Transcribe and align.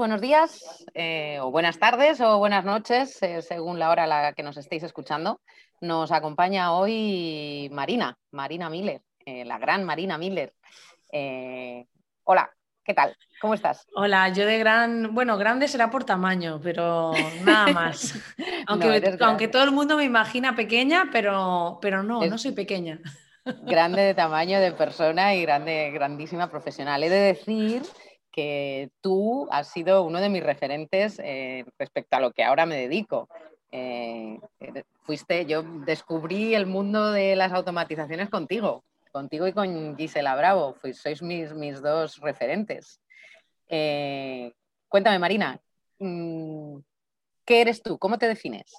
Buenos 0.00 0.22
días, 0.22 0.82
eh, 0.94 1.40
o 1.42 1.50
buenas 1.50 1.78
tardes, 1.78 2.22
o 2.22 2.38
buenas 2.38 2.64
noches, 2.64 3.22
eh, 3.22 3.42
según 3.42 3.78
la 3.78 3.90
hora 3.90 4.04
a 4.04 4.06
la 4.06 4.32
que 4.32 4.42
nos 4.42 4.56
estéis 4.56 4.82
escuchando. 4.82 5.42
Nos 5.82 6.10
acompaña 6.10 6.72
hoy 6.72 7.68
Marina, 7.70 8.16
Marina 8.30 8.70
Miller, 8.70 9.02
eh, 9.26 9.44
la 9.44 9.58
gran 9.58 9.84
Marina 9.84 10.16
Miller. 10.16 10.54
hola, 12.24 12.50
¿qué 12.82 12.94
tal? 12.94 13.14
¿Cómo 13.42 13.52
estás? 13.52 13.86
Hola, 13.94 14.30
yo 14.30 14.46
de 14.46 14.58
gran, 14.58 15.14
bueno, 15.14 15.36
grande 15.36 15.68
será 15.68 15.90
por 15.90 16.04
tamaño, 16.04 16.58
pero 16.62 17.12
nada 17.44 17.66
más. 17.66 18.14
aunque, 18.68 19.18
aunque 19.20 19.48
todo 19.48 19.64
el 19.64 19.70
mundo 19.70 19.98
me 19.98 20.04
imagina 20.04 20.56
pequeña, 20.56 21.10
pero, 21.12 21.78
pero 21.82 22.02
no, 22.02 22.24
no 22.24 22.38
soy 22.38 22.52
pequeña. 22.52 23.00
Grande 23.44 24.00
de 24.00 24.14
tamaño 24.14 24.60
de 24.60 24.72
persona 24.72 25.34
y 25.34 25.42
grande, 25.42 25.90
grandísima 25.90 26.50
profesional. 26.50 27.02
He 27.02 27.10
de 27.10 27.20
decir 27.20 27.82
que 28.30 28.90
tú 29.00 29.48
has 29.50 29.68
sido 29.68 30.04
uno 30.04 30.20
de 30.20 30.28
mis 30.28 30.42
referentes 30.42 31.20
eh, 31.22 31.64
respecto 31.78 32.16
a 32.16 32.20
lo 32.20 32.32
que 32.32 32.44
ahora 32.44 32.66
me 32.66 32.76
dedico. 32.76 33.28
Eh, 33.72 34.38
fuiste, 35.02 35.46
yo 35.46 35.62
descubrí 35.62 36.54
el 36.54 36.66
mundo 36.66 37.12
de 37.12 37.36
las 37.36 37.52
automatizaciones 37.52 38.28
contigo, 38.28 38.84
contigo 39.12 39.46
y 39.46 39.52
con 39.52 39.96
Gisela 39.96 40.36
Bravo, 40.36 40.76
sois 40.92 41.22
mis, 41.22 41.52
mis 41.54 41.80
dos 41.82 42.18
referentes. 42.18 43.00
Eh, 43.68 44.52
cuéntame, 44.88 45.18
Marina, 45.18 45.60
mm, 45.98 46.78
¿qué 47.44 47.60
eres 47.60 47.82
tú? 47.82 47.98
¿Cómo 47.98 48.18
te 48.18 48.26
defines? 48.26 48.74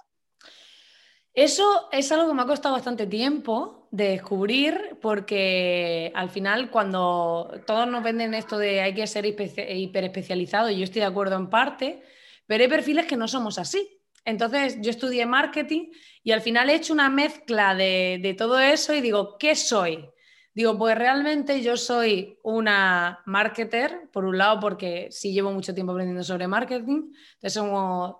Eso 1.33 1.87
es 1.91 2.11
algo 2.11 2.27
que 2.27 2.33
me 2.33 2.41
ha 2.41 2.45
costado 2.45 2.75
bastante 2.75 3.07
tiempo 3.07 3.87
de 3.91 4.09
descubrir 4.09 4.97
porque 5.01 6.11
al 6.13 6.29
final 6.29 6.69
cuando 6.69 7.51
todos 7.65 7.87
nos 7.87 8.03
venden 8.03 8.33
esto 8.33 8.57
de 8.57 8.81
hay 8.81 8.93
que 8.93 9.07
ser 9.07 9.25
hiper 9.25 10.03
especializado, 10.03 10.69
y 10.69 10.77
yo 10.77 10.83
estoy 10.83 11.01
de 11.01 11.07
acuerdo 11.07 11.37
en 11.37 11.49
parte, 11.49 12.03
pero 12.47 12.63
hay 12.63 12.69
perfiles 12.69 13.05
que 13.05 13.15
no 13.15 13.27
somos 13.27 13.57
así. 13.59 14.01
Entonces 14.25 14.77
yo 14.81 14.91
estudié 14.91 15.25
marketing 15.25 15.91
y 16.23 16.31
al 16.31 16.41
final 16.41 16.69
he 16.69 16.75
hecho 16.75 16.93
una 16.93 17.09
mezcla 17.09 17.75
de, 17.75 18.19
de 18.21 18.33
todo 18.33 18.59
eso 18.59 18.93
y 18.93 19.01
digo, 19.01 19.37
¿qué 19.37 19.55
soy? 19.55 20.09
Digo, 20.53 20.77
pues 20.77 20.97
realmente 20.97 21.61
yo 21.61 21.77
soy 21.77 22.37
una 22.43 23.21
marketer, 23.25 24.09
por 24.11 24.25
un 24.25 24.37
lado, 24.37 24.59
porque 24.59 25.07
sí 25.09 25.31
llevo 25.31 25.51
mucho 25.53 25.73
tiempo 25.73 25.93
aprendiendo 25.93 26.23
sobre 26.23 26.47
marketing, 26.47 27.13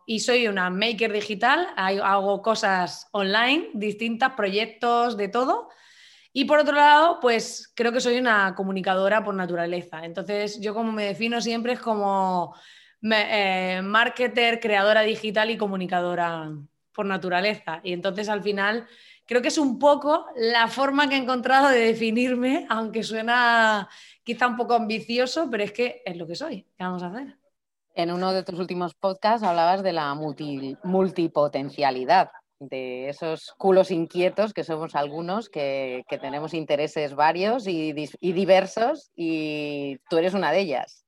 y 0.05 0.19
soy 0.21 0.47
una 0.47 0.69
maker 0.69 1.11
digital, 1.11 1.67
hago 1.75 2.41
cosas 2.41 3.09
online, 3.11 3.69
distintas, 3.73 4.31
proyectos, 4.33 5.17
de 5.17 5.27
todo. 5.27 5.69
Y 6.31 6.45
por 6.45 6.59
otro 6.59 6.75
lado, 6.75 7.19
pues 7.19 7.73
creo 7.75 7.91
que 7.91 7.99
soy 7.99 8.17
una 8.17 8.55
comunicadora 8.55 9.23
por 9.23 9.35
naturaleza. 9.35 10.05
Entonces, 10.05 10.61
yo 10.61 10.73
como 10.73 10.93
me 10.93 11.07
defino 11.07 11.41
siempre 11.41 11.73
es 11.73 11.79
como 11.81 12.56
eh, 13.01 13.81
marketer, 13.83 14.61
creadora 14.61 15.01
digital 15.01 15.50
y 15.50 15.57
comunicadora 15.57 16.50
por 16.94 17.06
naturaleza. 17.06 17.81
Y 17.83 17.94
entonces 17.94 18.29
al 18.29 18.44
final 18.44 18.88
creo 19.31 19.42
que 19.42 19.47
es 19.47 19.58
un 19.58 19.80
poco 19.80 20.25
la 20.36 20.68
forma 20.68 21.08
que 21.08 21.16
he 21.16 21.18
encontrado 21.18 21.69
de 21.69 21.80
definirme, 21.80 22.68
aunque 22.69 23.02
suena 23.02 23.88
quizá 24.25 24.46
un 24.46 24.58
poco 24.58 24.74
ambicioso, 24.74 25.50
pero 25.50 25.64
es 25.64 25.72
que 25.72 26.02
es 26.03 26.18
lo 26.18 26.28
que 26.28 26.36
soy. 26.36 26.64
¿Qué 26.78 26.84
vamos 26.84 27.02
a 27.02 27.08
hacer? 27.08 27.38
En 27.96 28.12
uno 28.12 28.34
de 28.34 28.44
tus 28.44 28.59
últimos 28.59 28.94
podcasts 28.94 29.47
hablabas 29.47 29.84
de 29.84 29.94
la 29.94 30.14
multipotencialidad, 30.16 32.30
de 32.59 33.08
esos 33.08 33.53
culos 33.58 33.90
inquietos 33.90 34.53
que 34.53 34.66
somos 34.66 34.96
algunos, 34.96 35.48
que, 35.48 36.03
tenemos 36.09 36.53
intereses 36.53 37.16
varios 37.16 37.68
y, 37.68 37.96
y 38.19 38.34
diversos, 38.34 39.12
y 39.16 39.98
tú 40.09 40.18
eres 40.18 40.34
una 40.34 40.52
de 40.52 40.59
ellas. 40.59 41.06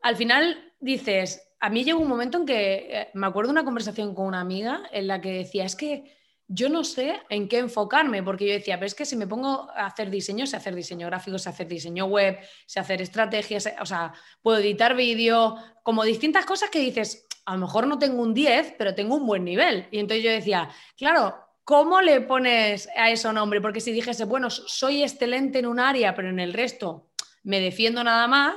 Al 0.00 0.14
final 0.14 0.74
dices, 0.78 1.42
a 1.58 1.70
mí 1.70 1.82
llegó 1.82 1.98
un 1.98 2.06
momento 2.06 2.38
en 2.38 2.46
que 2.46 2.86
eh, 2.88 3.08
me 3.14 3.26
acuerdo 3.26 3.48
de 3.48 3.54
una 3.54 3.64
conversación 3.64 4.14
con 4.14 4.26
una 4.26 4.40
amiga 4.40 4.84
en 4.92 5.08
la 5.08 5.20
que 5.20 5.32
decía, 5.32 5.64
es 5.64 5.74
que 5.74 6.17
yo 6.48 6.70
no 6.70 6.82
sé 6.82 7.20
en 7.28 7.46
qué 7.46 7.58
enfocarme, 7.58 8.22
porque 8.22 8.46
yo 8.46 8.54
decía, 8.54 8.76
pero 8.76 8.86
es 8.86 8.94
que 8.94 9.04
si 9.04 9.16
me 9.16 9.26
pongo 9.26 9.68
a 9.70 9.86
hacer 9.86 10.10
diseño, 10.10 10.46
sé 10.46 10.56
hacer 10.56 10.74
diseño 10.74 11.06
gráfico, 11.06 11.38
sé 11.38 11.50
hacer 11.50 11.68
diseño 11.68 12.06
web, 12.06 12.38
sé 12.64 12.80
hacer 12.80 13.02
estrategias, 13.02 13.70
o 13.80 13.86
sea, 13.86 14.14
puedo 14.40 14.58
editar 14.58 14.96
vídeo, 14.96 15.56
como 15.82 16.04
distintas 16.04 16.46
cosas 16.46 16.70
que 16.70 16.80
dices, 16.80 17.26
a 17.44 17.52
lo 17.52 17.60
mejor 17.60 17.86
no 17.86 17.98
tengo 17.98 18.22
un 18.22 18.32
10, 18.32 18.74
pero 18.78 18.94
tengo 18.94 19.16
un 19.16 19.26
buen 19.26 19.44
nivel. 19.44 19.88
Y 19.90 19.98
entonces 19.98 20.24
yo 20.24 20.30
decía, 20.30 20.70
claro, 20.96 21.36
¿cómo 21.64 22.00
le 22.00 22.22
pones 22.22 22.88
a 22.96 23.10
eso 23.10 23.30
nombre? 23.32 23.60
Porque 23.60 23.80
si 23.80 23.92
dijese, 23.92 24.24
bueno, 24.24 24.48
soy 24.48 25.02
excelente 25.02 25.58
en 25.58 25.66
un 25.66 25.78
área, 25.78 26.14
pero 26.14 26.30
en 26.30 26.40
el 26.40 26.54
resto 26.54 27.10
me 27.42 27.60
defiendo 27.60 28.02
nada 28.02 28.26
más, 28.26 28.54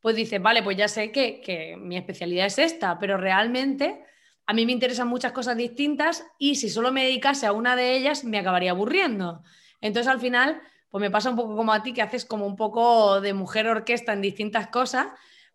pues 0.00 0.16
dices, 0.16 0.40
vale, 0.40 0.62
pues 0.62 0.76
ya 0.76 0.88
sé 0.88 1.12
que, 1.12 1.42
que 1.42 1.76
mi 1.76 1.98
especialidad 1.98 2.46
es 2.46 2.58
esta, 2.58 2.98
pero 2.98 3.18
realmente 3.18 4.04
a 4.46 4.52
mí 4.52 4.64
me 4.64 4.72
interesan 4.72 5.08
muchas 5.08 5.32
cosas 5.32 5.56
distintas 5.56 6.24
y 6.38 6.54
si 6.54 6.70
solo 6.70 6.92
me 6.92 7.04
dedicase 7.04 7.46
a 7.46 7.52
una 7.52 7.74
de 7.74 7.96
ellas 7.96 8.24
me 8.24 8.38
acabaría 8.38 8.70
aburriendo. 8.70 9.42
Entonces 9.80 10.10
al 10.10 10.20
final, 10.20 10.60
pues 10.90 11.00
me 11.00 11.10
pasa 11.10 11.30
un 11.30 11.36
poco 11.36 11.56
como 11.56 11.72
a 11.72 11.82
ti, 11.82 11.92
que 11.92 12.02
haces 12.02 12.24
como 12.24 12.46
un 12.46 12.56
poco 12.56 13.20
de 13.20 13.34
mujer 13.34 13.66
orquesta 13.66 14.12
en 14.12 14.22
distintas 14.22 14.68
cosas, 14.68 15.08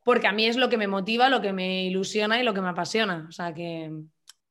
porque 0.03 0.27
a 0.27 0.33
mí 0.33 0.45
es 0.45 0.57
lo 0.57 0.67
que 0.67 0.77
me 0.77 0.87
motiva, 0.87 1.29
lo 1.29 1.41
que 1.41 1.53
me 1.53 1.85
ilusiona 1.85 2.39
y 2.39 2.43
lo 2.43 2.53
que 2.53 2.61
me 2.61 2.69
apasiona. 2.69 3.25
O 3.29 3.31
sea 3.31 3.53
que, 3.53 3.91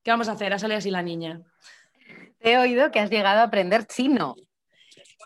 ¿qué 0.03 0.11
vamos 0.11 0.28
a 0.28 0.33
hacer? 0.33 0.55
Ha 0.55 0.59
salido 0.59 0.78
así 0.78 0.91
la 0.91 1.03
niña. 1.03 1.43
He 2.41 2.57
oído 2.57 2.91
que 2.91 3.01
has 3.01 3.11
llegado 3.11 3.41
a 3.41 3.45
aprender 3.45 3.87
chino. 3.87 4.37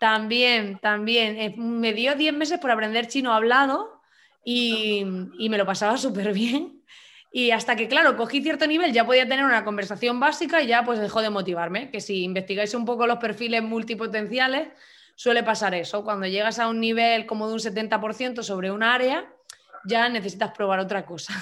También, 0.00 0.78
también. 0.80 1.38
Eh, 1.38 1.54
me 1.56 1.92
dio 1.92 2.16
10 2.16 2.34
meses 2.34 2.58
por 2.58 2.72
aprender 2.72 3.06
chino 3.06 3.32
hablado 3.32 4.00
y, 4.44 5.06
y 5.38 5.48
me 5.48 5.58
lo 5.58 5.66
pasaba 5.66 5.96
súper 5.98 6.32
bien. 6.32 6.73
Y 7.36 7.50
hasta 7.50 7.74
que, 7.74 7.88
claro, 7.88 8.16
cogí 8.16 8.40
cierto 8.44 8.64
nivel, 8.68 8.92
ya 8.92 9.04
podía 9.04 9.26
tener 9.26 9.44
una 9.44 9.64
conversación 9.64 10.20
básica 10.20 10.62
y 10.62 10.68
ya 10.68 10.84
pues 10.84 11.00
dejó 11.00 11.20
de 11.20 11.30
motivarme. 11.30 11.90
Que 11.90 12.00
si 12.00 12.22
investigáis 12.22 12.74
un 12.74 12.84
poco 12.84 13.08
los 13.08 13.18
perfiles 13.18 13.60
multipotenciales, 13.60 14.68
suele 15.16 15.42
pasar 15.42 15.74
eso. 15.74 16.04
Cuando 16.04 16.28
llegas 16.28 16.60
a 16.60 16.68
un 16.68 16.78
nivel 16.78 17.26
como 17.26 17.48
de 17.48 17.54
un 17.54 17.58
70% 17.58 18.44
sobre 18.44 18.70
un 18.70 18.84
área, 18.84 19.28
ya 19.84 20.08
necesitas 20.08 20.52
probar 20.52 20.78
otra 20.78 21.04
cosa. 21.04 21.34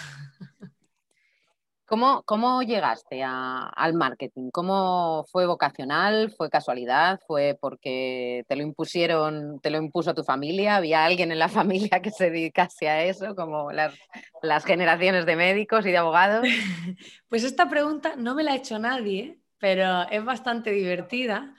¿Cómo, 2.25 2.63
llegaste 2.63 3.23
al 3.23 3.93
marketing? 3.93 4.49
¿Cómo 4.51 5.27
fue 5.31 5.45
vocacional? 5.45 6.33
¿Fue 6.35 6.49
casualidad? 6.49 7.21
¿Fue 7.27 7.59
porque 7.61 8.45
te 8.49 8.57
lo 8.57 8.63
impusieron, 8.63 9.61
te 9.61 9.69
lo 9.69 9.77
impuso 9.77 10.15
tu 10.15 10.25
familia? 10.25 10.77
¿Había 10.77 11.05
alguien 11.05 11.33
en 11.33 11.39
la 11.39 11.49
familia 11.91 12.01
que 12.01 12.11
se 12.11 12.31
dedicase 12.31 12.89
a 12.89 13.05
eso, 13.05 13.37
como 13.37 13.73
las, 13.73 13.95
las 14.41 14.65
generaciones 14.65 15.27
de 15.27 15.37
médicos 15.37 15.85
y 15.85 15.91
de 15.91 15.99
abogados? 15.99 16.47
Pues 17.29 17.45
esta 17.45 17.69
pregunta 17.69 18.15
no 18.17 18.35
me 18.35 18.43
la 18.43 18.53
ha 18.53 18.57
hecho 18.57 18.79
nadie, 18.79 19.41
pero 19.59 20.09
es 20.11 20.25
bastante 20.25 20.71
divertida 20.71 21.55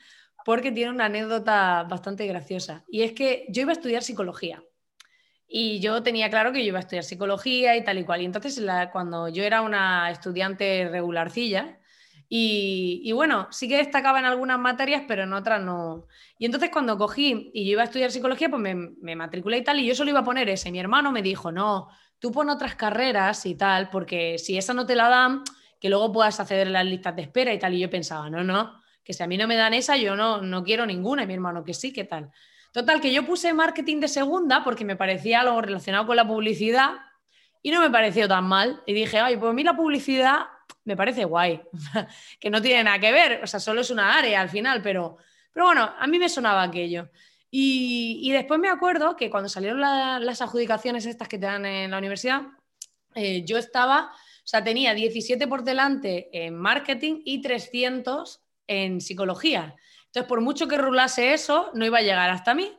porque 0.46 0.72
tiene 0.72 0.92
una 0.92 1.06
anécdota 1.06 1.84
bastante 1.84 2.26
graciosa. 2.26 2.84
Y 2.88 3.04
es 3.04 3.14
que 3.14 3.46
yo 3.50 3.64
iba 3.64 3.72
a 3.72 3.74
estudiar 3.74 4.02
psicología. 4.02 4.64
Y 5.56 5.80
yo 5.80 6.02
tenía 6.02 6.32
claro 6.32 6.52
que 6.52 6.64
yo 6.64 6.70
iba 6.70 6.80
a 6.80 6.82
estudiar 6.82 7.04
psicología 7.04 7.78
y 7.78 7.84
tal 7.84 8.00
y 8.00 8.04
cual. 8.04 8.24
Y 8.24 8.26
entonces, 8.26 8.60
cuando 8.92 9.30
yo 9.30 9.44
era 9.44 9.62
una 9.62 10.10
estudiante 10.10 10.90
regularcilla, 10.90 11.78
y, 12.28 13.12
bueno, 13.12 13.50
sí 13.52 13.68
que 13.68 13.78
destacaba 13.78 14.18
en 14.18 14.26
algunas 14.26 14.58
materias, 14.58 15.04
pero 15.08 15.22
en 15.24 15.34
otras 15.34 15.62
no. 15.62 16.08
Y 16.40 16.46
entonces 16.46 16.72
cuando 16.72 16.98
cogí 16.98 17.52
y 17.54 17.66
yo 17.66 17.74
iba 17.74 17.84
a 17.84 17.86
estudiar 17.86 18.10
psicología, 18.10 18.50
pues 18.50 18.64
me, 18.64 18.74
me, 18.74 19.16
matriculé 19.16 19.60
y 19.60 19.64
tal, 19.64 19.80
y 19.80 19.86
yo 19.86 19.94
solo 19.94 20.10
iba 20.10 20.22
a 20.22 20.24
poner 20.24 20.50
ese. 20.50 20.72
Mi 20.72 20.80
hermano 20.80 21.12
me 21.12 21.22
dijo, 21.22 21.52
no, 21.52 21.88
tú 22.18 22.32
pon 22.32 22.50
otras 22.50 22.74
carreras 22.74 23.46
y 23.46 23.54
tal, 23.54 23.92
porque 23.92 24.40
si 24.40 24.58
esa 24.58 24.74
no 24.74 24.88
te 24.88 24.96
la 24.96 25.08
dan, 25.08 25.44
que 25.80 25.90
luego 25.90 26.12
puedas 26.12 26.40
acceder 26.40 26.66
a 26.70 26.72
las 26.72 26.86
listas 26.86 27.16
de 27.16 27.22
espera 27.22 27.54
y 27.54 27.60
tal. 27.60 27.76
Y 27.76 27.80
yo 27.80 27.92
pensaba, 27.92 28.28
no, 28.28 28.44
no, 28.44 28.82
que 29.04 29.14
si 29.14 29.22
a 29.22 29.28
mí 29.28 29.38
no 29.38 29.48
me 29.48 29.56
dan 29.56 29.76
esa, 29.76 29.98
yo 29.98 30.16
no, 30.16 30.42
no 30.42 30.64
quiero 30.64 30.88
ninguna. 30.88 31.22
Y 31.22 31.28
mi 31.28 31.36
hermano, 31.36 31.64
que 31.64 31.76
sí, 31.76 31.94
¿qué 31.94 32.06
tal? 32.06 32.32
Total, 32.74 33.00
que 33.00 33.14
yo 33.14 33.24
puse 33.24 33.54
marketing 33.54 34.00
de 34.00 34.08
segunda 34.08 34.64
porque 34.64 34.84
me 34.84 34.96
parecía 34.96 35.42
algo 35.42 35.62
relacionado 35.62 36.08
con 36.08 36.16
la 36.16 36.28
publicidad 36.28 36.96
y 37.62 37.70
no 37.70 37.80
me 37.80 37.92
pareció 37.92 38.28
tan 38.28 38.46
mal. 38.46 38.82
Y 38.88 38.94
dije, 38.94 39.20
ay, 39.20 39.38
pues 39.38 39.52
a 39.52 39.54
mí 39.54 39.64
la 39.64 39.76
publicidad 39.76 40.48
me 40.84 40.98
parece 40.98 41.24
guay, 41.26 41.62
que 42.40 42.50
no 42.50 42.62
tiene 42.62 42.84
nada 42.84 43.00
que 43.00 43.12
ver, 43.12 43.42
o 43.44 43.48
sea, 43.48 43.60
solo 43.60 43.82
es 43.82 43.92
una 43.92 44.18
área 44.18 44.42
al 44.42 44.50
final, 44.50 44.82
pero, 44.82 45.18
pero 45.54 45.68
bueno, 45.68 45.94
a 45.98 46.08
mí 46.08 46.18
me 46.18 46.28
sonaba 46.28 46.64
aquello. 46.64 47.10
Y, 47.56 48.32
después 48.32 48.60
me 48.60 48.70
acuerdo 48.70 49.16
que 49.16 49.30
cuando 49.30 49.48
salieron 49.48 49.80
las 49.80 50.42
adjudicaciones 50.42 51.06
estas 51.06 51.28
que 51.28 51.38
te 51.38 51.46
dan 51.46 51.68
en 51.68 51.92
la 51.92 52.00
universidad, 52.00 52.42
eh, 53.14 53.46
yo 53.46 53.60
estaba, 53.60 54.12
o 54.12 54.48
sea, 54.48 54.64
tenía 54.64 54.96
17 54.96 55.48
por 55.48 55.64
delante 55.64 56.30
en 56.34 56.56
marketing 56.56 57.22
y 57.24 57.44
300 57.44 58.42
en 58.66 59.00
psicología. 59.00 59.76
Entonces, 60.14 60.30
por 60.30 60.42
mucho 60.42 60.68
que 60.68 60.78
rulase 60.78 61.34
eso, 61.34 61.72
no 61.74 61.86
iba 61.88 61.98
a 61.98 62.04
llegar 62.04 62.30
hasta 62.30 62.54
mí. 62.54 62.72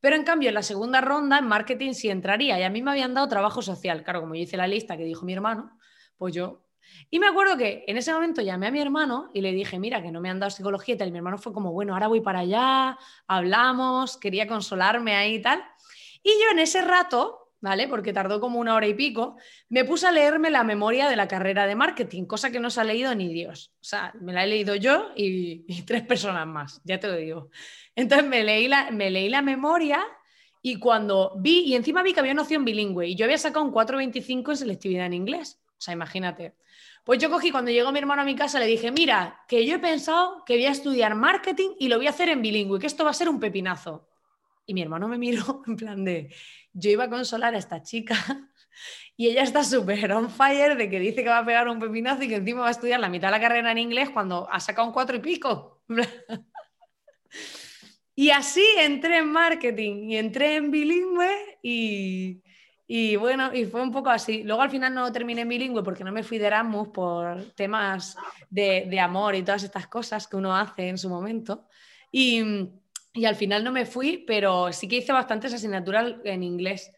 Pero 0.00 0.16
en 0.16 0.24
cambio, 0.24 0.48
en 0.48 0.56
la 0.56 0.64
segunda 0.64 1.00
ronda, 1.00 1.38
en 1.38 1.46
marketing 1.46 1.92
sí 1.92 2.10
entraría. 2.10 2.58
Y 2.58 2.64
a 2.64 2.68
mí 2.68 2.82
me 2.82 2.90
habían 2.90 3.14
dado 3.14 3.28
trabajo 3.28 3.62
social. 3.62 4.02
Claro, 4.02 4.22
como 4.22 4.34
yo 4.34 4.42
hice 4.42 4.56
la 4.56 4.66
lista 4.66 4.96
que 4.96 5.04
dijo 5.04 5.24
mi 5.24 5.32
hermano, 5.32 5.78
pues 6.18 6.34
yo. 6.34 6.64
Y 7.08 7.20
me 7.20 7.28
acuerdo 7.28 7.56
que 7.56 7.84
en 7.86 7.96
ese 7.96 8.12
momento 8.12 8.42
llamé 8.42 8.66
a 8.66 8.70
mi 8.72 8.80
hermano 8.80 9.30
y 9.32 9.40
le 9.40 9.52
dije, 9.52 9.78
mira, 9.78 10.02
que 10.02 10.10
no 10.10 10.20
me 10.20 10.30
han 10.30 10.40
dado 10.40 10.50
psicología 10.50 10.96
y 10.96 10.98
tal. 10.98 11.06
Y 11.06 11.12
mi 11.12 11.18
hermano 11.18 11.38
fue 11.38 11.52
como, 11.52 11.70
bueno, 11.70 11.92
ahora 11.92 12.08
voy 12.08 12.22
para 12.22 12.40
allá, 12.40 12.98
hablamos, 13.28 14.16
quería 14.16 14.48
consolarme 14.48 15.14
ahí 15.14 15.36
y 15.36 15.42
tal. 15.42 15.62
Y 16.24 16.30
yo 16.30 16.50
en 16.50 16.58
ese 16.58 16.82
rato 16.82 17.39
¿vale? 17.60 17.88
Porque 17.88 18.12
tardó 18.12 18.40
como 18.40 18.58
una 18.58 18.74
hora 18.74 18.86
y 18.86 18.94
pico, 18.94 19.36
me 19.68 19.84
puse 19.84 20.06
a 20.06 20.12
leerme 20.12 20.50
la 20.50 20.64
memoria 20.64 21.08
de 21.08 21.16
la 21.16 21.28
carrera 21.28 21.66
de 21.66 21.74
marketing, 21.74 22.24
cosa 22.24 22.50
que 22.50 22.60
no 22.60 22.70
se 22.70 22.80
ha 22.80 22.84
leído 22.84 23.14
ni 23.14 23.32
Dios. 23.32 23.72
O 23.76 23.84
sea, 23.84 24.12
me 24.20 24.32
la 24.32 24.44
he 24.44 24.46
leído 24.46 24.74
yo 24.74 25.10
y, 25.16 25.64
tres 25.86 26.02
personas 26.02 26.46
más, 26.46 26.80
ya 26.84 26.98
te 26.98 27.08
lo 27.08 27.16
digo. 27.16 27.50
Entonces 27.94 28.26
me 28.26 28.44
leí, 28.44 28.68
la, 28.68 28.90
me 28.90 29.10
leí 29.10 29.28
la 29.28 29.42
memoria 29.42 30.04
y 30.62 30.76
cuando 30.76 31.34
vi, 31.38 31.60
y 31.60 31.74
encima 31.74 32.02
vi 32.02 32.12
que 32.12 32.20
había 32.20 32.32
una 32.32 32.42
opción 32.42 32.64
bilingüe, 32.64 33.08
y 33.08 33.14
yo 33.14 33.24
había 33.24 33.38
sacado 33.38 33.64
un 33.64 33.72
4.25 33.72 34.50
en 34.50 34.56
selectividad 34.56 35.06
en 35.06 35.14
inglés. 35.14 35.60
O 35.78 35.80
sea, 35.80 35.94
imagínate. 35.94 36.54
Pues 37.04 37.18
yo 37.18 37.30
cogí, 37.30 37.50
cuando 37.50 37.70
llegó 37.70 37.92
mi 37.92 37.98
hermano 37.98 38.22
a 38.22 38.26
mi 38.26 38.36
casa, 38.36 38.60
le 38.60 38.66
dije, 38.66 38.90
mira, 38.90 39.40
que 39.48 39.66
yo 39.66 39.76
he 39.76 39.78
pensado 39.78 40.44
que 40.44 40.56
voy 40.56 40.66
a 40.66 40.70
estudiar 40.70 41.14
marketing 41.14 41.70
y 41.78 41.88
lo 41.88 41.96
voy 41.96 42.06
a 42.06 42.10
hacer 42.10 42.28
en 42.28 42.42
bilingüe, 42.42 42.78
que 42.78 42.86
esto 42.86 43.04
va 43.04 43.10
a 43.10 43.14
ser 43.14 43.30
un 43.30 43.40
pepinazo. 43.40 44.09
Y 44.70 44.74
mi 44.74 44.82
hermano 44.82 45.08
me 45.08 45.18
miró 45.18 45.62
en 45.66 45.74
plan 45.74 46.04
de, 46.04 46.32
yo 46.72 46.90
iba 46.90 47.02
a 47.02 47.10
consolar 47.10 47.56
a 47.56 47.58
esta 47.58 47.82
chica 47.82 48.14
y 49.16 49.26
ella 49.26 49.42
está 49.42 49.64
súper 49.64 50.12
on 50.12 50.30
fire 50.30 50.76
de 50.76 50.88
que 50.88 51.00
dice 51.00 51.24
que 51.24 51.28
va 51.28 51.38
a 51.38 51.44
pegar 51.44 51.68
un 51.68 51.80
pepinazo 51.80 52.22
y 52.22 52.28
que 52.28 52.36
encima 52.36 52.60
va 52.60 52.68
a 52.68 52.70
estudiar 52.70 53.00
la 53.00 53.08
mitad 53.08 53.26
de 53.28 53.32
la 53.32 53.40
carrera 53.40 53.72
en 53.72 53.78
inglés 53.78 54.10
cuando 54.10 54.48
ha 54.48 54.60
sacado 54.60 54.86
un 54.86 54.94
cuatro 54.94 55.16
y 55.16 55.18
pico. 55.18 55.82
y 58.14 58.30
así 58.30 58.64
entré 58.78 59.18
en 59.18 59.32
marketing 59.32 60.08
y 60.08 60.16
entré 60.18 60.54
en 60.54 60.70
bilingüe 60.70 61.58
y, 61.64 62.40
y 62.86 63.16
bueno, 63.16 63.52
y 63.52 63.64
fue 63.64 63.82
un 63.82 63.90
poco 63.90 64.10
así. 64.10 64.44
Luego 64.44 64.62
al 64.62 64.70
final 64.70 64.94
no 64.94 65.10
terminé 65.10 65.40
en 65.40 65.48
bilingüe 65.48 65.82
porque 65.82 66.04
no 66.04 66.12
me 66.12 66.22
fui 66.22 66.38
de 66.38 66.46
Erasmus 66.46 66.90
por 66.90 67.42
temas 67.56 68.16
de, 68.48 68.86
de 68.88 69.00
amor 69.00 69.34
y 69.34 69.42
todas 69.42 69.64
estas 69.64 69.88
cosas 69.88 70.28
que 70.28 70.36
uno 70.36 70.54
hace 70.54 70.90
en 70.90 70.96
su 70.96 71.08
momento. 71.08 71.66
Y, 72.12 72.70
y 73.12 73.24
al 73.24 73.34
final 73.34 73.64
no 73.64 73.72
me 73.72 73.86
fui, 73.86 74.24
pero 74.26 74.72
sí 74.72 74.86
que 74.88 74.96
hice 74.96 75.12
bastantes 75.12 75.52
asignaturas 75.52 76.14
en 76.24 76.42
inglés. 76.42 76.92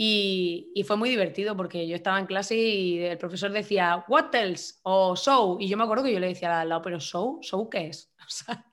Y, 0.00 0.72
fue 0.86 0.96
muy 0.96 1.10
divertido 1.10 1.56
porque 1.56 1.86
yo 1.88 1.96
estaba 1.96 2.20
en 2.20 2.26
clase 2.26 2.56
y 2.56 3.00
el 3.00 3.18
profesor 3.18 3.50
decía, 3.50 4.04
what 4.08 4.32
else? 4.34 4.76
O 4.84 5.16
show. 5.16 5.58
Y 5.60 5.68
yo 5.68 5.76
me 5.76 5.82
acuerdo 5.82 6.04
que 6.04 6.12
yo 6.12 6.20
le 6.20 6.28
decía 6.28 6.60
al 6.60 6.68
lado, 6.68 6.82
pero 6.82 7.00
show, 7.00 7.40
show 7.42 7.68
qué 7.68 7.88
es? 7.88 8.12
O 8.28 8.30
sea, 8.30 8.64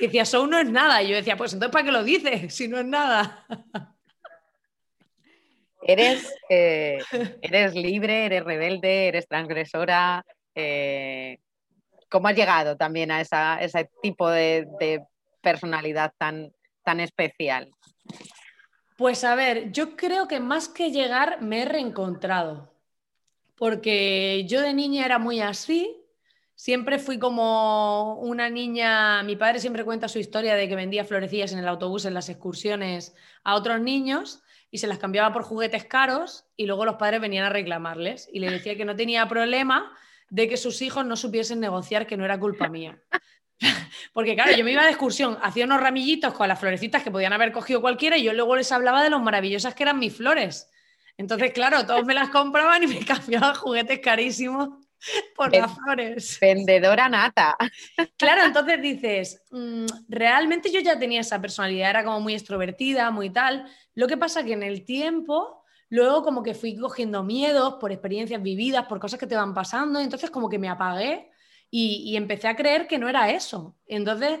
decía, 0.00 0.24
show 0.24 0.46
no 0.46 0.58
es 0.58 0.70
nada. 0.70 1.02
Y 1.02 1.08
yo 1.08 1.16
decía, 1.16 1.36
pues 1.36 1.52
entonces 1.52 1.72
¿para 1.72 1.84
qué 1.84 1.92
lo 1.92 2.04
dices 2.04 2.54
si 2.54 2.68
no 2.68 2.78
es 2.78 2.86
nada? 2.86 3.46
Eres, 5.82 6.32
eh, 6.50 6.98
eres 7.40 7.74
libre, 7.74 8.26
eres 8.26 8.44
rebelde, 8.44 9.08
eres 9.08 9.26
transgresora. 9.26 10.24
Eh, 10.54 11.38
¿Cómo 12.10 12.28
has 12.28 12.36
llegado 12.36 12.76
también 12.76 13.10
a, 13.10 13.22
esa, 13.22 13.60
ese 13.60 13.90
tipo 14.02 14.28
de 14.28 14.66
personalidad 15.40 16.12
tan, 16.18 16.52
tan 16.84 17.00
especial? 17.00 17.70
Pues 18.96 19.24
a 19.24 19.34
ver, 19.34 19.72
yo 19.72 19.96
creo 19.96 20.28
que 20.28 20.40
más 20.40 20.68
que 20.68 20.90
llegar 20.90 21.40
me 21.40 21.62
he 21.62 21.64
reencontrado, 21.64 22.74
porque 23.56 24.44
yo 24.46 24.60
de 24.60 24.74
niña 24.74 25.04
era 25.04 25.18
muy 25.18 25.40
así, 25.40 25.96
siempre 26.54 26.98
fui 26.98 27.18
como 27.18 28.16
una 28.16 28.50
niña, 28.50 29.22
mi 29.22 29.36
padre 29.36 29.60
siempre 29.60 29.84
cuenta 29.84 30.08
su 30.08 30.18
historia 30.18 30.54
de 30.54 30.68
que 30.68 30.76
vendía 30.76 31.06
florecillas 31.06 31.52
en 31.52 31.60
el 31.60 31.68
autobús 31.68 32.04
en 32.04 32.12
las 32.12 32.28
excursiones 32.28 33.14
a 33.44 33.54
otros 33.54 33.80
niños 33.80 34.42
y 34.70 34.76
se 34.76 34.86
las 34.86 34.98
cambiaba 34.98 35.32
por 35.32 35.42
juguetes 35.42 35.84
caros 35.86 36.44
y 36.56 36.66
luego 36.66 36.84
los 36.84 36.96
padres 36.96 37.22
venían 37.22 37.46
a 37.46 37.48
reclamarles 37.48 38.28
y 38.30 38.40
le 38.40 38.50
decía 38.50 38.76
que 38.76 38.84
no 38.84 38.94
tenía 38.94 39.26
problema 39.26 39.90
de 40.28 40.48
que 40.48 40.58
sus 40.58 40.82
hijos 40.82 41.06
no 41.06 41.16
supiesen 41.16 41.60
negociar, 41.60 42.06
que 42.06 42.18
no 42.18 42.26
era 42.26 42.38
culpa 42.38 42.68
mía. 42.68 43.02
Porque 44.12 44.34
claro, 44.34 44.52
yo 44.56 44.64
me 44.64 44.72
iba 44.72 44.84
de 44.84 44.90
excursión, 44.90 45.38
hacía 45.42 45.64
unos 45.64 45.80
ramillitos 45.80 46.34
con 46.34 46.48
las 46.48 46.58
florecitas 46.58 47.02
que 47.02 47.10
podían 47.10 47.32
haber 47.32 47.52
cogido 47.52 47.80
cualquiera 47.80 48.16
y 48.16 48.22
yo 48.22 48.32
luego 48.32 48.56
les 48.56 48.72
hablaba 48.72 49.02
de 49.02 49.10
lo 49.10 49.20
maravillosas 49.20 49.74
que 49.74 49.82
eran 49.82 49.98
mis 49.98 50.16
flores. 50.16 50.70
Entonces, 51.16 51.52
claro, 51.52 51.84
todos 51.84 52.04
me 52.04 52.14
las 52.14 52.30
compraban 52.30 52.82
y 52.82 52.86
me 52.86 52.98
cambiaban 53.04 53.54
juguetes 53.54 54.00
carísimos 54.00 54.70
por 55.34 55.54
las 55.54 55.74
flores. 55.74 56.38
Vendedora 56.40 57.08
nata. 57.08 57.56
Claro, 58.16 58.42
entonces 58.46 58.80
dices, 58.80 59.42
mm, 59.50 59.86
realmente 60.08 60.70
yo 60.70 60.80
ya 60.80 60.98
tenía 60.98 61.20
esa 61.20 61.40
personalidad, 61.40 61.90
era 61.90 62.04
como 62.04 62.20
muy 62.20 62.34
extrovertida, 62.34 63.10
muy 63.10 63.30
tal. 63.30 63.66
Lo 63.94 64.06
que 64.06 64.16
pasa 64.16 64.44
que 64.44 64.52
en 64.52 64.62
el 64.62 64.84
tiempo, 64.84 65.62
luego 65.88 66.22
como 66.22 66.42
que 66.42 66.54
fui 66.54 66.76
cogiendo 66.76 67.22
miedos 67.22 67.74
por 67.74 67.92
experiencias 67.92 68.42
vividas, 68.42 68.86
por 68.86 69.00
cosas 69.00 69.20
que 69.20 69.26
te 69.26 69.36
van 69.36 69.54
pasando, 69.54 70.00
y 70.00 70.04
entonces 70.04 70.30
como 70.30 70.48
que 70.48 70.58
me 70.58 70.68
apagué 70.68 71.29
y, 71.70 72.16
empecé 72.16 72.48
a 72.48 72.56
creer 72.56 72.86
que 72.86 72.98
no 72.98 73.08
era 73.08 73.30
eso. 73.30 73.76
Entonces, 73.86 74.40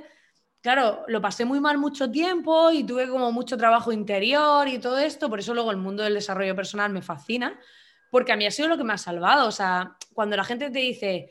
claro, 0.60 1.04
lo 1.08 1.20
pasé 1.20 1.44
muy 1.44 1.60
mal 1.60 1.78
mucho 1.78 2.10
tiempo 2.10 2.70
y 2.72 2.84
tuve 2.84 3.08
como 3.08 3.32
mucho 3.32 3.56
trabajo 3.56 3.92
interior 3.92 4.68
y 4.68 4.78
todo 4.78 4.98
esto, 4.98 5.30
por 5.30 5.38
eso 5.38 5.54
luego 5.54 5.70
el 5.70 5.76
mundo 5.76 6.02
del 6.02 6.14
desarrollo 6.14 6.56
personal 6.56 6.92
me 6.92 7.02
fascina, 7.02 7.58
porque 8.10 8.32
a 8.32 8.36
mí 8.36 8.46
ha 8.46 8.50
sido 8.50 8.68
lo 8.68 8.76
que 8.76 8.84
me 8.84 8.92
ha 8.92 8.98
salvado. 8.98 9.46
O 9.48 9.52
sea, 9.52 9.96
cuando 10.12 10.36
la 10.36 10.44
gente 10.44 10.70
te 10.70 10.80
dice, 10.80 11.30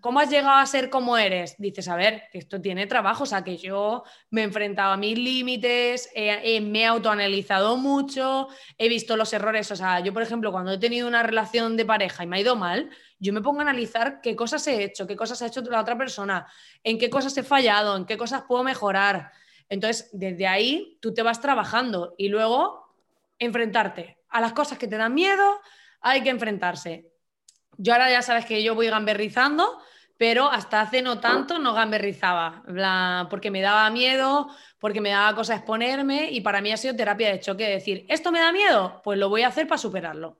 ¿Cómo 0.00 0.20
has 0.20 0.30
llegado 0.30 0.56
a 0.56 0.66
ser 0.66 0.88
como 0.88 1.18
eres? 1.18 1.56
Dices, 1.58 1.88
a 1.88 1.96
ver, 1.96 2.22
esto 2.32 2.60
tiene 2.60 2.86
trabajo, 2.86 3.24
o 3.24 3.26
sea, 3.26 3.42
que 3.42 3.56
yo 3.56 4.04
me 4.30 4.42
he 4.42 4.44
enfrentado 4.44 4.92
a 4.92 4.96
mis 4.96 5.18
límites, 5.18 6.08
me 6.14 6.80
he 6.80 6.86
autoanalizado 6.86 7.76
mucho, 7.76 8.48
he 8.78 8.88
visto 8.88 9.16
los 9.16 9.32
errores, 9.32 9.70
o 9.72 9.76
sea, 9.76 10.00
yo, 10.00 10.12
por 10.12 10.22
ejemplo, 10.22 10.52
cuando 10.52 10.72
he 10.72 10.78
tenido 10.78 11.08
una 11.08 11.24
relación 11.24 11.76
de 11.76 11.84
pareja 11.84 12.22
y 12.22 12.28
me 12.28 12.36
ha 12.36 12.40
ido 12.40 12.54
mal, 12.54 12.88
yo 13.18 13.32
me 13.32 13.42
pongo 13.42 13.58
a 13.58 13.62
analizar 13.62 14.20
qué 14.20 14.36
cosas 14.36 14.66
he 14.68 14.84
hecho, 14.84 15.06
qué 15.06 15.16
cosas 15.16 15.42
ha 15.42 15.46
hecho 15.46 15.60
la 15.62 15.80
otra 15.80 15.98
persona, 15.98 16.46
en 16.84 16.96
qué 16.96 17.10
cosas 17.10 17.36
he 17.36 17.42
fallado, 17.42 17.96
en 17.96 18.06
qué 18.06 18.16
cosas 18.16 18.44
puedo 18.46 18.62
mejorar. 18.62 19.32
Entonces, 19.68 20.08
desde 20.12 20.46
ahí 20.46 20.98
tú 21.02 21.12
te 21.12 21.22
vas 21.22 21.40
trabajando 21.40 22.14
y 22.16 22.28
luego 22.28 22.94
enfrentarte 23.38 24.18
a 24.28 24.40
las 24.40 24.52
cosas 24.52 24.78
que 24.78 24.86
te 24.86 24.96
dan 24.96 25.14
miedo, 25.14 25.60
hay 26.00 26.22
que 26.22 26.30
enfrentarse 26.30 27.09
yo 27.80 27.94
ahora 27.94 28.10
ya 28.10 28.22
sabes 28.22 28.44
que 28.44 28.62
yo 28.62 28.74
voy 28.74 28.88
gamberrizando, 28.88 29.80
pero 30.18 30.50
hasta 30.50 30.82
hace 30.82 31.00
no 31.00 31.18
tanto 31.18 31.58
no 31.58 31.72
gamberrizaba, 31.72 32.62
porque 33.30 33.50
me 33.50 33.62
daba 33.62 33.88
miedo, 33.88 34.50
porque 34.78 35.00
me 35.00 35.08
daba 35.08 35.34
cosa 35.34 35.54
exponerme 35.54 36.30
y 36.30 36.42
para 36.42 36.60
mí 36.60 36.70
ha 36.70 36.76
sido 36.76 36.94
terapia 36.94 37.30
de 37.30 37.40
choque, 37.40 37.66
decir, 37.66 38.04
¿esto 38.06 38.30
me 38.30 38.40
da 38.40 38.52
miedo? 38.52 39.00
Pues 39.02 39.18
lo 39.18 39.30
voy 39.30 39.42
a 39.42 39.48
hacer 39.48 39.66
para 39.66 39.78
superarlo. 39.78 40.38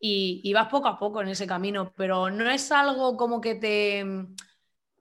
Y, 0.00 0.52
vas 0.52 0.68
poco 0.68 0.88
a 0.88 0.98
poco 0.98 1.22
en 1.22 1.28
ese 1.28 1.46
camino, 1.46 1.92
pero 1.96 2.30
no 2.30 2.50
es 2.50 2.70
algo 2.72 3.16
como 3.16 3.40
que 3.40 3.54
te 3.54 4.04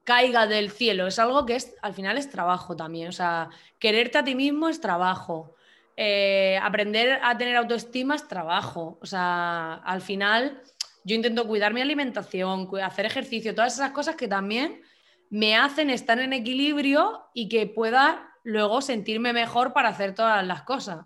caiga 0.03 0.45
del 0.45 0.69
cielo, 0.69 1.07
es 1.07 1.17
algo 1.17 1.45
que 1.47 1.55
es, 1.55 1.75
al 1.81 1.93
final 1.95 2.17
es 2.17 2.29
trabajo 2.29 2.75
también, 2.75 3.09
o 3.09 3.11
sea, 3.11 3.49
quererte 3.79 4.19
a 4.19 4.23
ti 4.23 4.35
mismo 4.35 4.69
es 4.69 4.79
trabajo, 4.79 5.55
eh, 5.97 6.59
aprender 6.61 7.19
a 7.23 7.37
tener 7.37 7.55
autoestima 7.57 8.15
es 8.15 8.27
trabajo, 8.27 8.99
o 9.01 9.05
sea, 9.05 9.73
al 9.75 10.01
final 10.01 10.61
yo 11.05 11.15
intento 11.15 11.47
cuidar 11.47 11.71
mi 11.71 11.81
alimentación, 11.81 12.67
hacer 12.83 13.05
ejercicio, 13.05 13.53
todas 13.53 13.75
esas 13.75 13.91
cosas 13.91 14.15
que 14.15 14.27
también 14.27 14.81
me 15.29 15.55
hacen 15.55 15.91
estar 15.91 16.19
en 16.19 16.33
equilibrio 16.33 17.29
y 17.33 17.47
que 17.47 17.67
pueda 17.67 18.33
luego 18.43 18.81
sentirme 18.81 19.31
mejor 19.31 19.71
para 19.71 19.89
hacer 19.89 20.15
todas 20.15 20.45
las 20.45 20.63
cosas. 20.63 21.05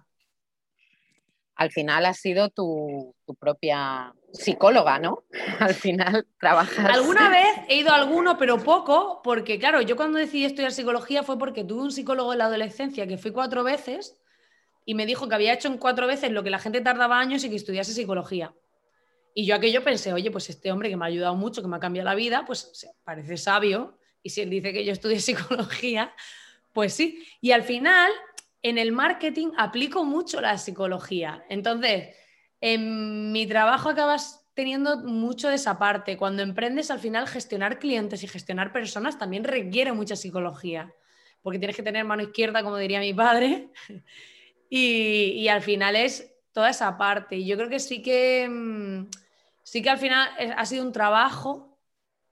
Al 1.55 1.71
final 1.71 2.05
has 2.05 2.17
sido 2.17 2.49
tu, 2.49 3.13
propia 3.37 4.13
psicóloga, 4.31 4.99
¿no? 4.99 5.25
Al 5.59 5.73
final 5.73 6.25
trabajas. 6.39 6.95
Alguna 6.95 7.29
vez 7.31 7.65
he 7.67 7.75
ido 7.75 7.91
a 7.91 7.95
alguno, 7.95 8.37
pero 8.37 8.57
poco, 8.63 9.19
porque 9.21 9.59
claro, 9.59 9.81
yo 9.81 9.97
cuando 9.97 10.17
decidí 10.17 10.45
estudiar 10.45 10.71
psicología 10.71 11.23
fue 11.23 11.37
porque 11.37 11.65
tuve 11.65 11.81
un 11.81 11.91
psicólogo 11.91 12.31
en 12.31 12.39
la 12.39 12.45
adolescencia 12.45 13.05
que 13.05 13.17
fui 13.17 13.31
cuatro 13.31 13.65
veces 13.65 14.17
y 14.85 14.95
me 14.95 15.05
dijo 15.05 15.27
que 15.27 15.35
había 15.35 15.51
hecho 15.51 15.67
en 15.67 15.77
cuatro 15.77 16.07
veces 16.07 16.31
lo 16.31 16.41
que 16.41 16.49
la 16.49 16.59
gente 16.59 16.79
tardaba 16.79 17.19
años 17.19 17.43
y 17.43 17.49
que 17.49 17.57
estudiase 17.57 17.91
psicología. 17.91 18.53
Y 19.39 19.45
yo 19.45 19.55
aquello 19.55 19.81
pensé, 19.81 20.11
oye, 20.11 20.31
pues 20.31 20.49
este 20.49 20.69
hombre 20.69 20.89
que 20.89 20.97
me 20.97 21.05
ha 21.05 21.07
ayudado 21.07 21.33
mucho, 21.33 21.61
que 21.61 21.69
me 21.69 21.77
ha 21.77 21.79
cambiado 21.79 22.09
la 22.09 22.13
vida, 22.13 22.43
pues 22.45 22.85
parece 23.05 23.37
sabio. 23.37 23.97
Y 24.21 24.31
si 24.31 24.41
él 24.41 24.49
dice 24.49 24.73
que 24.73 24.83
yo 24.83 24.91
estudié 24.91 25.17
psicología, 25.21 26.13
pues 26.73 26.93
sí. 26.93 27.25
Y 27.39 27.51
al 27.51 27.63
final, 27.63 28.11
en 28.61 28.77
el 28.77 28.91
marketing 28.91 29.51
aplico 29.57 30.03
mucho 30.03 30.41
la 30.41 30.57
psicología. 30.57 31.45
Entonces, 31.47 32.17
en 32.59 33.31
mi 33.31 33.47
trabajo 33.47 33.87
acabas 33.87 34.45
teniendo 34.55 34.97
mucho 34.97 35.47
de 35.47 35.55
esa 35.55 35.79
parte. 35.79 36.17
Cuando 36.17 36.43
emprendes, 36.43 36.91
al 36.91 36.99
final, 36.99 37.25
gestionar 37.25 37.79
clientes 37.79 38.21
y 38.23 38.27
gestionar 38.27 38.73
personas 38.73 39.17
también 39.17 39.45
requiere 39.45 39.93
mucha 39.93 40.17
psicología. 40.17 40.93
Porque 41.41 41.59
tienes 41.59 41.77
que 41.77 41.83
tener 41.83 42.03
mano 42.03 42.23
izquierda, 42.23 42.61
como 42.61 42.75
diría 42.75 42.99
mi 42.99 43.13
padre. 43.13 43.69
y, 44.69 45.31
y 45.37 45.47
al 45.47 45.61
final 45.61 45.95
es 45.95 46.29
toda 46.51 46.71
esa 46.71 46.97
parte. 46.97 47.37
Y 47.37 47.45
yo 47.45 47.55
creo 47.55 47.69
que 47.69 47.79
sí 47.79 48.01
que, 48.01 48.49
mm, 48.49 49.28
sí 49.69 49.83
que 49.83 49.91
al 49.91 49.99
final 49.99 50.27
ha 50.57 50.65
sido 50.65 50.83
un 50.83 50.91
trabajo 50.91 51.77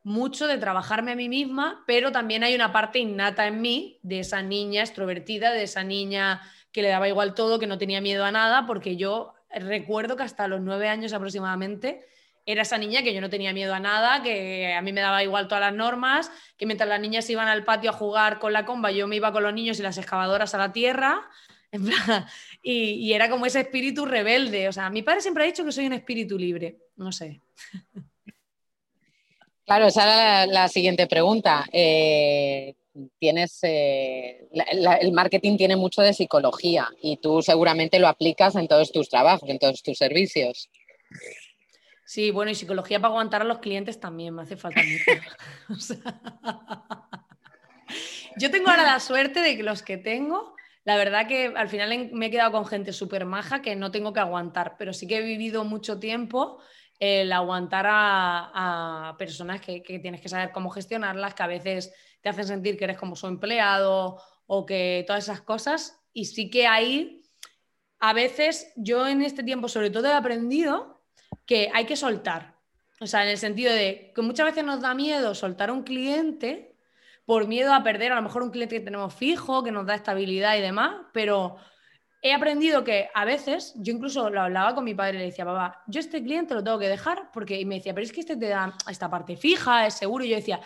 mucho 0.02 0.48
de 0.48 0.58
trabajarme 0.58 1.12
a 1.12 1.16
mí 1.16 1.30
misma, 1.30 1.84
pero 1.86 2.12
también 2.12 2.44
hay 2.44 2.56
una 2.56 2.72
parte 2.72 2.98
innata 2.98 3.46
en 3.46 3.62
mí 3.62 4.00
de 4.02 4.22
esa 4.22 4.42
niña 4.42 4.82
extrovertida, 4.82 5.52
de 5.52 5.62
esa 5.64 5.84
niña 5.84 6.42
que 6.72 6.82
le 6.82 6.90
daba 6.90 7.08
igual 7.08 7.36
todo, 7.36 7.60
que 7.60 7.68
no 7.68 7.78
tenía 7.78 8.02
miedo 8.02 8.26
a 8.26 8.32
nada, 8.32 8.66
porque 8.66 8.96
yo 8.96 9.36
recuerdo 9.52 10.16
que 10.16 10.24
hasta 10.24 10.48
los 10.48 10.62
nueve 10.62 10.88
años 10.90 11.14
aproximadamente 11.14 12.08
era 12.44 12.64
esa 12.64 12.80
niña 12.80 13.04
que 13.04 13.14
yo 13.14 13.22
no 13.22 13.30
tenía 13.30 13.54
miedo 13.54 13.74
a 13.76 13.80
nada, 13.80 14.24
que 14.24 14.74
a 14.74 14.82
mí 14.82 14.92
me 14.92 15.02
daba 15.02 15.22
igual 15.22 15.48
todas 15.48 15.62
las 15.62 15.74
normas, 15.76 16.32
que 16.58 16.66
mientras 16.66 16.90
las 16.90 17.00
niñas 17.00 17.30
iban 17.30 17.50
al 17.50 17.66
patio 17.66 17.92
a 17.92 17.94
jugar 17.94 18.40
con 18.40 18.52
la 18.52 18.66
comba, 18.66 18.90
yo 18.90 19.08
me 19.08 19.18
iba 19.18 19.32
con 19.32 19.44
los 19.44 19.54
niños 19.54 19.80
y 19.80 19.84
las 19.84 20.00
excavadoras 20.00 20.56
a 20.56 20.58
la 20.58 20.72
tierra, 20.72 21.30
y, 22.64 23.14
era 23.14 23.30
como 23.30 23.46
ese 23.46 23.60
espíritu 23.60 24.06
rebelde. 24.06 24.70
O 24.70 24.72
sea, 24.72 24.90
mi 24.90 25.04
padre 25.04 25.22
siempre 25.22 25.44
ha 25.44 25.46
dicho 25.46 25.64
que 25.66 25.72
soy 25.72 25.86
un 25.86 25.94
espíritu 25.94 26.40
libre. 26.40 26.87
No 26.98 27.12
sé. 27.12 27.42
Claro, 29.66 29.88
esa 29.88 30.04
era 30.04 30.46
la, 30.46 30.68
siguiente 30.68 31.08
pregunta. 31.08 31.66
Eh, 31.72 32.76
tienes 33.20 33.60
eh, 33.64 34.48
el 35.02 35.12
marketing 35.12 35.58
tiene 35.58 35.76
mucho 35.76 36.02
de 36.02 36.14
psicología 36.14 36.90
y 37.02 37.18
tú 37.18 37.42
seguramente 37.42 38.00
lo 38.00 38.08
aplicas 38.08 38.56
en 38.56 38.68
todos 38.68 38.92
tus 38.92 39.10
trabajos, 39.10 39.50
en 39.50 39.60
todos 39.60 39.84
tus 39.84 39.98
servicios. 39.98 40.70
Sí, 42.06 42.32
bueno, 42.32 42.52
y 42.52 42.56
psicología 42.56 43.00
para 43.00 43.10
aguantar 43.10 43.42
a 43.42 43.46
los 43.46 43.60
clientes 43.60 44.00
también 44.00 44.34
me 44.34 44.44
hace 44.44 44.56
falta 44.56 44.82
mucho. 44.82 45.12
yo 48.38 48.50
tengo 48.50 48.70
ahora 48.70 48.84
la 48.84 49.00
suerte 49.02 49.42
de 49.42 49.58
que 49.58 49.64
los 49.64 49.84
que 49.84 49.98
tengo, 49.98 50.56
la 50.86 50.96
verdad 50.96 51.28
que 51.28 51.48
al 51.48 51.68
final 51.68 52.10
me 52.14 52.28
he 52.28 52.32
quedado 52.32 52.54
con 52.54 52.66
gente 52.66 52.94
súper 52.94 53.26
maja 53.26 53.62
que 53.62 53.76
no 53.76 53.92
tengo 53.92 54.14
que 54.14 54.22
aguantar, 54.22 54.76
pero 54.80 54.94
sí 54.94 55.06
que 55.06 55.18
he 55.18 55.22
vivido 55.22 55.66
mucho 55.66 56.00
tiempo 56.00 56.60
el 57.00 57.32
aguantar 57.32 57.86
a, 57.90 59.16
personas 59.18 59.62
que, 59.62 59.84
que, 59.84 60.00
tienes 60.00 60.22
que 60.22 60.30
saber 60.30 60.52
cómo 60.52 60.70
gestionarlas, 60.70 61.34
que 61.34 61.44
a 61.44 61.48
veces 61.48 61.94
te 62.22 62.30
hacen 62.30 62.48
sentir 62.48 62.78
que 62.78 62.86
eres 62.86 62.98
como 62.98 63.16
su 63.16 63.28
empleado 63.28 64.22
o 64.48 64.66
que 64.66 65.04
todas 65.06 65.24
esas 65.24 65.42
cosas. 65.42 66.00
Y 66.14 66.26
sí 66.26 66.50
que 66.50 66.68
ahí, 66.68 67.24
a 68.00 68.14
veces, 68.14 68.72
yo 68.76 69.08
en 69.08 69.22
este 69.22 69.44
tiempo 69.44 69.68
sobre 69.68 69.90
todo 69.90 70.08
he 70.08 70.14
aprendido 70.14 71.04
que 71.46 71.70
hay 71.74 71.86
que 71.86 71.96
soltar. 71.96 72.58
O 73.00 73.06
sea, 73.06 73.24
en 73.24 73.30
el 73.30 73.38
sentido 73.38 73.72
de 73.74 74.12
que 74.16 74.22
muchas 74.22 74.48
veces 74.48 74.64
nos 74.64 74.82
da 74.82 74.94
miedo 74.96 75.36
soltar 75.36 75.70
a 75.70 75.74
un 75.74 75.84
cliente 75.84 76.76
por 77.26 77.48
miedo 77.48 77.74
a 77.74 77.84
perder 77.84 78.14
a 78.14 78.16
lo 78.16 78.22
mejor 78.22 78.42
un 78.42 78.52
cliente 78.52 78.78
que 78.78 78.86
tenemos 78.86 79.14
fijo, 79.14 79.64
que 79.64 79.72
nos 79.72 79.86
da 79.86 79.96
estabilidad 79.96 80.58
y 80.58 80.62
demás, 80.62 80.96
pero 81.14 81.58
he 82.28 82.34
aprendido 82.34 82.84
que 82.84 83.10
a 83.14 83.26
veces, 83.26 83.74
yo 83.76 83.94
incluso 83.94 84.30
lo 84.30 84.42
hablaba 84.42 84.76
con 84.76 84.84
mi 84.84 84.94
padre 84.94 85.20
le 85.20 85.26
decía, 85.26 85.46
papá, 85.46 85.84
yo 85.88 86.00
este 86.00 86.24
cliente 86.24 86.54
lo 86.54 86.64
tengo 86.64 86.80
que 86.80 86.88
dejar 86.88 87.32
porque, 87.32 87.64
me 87.66 87.76
decía, 87.76 87.94
pero 87.94 88.06
es 88.06 88.12
que 88.12 88.22
este 88.22 88.38
te 88.38 88.48
da 88.48 88.76
esta 88.90 89.10
parte 89.10 89.36
fija, 89.36 89.86
es 89.86 89.96
seguro, 89.96 90.24
y 90.24 90.30
yo 90.30 90.36
decía, 90.36 90.60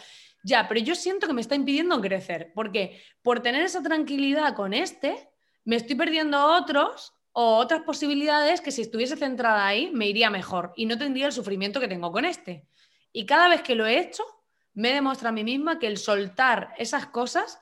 ya, 0.43 0.67
pero 0.67 0.79
yo 0.79 0.95
siento 0.95 1.27
que 1.27 1.33
me 1.33 1.41
está 1.41 1.55
impidiendo 1.55 1.99
crecer, 2.01 2.51
porque 2.55 3.01
por 3.21 3.41
tener 3.41 3.63
esa 3.63 3.81
tranquilidad 3.81 4.55
con 4.55 4.73
este, 4.73 5.29
me 5.63 5.75
estoy 5.75 5.95
perdiendo 5.95 6.43
otros 6.43 7.13
o 7.33 7.57
otras 7.57 7.81
posibilidades 7.81 8.61
que 8.61 8.71
si 8.71 8.81
estuviese 8.81 9.15
centrada 9.15 9.65
ahí 9.65 9.91
me 9.93 10.07
iría 10.07 10.29
mejor 10.29 10.73
y 10.75 10.85
no 10.85 10.97
tendría 10.97 11.27
el 11.27 11.31
sufrimiento 11.31 11.79
que 11.79 11.87
tengo 11.87 12.11
con 12.11 12.25
este. 12.25 12.67
Y 13.13 13.25
cada 13.25 13.47
vez 13.49 13.61
que 13.61 13.75
lo 13.75 13.85
he 13.85 13.99
hecho, 13.99 14.23
me 14.73 14.93
demuestra 14.93 15.29
a 15.29 15.31
mí 15.31 15.43
misma 15.43 15.79
que 15.79 15.87
el 15.87 15.97
soltar 15.97 16.73
esas 16.77 17.07
cosas 17.07 17.61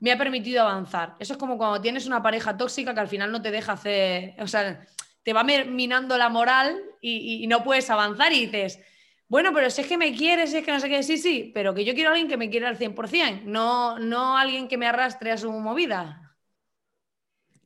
me 0.00 0.12
ha 0.12 0.18
permitido 0.18 0.62
avanzar. 0.62 1.14
Eso 1.20 1.34
es 1.34 1.38
como 1.38 1.56
cuando 1.56 1.80
tienes 1.80 2.06
una 2.06 2.22
pareja 2.22 2.56
tóxica 2.56 2.94
que 2.94 3.00
al 3.00 3.08
final 3.08 3.30
no 3.30 3.40
te 3.40 3.50
deja 3.50 3.72
hacer, 3.72 4.34
o 4.40 4.48
sea, 4.48 4.84
te 5.22 5.32
va 5.32 5.44
minando 5.44 6.16
la 6.18 6.28
moral 6.28 6.82
y, 7.00 7.46
no 7.46 7.62
puedes 7.62 7.88
avanzar 7.90 8.32
y 8.32 8.46
dices, 8.46 8.80
bueno, 9.28 9.52
pero 9.54 9.70
si 9.70 9.82
es 9.82 9.86
que 9.86 9.98
me 9.98 10.14
quieres, 10.16 10.50
si 10.50 10.56
es 10.56 10.64
que 10.64 10.72
no 10.72 10.80
sé 10.80 10.88
qué, 10.88 11.02
sí, 11.02 11.18
sí, 11.18 11.50
pero 11.54 11.74
que 11.74 11.84
yo 11.84 11.94
quiero 11.94 12.10
a 12.10 12.12
alguien 12.14 12.28
que 12.28 12.36
me 12.36 12.50
quiera 12.50 12.68
al 12.68 12.78
100%, 12.78 13.42
no, 13.44 13.98
no 13.98 14.36
alguien 14.36 14.68
que 14.68 14.78
me 14.78 14.86
arrastre 14.86 15.30
a 15.30 15.36
su 15.36 15.52
movida. 15.52 16.36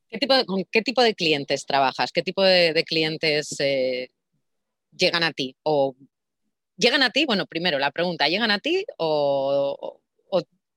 ¿Qué 0.09 0.19
tipo 0.19 0.35
de, 0.35 0.45
¿Con 0.45 0.65
qué 0.71 0.83
tipo 0.83 1.03
de 1.03 1.15
clientes 1.15 1.67
trabajas? 1.67 2.13
¿Qué 2.13 2.23
tipo 2.23 2.43
de, 2.43 2.85
clientes 2.87 3.57
eh, 3.61 4.11
llegan 4.97 5.23
a 5.23 5.33
ti? 5.33 5.57
¿O 5.63 5.97
llegan 6.77 7.03
a 7.03 7.11
ti? 7.11 7.25
Bueno, 7.27 7.47
primero 7.47 7.79
la 7.79 7.91
pregunta, 7.91 8.29
¿llegan 8.29 8.51
a 8.51 8.59
ti 8.59 8.85
o, 8.99 10.01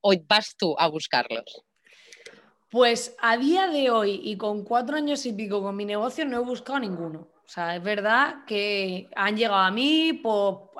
o 0.08 0.14
vas 0.28 0.56
tú 0.58 0.76
a 0.80 0.88
buscarlos? 0.88 1.64
Pues 2.70 3.16
a 3.20 3.38
día 3.38 3.68
de 3.68 3.90
hoy 3.90 4.22
y 4.24 4.38
con 4.38 4.64
cuatro 4.64 4.96
años 4.96 5.26
y 5.26 5.34
pico 5.34 5.62
con 5.62 5.76
mi 5.76 5.84
negocio 5.84 6.26
no 6.26 6.38
he 6.38 6.40
buscado 6.40 6.80
ninguno. 6.80 7.20
O 7.20 7.50
sea, 7.50 7.76
es 7.76 7.84
verdad 7.84 8.46
que 8.46 9.10
han 9.16 9.38
llegado 9.38 9.62
a 9.62 9.72
mí, 9.72 10.22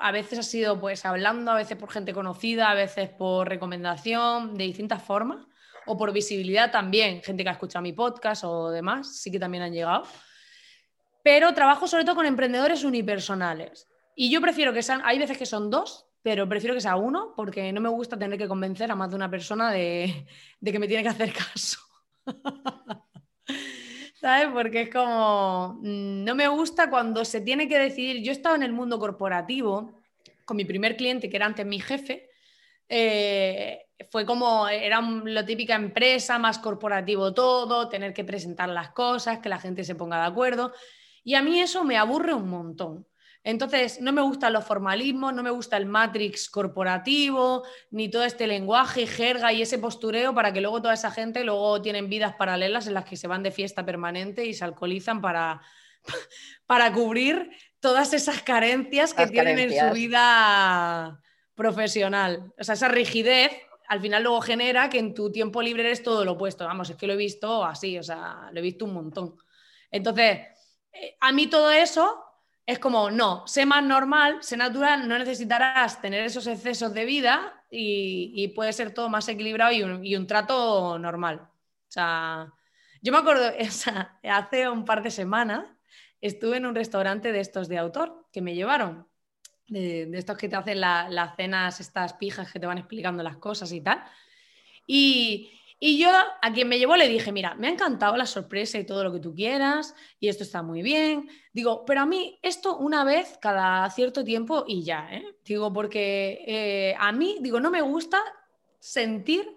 a 0.00 0.12
veces 0.12 0.38
ha 0.38 0.42
sido 0.42 0.78
pues 0.80 1.04
hablando, 1.04 1.50
a 1.50 1.56
veces 1.56 1.76
por 1.76 1.90
gente 1.90 2.12
conocida, 2.12 2.70
a 2.70 2.74
veces 2.74 3.08
por 3.10 3.48
recomendación, 3.48 4.54
de 4.54 4.64
distintas 4.64 5.02
formas, 5.02 5.46
o 5.86 5.96
por 5.96 6.12
visibilidad 6.12 6.70
también, 6.70 7.22
gente 7.22 7.42
que 7.42 7.48
ha 7.48 7.52
escuchado 7.52 7.82
mi 7.82 7.92
podcast 7.92 8.44
o 8.44 8.70
demás, 8.70 9.20
sí 9.20 9.30
que 9.30 9.38
también 9.38 9.62
han 9.62 9.72
llegado. 9.72 10.04
Pero 11.22 11.52
trabajo 11.54 11.86
sobre 11.86 12.04
todo 12.04 12.16
con 12.16 12.26
emprendedores 12.26 12.84
unipersonales. 12.84 13.88
Y 14.14 14.30
yo 14.30 14.40
prefiero 14.40 14.72
que 14.72 14.82
sean, 14.82 15.00
hay 15.04 15.18
veces 15.18 15.38
que 15.38 15.46
son 15.46 15.70
dos, 15.70 16.07
pero 16.22 16.48
prefiero 16.48 16.74
que 16.74 16.80
sea 16.80 16.96
uno, 16.96 17.32
porque 17.36 17.72
no 17.72 17.80
me 17.80 17.88
gusta 17.88 18.18
tener 18.18 18.38
que 18.38 18.48
convencer 18.48 18.90
a 18.90 18.96
más 18.96 19.10
de 19.10 19.16
una 19.16 19.30
persona 19.30 19.70
de, 19.70 20.26
que 20.64 20.78
me 20.78 20.88
tiene 20.88 21.02
que 21.02 21.08
hacer 21.08 21.32
caso. 21.32 21.78
¿sabes? 24.20 24.48
Porque 24.52 24.82
es 24.82 24.90
como, 24.90 25.78
mm, 25.80 26.24
no 26.24 26.34
me 26.34 26.48
gusta 26.48 26.90
cuando 26.90 27.24
se 27.24 27.40
tiene 27.40 27.68
que 27.68 27.78
decidir, 27.78 28.22
yo 28.22 28.32
he 28.32 28.34
estado 28.34 28.56
en 28.56 28.62
el 28.62 28.72
mundo 28.72 28.98
corporativo 28.98 29.92
con 30.44 30.56
mi 30.56 30.64
primer 30.64 30.96
cliente, 30.96 31.28
que 31.28 31.36
era 31.36 31.46
antes 31.46 31.66
mi 31.66 31.80
jefe, 31.80 32.28
eh, 32.88 33.86
fue 34.10 34.24
como, 34.24 34.68
era 34.68 35.00
lo 35.00 35.44
típica 35.44 35.74
empresa, 35.74 36.38
más 36.38 36.58
corporativo 36.58 37.34
todo, 37.34 37.88
tener 37.88 38.14
que 38.14 38.24
presentar 38.24 38.68
las 38.68 38.90
cosas, 38.90 39.40
que 39.40 39.48
la 39.48 39.58
gente 39.58 39.84
se 39.84 39.94
ponga 39.94 40.20
de 40.20 40.26
acuerdo, 40.26 40.72
y 41.22 41.34
a 41.34 41.42
mí 41.42 41.60
eso 41.60 41.84
me 41.84 41.96
aburre 41.96 42.32
un 42.32 42.48
montón. 42.48 43.06
Entonces, 43.44 44.00
no 44.00 44.12
me 44.12 44.20
gustan 44.20 44.52
los 44.52 44.64
formalismos, 44.64 45.32
no 45.32 45.42
me 45.42 45.50
gusta 45.50 45.76
el 45.76 45.86
matrix 45.86 46.50
corporativo, 46.50 47.64
ni 47.90 48.10
todo 48.10 48.24
este 48.24 48.46
lenguaje, 48.46 49.06
jerga 49.06 49.52
y 49.52 49.62
ese 49.62 49.78
postureo 49.78 50.34
para 50.34 50.52
que 50.52 50.60
luego 50.60 50.82
toda 50.82 50.94
esa 50.94 51.10
gente 51.10 51.44
luego 51.44 51.80
tienen 51.80 52.08
vidas 52.08 52.34
paralelas 52.34 52.86
en 52.86 52.94
las 52.94 53.04
que 53.04 53.16
se 53.16 53.28
van 53.28 53.42
de 53.42 53.50
fiesta 53.50 53.84
permanente 53.86 54.44
y 54.44 54.54
se 54.54 54.64
alcoholizan 54.64 55.20
para, 55.20 55.62
para 56.66 56.92
cubrir 56.92 57.50
todas 57.80 58.12
esas 58.12 58.42
carencias 58.42 59.14
que 59.14 59.26
tienen 59.28 59.58
en 59.58 59.78
su 59.78 59.94
vida 59.94 61.20
profesional. 61.54 62.52
O 62.58 62.64
sea, 62.64 62.74
esa 62.74 62.88
rigidez 62.88 63.52
al 63.88 64.00
final 64.00 64.22
luego 64.22 64.42
genera 64.42 64.90
que 64.90 64.98
en 64.98 65.14
tu 65.14 65.32
tiempo 65.32 65.62
libre 65.62 65.82
eres 65.82 66.02
todo 66.02 66.24
lo 66.24 66.32
opuesto. 66.32 66.66
Vamos, 66.66 66.90
es 66.90 66.96
que 66.96 67.06
lo 67.06 67.14
he 67.14 67.16
visto 67.16 67.64
así, 67.64 67.98
o 67.98 68.02
sea, 68.02 68.50
lo 68.52 68.58
he 68.58 68.62
visto 68.62 68.84
un 68.84 68.92
montón. 68.92 69.36
Entonces, 69.90 70.40
eh, 70.92 71.16
a 71.20 71.32
mí 71.32 71.46
todo 71.46 71.72
eso 71.72 72.22
es 72.68 72.78
como, 72.78 73.10
no, 73.10 73.46
sé 73.46 73.64
más 73.64 73.82
normal, 73.82 74.42
sé 74.42 74.54
natural, 74.58 75.08
no 75.08 75.18
necesitarás 75.18 76.02
tener 76.02 76.22
esos 76.22 76.46
excesos 76.46 76.92
de 76.92 77.06
vida 77.06 77.64
y, 77.70 78.48
puede 78.48 78.74
ser 78.74 78.92
todo 78.92 79.08
más 79.08 79.26
equilibrado 79.26 79.72
y 79.72 80.14
un, 80.14 80.26
trato 80.26 80.98
normal. 80.98 81.48
O 81.48 81.90
sea, 81.90 82.52
yo 83.00 83.10
me 83.10 83.18
acuerdo, 83.18 83.50
hace 84.30 84.68
un 84.68 84.84
par 84.84 85.02
de 85.02 85.10
semanas 85.10 85.64
estuve 86.20 86.58
en 86.58 86.66
un 86.66 86.74
restaurante 86.74 87.32
de 87.32 87.40
estos 87.40 87.68
de 87.70 87.78
autor 87.78 88.26
que 88.30 88.42
me 88.42 88.54
llevaron, 88.54 89.08
de, 89.68 90.10
estos 90.12 90.36
que 90.36 90.50
te 90.50 90.56
hacen 90.56 90.82
las 90.82 91.36
cenas, 91.36 91.80
estas 91.80 92.12
pijas 92.12 92.52
que 92.52 92.60
te 92.60 92.66
van 92.66 92.76
explicando 92.76 93.22
las 93.22 93.38
cosas 93.38 93.72
y 93.72 93.80
tal. 93.80 94.04
Y, 94.86 95.58
y 95.80 95.98
yo 95.98 96.10
a 96.10 96.52
quien 96.52 96.68
me 96.68 96.78
llevó 96.78 96.96
le 96.96 97.08
dije, 97.08 97.30
mira, 97.30 97.54
me 97.54 97.68
ha 97.68 97.70
encantado 97.70 98.16
la 98.16 98.26
sorpresa 98.26 98.78
y 98.78 98.84
todo 98.84 99.04
lo 99.04 99.12
que 99.12 99.20
tú 99.20 99.34
quieras, 99.34 99.94
y 100.18 100.28
esto 100.28 100.42
está 100.42 100.62
muy 100.62 100.82
bien. 100.82 101.28
Digo, 101.52 101.84
pero 101.84 102.00
a 102.00 102.06
mí 102.06 102.38
esto 102.42 102.76
una 102.78 103.04
vez 103.04 103.38
cada 103.40 103.88
cierto 103.90 104.24
tiempo 104.24 104.64
y 104.66 104.82
ya, 104.82 105.08
¿eh? 105.12 105.24
Digo, 105.44 105.72
porque 105.72 106.44
eh, 106.46 106.96
a 106.98 107.12
mí, 107.12 107.38
digo, 107.40 107.60
no 107.60 107.70
me 107.70 107.80
gusta 107.80 108.18
sentir 108.80 109.48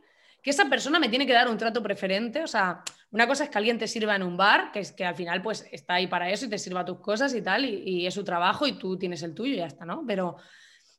que 0.43 0.51
esa 0.51 0.65
persona 0.65 0.99
me 0.99 1.09
tiene 1.09 1.25
que 1.25 1.33
dar 1.33 1.49
un 1.49 1.57
trato 1.57 1.81
preferente. 1.81 2.43
O 2.43 2.47
sea, 2.47 2.83
una 3.11 3.27
cosa 3.27 3.43
es 3.45 3.49
que 3.49 3.57
alguien 3.57 3.79
te 3.79 3.87
sirva 3.87 4.15
en 4.15 4.23
un 4.23 4.37
bar, 4.37 4.71
que 4.71 4.79
es 4.79 4.91
que 4.91 5.05
al 5.05 5.15
final 5.15 5.41
pues 5.41 5.67
está 5.71 5.95
ahí 5.95 6.07
para 6.07 6.29
eso 6.29 6.45
y 6.45 6.49
te 6.49 6.59
sirva 6.59 6.85
tus 6.85 6.99
cosas 6.99 7.33
y 7.33 7.41
tal, 7.41 7.65
y, 7.65 7.83
y 7.83 8.07
es 8.07 8.13
su 8.13 8.23
trabajo 8.23 8.67
y 8.67 8.73
tú 8.73 8.97
tienes 8.97 9.23
el 9.23 9.33
tuyo 9.33 9.53
y 9.53 9.57
ya 9.57 9.67
está, 9.67 9.85
¿no? 9.85 10.03
Pero 10.05 10.37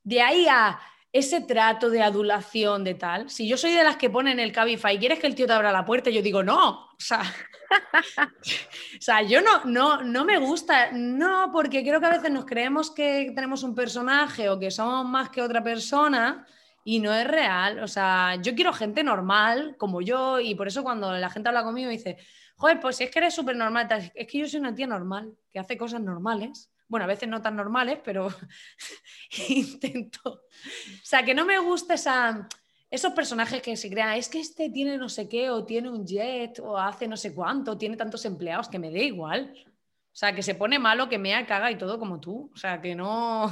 de 0.05 0.21
ahí 0.21 0.47
a 0.49 0.81
ese 1.13 1.43
trato 1.43 1.91
de 1.91 2.03
adulación 2.03 2.85
de 2.85 2.95
tal, 2.95 3.29
si 3.29 3.47
yo 3.47 3.59
soy 3.59 3.73
de 3.73 3.85
las 3.85 3.97
que 3.97 4.09
ponen 4.09 4.41
el 4.41 4.51
Cabify 4.51 4.95
y 4.95 4.99
quieres 4.99 5.19
que 5.19 5.27
el 5.27 5.35
tío 5.35 5.47
te 5.47 5.53
abra 5.53 5.71
la 5.71 5.85
puerta, 5.85 6.09
yo 6.09 6.23
digo, 6.23 6.43
no, 6.43 6.87
o 6.87 6.97
sea, 6.99 7.23
o 8.27 9.01
sea 9.01 9.21
yo 9.21 9.43
no, 9.43 9.65
no, 9.67 10.03
no 10.03 10.25
me 10.25 10.39
gusta, 10.39 10.91
no, 10.93 11.51
porque 11.53 11.83
creo 11.83 12.01
que 12.01 12.07
a 12.07 12.17
veces 12.17 12.31
nos 12.31 12.47
creemos 12.47 12.91
que 12.91 13.31
tenemos 13.35 13.63
un 13.63 13.75
personaje 13.75 14.49
o 14.49 14.59
que 14.59 14.71
somos 14.71 15.05
más 15.05 15.29
que 15.29 15.43
otra 15.43 15.63
persona 15.63 16.47
y 16.83 16.99
no 16.99 17.13
es 17.13 17.27
real, 17.27 17.81
o 17.81 17.89
sea, 17.89 18.37
yo 18.37 18.55
quiero 18.55 18.73
gente 18.73 19.05
normal 19.05 19.77
como 19.79 20.01
yo 20.01 20.41
y 20.41 20.55
por 20.55 20.69
eso 20.69 20.83
cuando 20.83 21.13
la 21.13 21.29
gente 21.29 21.51
habla 21.51 21.63
conmigo 21.63 21.91
dice, 21.91 22.17
joder, 22.57 22.81
pues 22.81 22.97
si 22.97 23.05
es 23.05 23.11
que 23.11 23.19
eres 23.19 23.35
súper 23.35 23.57
normal, 23.57 23.87
es 24.15 24.27
que 24.27 24.39
yo 24.39 24.49
soy 24.49 24.61
una 24.61 24.75
tía 24.75 24.87
normal, 24.87 25.35
que 25.53 25.59
hace 25.59 25.77
cosas 25.77 26.01
normales 26.01 26.72
bueno, 26.93 27.05
a 27.05 27.07
veces 27.07 27.27
no 27.27 27.41
tan 27.41 27.57
normales, 27.57 28.01
pero 28.05 28.29
intento. 29.49 30.31
O 30.31 31.03
sea, 31.03 31.25
que 31.25 31.35
no 31.35 31.47
me 31.47 31.59
gusta 31.59 31.95
esa, 31.95 32.47
esos 32.91 33.15
personajes 33.15 33.63
que 33.63 33.79
se 33.79 33.89
crean, 33.89 34.13
es 34.19 34.29
que 34.29 34.41
este 34.41 34.69
tiene 34.69 34.99
no 34.99 35.09
sé 35.09 35.27
qué, 35.27 35.49
o 35.49 35.65
tiene 35.65 35.89
un 35.89 36.07
jet, 36.07 36.59
o 36.59 36.77
hace 36.77 37.09
no 37.09 37.17
sé 37.17 37.35
cuánto, 37.35 37.79
tiene 37.79 37.97
tantos 37.97 38.27
empleados, 38.27 38.69
que 38.69 38.79
me 38.79 38.91
dé 38.91 39.05
igual. 39.05 39.55
O 39.57 40.15
sea, 40.15 40.35
que 40.35 40.43
se 40.43 40.55
pone 40.55 40.79
malo, 40.79 41.09
que 41.09 41.17
me 41.17 41.47
caga 41.47 41.71
y 41.71 41.79
todo 41.79 41.99
como 41.99 42.21
tú. 42.21 42.51
O 42.53 42.57
sea, 42.59 42.83
que 42.83 42.95
no. 42.95 43.47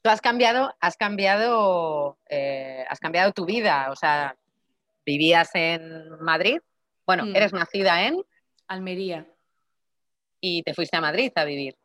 tú 0.00 0.08
has 0.08 0.22
cambiado, 0.22 0.74
has 0.80 0.96
cambiado, 0.96 2.16
eh, 2.30 2.86
has 2.88 3.00
cambiado 3.00 3.32
tu 3.32 3.44
vida. 3.44 3.90
O 3.90 3.96
sea, 3.96 4.34
vivías 5.04 5.50
en 5.54 6.08
Madrid 6.22 6.58
Bueno, 7.04 7.26
mm. 7.26 7.36
eres 7.36 7.52
nacida 7.52 8.06
en 8.06 8.24
Almería. 8.66 9.29
Y 10.40 10.62
te 10.62 10.74
fuiste 10.74 10.96
a 10.96 11.00
Madrid 11.00 11.32
a 11.34 11.44
vivir. 11.44 11.76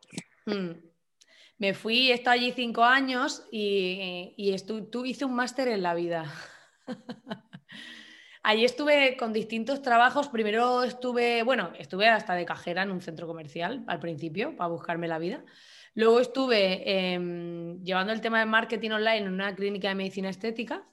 Mm. 0.46 0.72
Me 1.58 1.74
fui, 1.74 2.12
he 2.12 2.14
estado 2.14 2.36
allí 2.36 2.52
cinco 2.52 2.84
años 2.84 3.44
y, 3.52 4.34
y 4.38 4.54
hice 4.54 5.26
un 5.26 5.36
máster 5.36 5.70
en 5.70 5.84
la 5.84 5.94
vida. 5.94 6.34
Allí 8.48 8.64
estuve 8.64 9.18
con 9.18 9.34
distintos 9.34 9.82
trabajos. 9.82 10.30
Primero 10.30 10.84
estuve, 10.84 11.42
bueno, 11.42 11.72
estuve 11.80 12.08
hasta 12.10 12.36
de 12.36 12.46
cajera 12.46 12.84
en 12.84 12.92
un 12.92 13.02
centro 13.02 13.26
comercial 13.26 13.84
al 13.88 14.00
principio 14.00 14.56
para 14.56 14.70
buscarme 14.70 15.08
la 15.08 15.18
vida. 15.18 15.44
Luego 15.96 16.20
estuve 16.20 17.14
em, 17.14 17.82
llevando 17.84 18.14
el 18.14 18.22
tema 18.22 18.38
de 18.38 18.46
marketing 18.46 18.92
online 18.92 19.18
en 19.18 19.30
una 19.30 19.56
clínica 19.56 19.88
de 19.88 19.96
medicina 19.96 20.30
estética 20.30 20.88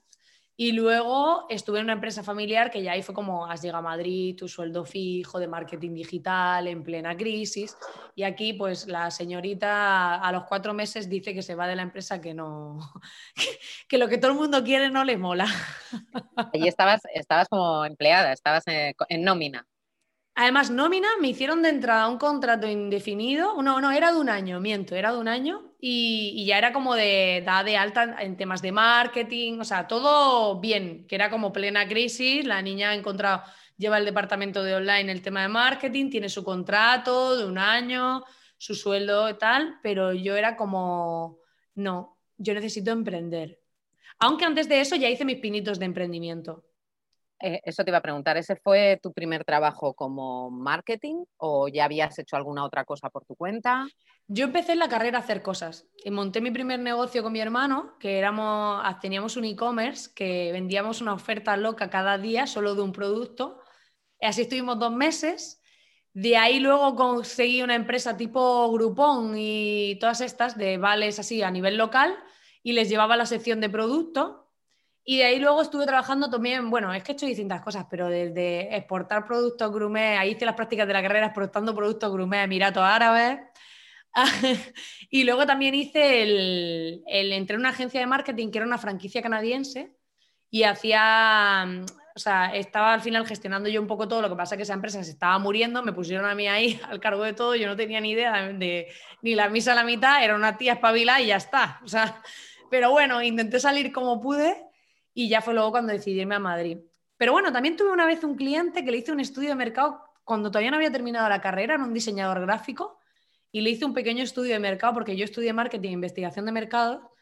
y 0.56 0.72
luego 0.72 1.46
estuve 1.48 1.78
en 1.78 1.84
una 1.84 1.94
empresa 1.94 2.22
familiar 2.22 2.70
que 2.70 2.82
ya 2.82 2.92
ahí 2.92 3.02
fue 3.02 3.14
como 3.14 3.46
has 3.46 3.62
llegado 3.62 3.78
a 3.78 3.90
Madrid, 3.90 4.36
tu 4.36 4.48
sueldo 4.48 4.84
fijo 4.84 5.38
de 5.38 5.48
marketing 5.48 5.94
digital 5.94 6.68
en 6.68 6.82
plena 6.82 7.16
crisis. 7.16 7.76
Y 8.14 8.22
aquí, 8.22 8.52
pues 8.52 8.86
la 8.86 9.10
señorita 9.10 10.16
a 10.16 10.32
los 10.32 10.44
cuatro 10.44 10.74
meses 10.74 11.08
dice 11.08 11.32
que 11.32 11.42
se 11.42 11.54
va 11.54 11.66
de 11.66 11.76
la 11.76 11.82
empresa 11.82 12.20
que 12.20 12.34
no, 12.34 12.78
que, 13.88 13.96
lo 13.96 14.08
que 14.08 14.18
todo 14.18 14.32
el 14.32 14.36
mundo 14.36 14.62
quiere 14.62 14.90
no 14.90 15.04
le 15.04 15.16
mola. 15.16 15.46
Allí 16.52 16.68
estabas, 16.68 17.00
estabas 17.14 17.48
como 17.48 17.84
empleada, 17.86 18.32
estabas 18.32 18.66
en, 18.66 18.94
en 19.08 19.24
nómina. 19.24 19.66
Además, 20.34 20.70
nómina 20.70 21.08
me 21.20 21.28
hicieron 21.28 21.62
de 21.62 21.70
entrada 21.70 22.08
un 22.08 22.18
contrato 22.18 22.66
indefinido. 22.66 23.62
No, 23.62 23.80
no, 23.80 23.90
era 23.90 24.12
de 24.12 24.20
un 24.20 24.28
año, 24.28 24.60
miento, 24.60 24.94
era 24.94 25.12
de 25.12 25.18
un 25.18 25.28
año. 25.28 25.71
Y, 25.84 26.44
ya 26.46 26.58
era 26.58 26.72
como 26.72 26.94
de 26.94 27.42
da 27.44 27.64
de 27.64 27.76
alta 27.76 28.16
en 28.20 28.36
temas 28.36 28.62
de 28.62 28.70
marketing, 28.70 29.58
o 29.58 29.64
sea, 29.64 29.88
todo 29.88 30.60
bien, 30.60 31.08
que 31.08 31.16
era 31.16 31.28
como 31.28 31.52
plena 31.52 31.88
crisis. 31.88 32.44
La 32.44 32.62
niña 32.62 32.90
ha 32.90 32.94
encontrado, 32.94 33.42
lleva 33.76 33.98
el 33.98 34.04
departamento 34.04 34.62
de 34.62 34.76
online 34.76 35.10
el 35.10 35.22
tema 35.22 35.42
de 35.42 35.48
marketing, 35.48 36.08
tiene 36.08 36.28
su 36.28 36.44
contrato 36.44 37.36
de 37.36 37.46
un 37.46 37.58
año, 37.58 38.22
su 38.58 38.76
sueldo 38.76 39.28
y 39.28 39.34
tal, 39.34 39.80
pero 39.82 40.12
yo 40.12 40.36
era 40.36 40.56
como, 40.56 41.40
no, 41.74 42.16
yo 42.38 42.54
necesito 42.54 42.92
emprender. 42.92 43.58
Aunque 44.20 44.44
antes 44.44 44.68
de 44.68 44.80
eso 44.80 44.94
ya 44.94 45.10
hice 45.10 45.24
mis 45.24 45.40
pinitos 45.40 45.80
de 45.80 45.86
emprendimiento. 45.86 46.64
Eh, 47.44 47.60
eso 47.64 47.82
te 47.82 47.90
iba 47.90 47.98
a 47.98 48.02
preguntar, 48.02 48.36
¿ese 48.36 48.54
fue 48.54 49.00
tu 49.02 49.12
primer 49.12 49.44
trabajo 49.44 49.94
como 49.94 50.48
marketing 50.48 51.24
o 51.38 51.66
ya 51.66 51.86
habías 51.86 52.16
hecho 52.20 52.36
alguna 52.36 52.64
otra 52.64 52.84
cosa 52.84 53.10
por 53.10 53.24
tu 53.24 53.34
cuenta? 53.34 53.84
Yo 54.28 54.44
empecé 54.44 54.72
en 54.72 54.78
la 54.78 54.88
carrera 54.88 55.18
a 55.18 55.22
hacer 55.22 55.42
cosas 55.42 55.88
monté 56.10 56.40
mi 56.40 56.52
primer 56.52 56.78
negocio 56.78 57.20
con 57.24 57.32
mi 57.32 57.40
hermano, 57.40 57.98
que 57.98 58.16
éramos, 58.16 58.80
teníamos 59.00 59.36
un 59.36 59.44
e-commerce 59.44 60.10
que 60.14 60.52
vendíamos 60.52 61.00
una 61.00 61.14
oferta 61.14 61.56
loca 61.56 61.90
cada 61.90 62.16
día 62.16 62.46
solo 62.46 62.76
de 62.76 62.82
un 62.82 62.92
producto. 62.92 63.58
Así 64.20 64.42
estuvimos 64.42 64.78
dos 64.78 64.92
meses. 64.92 65.60
De 66.12 66.36
ahí 66.36 66.60
luego 66.60 66.94
conseguí 66.94 67.62
una 67.62 67.74
empresa 67.74 68.16
tipo 68.16 68.70
Groupon 68.70 69.34
y 69.36 69.96
todas 69.98 70.20
estas 70.20 70.56
de 70.56 70.78
vales 70.78 71.18
así 71.18 71.42
a 71.42 71.50
nivel 71.50 71.76
local 71.76 72.16
y 72.62 72.72
les 72.72 72.88
llevaba 72.88 73.16
la 73.16 73.26
sección 73.26 73.60
de 73.60 73.68
productos 73.68 74.41
y 75.04 75.18
de 75.18 75.24
ahí 75.24 75.38
luego 75.40 75.62
estuve 75.62 75.84
trabajando 75.84 76.30
también, 76.30 76.70
bueno, 76.70 76.94
es 76.94 77.02
que 77.02 77.12
he 77.12 77.14
hecho 77.14 77.26
distintas 77.26 77.60
cosas, 77.60 77.86
pero 77.90 78.08
desde 78.08 78.74
exportar 78.76 79.26
productos 79.26 79.72
grumet, 79.72 80.18
ahí 80.18 80.30
hice 80.32 80.44
las 80.44 80.54
prácticas 80.54 80.86
de 80.86 80.92
la 80.92 81.02
carrera 81.02 81.26
exportando 81.26 81.74
productos 81.74 82.12
grumet 82.12 82.40
a 82.40 82.44
Emiratos 82.44 82.84
Árabes. 82.84 83.40
y 85.10 85.24
luego 85.24 85.46
también 85.46 85.74
hice 85.74 86.22
el, 86.22 87.02
el, 87.06 87.32
entré 87.32 87.54
en 87.54 87.60
una 87.60 87.70
agencia 87.70 87.98
de 87.98 88.06
marketing 88.06 88.50
que 88.50 88.58
era 88.58 88.66
una 88.66 88.78
franquicia 88.78 89.22
canadiense 89.22 89.96
y 90.50 90.64
hacía, 90.64 91.66
o 92.14 92.18
sea, 92.18 92.54
estaba 92.54 92.94
al 92.94 93.00
final 93.00 93.26
gestionando 93.26 93.68
yo 93.70 93.80
un 93.80 93.88
poco 93.88 94.06
todo, 94.06 94.22
lo 94.22 94.28
que 94.28 94.36
pasa 94.36 94.54
es 94.54 94.58
que 94.58 94.62
esa 94.64 94.74
empresa 94.74 95.02
se 95.02 95.10
estaba 95.10 95.38
muriendo, 95.40 95.82
me 95.82 95.94
pusieron 95.94 96.26
a 96.26 96.34
mí 96.36 96.46
ahí 96.46 96.78
al 96.88 97.00
cargo 97.00 97.24
de 97.24 97.32
todo, 97.32 97.56
yo 97.56 97.66
no 97.66 97.74
tenía 97.74 98.00
ni 98.00 98.10
idea 98.12 98.52
de, 98.52 98.86
ni 99.22 99.34
la 99.34 99.48
misa 99.48 99.72
a 99.72 99.76
la 99.76 99.84
mitad, 99.84 100.22
era 100.22 100.36
una 100.36 100.56
tía 100.58 100.74
espabilada 100.74 101.20
y 101.20 101.26
ya 101.28 101.36
está. 101.36 101.80
O 101.82 101.88
sea, 101.88 102.22
pero 102.70 102.90
bueno, 102.90 103.20
intenté 103.20 103.58
salir 103.58 103.92
como 103.92 104.20
pude 104.20 104.71
y 105.14 105.28
ya 105.28 105.40
fue 105.42 105.54
luego 105.54 105.70
cuando 105.70 105.92
decidí 105.92 106.20
irme 106.20 106.34
a 106.34 106.38
Madrid. 106.38 106.78
Pero 107.16 107.32
bueno, 107.32 107.52
también 107.52 107.76
tuve 107.76 107.92
una 107.92 108.06
vez 108.06 108.24
un 108.24 108.34
cliente 108.34 108.84
que 108.84 108.90
le 108.90 108.98
hice 108.98 109.12
un 109.12 109.20
estudio 109.20 109.50
de 109.50 109.54
mercado 109.54 110.02
cuando 110.24 110.50
todavía 110.50 110.70
no 110.70 110.76
había 110.76 110.90
terminado 110.90 111.28
la 111.28 111.40
carrera, 111.40 111.74
en 111.74 111.82
un 111.82 111.92
diseñador 111.92 112.40
gráfico, 112.40 112.98
y 113.50 113.60
le 113.60 113.70
hice 113.70 113.84
un 113.84 113.92
pequeño 113.92 114.22
estudio 114.22 114.54
de 114.54 114.60
mercado, 114.60 114.94
porque 114.94 115.16
yo 115.16 115.24
estudié 115.24 115.52
marketing 115.52 115.90
e 115.90 115.92
investigación 115.92 116.46
de 116.46 116.52
mercado, 116.52 117.12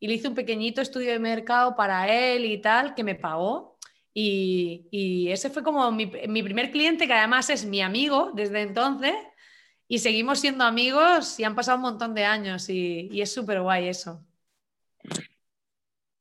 y 0.00 0.08
le 0.08 0.14
hice 0.14 0.28
un 0.28 0.34
pequeñito 0.34 0.80
estudio 0.80 1.12
de 1.12 1.18
mercado 1.18 1.74
para 1.76 2.08
él 2.08 2.44
y 2.44 2.60
tal, 2.60 2.94
que 2.94 3.04
me 3.04 3.14
pagó. 3.14 3.78
Y, 4.12 5.28
ese 5.30 5.50
fue 5.50 5.62
como 5.62 5.90
mi, 5.92 6.06
primer 6.06 6.70
cliente, 6.70 7.06
que 7.06 7.12
además 7.12 7.50
es 7.50 7.64
mi 7.64 7.80
amigo 7.80 8.32
desde 8.34 8.62
entonces, 8.62 9.14
y 9.86 9.98
seguimos 9.98 10.40
siendo 10.40 10.64
amigos 10.64 11.38
y 11.40 11.44
han 11.44 11.54
pasado 11.54 11.76
un 11.76 11.82
montón 11.82 12.14
de 12.14 12.24
años, 12.24 12.68
y, 12.68 13.08
y 13.10 13.22
es 13.22 13.32
súper 13.32 13.60
guay 13.62 13.88
eso 13.88 14.27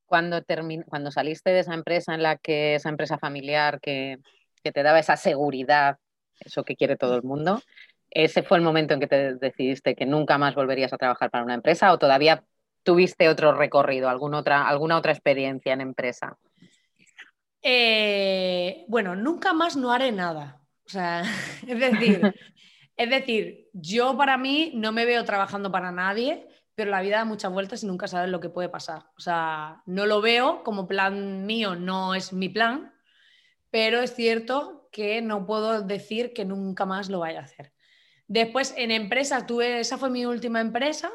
cuando, 0.07 0.41
cuando 0.87 1.11
saliste 1.11 1.51
de 1.51 1.59
esa 1.59 1.73
empresa 1.73 2.15
en 2.15 2.23
la 2.23 2.37
que, 2.37 2.75
esa 2.75 2.89
empresa 2.89 3.19
familiar 3.19 3.79
que, 3.79 4.17
te 4.63 4.83
daba 4.83 4.99
esa 4.99 5.15
seguridad, 5.15 5.97
eso 6.41 6.65
que 6.65 6.75
quiere 6.75 6.97
todo 6.97 7.15
el 7.15 7.23
mundo, 7.23 7.61
¿ese 8.09 8.43
fue 8.43 8.57
el 8.57 8.63
momento 8.65 8.93
en 8.93 8.99
que 8.99 9.07
te 9.07 9.35
decidiste 9.35 9.95
que 9.95 10.05
nunca 10.05 10.37
más 10.37 10.55
volverías 10.55 10.91
a 10.91 10.97
trabajar 10.97 11.29
para 11.29 11.45
una 11.45 11.53
empresa 11.53 11.93
o 11.93 11.97
todavía 11.97 12.43
tuviste 12.83 13.29
otro 13.29 13.53
recorrido, 13.53 14.09
alguna 14.09 14.39
otra, 14.39 14.67
alguna 14.67 14.97
otra 14.97 15.13
experiencia 15.13 15.71
en 15.71 15.79
empresa? 15.79 16.37
Eh, 17.61 18.83
bueno, 18.89 19.15
nunca 19.15 19.53
más 19.53 19.77
no 19.77 19.93
haré 19.93 20.11
nada. 20.11 20.61
O 20.85 20.89
sea, 20.89 21.21
es 21.67 21.79
decir, 21.79 22.21
es 22.97 23.09
decir, 23.09 23.69
yo 23.71 24.17
para 24.17 24.37
mí 24.37 24.71
no 24.75 24.91
me 24.91 25.05
veo 25.05 25.23
trabajando 25.23 25.71
para 25.71 25.93
nadie 25.93 26.45
pero 26.77 26.91
la 26.91 27.01
vida 27.01 27.17
da 27.17 27.25
muchas 27.25 27.51
vueltas 27.51 27.81
y 27.81 27.87
nunca 27.87 28.07
sabes 28.07 28.29
lo 28.29 28.39
que 28.39 28.49
puede 28.49 28.69
pasar. 28.69 29.07
O 29.17 29.19
sea, 29.19 29.81
no 29.87 30.05
lo 30.05 30.21
veo 30.21 30.63
como 30.63 30.87
plan 30.87 31.47
mío, 31.47 31.75
no 31.75 32.13
es 32.13 32.33
mi 32.33 32.49
plan, 32.49 32.93
pero 33.71 33.99
es 33.99 34.13
cierto 34.13 34.87
que 34.91 35.23
no 35.23 35.47
puedo 35.47 35.81
decir 35.81 36.33
que 36.33 36.45
nunca 36.45 36.85
más 36.85 37.09
lo 37.09 37.17
vaya 37.17 37.39
a 37.39 37.45
hacer. 37.45 37.73
Después 38.27 38.75
en 38.77 38.91
empresa 38.91 39.47
tuve, 39.47 39.79
esa 39.79 39.97
fue 39.97 40.11
mi 40.11 40.27
última 40.27 40.61
empresa 40.61 41.11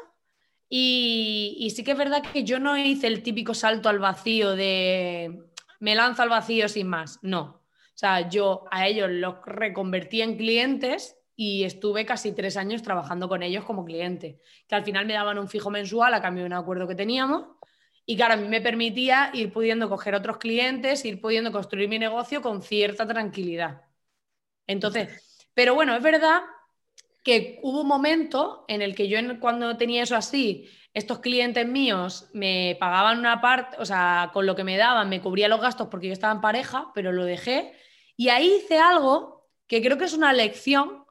y, 0.67 1.55
y 1.57 1.69
sí 1.69 1.85
que 1.85 1.91
es 1.91 1.97
verdad 1.97 2.23
que 2.33 2.43
yo 2.43 2.59
no 2.59 2.77
hice 2.77 3.07
el 3.07 3.23
típico 3.23 3.53
salto 3.53 3.87
al 3.87 3.99
vacío 3.99 4.57
de 4.57 5.45
me 5.79 5.95
lanzo 5.95 6.23
al 6.23 6.29
vacío 6.29 6.67
sin 6.67 6.89
más, 6.89 7.19
no. 7.21 7.41
O 7.41 7.97
sea, 7.97 8.27
yo 8.27 8.65
a 8.69 8.85
ellos 8.85 9.09
los 9.09 9.35
reconvertí 9.45 10.21
en 10.21 10.35
clientes 10.35 11.22
y 11.35 11.63
estuve 11.63 12.05
casi 12.05 12.31
tres 12.31 12.57
años 12.57 12.83
trabajando 12.83 13.27
con 13.27 13.43
ellos 13.43 13.65
como 13.65 13.85
cliente, 13.85 14.39
que 14.67 14.75
al 14.75 14.83
final 14.83 15.05
me 15.05 15.13
daban 15.13 15.39
un 15.39 15.47
fijo 15.47 15.69
mensual 15.69 16.13
a 16.13 16.21
cambio 16.21 16.43
de 16.43 16.47
un 16.47 16.53
acuerdo 16.53 16.87
que 16.87 16.95
teníamos 16.95 17.45
y 18.05 18.17
que 18.17 18.23
a 18.23 18.35
mí 18.35 18.47
me 18.47 18.61
permitía 18.61 19.31
ir 19.33 19.51
pudiendo 19.51 19.89
coger 19.89 20.15
otros 20.15 20.37
clientes, 20.37 21.05
ir 21.05 21.21
pudiendo 21.21 21.51
construir 21.51 21.89
mi 21.89 21.99
negocio 21.99 22.41
con 22.41 22.61
cierta 22.61 23.07
tranquilidad. 23.07 23.81
Entonces, 24.67 25.47
pero 25.53 25.73
bueno, 25.73 25.95
es 25.95 26.03
verdad 26.03 26.41
que 27.23 27.59
hubo 27.63 27.81
un 27.81 27.87
momento 27.87 28.65
en 28.67 28.81
el 28.81 28.95
que 28.95 29.07
yo 29.07 29.17
cuando 29.39 29.77
tenía 29.77 30.03
eso 30.03 30.15
así, 30.15 30.69
estos 30.93 31.19
clientes 31.19 31.65
míos 31.65 32.29
me 32.33 32.77
pagaban 32.79 33.17
una 33.17 33.41
parte, 33.41 33.77
o 33.79 33.85
sea, 33.85 34.29
con 34.33 34.45
lo 34.45 34.55
que 34.55 34.63
me 34.63 34.77
daban 34.77 35.09
me 35.09 35.21
cubría 35.21 35.47
los 35.47 35.61
gastos 35.61 35.87
porque 35.89 36.07
yo 36.07 36.13
estaba 36.13 36.33
en 36.33 36.41
pareja, 36.41 36.91
pero 36.93 37.11
lo 37.11 37.25
dejé 37.25 37.73
y 38.15 38.29
ahí 38.29 38.57
hice 38.57 38.77
algo 38.77 39.49
que 39.67 39.81
creo 39.81 39.97
que 39.97 40.05
es 40.05 40.13
una 40.13 40.33
lección 40.33 41.02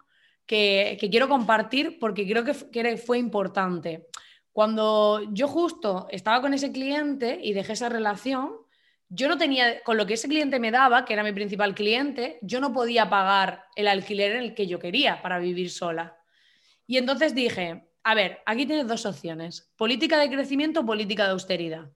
que, 0.46 0.98
quiero 1.10 1.28
compartir 1.28 1.98
porque 1.98 2.26
creo 2.26 2.44
que, 2.44 2.96
fue 2.96 3.18
importante. 3.18 4.08
Cuando 4.52 5.22
yo 5.32 5.48
justo 5.48 6.06
estaba 6.10 6.40
con 6.40 6.52
ese 6.54 6.72
cliente 6.72 7.40
y 7.42 7.52
dejé 7.52 7.72
esa 7.72 7.88
relación, 7.88 8.56
yo 9.08 9.28
no 9.28 9.38
tenía, 9.38 9.82
con 9.82 9.96
lo 9.96 10.06
que 10.06 10.14
ese 10.14 10.28
cliente 10.28 10.58
me 10.58 10.70
daba, 10.70 11.04
que 11.04 11.12
era 11.12 11.22
mi 11.22 11.32
principal 11.32 11.74
cliente, 11.74 12.38
yo 12.42 12.60
no 12.60 12.72
podía 12.72 13.08
pagar 13.10 13.64
el 13.76 13.88
alquiler 13.88 14.32
en 14.32 14.42
el 14.42 14.54
que 14.54 14.66
yo 14.66 14.78
quería 14.78 15.22
para 15.22 15.38
vivir 15.38 15.70
sola. 15.70 16.16
Y 16.86 16.96
entonces 16.96 17.34
dije, 17.34 17.88
a 18.04 18.14
ver, 18.14 18.40
aquí 18.46 18.66
tienes 18.66 18.86
dos 18.86 19.06
opciones, 19.06 19.70
política 19.76 20.18
de 20.18 20.30
crecimiento 20.30 20.80
o 20.80 20.86
política 20.86 21.24
de 21.24 21.30
austeridad. 21.30 21.90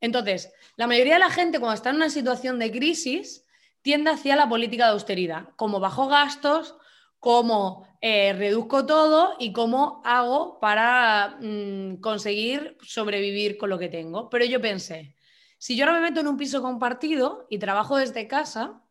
Entonces, 0.00 0.52
la 0.76 0.86
mayoría 0.86 1.14
de 1.14 1.20
la 1.20 1.30
gente 1.30 1.60
cuando 1.60 1.74
está 1.74 1.90
en 1.90 1.96
una 1.96 2.10
situación 2.10 2.58
de 2.58 2.70
crisis 2.70 3.44
tiende 3.82 4.10
hacia 4.10 4.36
la 4.36 4.48
política 4.48 4.86
de 4.86 4.92
austeridad, 4.92 5.48
como 5.56 5.80
bajo 5.80 6.08
gastos, 6.08 6.76
cómo 7.20 7.86
eh, 8.00 8.32
reduzco 8.32 8.86
todo 8.86 9.36
y 9.38 9.52
cómo 9.52 10.02
hago 10.04 10.58
para 10.58 11.36
mm, 11.40 11.96
conseguir 12.00 12.78
sobrevivir 12.82 13.58
con 13.58 13.70
lo 13.70 13.78
que 13.78 13.88
tengo. 13.88 14.30
Pero 14.30 14.44
yo 14.46 14.60
pensé, 14.60 15.14
si 15.58 15.76
yo 15.76 15.84
ahora 15.84 16.00
me 16.00 16.08
meto 16.08 16.20
en 16.20 16.28
un 16.28 16.38
piso 16.38 16.62
compartido 16.62 17.46
y 17.50 17.58
trabajo 17.58 17.96
desde 17.98 18.26
casa, 18.26 18.82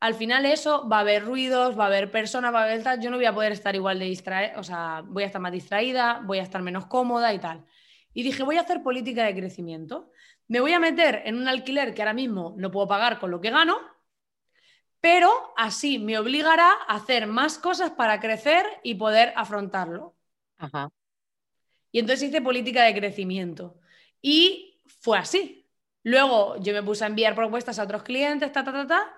al 0.00 0.14
final 0.14 0.44
eso 0.44 0.88
va 0.88 0.98
a 0.98 1.00
haber 1.00 1.24
ruidos, 1.24 1.78
va 1.78 1.84
a 1.84 1.86
haber 1.86 2.10
personas, 2.10 2.52
va 2.52 2.60
a 2.60 2.64
haber 2.64 2.82
tal, 2.82 3.00
yo 3.00 3.10
no 3.10 3.16
voy 3.16 3.26
a 3.26 3.34
poder 3.34 3.52
estar 3.52 3.74
igual 3.74 3.98
de 3.98 4.06
distraída, 4.06 4.58
o 4.58 4.62
sea, 4.64 5.02
voy 5.06 5.22
a 5.22 5.26
estar 5.26 5.40
más 5.40 5.52
distraída, 5.52 6.20
voy 6.24 6.38
a 6.38 6.42
estar 6.42 6.60
menos 6.62 6.86
cómoda 6.86 7.32
y 7.32 7.38
tal. 7.38 7.64
Y 8.12 8.22
dije, 8.22 8.42
voy 8.42 8.56
a 8.58 8.62
hacer 8.62 8.82
política 8.82 9.24
de 9.24 9.34
crecimiento. 9.34 10.10
Me 10.48 10.60
voy 10.60 10.72
a 10.72 10.80
meter 10.80 11.22
en 11.24 11.36
un 11.36 11.48
alquiler 11.48 11.94
que 11.94 12.02
ahora 12.02 12.14
mismo 12.14 12.54
no 12.58 12.70
puedo 12.70 12.88
pagar 12.88 13.18
con 13.18 13.30
lo 13.30 13.40
que 13.40 13.50
gano, 13.50 13.78
pero 15.06 15.52
así 15.56 16.00
me 16.00 16.18
obligará 16.18 16.68
a 16.68 16.96
hacer 16.96 17.28
más 17.28 17.58
cosas 17.58 17.92
para 17.92 18.18
crecer 18.18 18.66
y 18.82 18.96
poder 18.96 19.32
afrontarlo. 19.36 20.16
Y 21.92 22.00
entonces 22.00 22.28
hice 22.28 22.42
política 22.42 22.82
de 22.82 22.92
crecimiento. 22.92 23.78
Y 24.20 24.80
fue 24.98 25.16
así. 25.16 25.70
Luego 26.02 26.56
yo 26.56 26.72
me 26.72 26.82
puse 26.82 27.04
a 27.04 27.06
enviar 27.06 27.36
propuestas 27.36 27.78
a 27.78 27.84
otros 27.84 28.02
clientes, 28.02 28.50
ta, 28.50 28.64
ta, 28.64 28.72
ta, 28.72 28.84
ta. 28.84 29.14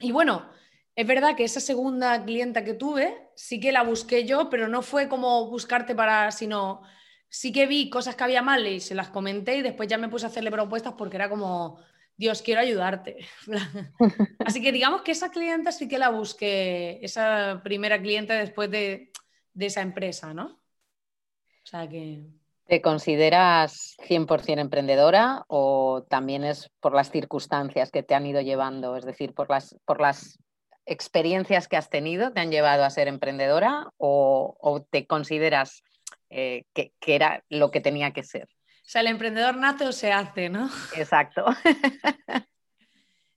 Y 0.00 0.10
bueno, 0.10 0.50
es 0.96 1.06
verdad 1.06 1.36
que 1.36 1.44
esa 1.44 1.60
segunda 1.60 2.24
clienta 2.24 2.64
que 2.64 2.74
tuve, 2.74 3.30
sí 3.36 3.60
que 3.60 3.70
la 3.70 3.84
busqué 3.84 4.26
yo, 4.26 4.50
pero 4.50 4.66
no 4.66 4.82
fue 4.82 5.08
como 5.08 5.48
buscarte 5.48 5.94
para, 5.94 6.32
sino 6.32 6.82
sí 7.28 7.52
que 7.52 7.66
vi 7.66 7.90
cosas 7.90 8.16
que 8.16 8.24
había 8.24 8.42
mal 8.42 8.66
y 8.66 8.80
se 8.80 8.96
las 8.96 9.10
comenté 9.10 9.54
y 9.54 9.62
después 9.62 9.88
ya 9.88 9.98
me 9.98 10.08
puse 10.08 10.26
a 10.26 10.30
hacerle 10.30 10.50
propuestas 10.50 10.94
porque 10.94 11.14
era 11.14 11.28
como, 11.28 11.78
Dios, 12.16 12.42
quiero 12.42 12.60
ayudarte. 12.60 13.18
Así 14.44 14.62
que 14.62 14.72
digamos 14.72 15.02
que 15.02 15.12
esa 15.12 15.30
clienta 15.30 15.72
sí 15.72 15.88
que 15.88 15.98
la 15.98 16.10
busqué, 16.10 16.98
esa 17.02 17.60
primera 17.64 18.00
clienta 18.00 18.34
después 18.34 18.70
de, 18.70 19.10
de 19.54 19.66
esa 19.66 19.82
empresa, 19.82 20.32
¿no? 20.34 20.60
O 21.62 21.66
sea 21.66 21.88
que... 21.88 22.24
¿Te 22.66 22.80
consideras 22.80 23.96
100% 24.08 24.60
emprendedora 24.60 25.44
o 25.48 26.06
también 26.08 26.44
es 26.44 26.70
por 26.80 26.94
las 26.94 27.10
circunstancias 27.10 27.90
que 27.90 28.02
te 28.02 28.14
han 28.14 28.24
ido 28.24 28.40
llevando? 28.40 28.96
Es 28.96 29.04
decir, 29.04 29.34
por 29.34 29.50
las, 29.50 29.76
por 29.84 30.00
las 30.00 30.38
experiencias 30.86 31.68
que 31.68 31.76
has 31.76 31.90
tenido 31.90 32.32
te 32.32 32.40
han 32.40 32.50
llevado 32.50 32.84
a 32.84 32.90
ser 32.90 33.08
emprendedora 33.08 33.92
o, 33.98 34.86
te 34.90 35.06
consideras 35.06 35.82
eh, 36.30 36.64
que, 36.72 36.92
era 37.06 37.44
lo 37.48 37.70
que 37.70 37.80
tenía 37.80 38.12
que 38.12 38.22
ser? 38.22 38.48
O 38.92 38.94
sea, 38.94 39.00
el 39.00 39.06
emprendedor 39.06 39.56
nace 39.56 39.86
o 39.86 39.92
se 39.92 40.12
hace, 40.12 40.50
¿no? 40.50 40.68
Exacto. 40.94 41.46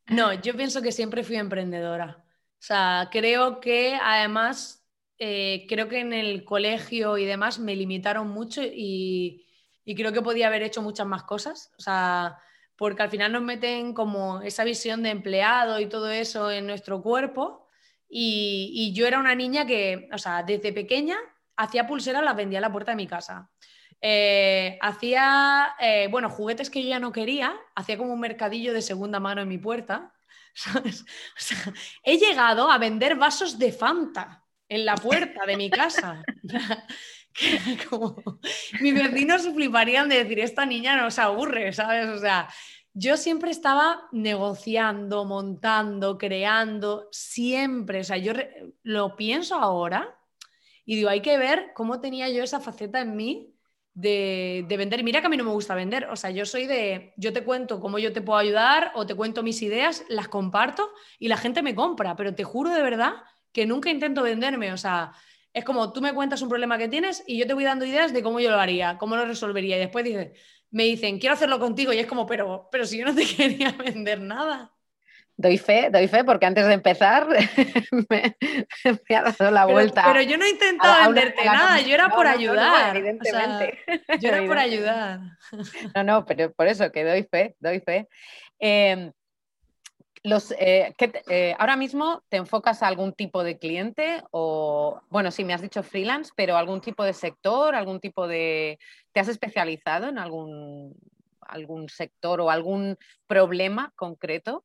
no, 0.08 0.34
yo 0.34 0.54
pienso 0.54 0.82
que 0.82 0.92
siempre 0.92 1.24
fui 1.24 1.38
emprendedora. 1.38 2.18
O 2.20 2.60
sea, 2.60 3.08
creo 3.10 3.62
que 3.62 3.98
además, 4.04 4.86
eh, 5.18 5.66
creo 5.70 5.88
que 5.88 6.02
en 6.02 6.12
el 6.12 6.44
colegio 6.44 7.18
y 7.18 7.24
demás 7.24 7.58
me 7.58 7.74
limitaron 7.74 8.28
mucho 8.28 8.64
y, 8.64 9.48
y 9.86 9.96
creo 9.96 10.12
que 10.12 10.22
podía 10.22 10.48
haber 10.48 10.62
hecho 10.62 10.82
muchas 10.82 11.08
más 11.08 11.24
cosas. 11.24 11.72
O 11.78 11.82
sea, 11.82 12.38
porque 12.76 13.04
al 13.04 13.10
final 13.10 13.32
nos 13.32 13.42
meten 13.42 13.94
como 13.94 14.42
esa 14.42 14.66
visión 14.66 15.04
de 15.04 15.12
empleado 15.12 15.80
y 15.80 15.86
todo 15.88 16.12
eso 16.12 16.52
en 16.52 16.68
nuestro 16.68 17.02
cuerpo. 17.02 17.70
Y, 18.10 18.92
yo 18.94 19.08
era 19.08 19.20
una 19.20 19.36
niña 19.36 19.66
que, 19.66 20.10
o 20.12 20.18
sea, 20.18 20.44
desde 20.44 20.74
pequeña 20.74 21.16
hacía 21.56 21.88
pulseras, 21.88 22.26
las 22.26 22.36
vendía 22.36 22.60
a 22.60 22.62
la 22.62 22.74
puerta 22.74 22.92
de 22.92 22.98
mi 22.98 23.08
casa. 23.08 23.50
Eh, 24.02 24.78
hacía, 24.82 25.76
eh, 25.80 26.08
bueno, 26.12 26.30
juguetes 26.30 26.70
que 26.70 26.84
yo 26.84 26.90
ya 26.90 27.00
no 27.00 27.12
quería, 27.12 27.56
hacía 27.76 27.98
como 27.98 28.14
un 28.14 28.20
mercadillo 28.20 28.74
de 28.74 28.82
segunda 28.82 29.20
mano 29.20 29.42
en 29.42 29.48
mi 29.48 29.58
puerta. 29.58 30.14
he 32.04 32.18
llegado 32.18 32.72
a 32.72 32.78
vender 32.78 33.16
vasos 33.16 33.58
de 33.58 33.72
Fanta 33.72 34.44
en 34.70 34.86
la 34.86 34.96
puerta 34.96 35.46
de 35.46 35.58
mi 35.58 35.70
casa. 35.70 36.24
mis 38.82 38.94
vecinos 38.94 39.42
se 39.42 39.54
fliparían 39.54 40.08
de 40.08 40.24
decir, 40.24 40.40
esta 40.40 40.66
niña 40.66 40.96
no 40.96 41.12
se 41.12 41.22
aburre, 41.22 41.74
¿sabes? 41.74 42.08
O 42.08 42.20
sea, 42.20 42.48
yo 42.94 43.18
siempre 43.18 43.52
estaba 43.52 44.08
negociando, 44.12 45.26
montando, 45.26 46.18
creando, 46.18 47.10
siempre. 47.12 48.00
O 48.00 48.04
sea, 48.04 48.18
yo 48.18 48.34
lo 48.84 49.16
pienso 49.16 49.56
ahora 49.56 50.18
y 50.86 50.96
digo, 50.96 51.10
hay 51.10 51.22
que 51.22 51.38
ver 51.38 51.72
cómo 51.74 52.00
tenía 52.00 52.30
yo 52.30 52.44
esa 52.44 52.62
faceta 52.62 53.02
en 53.02 53.16
mí 53.16 53.55
de, 53.96 54.66
de, 54.68 54.78
vender. 54.78 55.04
Mira 55.04 55.22
que 55.22 55.28
a 55.28 55.30
mí 55.30 55.38
no 55.38 55.46
me 55.46 55.52
gusta 55.52 55.74
vender. 55.74 56.06
O 56.12 56.16
sea, 56.16 56.30
yo 56.30 56.46
soy 56.46 56.68
de, 56.68 57.14
yo 57.18 57.34
te 57.34 57.44
cuento 57.44 57.80
cómo 57.80 57.98
yo 57.98 58.14
te 58.14 58.22
puedo 58.22 58.38
ayudar 58.38 58.92
o 58.94 59.08
te 59.08 59.16
cuento 59.16 59.42
mis 59.42 59.62
ideas, 59.62 60.06
las 60.10 60.28
comparto 60.28 60.92
y 61.18 61.30
la 61.30 61.38
gente 61.38 61.64
me 61.64 61.74
compra. 61.74 62.16
Pero 62.16 62.36
te 62.36 62.44
juro 62.44 62.70
de 62.70 62.84
verdad 62.84 63.14
que 63.52 63.66
nunca 63.66 63.90
intento 63.90 64.22
venderme. 64.22 64.74
O 64.74 64.78
sea, 64.78 65.14
es 65.54 65.64
como 65.64 65.94
tú 65.94 66.02
me 66.02 66.14
cuentas 66.14 66.42
un 66.42 66.50
problema 66.50 66.78
que 66.78 66.90
tienes 66.90 67.24
y 67.26 67.38
yo 67.38 67.48
te 67.48 67.54
voy 67.54 67.64
dando 67.64 67.86
ideas 67.86 68.14
de 68.14 68.22
cómo 68.22 68.40
yo 68.40 68.52
lo 68.52 68.60
haría, 68.60 68.98
cómo 68.98 69.16
lo 69.16 69.26
resolvería. 69.26 69.78
Y 69.78 69.80
después 69.80 70.04
dices, 70.04 70.38
me 70.72 70.84
dicen, 70.84 71.18
quiero 71.18 71.34
hacerlo 71.34 71.58
contigo. 71.60 71.94
Y 71.94 72.00
es 72.00 72.08
como, 72.08 72.26
pero, 72.28 72.68
pero 72.72 72.86
si 72.86 72.98
yo 73.00 73.06
no 73.06 73.16
te 73.16 73.26
quería 73.36 73.72
vender 73.72 74.22
nada. 74.22 74.75
Doy 75.38 75.58
fe, 75.58 75.90
doy 75.92 76.08
fe, 76.08 76.24
porque 76.24 76.46
antes 76.46 76.66
de 76.66 76.74
empezar 76.74 77.28
me, 78.10 78.38
ha 79.16 79.22
dado 79.22 79.52
la 79.52 79.66
vuelta. 79.66 80.04
Pero, 80.06 80.22
yo 80.22 80.38
no 80.38 80.46
he 80.46 80.50
intentado 80.50 81.04
venderte 81.04 81.44
nada, 81.44 81.82
yo 81.86 81.94
era 81.94 82.10
por 82.10 82.26
ayudar. 82.26 82.96
evidentemente. 82.96 83.80
yo 84.20 84.30
era 84.30 84.46
por 84.46 84.58
ayudar. 84.58 85.20
No, 85.94 86.04
no, 86.04 86.26
pero 86.26 86.54
por 86.54 86.68
eso 86.68 86.90
que 86.92 87.04
doy 87.04 87.24
fe, 87.24 87.56
doy 87.60 87.82
fe. 87.82 88.08
Em, 88.60 89.12
los, 90.24 90.52
eh, 90.58 90.96
eh, 91.30 91.56
ahora 91.60 91.76
mismo 91.76 92.24
te 92.30 92.38
enfocas 92.38 92.82
a 92.82 92.88
algún 92.88 93.14
tipo 93.14 93.44
de 93.44 93.60
cliente 93.60 94.24
o, 94.32 95.02
bueno, 95.10 95.32
sí, 95.32 95.44
me 95.44 95.54
has 95.54 95.62
dicho 95.62 95.84
freelance, 95.84 96.32
pero 96.36 96.58
algún 96.58 96.82
tipo 96.82 97.04
de 97.04 97.14
sector, 97.14 97.76
algún 97.76 98.00
tipo 98.00 98.28
de... 98.28 98.80
¿Te 99.12 99.20
has 99.20 99.28
especializado 99.28 100.08
en 100.08 100.18
algún, 100.18 100.96
algún 101.42 101.90
sector 101.90 102.42
o 102.42 102.50
algún 102.50 102.98
problema 103.28 103.92
concreto? 103.96 104.64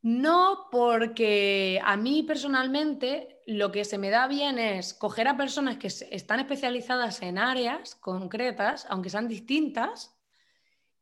No, 0.00 0.68
porque 0.70 1.80
a 1.84 1.96
mí 1.96 2.22
personalmente 2.22 3.40
lo 3.46 3.72
que 3.72 3.84
se 3.84 3.98
me 3.98 4.10
da 4.10 4.28
bien 4.28 4.58
es 4.58 4.94
coger 4.94 5.26
a 5.26 5.36
personas 5.36 5.76
que 5.76 5.88
están 5.88 6.38
especializadas 6.38 7.20
en 7.22 7.38
áreas 7.38 7.96
concretas, 7.96 8.86
aunque 8.88 9.10
sean 9.10 9.26
distintas, 9.26 10.14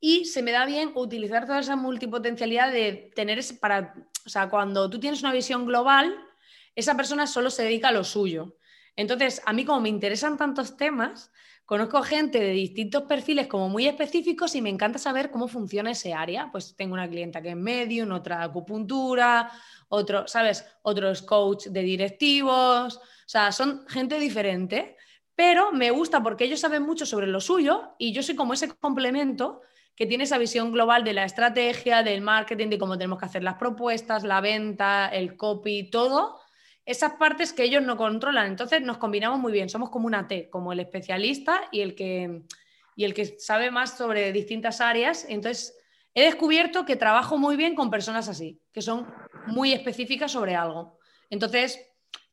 y 0.00 0.24
se 0.26 0.42
me 0.42 0.52
da 0.52 0.64
bien 0.64 0.92
utilizar 0.94 1.46
toda 1.46 1.60
esa 1.60 1.76
multipotencialidad 1.76 2.72
de 2.72 3.10
tener 3.14 3.40
para, 3.60 3.94
o 4.24 4.28
sea, 4.28 4.48
cuando 4.48 4.88
tú 4.88 4.98
tienes 4.98 5.20
una 5.20 5.32
visión 5.32 5.66
global, 5.66 6.16
esa 6.74 6.96
persona 6.96 7.26
solo 7.26 7.50
se 7.50 7.64
dedica 7.64 7.88
a 7.88 7.92
lo 7.92 8.04
suyo. 8.04 8.56
Entonces, 8.96 9.42
a 9.44 9.52
mí 9.52 9.64
como 9.64 9.80
me 9.80 9.88
interesan 9.88 10.36
tantos 10.36 10.76
temas, 10.76 11.30
conozco 11.66 12.02
gente 12.02 12.38
de 12.40 12.50
distintos 12.50 13.02
perfiles 13.02 13.46
como 13.46 13.68
muy 13.68 13.86
específicos 13.86 14.54
y 14.54 14.62
me 14.62 14.70
encanta 14.70 14.98
saber 14.98 15.30
cómo 15.30 15.48
funciona 15.48 15.90
ese 15.90 16.14
área. 16.14 16.50
Pues 16.50 16.74
tengo 16.76 16.94
una 16.94 17.08
clienta 17.08 17.42
que 17.42 17.50
es 17.50 17.56
medium, 17.56 18.12
otra 18.12 18.42
acupuntura, 18.42 19.50
otro, 19.88 20.26
¿sabes? 20.26 20.64
Otros 20.82 21.22
coach 21.22 21.66
de 21.66 21.82
directivos, 21.82 22.96
o 22.96 23.28
sea, 23.28 23.52
son 23.52 23.86
gente 23.88 24.18
diferente, 24.18 24.96
pero 25.34 25.72
me 25.72 25.90
gusta 25.90 26.22
porque 26.22 26.44
ellos 26.44 26.60
saben 26.60 26.82
mucho 26.82 27.04
sobre 27.04 27.26
lo 27.26 27.40
suyo 27.40 27.94
y 27.98 28.12
yo 28.12 28.22
soy 28.22 28.36
como 28.36 28.54
ese 28.54 28.68
complemento 28.68 29.60
que 29.96 30.06
tiene 30.06 30.24
esa 30.24 30.38
visión 30.38 30.72
global 30.72 31.04
de 31.04 31.14
la 31.14 31.24
estrategia, 31.24 32.02
del 32.02 32.20
marketing, 32.20 32.68
de 32.68 32.78
cómo 32.78 32.98
tenemos 32.98 33.18
que 33.18 33.24
hacer 33.26 33.42
las 33.42 33.56
propuestas, 33.56 34.24
la 34.24 34.40
venta, 34.40 35.08
el 35.08 35.36
copy, 35.36 35.90
todo, 35.90 36.38
esas 36.86 37.14
partes 37.14 37.52
que 37.52 37.64
ellos 37.64 37.82
no 37.82 37.96
controlan. 37.96 38.46
Entonces 38.46 38.80
nos 38.80 38.96
combinamos 38.98 39.40
muy 39.40 39.52
bien, 39.52 39.68
somos 39.68 39.90
como 39.90 40.06
una 40.06 40.28
T, 40.28 40.48
como 40.48 40.72
el 40.72 40.80
especialista 40.80 41.68
y 41.72 41.80
el 41.80 41.96
que, 41.96 42.42
y 42.94 43.04
el 43.04 43.12
que 43.12 43.38
sabe 43.38 43.70
más 43.72 43.98
sobre 43.98 44.32
distintas 44.32 44.80
áreas. 44.80 45.26
Entonces 45.28 45.76
he 46.14 46.24
descubierto 46.24 46.86
que 46.86 46.96
trabajo 46.96 47.36
muy 47.36 47.56
bien 47.56 47.74
con 47.74 47.90
personas 47.90 48.28
así, 48.28 48.60
que 48.72 48.80
son 48.80 49.12
muy 49.48 49.72
específicas 49.72 50.30
sobre 50.30 50.54
algo. 50.54 50.98
Entonces, 51.28 51.84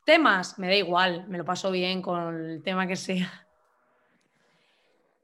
temas, 0.05 0.59
me 0.59 0.67
da 0.67 0.75
igual, 0.75 1.27
me 1.27 1.39
lo 1.39 1.45
paso 1.45 1.71
bien 1.71 2.01
con 2.01 2.51
el 2.51 2.63
tema 2.63 2.85
que 2.87 2.95
sea. 2.95 3.47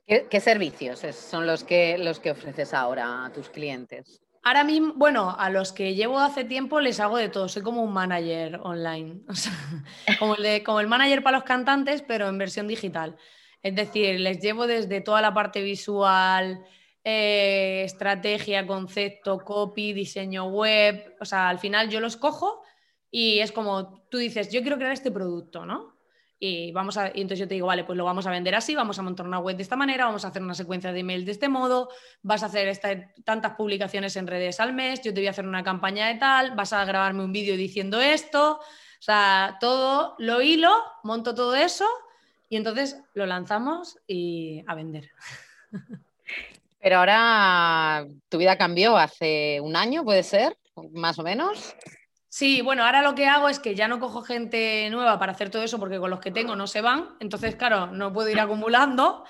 ¿Qué, 0.08 0.40
servicios 0.40 1.02
son 1.16 1.46
los 1.46 1.64
que, 1.64 2.00
los 2.00 2.20
que 2.20 2.32
ofreces 2.32 2.74
ahora 2.74 3.26
a 3.26 3.32
tus 3.32 3.48
clientes? 3.48 4.24
Ahora 4.50 4.64
mismo, 4.64 4.94
bueno, 4.96 5.36
a 5.38 5.52
los 5.52 5.72
que 5.72 5.94
llevo 5.94 6.18
hace 6.18 6.44
tiempo 6.44 6.80
les 6.80 7.00
hago 7.00 7.18
de 7.18 7.30
todo. 7.30 7.48
Soy 7.48 7.62
como 7.62 7.84
un 7.84 7.94
manager 7.94 8.60
online, 8.64 9.22
como, 10.18 10.34
el 10.38 10.64
como 10.64 10.80
el 10.80 10.88
manager 10.88 11.22
para 11.22 11.38
los 11.38 11.44
cantantes, 11.44 12.02
pero 12.02 12.28
en 12.28 12.40
versión 12.40 12.68
digital. 12.68 13.16
Es 13.62 13.76
decir, 13.76 14.20
les 14.20 14.42
llevo 14.42 14.66
desde 14.66 15.02
toda 15.02 15.22
la 15.22 15.36
parte 15.36 15.62
visual, 15.62 16.66
eh, 17.04 17.84
estrategia, 17.86 18.66
concepto, 18.66 19.38
copy, 19.38 19.94
diseño 19.94 20.46
web. 20.46 21.16
O 21.22 21.26
sea, 21.26 21.48
al 21.48 21.60
final 21.60 21.92
yo 21.92 22.00
los 22.00 22.18
cojo 22.18 22.64
y 23.12 23.42
es 23.42 23.52
como 23.52 24.02
tú 24.10 24.18
dices, 24.18 24.52
yo 24.52 24.62
quiero 24.62 24.78
crear 24.78 24.94
este 24.94 25.12
producto, 25.12 25.68
¿no? 25.68 25.96
Y, 26.40 26.72
vamos 26.72 26.98
a, 26.98 27.08
y 27.08 27.22
entonces 27.22 27.40
yo 27.40 27.48
te 27.48 27.56
digo, 27.56 27.68
vale, 27.68 27.84
pues 27.84 27.98
lo 27.98 28.06
vamos 28.06 28.26
a 28.26 28.32
vender 28.32 28.56
así, 28.56 28.74
vamos 28.74 28.98
a 28.98 29.02
montar 29.02 29.28
una 29.28 29.40
web 29.40 29.58
de 29.58 29.64
esta 29.64 29.76
manera, 29.76 30.06
vamos 30.06 30.24
a 30.24 30.30
hacer 30.30 30.42
una 30.42 30.54
secuencia 30.54 30.94
de 30.94 31.00
email 31.02 31.26
de 31.26 31.34
este 31.34 31.50
modo, 31.50 31.90
vas 32.22 32.44
a 32.44 32.46
hacer 32.46 32.80
tantas 33.26 33.56
publicaciones 33.56 34.16
en 34.16 34.26
redes 34.26 34.60
al 34.60 34.74
mes, 34.74 35.02
yo 35.02 35.14
te 35.14 35.20
voy 35.20 35.28
a 35.28 35.32
hacer 35.32 35.46
una 35.46 35.64
campaña 35.64 36.08
de 36.08 36.16
tal, 36.16 36.56
vas 36.56 36.72
a 36.72 36.86
grabarme 36.86 37.24
un 37.24 37.34
vídeo 37.34 37.58
diciendo 37.58 38.00
esto, 38.00 38.54
o 38.54 39.02
sea, 39.02 39.58
todo 39.60 40.16
lo 40.18 40.42
hilo, 40.42 40.72
monto 41.04 41.36
todo 41.36 41.56
eso 41.56 41.86
y 42.48 42.56
entonces 42.56 43.02
lo 43.14 43.26
lanzamos 43.26 43.98
y 44.08 44.64
a 44.66 44.76
vender. 44.76 45.12
Pero 46.82 47.00
ahora 47.00 48.08
tu 48.30 48.38
vida 48.38 48.58
cambió 48.58 48.96
hace 48.96 49.60
un 49.60 49.76
año, 49.76 50.06
puede 50.06 50.24
ser, 50.24 50.58
más 50.94 51.20
o 51.20 51.24
menos. 51.24 51.76
Sí, 52.32 52.62
bueno, 52.62 52.86
ahora 52.86 53.02
lo 53.02 53.16
que 53.16 53.26
hago 53.26 53.50
es 53.50 53.58
que 53.58 53.74
ya 53.74 53.88
no 53.88 54.00
cojo 54.00 54.22
gente 54.22 54.88
nueva 54.92 55.18
para 55.18 55.32
hacer 55.32 55.50
todo 55.50 55.64
eso 55.64 55.80
porque 55.80 55.98
con 55.98 56.12
los 56.12 56.20
que 56.20 56.30
tengo 56.30 56.56
no 56.56 56.68
se 56.68 56.82
van, 56.82 57.16
entonces 57.20 57.56
claro, 57.56 57.88
no 57.88 58.14
puedo 58.14 58.30
ir 58.30 58.40
acumulando. 58.40 59.26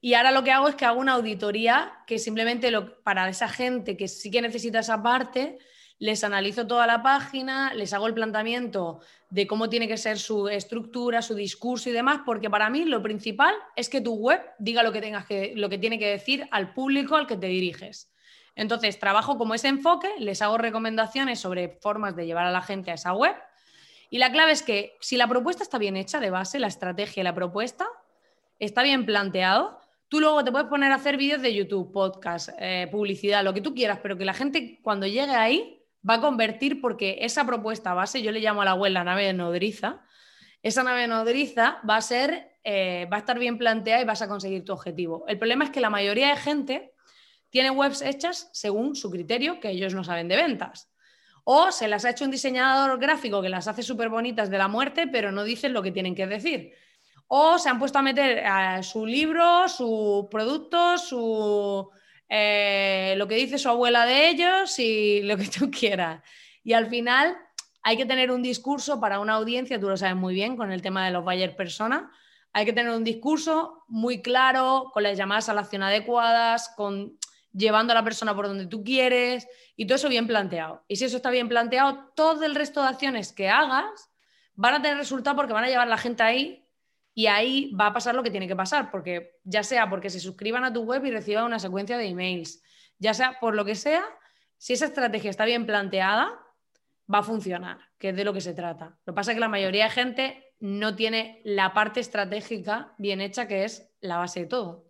Y 0.00 0.14
ahora 0.14 0.30
lo 0.30 0.44
que 0.44 0.52
hago 0.52 0.68
es 0.68 0.76
que 0.76 0.84
hago 0.84 1.00
una 1.00 1.14
auditoría 1.14 1.94
que 2.06 2.18
simplemente 2.20 2.70
lo, 2.70 3.02
para 3.02 3.28
esa 3.28 3.48
gente 3.48 3.96
que 3.96 4.06
sí 4.06 4.30
que 4.30 4.40
necesita 4.40 4.80
esa 4.80 5.02
parte, 5.02 5.58
les 5.98 6.22
analizo 6.22 6.66
toda 6.66 6.86
la 6.86 7.02
página, 7.02 7.74
les 7.74 7.92
hago 7.92 8.06
el 8.06 8.14
planteamiento 8.14 9.00
de 9.30 9.48
cómo 9.48 9.68
tiene 9.68 9.88
que 9.88 9.96
ser 9.96 10.18
su 10.18 10.48
estructura, 10.48 11.22
su 11.22 11.34
discurso 11.34 11.88
y 11.90 11.92
demás, 11.92 12.20
porque 12.24 12.50
para 12.50 12.70
mí 12.70 12.84
lo 12.84 13.02
principal 13.02 13.54
es 13.74 13.88
que 13.88 14.00
tu 14.00 14.14
web 14.14 14.40
diga 14.60 14.84
lo 14.84 14.92
que, 14.92 15.00
tengas 15.00 15.26
que, 15.26 15.54
lo 15.56 15.68
que 15.68 15.78
tiene 15.78 15.98
que 15.98 16.06
decir 16.06 16.46
al 16.52 16.72
público 16.72 17.16
al 17.16 17.26
que 17.26 17.36
te 17.36 17.46
diriges. 17.48 18.13
Entonces, 18.56 18.98
trabajo 18.98 19.36
como 19.36 19.54
ese 19.54 19.68
enfoque, 19.68 20.08
les 20.18 20.42
hago 20.42 20.58
recomendaciones 20.58 21.40
sobre 21.40 21.68
formas 21.80 22.14
de 22.16 22.26
llevar 22.26 22.46
a 22.46 22.52
la 22.52 22.62
gente 22.62 22.90
a 22.90 22.94
esa 22.94 23.12
web. 23.12 23.34
Y 24.10 24.18
la 24.18 24.30
clave 24.30 24.52
es 24.52 24.62
que 24.62 24.96
si 25.00 25.16
la 25.16 25.26
propuesta 25.26 25.62
está 25.62 25.78
bien 25.78 25.96
hecha 25.96 26.20
de 26.20 26.30
base, 26.30 26.58
la 26.60 26.68
estrategia 26.68 27.20
y 27.20 27.24
la 27.24 27.34
propuesta 27.34 27.86
está 28.58 28.82
bien 28.82 29.06
planteado, 29.06 29.80
tú 30.08 30.20
luego 30.20 30.44
te 30.44 30.52
puedes 30.52 30.68
poner 30.68 30.92
a 30.92 30.96
hacer 30.96 31.16
vídeos 31.16 31.42
de 31.42 31.54
YouTube, 31.54 31.92
podcast, 31.92 32.50
eh, 32.58 32.88
publicidad, 32.90 33.42
lo 33.42 33.54
que 33.54 33.60
tú 33.60 33.74
quieras, 33.74 33.98
pero 34.02 34.16
que 34.16 34.24
la 34.24 34.34
gente 34.34 34.78
cuando 34.82 35.06
llegue 35.06 35.34
ahí 35.34 35.82
va 36.08 36.14
a 36.14 36.20
convertir 36.20 36.80
porque 36.80 37.18
esa 37.22 37.44
propuesta 37.44 37.94
base, 37.94 38.22
yo 38.22 38.30
le 38.30 38.40
llamo 38.40 38.62
a 38.62 38.64
la 38.64 38.74
web 38.74 38.92
la 38.92 39.04
nave 39.04 39.32
nodriza, 39.32 40.02
esa 40.62 40.82
nave 40.82 41.08
nodriza 41.08 41.80
va 41.88 41.96
a 41.96 42.00
ser, 42.00 42.56
eh, 42.62 43.08
va 43.12 43.16
a 43.16 43.20
estar 43.20 43.38
bien 43.38 43.58
planteada 43.58 44.00
y 44.00 44.04
vas 44.04 44.22
a 44.22 44.28
conseguir 44.28 44.64
tu 44.64 44.72
objetivo. 44.72 45.24
El 45.26 45.38
problema 45.38 45.64
es 45.64 45.70
que 45.70 45.80
la 45.80 45.90
mayoría 45.90 46.28
de 46.28 46.36
gente 46.36 46.93
tiene 47.54 47.70
webs 47.70 48.02
hechas 48.02 48.50
según 48.52 48.96
su 48.96 49.12
criterio, 49.12 49.60
que 49.60 49.70
ellos 49.70 49.94
no 49.94 50.02
saben 50.02 50.26
de 50.26 50.34
ventas. 50.34 50.92
O 51.44 51.70
se 51.70 51.86
las 51.86 52.04
ha 52.04 52.10
hecho 52.10 52.24
un 52.24 52.32
diseñador 52.32 52.98
gráfico 52.98 53.40
que 53.40 53.48
las 53.48 53.68
hace 53.68 53.84
súper 53.84 54.08
bonitas 54.08 54.50
de 54.50 54.58
la 54.58 54.66
muerte, 54.66 55.06
pero 55.06 55.30
no 55.30 55.44
dicen 55.44 55.72
lo 55.72 55.80
que 55.80 55.92
tienen 55.92 56.16
que 56.16 56.26
decir. 56.26 56.72
O 57.28 57.56
se 57.60 57.68
han 57.68 57.78
puesto 57.78 58.00
a 58.00 58.02
meter 58.02 58.44
a 58.44 58.82
su 58.82 59.06
libro, 59.06 59.68
su 59.68 60.26
producto, 60.32 60.98
su, 60.98 61.88
eh, 62.28 63.14
lo 63.18 63.28
que 63.28 63.36
dice 63.36 63.56
su 63.56 63.68
abuela 63.68 64.04
de 64.04 64.30
ellos 64.30 64.76
y 64.80 65.22
lo 65.22 65.36
que 65.36 65.46
tú 65.46 65.70
quieras. 65.70 66.24
Y 66.64 66.72
al 66.72 66.88
final 66.88 67.36
hay 67.84 67.96
que 67.96 68.04
tener 68.04 68.32
un 68.32 68.42
discurso 68.42 69.00
para 69.00 69.20
una 69.20 69.34
audiencia, 69.34 69.78
tú 69.78 69.88
lo 69.88 69.96
sabes 69.96 70.16
muy 70.16 70.34
bien 70.34 70.56
con 70.56 70.72
el 70.72 70.82
tema 70.82 71.06
de 71.06 71.12
los 71.12 71.22
buyer 71.22 71.54
persona, 71.54 72.10
hay 72.52 72.64
que 72.64 72.72
tener 72.72 72.92
un 72.92 73.04
discurso 73.04 73.84
muy 73.86 74.22
claro, 74.22 74.90
con 74.92 75.04
las 75.04 75.16
llamadas 75.16 75.48
a 75.48 75.54
la 75.54 75.60
acción 75.60 75.84
adecuadas, 75.84 76.72
con 76.76 77.16
llevando 77.54 77.92
a 77.92 77.94
la 77.94 78.04
persona 78.04 78.34
por 78.34 78.48
donde 78.48 78.66
tú 78.66 78.84
quieres 78.84 79.48
y 79.76 79.86
todo 79.86 79.96
eso 79.96 80.08
bien 80.08 80.26
planteado. 80.26 80.84
Y 80.88 80.96
si 80.96 81.04
eso 81.04 81.16
está 81.16 81.30
bien 81.30 81.48
planteado, 81.48 82.10
todo 82.14 82.44
el 82.44 82.54
resto 82.54 82.82
de 82.82 82.88
acciones 82.88 83.32
que 83.32 83.48
hagas 83.48 84.10
van 84.54 84.74
a 84.74 84.82
tener 84.82 84.98
resultado 84.98 85.36
porque 85.36 85.52
van 85.52 85.64
a 85.64 85.68
llevar 85.68 85.86
a 85.86 85.90
la 85.90 85.98
gente 85.98 86.22
ahí 86.22 86.64
y 87.14 87.26
ahí 87.26 87.72
va 87.74 87.86
a 87.86 87.92
pasar 87.92 88.14
lo 88.14 88.22
que 88.22 88.30
tiene 88.30 88.48
que 88.48 88.56
pasar, 88.56 88.90
porque 88.90 89.38
ya 89.44 89.62
sea 89.62 89.88
porque 89.88 90.10
se 90.10 90.18
suscriban 90.18 90.64
a 90.64 90.72
tu 90.72 90.82
web 90.82 91.04
y 91.04 91.12
reciban 91.12 91.44
una 91.44 91.60
secuencia 91.60 91.96
de 91.96 92.08
emails, 92.08 92.60
ya 92.98 93.14
sea 93.14 93.38
por 93.40 93.54
lo 93.54 93.64
que 93.64 93.76
sea, 93.76 94.04
si 94.58 94.72
esa 94.72 94.86
estrategia 94.86 95.30
está 95.30 95.44
bien 95.44 95.64
planteada, 95.64 96.40
va 97.12 97.18
a 97.18 97.22
funcionar, 97.22 97.78
que 97.98 98.08
es 98.08 98.16
de 98.16 98.24
lo 98.24 98.32
que 98.32 98.40
se 98.40 98.54
trata. 98.54 98.98
Lo 99.04 99.12
que 99.12 99.16
pasa 99.16 99.30
es 99.30 99.36
que 99.36 99.40
la 99.40 99.48
mayoría 99.48 99.84
de 99.84 99.90
gente 99.90 100.54
no 100.58 100.96
tiene 100.96 101.40
la 101.44 101.72
parte 101.72 102.00
estratégica 102.00 102.94
bien 102.98 103.20
hecha, 103.20 103.46
que 103.46 103.64
es 103.64 103.92
la 104.00 104.16
base 104.16 104.40
de 104.40 104.46
todo. 104.46 104.83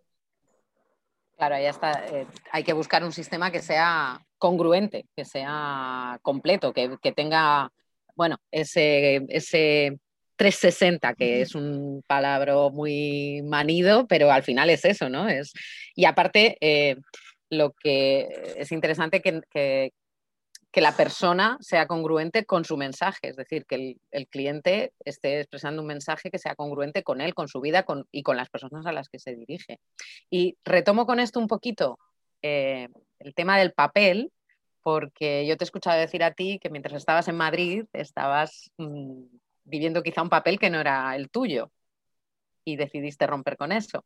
Claro, 1.44 1.56
ahí 1.56 1.66
está. 1.66 2.06
Eh, 2.10 2.26
hay 2.52 2.64
que 2.64 2.72
buscar 2.72 3.04
un 3.04 3.12
sistema 3.12 3.50
que 3.50 3.60
sea 3.60 4.18
congruente, 4.38 5.04
que 5.14 5.26
sea 5.26 6.18
completo, 6.22 6.72
que, 6.72 7.12
tenga, 7.14 7.70
bueno, 8.16 8.38
ese, 8.50 9.26
ese 9.28 9.98
360, 10.36 11.12
que 11.12 11.42
es 11.42 11.54
un 11.54 12.02
palabra 12.06 12.54
muy 12.72 13.42
manido, 13.42 14.06
pero 14.06 14.30
al 14.30 14.42
final 14.42 14.70
es 14.70 14.86
eso, 14.86 15.10
¿no? 15.10 15.28
Es, 15.28 15.52
y 15.94 16.06
aparte, 16.06 16.56
eh, 16.62 16.96
lo 17.50 17.72
que 17.72 18.54
es 18.56 18.72
interesante 18.72 19.20
que, 19.20 19.42
que, 19.50 19.92
que, 20.74 20.80
la 20.80 20.96
persona 20.96 21.56
sea 21.60 21.86
congruente 21.86 22.44
con 22.44 22.64
su 22.64 22.76
mensaje, 22.76 23.28
es 23.28 23.36
decir, 23.36 23.64
que 23.64 23.96
el, 24.10 24.28
cliente 24.28 24.92
esté 25.04 25.40
expresando 25.40 25.82
un 25.82 25.88
mensaje 25.88 26.30
que 26.30 26.38
sea 26.38 26.54
congruente 26.54 27.02
con 27.02 27.20
él, 27.20 27.34
con 27.34 27.48
su 27.48 27.60
vida 27.60 27.84
y 28.10 28.22
con 28.22 28.36
las 28.36 28.50
personas 28.50 28.84
a 28.86 28.92
las 28.92 29.08
que 29.08 29.18
se 29.18 29.34
dirige. 29.34 29.78
Y 30.30 30.56
retomo 30.64 31.06
con 31.06 31.20
esto 31.20 31.40
un 31.40 31.48
poquito 31.48 31.98
eh, 32.42 32.88
el 33.20 33.34
tema 33.34 33.58
del 33.58 33.72
papel, 33.72 34.32
porque 34.82 35.46
yo 35.46 35.56
te 35.56 35.64
he 35.64 35.66
escuchado 35.66 35.98
decir 35.98 36.22
a 36.22 36.32
ti 36.32 36.58
que 36.60 36.70
mientras 36.70 36.94
estabas 36.94 37.28
en 37.28 37.36
Madrid 37.36 37.84
estabas... 37.92 38.70
Mm, 38.76 39.24
viviendo 39.64 40.02
quizá 40.02 40.22
un 40.22 40.28
papel 40.28 40.58
que 40.58 40.70
no 40.70 40.80
era 40.80 41.16
el 41.16 41.30
tuyo 41.30 41.70
y 42.64 42.76
decidiste 42.76 43.26
romper 43.26 43.56
con 43.56 43.72
eso. 43.72 44.04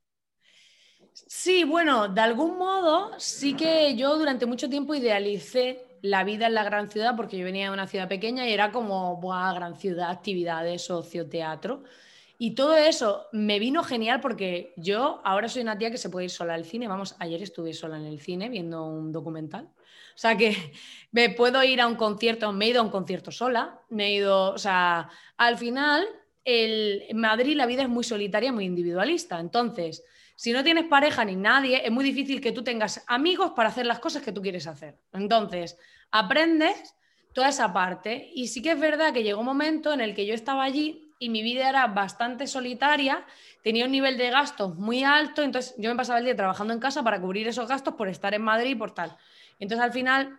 Sí, 1.13 1.65
bueno, 1.65 2.09
de 2.09 2.21
algún 2.21 2.57
modo 2.59 3.19
sí 3.19 3.55
que 3.55 3.97
yo 3.97 4.17
durante 4.19 4.47
mucho 4.47 4.69
tiempo 4.69 4.95
idealicé 4.95 5.85
la 6.03 6.25
vida 6.25 6.47
en 6.47 6.55
la 6.55 6.65
gran 6.65 6.91
ciudad 6.91 7.17
porque 7.17 7.39
yo 7.39 7.45
venía 7.45 7.67
de 7.67 7.73
una 7.73 7.87
ciudad 7.87 8.09
pequeña 8.09 8.49
y 8.49 8.53
era 8.53 8.73
como, 8.73 9.17
buah, 9.17 9.53
gran 9.55 9.77
ciudad, 9.77 10.11
actividades, 10.11 10.91
ocio, 10.91 11.29
teatro. 11.29 11.85
Y 12.41 12.55
todo 12.55 12.77
eso 12.77 13.27
me 13.33 13.59
vino 13.59 13.83
genial 13.83 14.21
porque 14.21 14.73
yo 14.77 15.21
ahora 15.25 15.49
soy 15.49 15.63
una 15.63 15.77
tía 15.77 15.91
que 15.91 15.99
se 15.99 16.09
puede 16.09 16.27
ir 16.27 16.31
sola 16.31 16.55
al 16.55 16.65
cine. 16.65 16.87
Vamos, 16.87 17.17
ayer 17.19 17.43
estuve 17.43 17.75
sola 17.75 17.97
en 17.97 18.05
el 18.05 18.21
cine 18.21 18.49
viendo 18.49 18.87
un 18.87 19.11
documental. 19.11 19.65
O 19.65 20.21
sea 20.21 20.37
que 20.37 20.57
me 21.11 21.31
puedo 21.31 21.63
ir 21.65 21.81
a 21.81 21.87
un 21.87 21.97
concierto, 21.97 22.53
me 22.53 22.67
he 22.67 22.69
ido 22.69 22.81
a 22.81 22.85
un 22.85 22.91
concierto 22.91 23.33
sola, 23.33 23.81
me 23.91 24.07
he 24.07 24.15
ido, 24.15 24.53
o 24.53 24.59
sea, 24.59 25.09
al 25.37 25.59
final 25.59 26.07
en 26.45 27.19
Madrid 27.19 27.57
la 27.57 27.67
vida 27.67 27.83
es 27.83 27.89
muy 27.89 28.05
solitaria, 28.05 28.53
muy 28.53 28.65
individualista. 28.65 29.39
Entonces, 29.41 30.05
si 30.39 30.53
no 30.53 30.63
tienes 30.63 30.85
pareja 30.85 31.25
ni 31.25 31.35
nadie, 31.35 31.85
es 31.85 31.91
muy 31.91 32.05
difícil 32.05 32.41
que 32.41 32.53
tú 32.53 32.63
tengas 32.63 33.03
amigos 33.09 33.55
para 33.57 33.71
hacer 33.71 33.87
las 33.87 33.99
cosas 33.99 34.23
que 34.23 34.31
tú 34.31 34.41
quieres 34.41 34.69
hacer. 34.69 34.97
Entonces, 35.13 35.77
aprendes 36.13 36.95
toda 37.33 37.49
esa 37.49 37.73
parte. 37.73 38.31
Y 38.33 38.47
sí 38.47 38.63
que 38.63 38.71
es 38.71 38.79
verdad 38.79 39.13
que 39.13 39.25
llegó 39.25 39.41
un 39.41 39.47
momento 39.47 39.93
en 39.93 40.01
el 40.01 40.15
que 40.15 40.27
yo 40.27 40.35
estaba 40.35 40.63
allí 40.63 41.11
y 41.19 41.29
mi 41.29 41.43
vida 41.43 41.69
era 41.69 41.89
bastante 41.89 42.47
solitaria, 42.47 43.27
tenía 43.65 43.87
un 43.87 43.91
nivel 43.91 44.17
de 44.17 44.31
gastos 44.31 44.77
muy 44.77 45.03
alto, 45.03 45.43
entonces 45.43 45.75
yo 45.77 45.91
me 45.91 45.97
pasaba 45.97 46.21
el 46.21 46.27
día 46.27 46.37
trabajando 46.37 46.73
en 46.73 46.79
casa 46.79 47.03
para 47.03 47.21
cubrir 47.21 47.49
esos 47.49 47.67
gastos 47.67 47.95
por 47.95 48.07
estar 48.07 48.33
en 48.33 48.43
Madrid 48.43 48.71
y 48.71 48.75
por 48.77 48.95
tal. 48.95 49.17
Entonces 49.59 49.85
al 49.85 49.93
final 49.93 50.39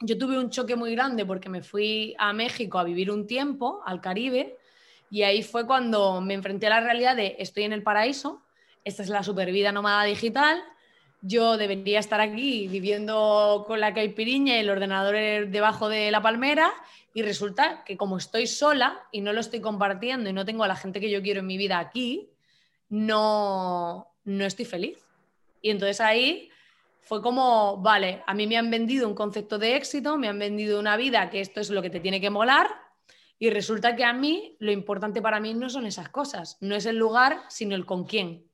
yo 0.00 0.18
tuve 0.18 0.40
un 0.40 0.50
choque 0.50 0.74
muy 0.74 0.90
grande 0.90 1.24
porque 1.24 1.48
me 1.48 1.62
fui 1.62 2.16
a 2.18 2.32
México 2.32 2.80
a 2.80 2.82
vivir 2.82 3.12
un 3.12 3.28
tiempo, 3.28 3.80
al 3.86 4.00
Caribe, 4.00 4.56
y 5.08 5.22
ahí 5.22 5.44
fue 5.44 5.68
cuando 5.68 6.20
me 6.20 6.34
enfrenté 6.34 6.66
a 6.66 6.70
la 6.70 6.80
realidad 6.80 7.14
de 7.14 7.36
estoy 7.38 7.62
en 7.62 7.72
el 7.72 7.84
paraíso, 7.84 8.42
esta 8.86 9.02
es 9.02 9.08
la 9.08 9.24
supervida 9.24 9.72
nómada 9.72 10.04
digital, 10.04 10.62
yo 11.20 11.56
debería 11.56 11.98
estar 11.98 12.20
aquí 12.20 12.68
viviendo 12.68 13.64
con 13.66 13.80
la 13.80 13.92
caipiriña 13.92 14.56
y 14.56 14.60
el 14.60 14.70
ordenador 14.70 15.48
debajo 15.48 15.88
de 15.88 16.12
la 16.12 16.22
palmera 16.22 16.72
y 17.12 17.22
resulta 17.22 17.82
que 17.84 17.96
como 17.96 18.16
estoy 18.16 18.46
sola 18.46 19.02
y 19.10 19.22
no 19.22 19.32
lo 19.32 19.40
estoy 19.40 19.60
compartiendo 19.60 20.30
y 20.30 20.32
no 20.32 20.44
tengo 20.44 20.62
a 20.62 20.68
la 20.68 20.76
gente 20.76 21.00
que 21.00 21.10
yo 21.10 21.20
quiero 21.20 21.40
en 21.40 21.48
mi 21.48 21.56
vida 21.56 21.80
aquí, 21.80 22.30
no, 22.88 24.06
no 24.22 24.44
estoy 24.44 24.66
feliz. 24.66 24.98
Y 25.60 25.70
entonces 25.70 26.00
ahí 26.00 26.48
fue 27.00 27.20
como, 27.20 27.78
vale, 27.78 28.22
a 28.24 28.34
mí 28.34 28.46
me 28.46 28.56
han 28.56 28.70
vendido 28.70 29.08
un 29.08 29.16
concepto 29.16 29.58
de 29.58 29.74
éxito, 29.74 30.16
me 30.16 30.28
han 30.28 30.38
vendido 30.38 30.78
una 30.78 30.96
vida 30.96 31.28
que 31.28 31.40
esto 31.40 31.58
es 31.60 31.70
lo 31.70 31.82
que 31.82 31.90
te 31.90 31.98
tiene 31.98 32.20
que 32.20 32.30
molar 32.30 32.70
y 33.36 33.50
resulta 33.50 33.96
que 33.96 34.04
a 34.04 34.12
mí 34.12 34.56
lo 34.60 34.70
importante 34.70 35.20
para 35.20 35.40
mí 35.40 35.54
no 35.54 35.70
son 35.70 35.86
esas 35.86 36.08
cosas, 36.08 36.56
no 36.60 36.76
es 36.76 36.86
el 36.86 36.98
lugar, 36.98 37.42
sino 37.48 37.74
el 37.74 37.84
con 37.84 38.04
quién. 38.04 38.45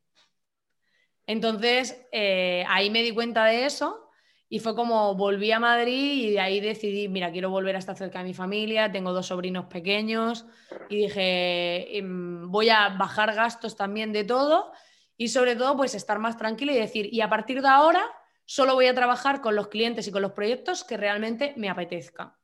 Entonces, 1.27 2.07
eh, 2.13 2.65
ahí 2.69 2.91
me 2.91 3.03
di 3.03 3.13
cuenta 3.13 3.45
de 3.45 3.67
eso 3.67 4.11
y 4.49 4.59
fue 4.59 4.75
como 4.75 5.15
volví 5.15 5.51
a 5.53 5.61
Madrid 5.61 6.25
y 6.25 6.31
de 6.33 6.41
ahí 6.41 6.61
decidí, 6.61 7.09
mira, 7.09 7.33
quiero 7.33 7.51
volver 7.51 7.77
a 7.77 7.79
estar 7.79 7.97
cerca 7.97 8.19
de 8.19 8.25
mi 8.25 8.35
familia, 8.35 8.93
tengo 8.93 9.13
dos 9.13 9.27
sobrinos 9.27 9.67
pequeños 9.67 10.47
y 10.91 10.97
dije, 10.97 11.99
em, 11.99 12.51
voy 12.51 12.69
a 12.69 12.91
bajar 12.91 13.35
gastos 13.35 13.77
también 13.77 14.13
de 14.13 14.25
todo 14.25 14.73
y 15.17 15.29
sobre 15.29 15.57
todo 15.57 15.77
pues 15.77 15.95
estar 15.95 16.19
más 16.19 16.37
tranquila 16.37 16.73
y 16.73 16.77
decir, 16.77 17.09
y 17.13 17.21
a 17.21 17.31
partir 17.31 17.63
de 17.63 17.69
ahora 17.69 18.05
Solo 18.45 18.75
voy 18.75 18.87
a 18.87 18.95
trabajar 18.95 19.41
con 19.41 19.55
los 19.55 19.69
clientes 19.69 20.07
y 20.09 20.13
con 20.13 20.23
los 20.23 20.33
proyectos 20.33 20.85
que 20.85 20.97
realmente 20.97 21.55
me 21.57 21.71
apetezca. 21.71 22.39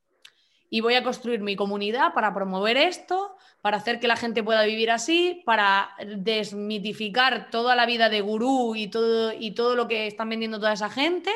Y 0.69 0.81
voy 0.81 0.95
a 0.95 1.03
construir 1.03 1.41
mi 1.41 1.55
comunidad 1.55 2.13
para 2.13 2.33
promover 2.33 2.77
esto, 2.77 3.35
para 3.61 3.77
hacer 3.77 3.99
que 3.99 4.07
la 4.07 4.15
gente 4.15 4.43
pueda 4.43 4.63
vivir 4.63 4.91
así, 4.91 5.41
para 5.45 5.89
desmitificar 6.05 7.49
toda 7.49 7.75
la 7.75 7.85
vida 7.85 8.09
de 8.09 8.21
gurú 8.21 8.75
y 8.75 8.87
todo, 8.87 9.33
y 9.33 9.51
todo 9.51 9.75
lo 9.75 9.87
que 9.87 10.07
están 10.07 10.29
vendiendo 10.29 10.59
toda 10.59 10.73
esa 10.73 10.89
gente, 10.89 11.31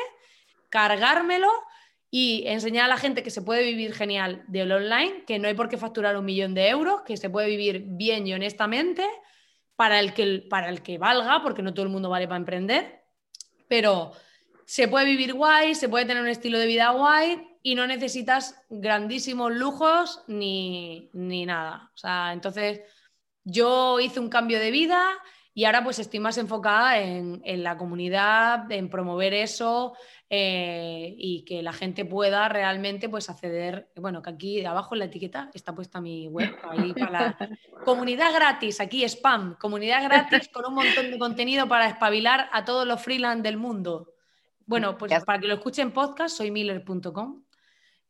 cargármelo 0.68 1.50
y 2.10 2.44
enseñar 2.46 2.84
a 2.84 2.88
la 2.88 2.96
gente 2.96 3.24
que 3.24 3.30
se 3.30 3.42
puede 3.42 3.64
vivir 3.64 3.92
genial 3.92 4.44
del 4.46 4.70
online, 4.70 5.24
que 5.26 5.40
no 5.40 5.48
hay 5.48 5.54
por 5.54 5.68
qué 5.68 5.76
facturar 5.76 6.16
un 6.16 6.24
millón 6.24 6.54
de 6.54 6.68
euros, 6.68 7.02
que 7.02 7.16
se 7.16 7.28
puede 7.28 7.48
vivir 7.48 7.82
bien 7.86 8.26
y 8.26 8.34
honestamente 8.34 9.04
para 9.74 9.98
el 9.98 10.14
que, 10.14 10.44
para 10.48 10.68
el 10.68 10.82
que 10.82 10.98
valga, 10.98 11.42
porque 11.42 11.62
no 11.62 11.74
todo 11.74 11.86
el 11.86 11.90
mundo 11.90 12.08
vale 12.08 12.28
para 12.28 12.36
emprender, 12.36 13.02
pero 13.66 14.12
se 14.64 14.86
puede 14.86 15.06
vivir 15.06 15.34
guay, 15.34 15.74
se 15.74 15.88
puede 15.88 16.04
tener 16.04 16.22
un 16.22 16.28
estilo 16.28 16.58
de 16.58 16.66
vida 16.66 16.90
guay 16.90 17.53
y 17.66 17.74
no 17.74 17.86
necesitas 17.86 18.62
grandísimos 18.68 19.50
lujos 19.50 20.22
ni, 20.28 21.08
nada. 21.14 21.90
O 21.94 21.96
sea, 21.96 22.34
entonces 22.34 22.82
yo 23.42 23.98
hice 24.00 24.20
un 24.20 24.28
cambio 24.28 24.60
de 24.60 24.70
vida 24.70 25.02
y 25.54 25.64
ahora 25.64 25.82
pues 25.82 25.98
estoy 25.98 26.20
más 26.20 26.36
enfocada 26.36 26.98
en, 26.98 27.40
la 27.62 27.78
comunidad, 27.78 28.70
en 28.70 28.90
promover 28.90 29.32
eso, 29.32 29.94
eh, 30.28 31.14
y 31.16 31.46
que 31.46 31.62
la 31.62 31.72
gente 31.72 32.04
pueda 32.04 32.50
realmente 32.50 33.08
pues 33.08 33.30
acceder, 33.30 33.88
bueno, 33.96 34.20
que 34.20 34.30
aquí 34.30 34.64
abajo 34.66 34.94
en 34.94 34.98
la 34.98 35.04
etiqueta 35.06 35.50
está 35.54 35.74
puesta 35.74 36.02
mi 36.02 36.28
web, 36.28 36.54
ahí 36.68 36.92
para 36.92 37.10
la 37.10 37.36
comunidad 37.86 38.34
gratis, 38.34 38.78
aquí 38.80 39.04
spam, 39.04 39.56
comunidad 39.56 40.04
gratis 40.04 40.50
con 40.52 40.66
un 40.66 40.74
montón 40.74 41.10
de 41.10 41.18
contenido 41.18 41.66
para 41.66 41.88
espabilar 41.88 42.50
a 42.52 42.66
todos 42.66 42.86
los 42.86 43.00
freelance 43.00 43.42
del 43.42 43.56
mundo. 43.56 44.12
Bueno, 44.66 44.98
pues 44.98 45.24
para 45.24 45.38
que 45.38 45.46
lo 45.46 45.54
escuchen 45.54 45.92
podcast, 45.92 46.36
soy 46.36 46.50
miller.com. 46.50 47.43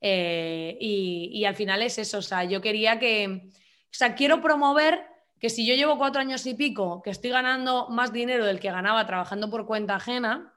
Eh, 0.07 0.77
y, 0.83 1.47
al 1.47 1.55
final 1.55 1.81
es 1.81 1.97
eso, 1.97 2.19
o 2.19 2.23
sea, 2.23 2.45
yo 2.45 2.61
quería 2.61 2.99
que, 2.99 3.49
o 3.49 3.89
sea, 3.91 4.15
quiero 4.15 4.43
promover 4.43 5.01
que 5.41 5.49
si 5.49 5.67
yo 5.67 5.75
llevo 5.75 5.97
cuatro 5.97 6.21
años 6.21 6.45
y 6.45 6.53
pico, 6.53 7.01
que 7.01 7.09
estoy 7.09 7.31
ganando 7.31 7.89
más 7.89 8.13
dinero 8.13 8.45
del 8.45 8.61
que 8.61 8.71
ganaba 8.71 9.07
trabajando 9.07 9.49
por 9.49 9.65
cuenta 9.65 9.95
ajena 9.95 10.53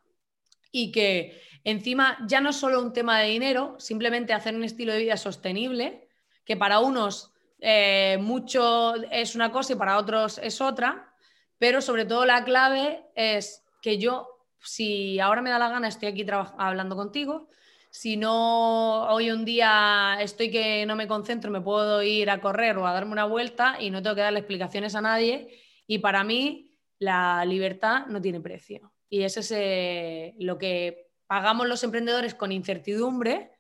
y 0.70 0.92
que 0.92 1.42
encima 1.64 2.18
ya 2.28 2.42
no 2.42 2.50
es 2.50 2.58
solo 2.58 2.82
un 2.82 2.92
tema 2.92 3.20
de 3.20 3.30
dinero, 3.30 3.78
simplemente 3.80 4.34
hacer 4.34 4.54
un 4.54 4.66
estilo 4.66 4.92
de 4.92 5.00
vida 5.00 5.16
sostenible, 5.16 6.10
que 6.44 6.58
para 6.58 6.80
unos 6.80 7.32
eh, 7.62 8.18
mucho 8.20 8.96
es 8.96 9.34
una 9.34 9.54
cosa 9.54 9.72
y 9.72 9.76
para 9.78 9.98
otros 9.98 10.40
es 10.44 10.60
otra, 10.60 11.14
pero 11.58 11.80
sobre 11.80 12.04
todo 12.04 12.26
la 12.26 12.44
clave 12.44 13.06
es 13.16 13.64
que 13.82 13.98
yo, 13.98 14.28
si 14.60 15.22
ahora 15.22 15.42
me 15.42 15.52
da 15.52 15.58
la 15.58 15.70
gana, 15.70 15.88
estoy 15.88 16.10
aquí 16.10 16.26
hablando 16.58 16.98
contigo, 16.98 17.48
si 17.92 18.18
no 18.18 19.08
hoy 19.08 19.32
un 19.32 19.46
día 19.46 20.18
estoy 20.20 20.52
que 20.52 20.86
no 20.86 20.96
me 20.96 21.08
concentro, 21.08 21.52
me 21.52 21.62
puedo 21.62 22.04
ir 22.04 22.30
a 22.30 22.42
correr 22.42 22.78
o 22.78 22.88
a 22.88 22.94
darme 22.94 23.12
una 23.12 23.26
vuelta 23.26 23.78
y 23.80 23.90
no 23.90 24.02
tengo 24.02 24.16
que 24.16 24.22
darle 24.22 24.40
explicaciones 24.40 24.96
a 24.96 25.02
nadie. 25.02 25.60
Y 25.88 26.00
para 26.00 26.24
mí 26.24 26.76
la 27.00 27.44
libertad 27.46 28.08
no 28.08 28.22
tiene 28.22 28.42
precio. 28.42 28.92
Y 29.10 29.24
eso 29.24 29.40
es 29.40 30.34
lo 30.38 30.58
que 30.58 31.08
pagamos 31.28 31.68
los 31.68 31.84
emprendedores 31.84 32.36
con 32.36 32.52
incertidumbre, 32.52 33.52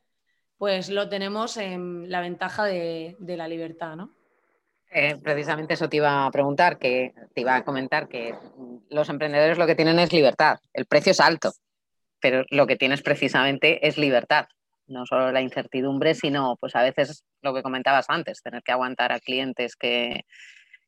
pues 0.58 0.90
lo 0.90 1.08
tenemos 1.10 1.58
en 1.58 2.10
la 2.10 2.22
ventaja 2.22 2.66
de, 2.66 3.16
la 3.20 3.48
libertad, 3.48 3.96
¿no? 3.96 4.12
Eh, 4.90 5.18
precisamente 5.22 5.74
eso 5.74 5.90
te 5.90 5.98
iba 5.98 6.26
a 6.26 6.32
preguntar, 6.32 6.78
que 6.78 7.13
te 7.34 7.42
iba 7.42 7.56
a 7.56 7.66
comentar 7.66 8.08
que 8.08 8.34
los 8.90 9.10
emprendedores 9.10 9.58
lo 9.58 9.68
que 9.68 9.76
tienen 9.76 10.00
es 10.00 10.13
libertad. 10.13 10.60
El 10.74 10.86
precio 10.86 11.12
es 11.12 11.20
alto, 11.20 11.52
pero 12.19 12.43
lo 12.49 12.67
que 12.67 12.75
tienes 12.75 13.01
precisamente 13.01 13.88
es 13.88 13.97
libertad, 13.97 14.47
no 14.88 15.06
solo 15.06 15.32
la 15.32 15.41
incertidumbre, 15.41 16.15
sino 16.15 16.58
pues 16.60 16.75
a 16.75 16.82
veces 16.82 17.23
lo 17.41 17.53
que 17.53 17.63
comentabas 17.63 18.10
antes, 18.10 18.41
tener 18.41 18.63
que 18.63 18.71
aguantar 18.71 19.12
a 19.12 19.19
clientes 19.19 19.75
que, 19.75 20.25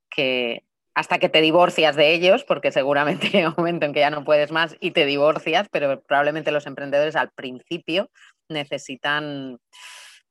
que 0.10 0.64
hasta 0.94 1.20
que 1.20 1.30
te 1.30 1.42
divorcias 1.42 1.96
de 1.96 2.14
ellos, 2.14 2.44
porque 2.44 2.72
seguramente 2.72 3.30
hay 3.38 3.46
un 3.46 3.54
momento 3.58 3.86
en 3.86 3.94
que 3.94 4.02
ya 4.02 4.10
no 4.10 4.24
puedes 4.24 4.52
más 4.52 4.76
y 4.80 4.92
te 4.92 5.06
divorcias, 5.06 5.68
pero 5.72 6.02
probablemente 6.02 6.52
los 6.52 6.68
emprendedores 6.68 7.16
al 7.16 7.32
principio 7.32 8.10
necesitan, 8.48 9.60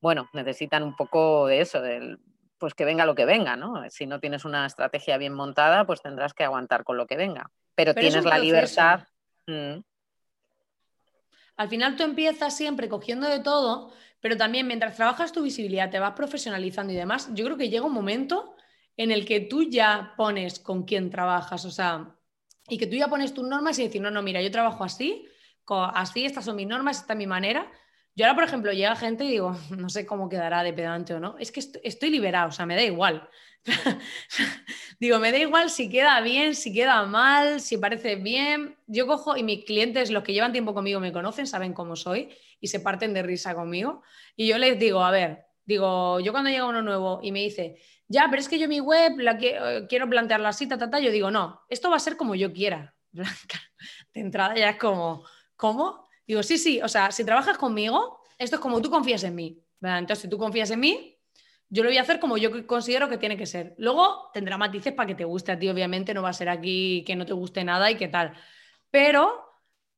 bueno, 0.01 0.29
necesitan 0.33 0.83
un 0.83 0.97
poco 0.97 1.47
de 1.47 1.61
eso, 1.61 1.81
del, 1.81 2.19
pues 2.59 2.75
que 2.75 2.85
venga 2.85 3.07
lo 3.07 3.15
que 3.15 3.25
venga, 3.25 3.57
¿no? 3.57 3.89
Si 3.89 4.07
no 4.07 4.21
tienes 4.21 4.45
una 4.45 4.67
estrategia 4.67 5.17
bien 5.17 5.33
montada, 5.33 5.87
pues 5.87 6.03
tendrás 6.03 6.35
que 6.35 6.45
aguantar 6.45 6.85
con 6.85 6.97
lo 6.97 7.07
que 7.07 7.17
venga. 7.17 7.51
Pero, 7.75 7.95
tienes 7.95 8.25
la 8.25 8.39
libertad. 8.39 9.07
Mm, 9.47 9.81
al 11.59 11.69
final 11.69 11.97
tú 11.97 12.05
empiezas 12.05 12.57
siempre 12.57 12.89
cogiendo 12.89 13.29
de 13.29 13.41
todo, 13.41 13.93
pero 14.21 14.37
también 14.37 14.67
mientras 14.67 14.97
trabajas 14.97 15.33
tu 15.33 15.43
visibilidad, 15.43 15.91
te 15.91 15.99
vas 15.99 16.15
profesionalizando 16.15 16.93
y 16.93 16.97
demás, 16.97 17.29
yo 17.35 17.45
creo 17.45 17.57
que 17.59 17.69
llega 17.69 17.85
un 17.85 17.93
momento 17.93 18.55
en 18.97 19.11
el 19.11 19.27
que 19.27 19.41
tú 19.41 19.65
ya 19.65 20.15
pones 20.17 20.61
con 20.61 20.85
quién 20.85 21.11
trabajas, 21.11 21.65
o 21.65 21.71
sea, 21.71 22.17
y 22.69 22.79
que 22.79 22.87
tú 22.87 22.97
ya 22.97 23.09
pones 23.09 23.35
tus 23.35 23.47
normas 23.47 23.79
y 23.79 23.85
decir, 23.85 24.01
no, 24.01 24.11
no, 24.11 24.23
mira, 24.23 24.41
yo 24.41 24.51
trabajo 24.51 24.85
así, 24.85 25.27
así, 25.69 26.25
estas 26.25 26.45
son 26.45 26.57
mis 26.57 26.67
normas, 26.67 27.01
esta 27.01 27.13
es 27.13 27.19
mi 27.19 27.27
manera. 27.27 27.71
Yo 28.19 28.25
ahora, 28.25 28.35
por 28.35 28.43
ejemplo, 28.43 28.73
llega 28.73 28.97
gente 28.97 29.25
y 29.25 29.29
digo, 29.29 29.57
no 29.71 29.89
sé 29.89 30.05
cómo 30.05 30.29
quedará 30.29 30.65
de 30.65 30.73
pedante 30.73 31.15
o 31.15 31.21
no, 31.21 31.37
es 31.39 31.53
que 31.53 31.61
estoy 31.61 32.11
liberado, 32.11 32.49
o 32.49 32.53
sea, 32.53 32.67
me 32.67 32.75
da 32.75 32.83
igual. 32.83 33.29
Digo, 34.99 35.21
me 35.21 35.31
da 35.31 35.39
igual 35.39 35.71
si 35.71 35.89
queda 35.89 36.21
bien, 36.21 36.57
si 36.57 36.73
queda 36.73 37.05
mal, 37.05 37.61
si 37.61 37.79
parece 37.79 38.17
bien. 38.17 38.77
Yo 38.89 39.07
cojo 39.07 39.37
y 39.37 39.45
mis 39.45 39.65
clientes, 39.65 40.11
los 40.11 40.25
que 40.25 40.33
llevan 40.33 40.51
tiempo 40.51 40.75
conmigo, 40.75 40.99
me 40.99 41.13
conocen, 41.13 41.47
saben 41.47 41.73
cómo 41.73 41.95
soy 41.95 42.31
y 42.61 42.67
se 42.67 42.81
parten 42.81 43.15
de 43.15 43.23
risa 43.23 43.55
conmigo. 43.55 44.03
Y 44.35 44.49
yo 44.49 44.59
les 44.59 44.81
digo, 44.81 45.05
a 45.05 45.13
ver, 45.13 45.47
digo, 45.65 46.19
yo 46.19 46.33
cuando 46.33 46.51
llega 46.51 46.65
uno 46.65 46.83
nuevo 46.83 47.21
y 47.23 47.31
me 47.31 47.41
dice, 47.41 47.79
ya, 48.09 48.27
pero 48.31 48.41
es 48.41 48.49
que 48.49 48.59
yo 48.59 48.67
mi 48.67 48.81
web 48.81 49.17
la 49.19 49.39
eh, 49.41 49.87
quiero 49.89 50.09
plantearla 50.09 50.49
así, 50.49 50.67
ta, 50.67 50.77
ta, 50.77 50.99
yo 50.99 51.13
digo, 51.13 51.31
no, 51.31 51.61
esto 51.69 51.89
va 51.89 51.97
a 51.97 52.01
ser 52.01 52.17
como 52.17 52.35
yo 52.35 52.53
quiera. 52.53 52.97
De 53.13 54.21
entrada 54.21 54.57
ya 54.57 54.71
es 54.71 54.77
como, 54.77 55.25
¿cómo? 55.55 56.08
Digo, 56.29 56.43
sí, 56.43 56.59
sí, 56.59 56.81
o 56.83 56.89
sea, 56.89 57.11
si 57.11 57.25
trabajas 57.25 57.57
conmigo, 57.57 58.21
esto 58.37 58.57
es 58.57 58.63
como 58.63 58.83
tú 58.83 58.91
confías 58.91 59.25
en 59.25 59.35
mí. 59.35 59.65
Entonces, 59.81 60.19
si 60.19 60.29
tú 60.29 60.37
confías 60.37 60.71
en 60.71 60.81
mí, 60.81 61.19
yo 61.71 61.83
lo 61.83 61.89
voy 61.89 61.97
a 61.97 62.03
hacer 62.03 62.21
como 62.21 62.37
yo 62.37 62.67
considero 62.67 63.09
que 63.09 63.17
tiene 63.17 63.39
que 63.39 63.47
ser. 63.47 63.75
Luego 63.79 64.31
tendrá 64.35 64.59
matices 64.59 64.93
para 64.93 65.07
que 65.07 65.15
te 65.15 65.25
guste 65.25 65.53
a 65.53 65.59
ti, 65.59 65.71
obviamente, 65.71 66.13
no 66.13 66.21
va 66.21 66.29
a 66.29 66.35
ser 66.35 66.51
aquí 66.51 67.03
que 67.07 67.17
no 67.17 67.25
te 67.25 67.33
guste 67.33 67.65
nada 67.65 67.91
y 67.91 67.97
qué 67.97 68.09
tal. 68.09 68.35
Pero 68.91 69.43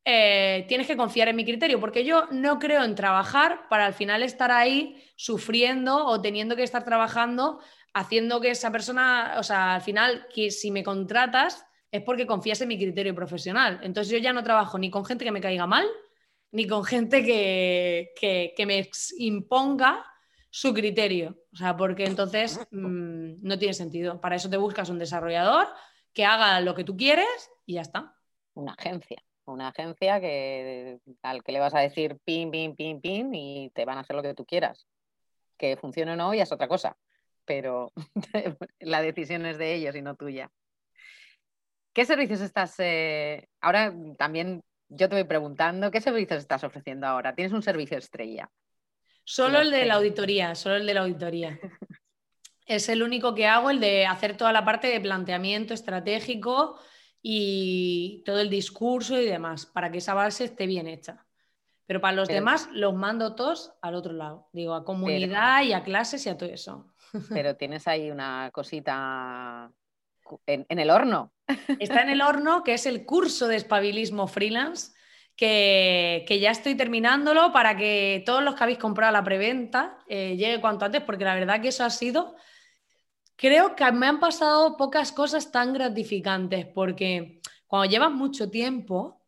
eh, 0.04 0.66
tienes 0.68 0.86
que 0.86 0.96
confiar 0.96 1.26
en 1.26 1.34
mi 1.34 1.44
criterio, 1.44 1.80
porque 1.80 2.04
yo 2.04 2.28
no 2.30 2.60
creo 2.60 2.84
en 2.84 2.94
trabajar 2.94 3.68
para 3.68 3.86
al 3.86 3.94
final 3.94 4.22
estar 4.22 4.52
ahí 4.52 5.02
sufriendo 5.16 6.06
o 6.06 6.20
teniendo 6.22 6.54
que 6.54 6.62
estar 6.62 6.84
trabajando, 6.84 7.58
haciendo 7.92 8.40
que 8.40 8.50
esa 8.52 8.70
persona, 8.70 9.34
o 9.36 9.42
sea, 9.42 9.74
al 9.74 9.82
final, 9.82 10.28
que 10.32 10.52
si 10.52 10.70
me 10.70 10.84
contratas 10.84 11.66
es 11.90 12.02
porque 12.02 12.24
confías 12.24 12.60
en 12.60 12.68
mi 12.68 12.78
criterio 12.78 13.16
profesional. 13.16 13.80
Entonces 13.82 14.12
yo 14.12 14.18
ya 14.18 14.32
no 14.32 14.44
trabajo 14.44 14.78
ni 14.78 14.90
con 14.90 15.04
gente 15.04 15.24
que 15.24 15.32
me 15.32 15.40
caiga 15.40 15.66
mal, 15.66 15.88
ni 16.52 16.66
con 16.66 16.84
gente 16.84 17.24
que, 17.24 18.12
que, 18.18 18.54
que 18.56 18.66
me 18.66 18.88
imponga 19.18 20.04
su 20.50 20.74
criterio. 20.74 21.38
O 21.52 21.56
sea, 21.56 21.76
porque 21.76 22.04
entonces 22.04 22.58
mm, 22.70 23.34
no 23.42 23.58
tiene 23.58 23.74
sentido. 23.74 24.20
Para 24.20 24.36
eso 24.36 24.50
te 24.50 24.56
buscas 24.56 24.90
un 24.90 24.98
desarrollador 24.98 25.68
que 26.12 26.24
haga 26.24 26.60
lo 26.60 26.74
que 26.74 26.84
tú 26.84 26.96
quieres 26.96 27.50
y 27.66 27.74
ya 27.74 27.82
está. 27.82 28.14
Una 28.54 28.72
agencia. 28.72 29.22
Una 29.44 29.68
agencia 29.68 30.20
que, 30.20 31.00
al 31.22 31.42
que 31.42 31.52
le 31.52 31.60
vas 31.60 31.74
a 31.74 31.80
decir 31.80 32.18
pin, 32.24 32.50
pin, 32.50 32.76
pin, 32.76 33.00
pin 33.00 33.34
y 33.34 33.70
te 33.70 33.84
van 33.84 33.98
a 33.98 34.00
hacer 34.02 34.16
lo 34.16 34.22
que 34.22 34.34
tú 34.34 34.44
quieras. 34.44 34.86
Que 35.56 35.76
funcione 35.76 36.12
o 36.12 36.16
no 36.16 36.34
ya 36.34 36.42
es 36.42 36.52
otra 36.52 36.68
cosa. 36.68 36.96
Pero 37.44 37.92
la 38.80 39.02
decisión 39.02 39.46
es 39.46 39.58
de 39.58 39.74
ellos 39.74 39.94
y 39.94 40.02
no 40.02 40.16
tuya. 40.16 40.50
¿Qué 41.92 42.04
servicios 42.04 42.40
estás? 42.40 42.74
Eh, 42.78 43.48
ahora 43.60 43.92
también 44.16 44.62
yo 44.90 45.08
te 45.08 45.14
voy 45.14 45.24
preguntando, 45.24 45.90
¿qué 45.90 46.00
servicios 46.00 46.40
estás 46.40 46.64
ofreciendo 46.64 47.06
ahora? 47.06 47.34
¿Tienes 47.34 47.52
un 47.52 47.62
servicio 47.62 47.96
estrella? 47.96 48.50
Solo 49.24 49.60
el 49.60 49.70
de 49.70 49.86
la 49.86 49.94
auditoría, 49.94 50.54
solo 50.54 50.76
el 50.76 50.86
de 50.86 50.94
la 50.94 51.02
auditoría. 51.02 51.58
es 52.66 52.88
el 52.88 53.02
único 53.02 53.34
que 53.34 53.46
hago, 53.46 53.70
el 53.70 53.78
de 53.80 54.06
hacer 54.06 54.36
toda 54.36 54.52
la 54.52 54.64
parte 54.64 54.88
de 54.88 55.00
planteamiento 55.00 55.72
estratégico 55.72 56.78
y 57.22 58.22
todo 58.26 58.40
el 58.40 58.50
discurso 58.50 59.20
y 59.20 59.24
demás, 59.24 59.66
para 59.66 59.90
que 59.90 59.98
esa 59.98 60.14
base 60.14 60.44
esté 60.44 60.66
bien 60.66 60.88
hecha. 60.88 61.24
Pero 61.86 62.00
para 62.00 62.14
los 62.14 62.28
demás 62.28 62.68
los 62.72 62.94
mando 62.94 63.34
todos 63.34 63.72
al 63.82 63.94
otro 63.94 64.12
lado, 64.12 64.48
digo, 64.52 64.74
a 64.74 64.84
comunidad 64.84 65.64
y 65.64 65.72
a 65.72 65.82
clases 65.82 66.24
y 66.26 66.28
a 66.28 66.38
todo 66.38 66.48
eso. 66.48 66.92
Pero 67.28 67.56
tienes 67.56 67.88
ahí 67.88 68.10
una 68.10 68.50
cosita 68.52 69.72
en, 70.46 70.66
en 70.68 70.78
el 70.78 70.90
horno. 70.90 71.32
Está 71.78 72.02
en 72.02 72.10
el 72.10 72.22
horno, 72.22 72.62
que 72.62 72.74
es 72.74 72.86
el 72.86 73.04
curso 73.04 73.48
de 73.48 73.56
espabilismo 73.56 74.26
freelance, 74.26 74.92
que, 75.36 76.38
ya 76.40 76.50
estoy 76.50 76.74
terminándolo 76.74 77.52
para 77.52 77.76
que 77.76 78.22
todos 78.26 78.42
los 78.42 78.54
que 78.54 78.62
habéis 78.62 78.78
comprado 78.78 79.12
la 79.12 79.24
preventa 79.24 79.98
eh, 80.06 80.36
llegue 80.36 80.60
cuanto 80.60 80.84
antes, 80.84 81.02
porque 81.02 81.24
la 81.24 81.34
verdad 81.34 81.62
que 81.62 81.68
eso 81.68 81.82
ha 81.82 81.90
sido, 81.90 82.36
creo 83.36 83.74
que 83.74 83.90
me 83.92 84.06
han 84.06 84.20
pasado 84.20 84.76
pocas 84.76 85.12
cosas 85.12 85.50
tan 85.50 85.72
gratificantes, 85.72 86.66
porque 86.66 87.40
cuando 87.66 87.90
llevas 87.90 88.10
mucho 88.10 88.50
tiempo, 88.50 89.22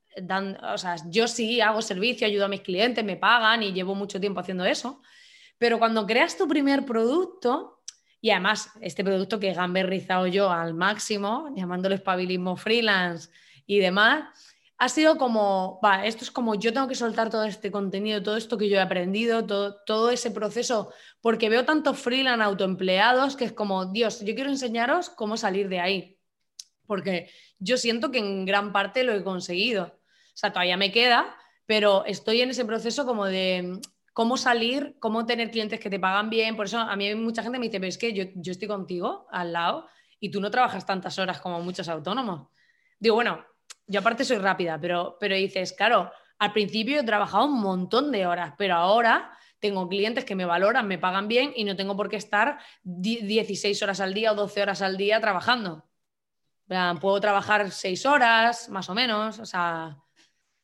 o 0.75 0.79
sea, 0.79 0.97
yo 1.09 1.27
sí 1.27 1.63
hago 1.63 1.81
servicio, 1.81 2.27
ayudo 2.27 2.45
a 2.45 2.49
mis 2.49 2.61
clientes, 2.61 3.03
me 3.03 3.17
pagan 3.17 3.63
y 3.63 3.73
llevo 3.73 3.95
mucho 3.95 4.21
tiempo 4.21 4.41
haciendo 4.41 4.67
eso, 4.67 5.01
pero 5.57 5.79
cuando 5.79 6.07
creas 6.07 6.37
tu 6.37 6.47
primer 6.47 6.85
producto, 6.85 7.82
y 8.23 8.31
además 8.31 8.71
este 8.81 9.03
producto 9.03 9.41
que 9.41 9.53
gamberrizado 9.53 10.29
yo 10.29 10.51
al 10.51 10.75
máximo, 10.75 11.53
llamándolo 11.57 11.97
espabilismo 11.97 12.57
freelance 12.57 13.29
y 13.67 13.81
demás, 13.81 14.25
ha 14.79 14.89
sido 14.89 15.19
como, 15.19 15.81
va, 15.85 16.07
esto 16.07 16.25
es 16.25 16.31
como 16.31 16.55
yo 16.55 16.73
tengo 16.73 16.87
que 16.87 16.95
soltar 16.95 17.31
todo 17.31 17.45
este 17.45 17.73
contenido, 17.73 18.23
todo 18.23 18.37
esto 18.37 18.57
que 18.57 18.69
yo 18.69 18.77
he 18.77 18.81
aprendido, 18.81 19.45
todo, 19.45 19.83
todo 19.85 20.11
ese 20.11 20.31
proceso, 20.31 20.93
porque 21.21 21.49
veo 21.49 21.65
tantos 21.65 21.99
freelance 21.99 22.45
autoempleados 22.45 23.37
que 23.37 23.45
es 23.45 23.53
como, 23.53 23.87
Dios, 23.87 24.21
yo 24.21 24.35
quiero 24.37 24.51
enseñaros 24.51 25.11
cómo 25.11 25.37
salir 25.37 25.69
de 25.69 25.81
ahí, 25.81 26.19
porque 26.87 27.29
yo 27.59 27.77
siento 27.77 28.13
que 28.13 28.19
en 28.19 28.45
gran 28.45 28.73
parte 28.73 29.03
lo 29.03 29.13
he 29.13 29.25
conseguido. 29.25 29.85
O 29.85 30.37
sea, 30.37 30.53
todavía 30.53 30.77
me 30.77 30.93
queda, 30.93 31.37
pero 31.67 32.05
estoy 32.07 32.41
en 32.41 32.51
ese 32.51 32.65
proceso 32.65 33.05
como 33.05 33.27
de 33.27 33.81
cómo 34.13 34.37
salir, 34.37 34.97
cómo 34.99 35.25
tener 35.27 35.51
clientes 35.51 35.81
que 35.81 35.91
te 35.91 35.99
pagan 35.99 36.31
bien. 36.31 36.57
Por 36.57 36.67
eso 36.67 36.79
a 36.79 36.97
mí 36.97 37.15
mucha 37.15 37.43
gente 37.43 37.59
me 37.59 37.67
dice, 37.67 37.81
pero 37.81 37.89
es 37.89 37.99
que 37.99 38.13
yo, 38.13 38.25
yo 38.35 38.53
estoy 38.53 38.69
contigo 38.69 39.27
al 39.31 39.53
lado 39.53 39.87
y 40.21 40.31
tú 40.31 40.41
no 40.41 40.51
trabajas 40.51 40.85
tantas 40.87 41.19
horas 41.19 41.41
como 41.41 41.61
muchos 41.61 41.89
autónomos. 41.89 42.49
Digo, 42.99 43.15
bueno, 43.15 43.45
yo 43.87 44.01
aparte 44.01 44.25
soy 44.25 44.39
rápida, 44.39 44.79
pero, 44.81 45.17
pero 45.19 45.35
dices, 45.35 45.73
claro, 45.73 46.11
Al 46.43 46.53
principio 46.53 46.99
he 46.99 47.05
trabajado 47.05 47.45
un 47.45 47.61
montón 47.61 48.11
de 48.11 48.27
horas, 48.27 48.55
pero 48.59 48.75
ahora 48.75 49.31
tengo 49.61 49.89
clientes 49.89 50.25
que 50.25 50.35
me 50.35 50.45
valoran, 50.45 50.89
me 50.89 50.99
pagan 50.99 51.29
bien 51.29 51.53
y 51.55 51.63
no 51.63 51.77
tengo 51.77 51.97
por 51.97 52.09
qué 52.09 52.17
estar 52.17 52.59
16 52.83 53.81
horas 53.81 54.01
al 54.01 54.13
día 54.13 54.33
o 54.33 54.35
12 54.35 54.61
horas 54.61 54.83
al 54.83 54.97
día 54.97 55.21
trabajando. 55.21 55.89
Puedo 57.01 57.21
trabajar 57.21 57.71
6 57.71 58.07
horas, 58.07 58.69
más 58.71 58.91
o 58.91 58.95
menos, 58.95 59.39
o 59.39 59.47
sea, 59.47 59.99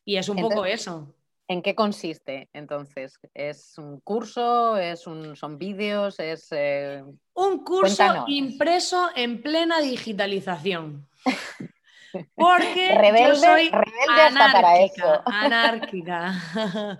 y 0.03 0.17
es 0.17 0.27
un 0.27 0.41
poco 0.41 0.65
eso. 0.65 1.15
¿En 1.49 1.63
qué 1.63 1.73
consiste 1.73 2.47
entonces? 2.53 3.19
¿Es 3.33 3.75
un 3.79 3.99
curso? 4.01 4.77
¿Es 4.77 5.07
un, 5.07 5.35
¿Son 5.35 5.57
vídeos? 5.57 6.19
¿Es, 6.19 6.47
eh, 6.51 7.03
Un 7.33 7.63
curso 7.63 8.25
impreso 8.27 9.09
en 9.15 9.41
plena 9.41 9.81
digitalización. 9.81 11.09
Porque 12.35 12.97
yo 13.27 13.35
soy 13.35 13.71
anárquica, 14.09 14.51
para 14.51 14.79
eso. 14.79 15.21
anárquica. 15.25 16.33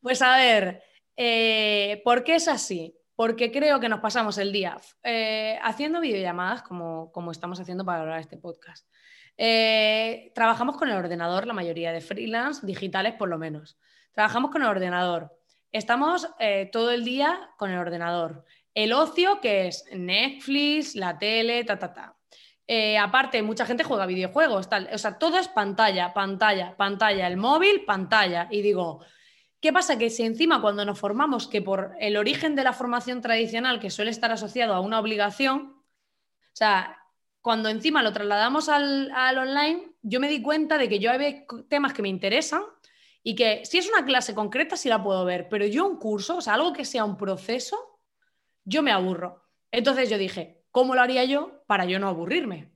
Pues 0.00 0.22
a 0.22 0.36
ver, 0.36 0.80
eh, 1.20 2.00
¿Por 2.04 2.22
qué 2.22 2.36
es 2.36 2.46
así? 2.46 2.96
Porque 3.16 3.50
creo 3.50 3.80
que 3.80 3.88
nos 3.88 3.98
pasamos 3.98 4.38
el 4.38 4.52
día 4.52 4.78
eh, 5.02 5.58
haciendo 5.64 6.00
videollamadas 6.00 6.62
como, 6.62 7.10
como 7.10 7.32
estamos 7.32 7.58
haciendo 7.58 7.84
para 7.84 8.02
grabar 8.02 8.20
este 8.20 8.36
podcast. 8.36 8.86
Eh, 9.38 10.32
trabajamos 10.34 10.76
con 10.76 10.90
el 10.90 10.96
ordenador, 10.96 11.46
la 11.46 11.54
mayoría 11.54 11.92
de 11.92 12.02
freelance, 12.02 12.66
digitales 12.66 13.14
por 13.14 13.30
lo 13.30 13.38
menos. 13.38 13.78
Trabajamos 14.12 14.50
con 14.50 14.62
el 14.62 14.68
ordenador. 14.68 15.34
Estamos 15.72 16.28
todo 16.72 16.90
el 16.90 17.04
día 17.04 17.50
con 17.56 17.70
el 17.70 17.78
ordenador. 17.78 18.44
El 18.74 18.92
ocio, 18.92 19.40
que 19.40 19.68
es 19.68 19.84
Netflix, 19.92 20.94
la 20.96 21.18
tele, 21.18 21.62
ta, 21.64 21.78
ta, 21.78 21.92
ta. 21.92 22.16
aparte, 23.00 23.42
mucha 23.42 23.66
gente 23.66 23.84
juega 23.84 24.06
videojuegos, 24.06 24.68
tal. 24.68 24.88
O 24.92 24.98
sea, 24.98 25.18
todo 25.18 25.38
es 25.38 25.48
pantalla, 25.48 26.14
pantalla, 26.14 26.74
pantalla. 26.76 27.26
El 27.26 27.36
móvil, 27.36 27.84
pantalla. 27.84 28.48
Y 28.50 28.62
digo, 28.62 29.04
¿Qué 29.60 29.72
pasa? 29.72 29.98
Que 29.98 30.08
si 30.10 30.22
encima 30.22 30.60
cuando 30.60 30.84
nos 30.84 31.00
formamos, 31.00 31.48
que 31.48 31.60
por 31.62 31.96
el 31.98 32.16
origen 32.16 32.54
de 32.54 32.62
la 32.62 32.72
formación 32.72 33.20
tradicional, 33.20 33.80
que 33.80 33.90
suele 33.90 34.12
estar 34.12 34.30
asociado 34.30 34.72
a 34.74 34.80
una 34.80 35.00
obligación, 35.00 35.74
o 35.76 36.56
sea, 36.58 36.97
cuando 37.40 37.68
encima 37.68 38.02
lo 38.02 38.12
trasladamos 38.12 38.68
al, 38.68 39.10
online, 39.38 39.92
yo 40.02 40.20
me 40.20 40.28
di 40.28 40.42
cuenta 40.42 40.78
de 40.78 40.88
que 40.88 40.98
yo 40.98 41.10
hay 41.10 41.44
temas 41.68 41.92
que 41.92 42.02
me 42.02 42.08
interesan 42.08 42.62
y 43.22 43.34
que 43.34 43.64
si 43.64 43.78
es 43.78 43.88
una 43.88 44.04
clase 44.04 44.34
concreta 44.34 44.76
sí 44.76 44.88
la 44.88 45.02
puedo 45.02 45.24
ver, 45.24 45.48
pero 45.48 45.66
yo 45.66 45.86
un 45.86 45.98
curso, 45.98 46.36
o 46.38 46.40
sea, 46.40 46.54
algo 46.54 46.72
que 46.72 46.84
sea 46.84 47.04
un 47.04 47.16
proceso, 47.16 48.00
yo 48.64 48.82
me 48.82 48.92
aburro. 48.92 49.44
Entonces 49.70 50.10
yo 50.10 50.18
dije, 50.18 50.62
¿cómo 50.70 50.94
lo 50.94 51.00
haría 51.00 51.24
yo 51.24 51.62
para 51.66 51.84
yo 51.84 51.98
no 51.98 52.08
aburrirme? 52.08 52.70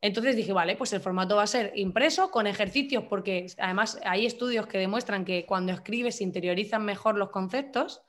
Entonces 0.00 0.36
dije, 0.36 0.52
vale, 0.52 0.76
pues 0.76 0.92
el 0.92 1.00
formato 1.00 1.36
va 1.36 1.42
a 1.42 1.48
ser 1.48 1.72
impreso 1.74 2.30
con 2.30 2.46
ejercicios, 2.46 3.04
porque 3.08 3.46
además 3.58 3.98
hay 4.04 4.26
estudios 4.26 4.66
que 4.66 4.78
demuestran 4.78 5.24
que 5.24 5.44
cuando 5.44 5.72
escribes 5.72 6.18
se 6.18 6.24
interiorizan 6.24 6.84
mejor 6.84 7.16
los 7.16 7.30
conceptos. 7.30 8.02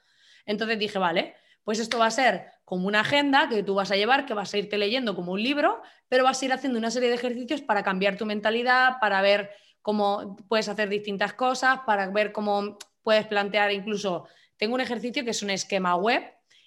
Entonces 0.46 0.78
dije, 0.78 1.00
vale, 1.00 1.36
pues 1.64 1.80
esto 1.80 1.99
va 1.99 2.07
a 2.07 2.12
ser 2.12 2.47
como 2.66 2.88
una 2.88 3.01
agenda 3.01 3.49
que 3.49 3.64
tú 3.64 3.76
vas 3.76 3.91
a 3.91 3.95
llevar, 3.95 4.26
que 4.26 4.34
vas 4.34 4.53
a 4.53 4.57
irte 4.57 4.78
leyendo 4.78 5.16
como 5.16 5.32
un 5.32 5.41
libro, 5.41 5.82
pero 6.07 6.24
vas 6.24 6.41
a 6.41 6.45
ir 6.45 6.53
haciendo 6.53 6.78
una 6.78 6.91
serie 6.91 7.10
de 7.10 7.16
ejercicios 7.16 7.62
para 7.62 7.84
cambiar 7.84 8.18
tu 8.18 8.26
mentalidad, 8.26 8.99
para 8.99 9.22
ver 9.22 9.51
cómo 9.82 10.38
puedes 10.47 10.70
hacer 10.70 10.89
distintas 10.89 11.34
cosas, 11.34 11.80
para 11.86 12.10
ver 12.10 12.32
cómo 12.32 12.78
puedes 13.01 13.26
plantear 13.26 13.72
incluso, 13.72 14.28
tengo 14.60 14.76
un 14.76 14.82
ejercicio 14.82 15.24
que 15.24 15.32
es 15.32 15.41
un 15.41 15.49
esquema 15.49 15.95
web 15.95 16.22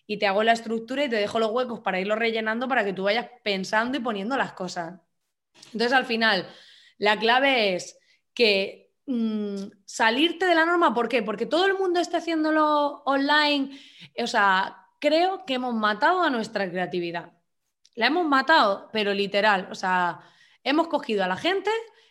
y 0.07 0.18
te 0.18 0.26
hago 0.26 0.43
la 0.43 0.53
estructura 0.53 1.05
y 1.05 1.11
te 1.11 1.16
dejo 1.16 1.38
los 1.38 1.53
huecos 1.53 1.80
para 1.80 2.01
irlo 2.01 2.16
rellenando 2.16 2.66
para 2.66 2.84
que 2.84 2.95
tú 2.95 3.05
vayas 3.05 3.28
pensando 3.45 3.99
y 3.99 4.01
poniendo 4.01 4.36
las 4.36 4.55
cosas. 4.55 4.99
Entonces, 5.66 5.93
al 5.93 6.07
final, 6.07 6.49
la 6.97 7.18
clave 7.18 7.74
es 7.74 7.99
que 8.34 8.95
mm, 9.07 9.57
salirte 9.84 10.47
de 10.47 10.55
la 10.55 10.64
norma, 10.64 10.95
¿por 10.95 11.09
qué? 11.09 11.22
Porque 11.22 11.47
todo 11.47 11.66
el 11.66 11.74
mundo 11.74 12.01
está 12.01 12.16
haciéndolo 12.16 13.03
online. 13.05 13.78
O 14.18 14.26
sea, 14.26 14.82
creo 15.03 15.45
que 15.45 15.55
hemos 15.55 15.75
matado 15.75 16.23
a 16.23 16.31
nuestra 16.31 16.71
creatividad. 16.71 17.33
La 17.95 18.07
hemos 18.07 18.27
matado, 18.27 18.89
pero 18.93 19.13
literal. 19.13 19.69
O 19.71 19.75
sea, 19.75 20.21
hemos 20.65 20.87
cogido 20.89 21.25
a 21.25 21.29
la 21.29 21.37
gente 21.37 21.71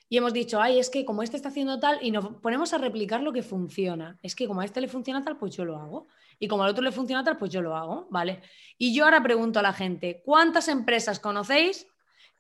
y 0.10 0.18
hemos 0.18 0.34
dicho, 0.34 0.62
ay, 0.62 0.78
es 0.78 0.90
que 0.90 1.06
como 1.06 1.24
este 1.24 1.38
está 1.38 1.50
haciendo 1.50 1.80
tal, 1.80 1.98
y 2.02 2.12
nos 2.12 2.36
ponemos 2.42 2.74
a 2.74 2.78
replicar 2.78 3.22
lo 3.24 3.34
que 3.34 3.42
funciona. 3.42 4.20
Es 4.22 4.36
que 4.36 4.46
como 4.46 4.62
a 4.62 4.66
este 4.66 4.82
le 4.82 4.90
funciona 4.90 5.24
tal, 5.24 5.38
pues 5.38 5.56
yo 5.56 5.66
lo 5.66 5.78
hago. 5.78 6.08
Y 6.38 6.48
como 6.50 6.64
al 6.64 6.70
otro 6.70 6.84
le 6.84 6.92
funciona 6.92 7.24
tal, 7.24 7.38
pues 7.38 7.50
yo 7.50 7.62
lo 7.62 7.76
hago, 7.76 8.08
¿vale? 8.12 8.44
Y 8.78 8.94
yo 8.94 9.06
ahora 9.06 9.24
pregunto 9.24 9.60
a 9.60 9.64
la 9.64 9.74
gente, 9.74 10.22
¿cuántas 10.24 10.68
empresas 10.68 11.20
conocéis 11.20 11.88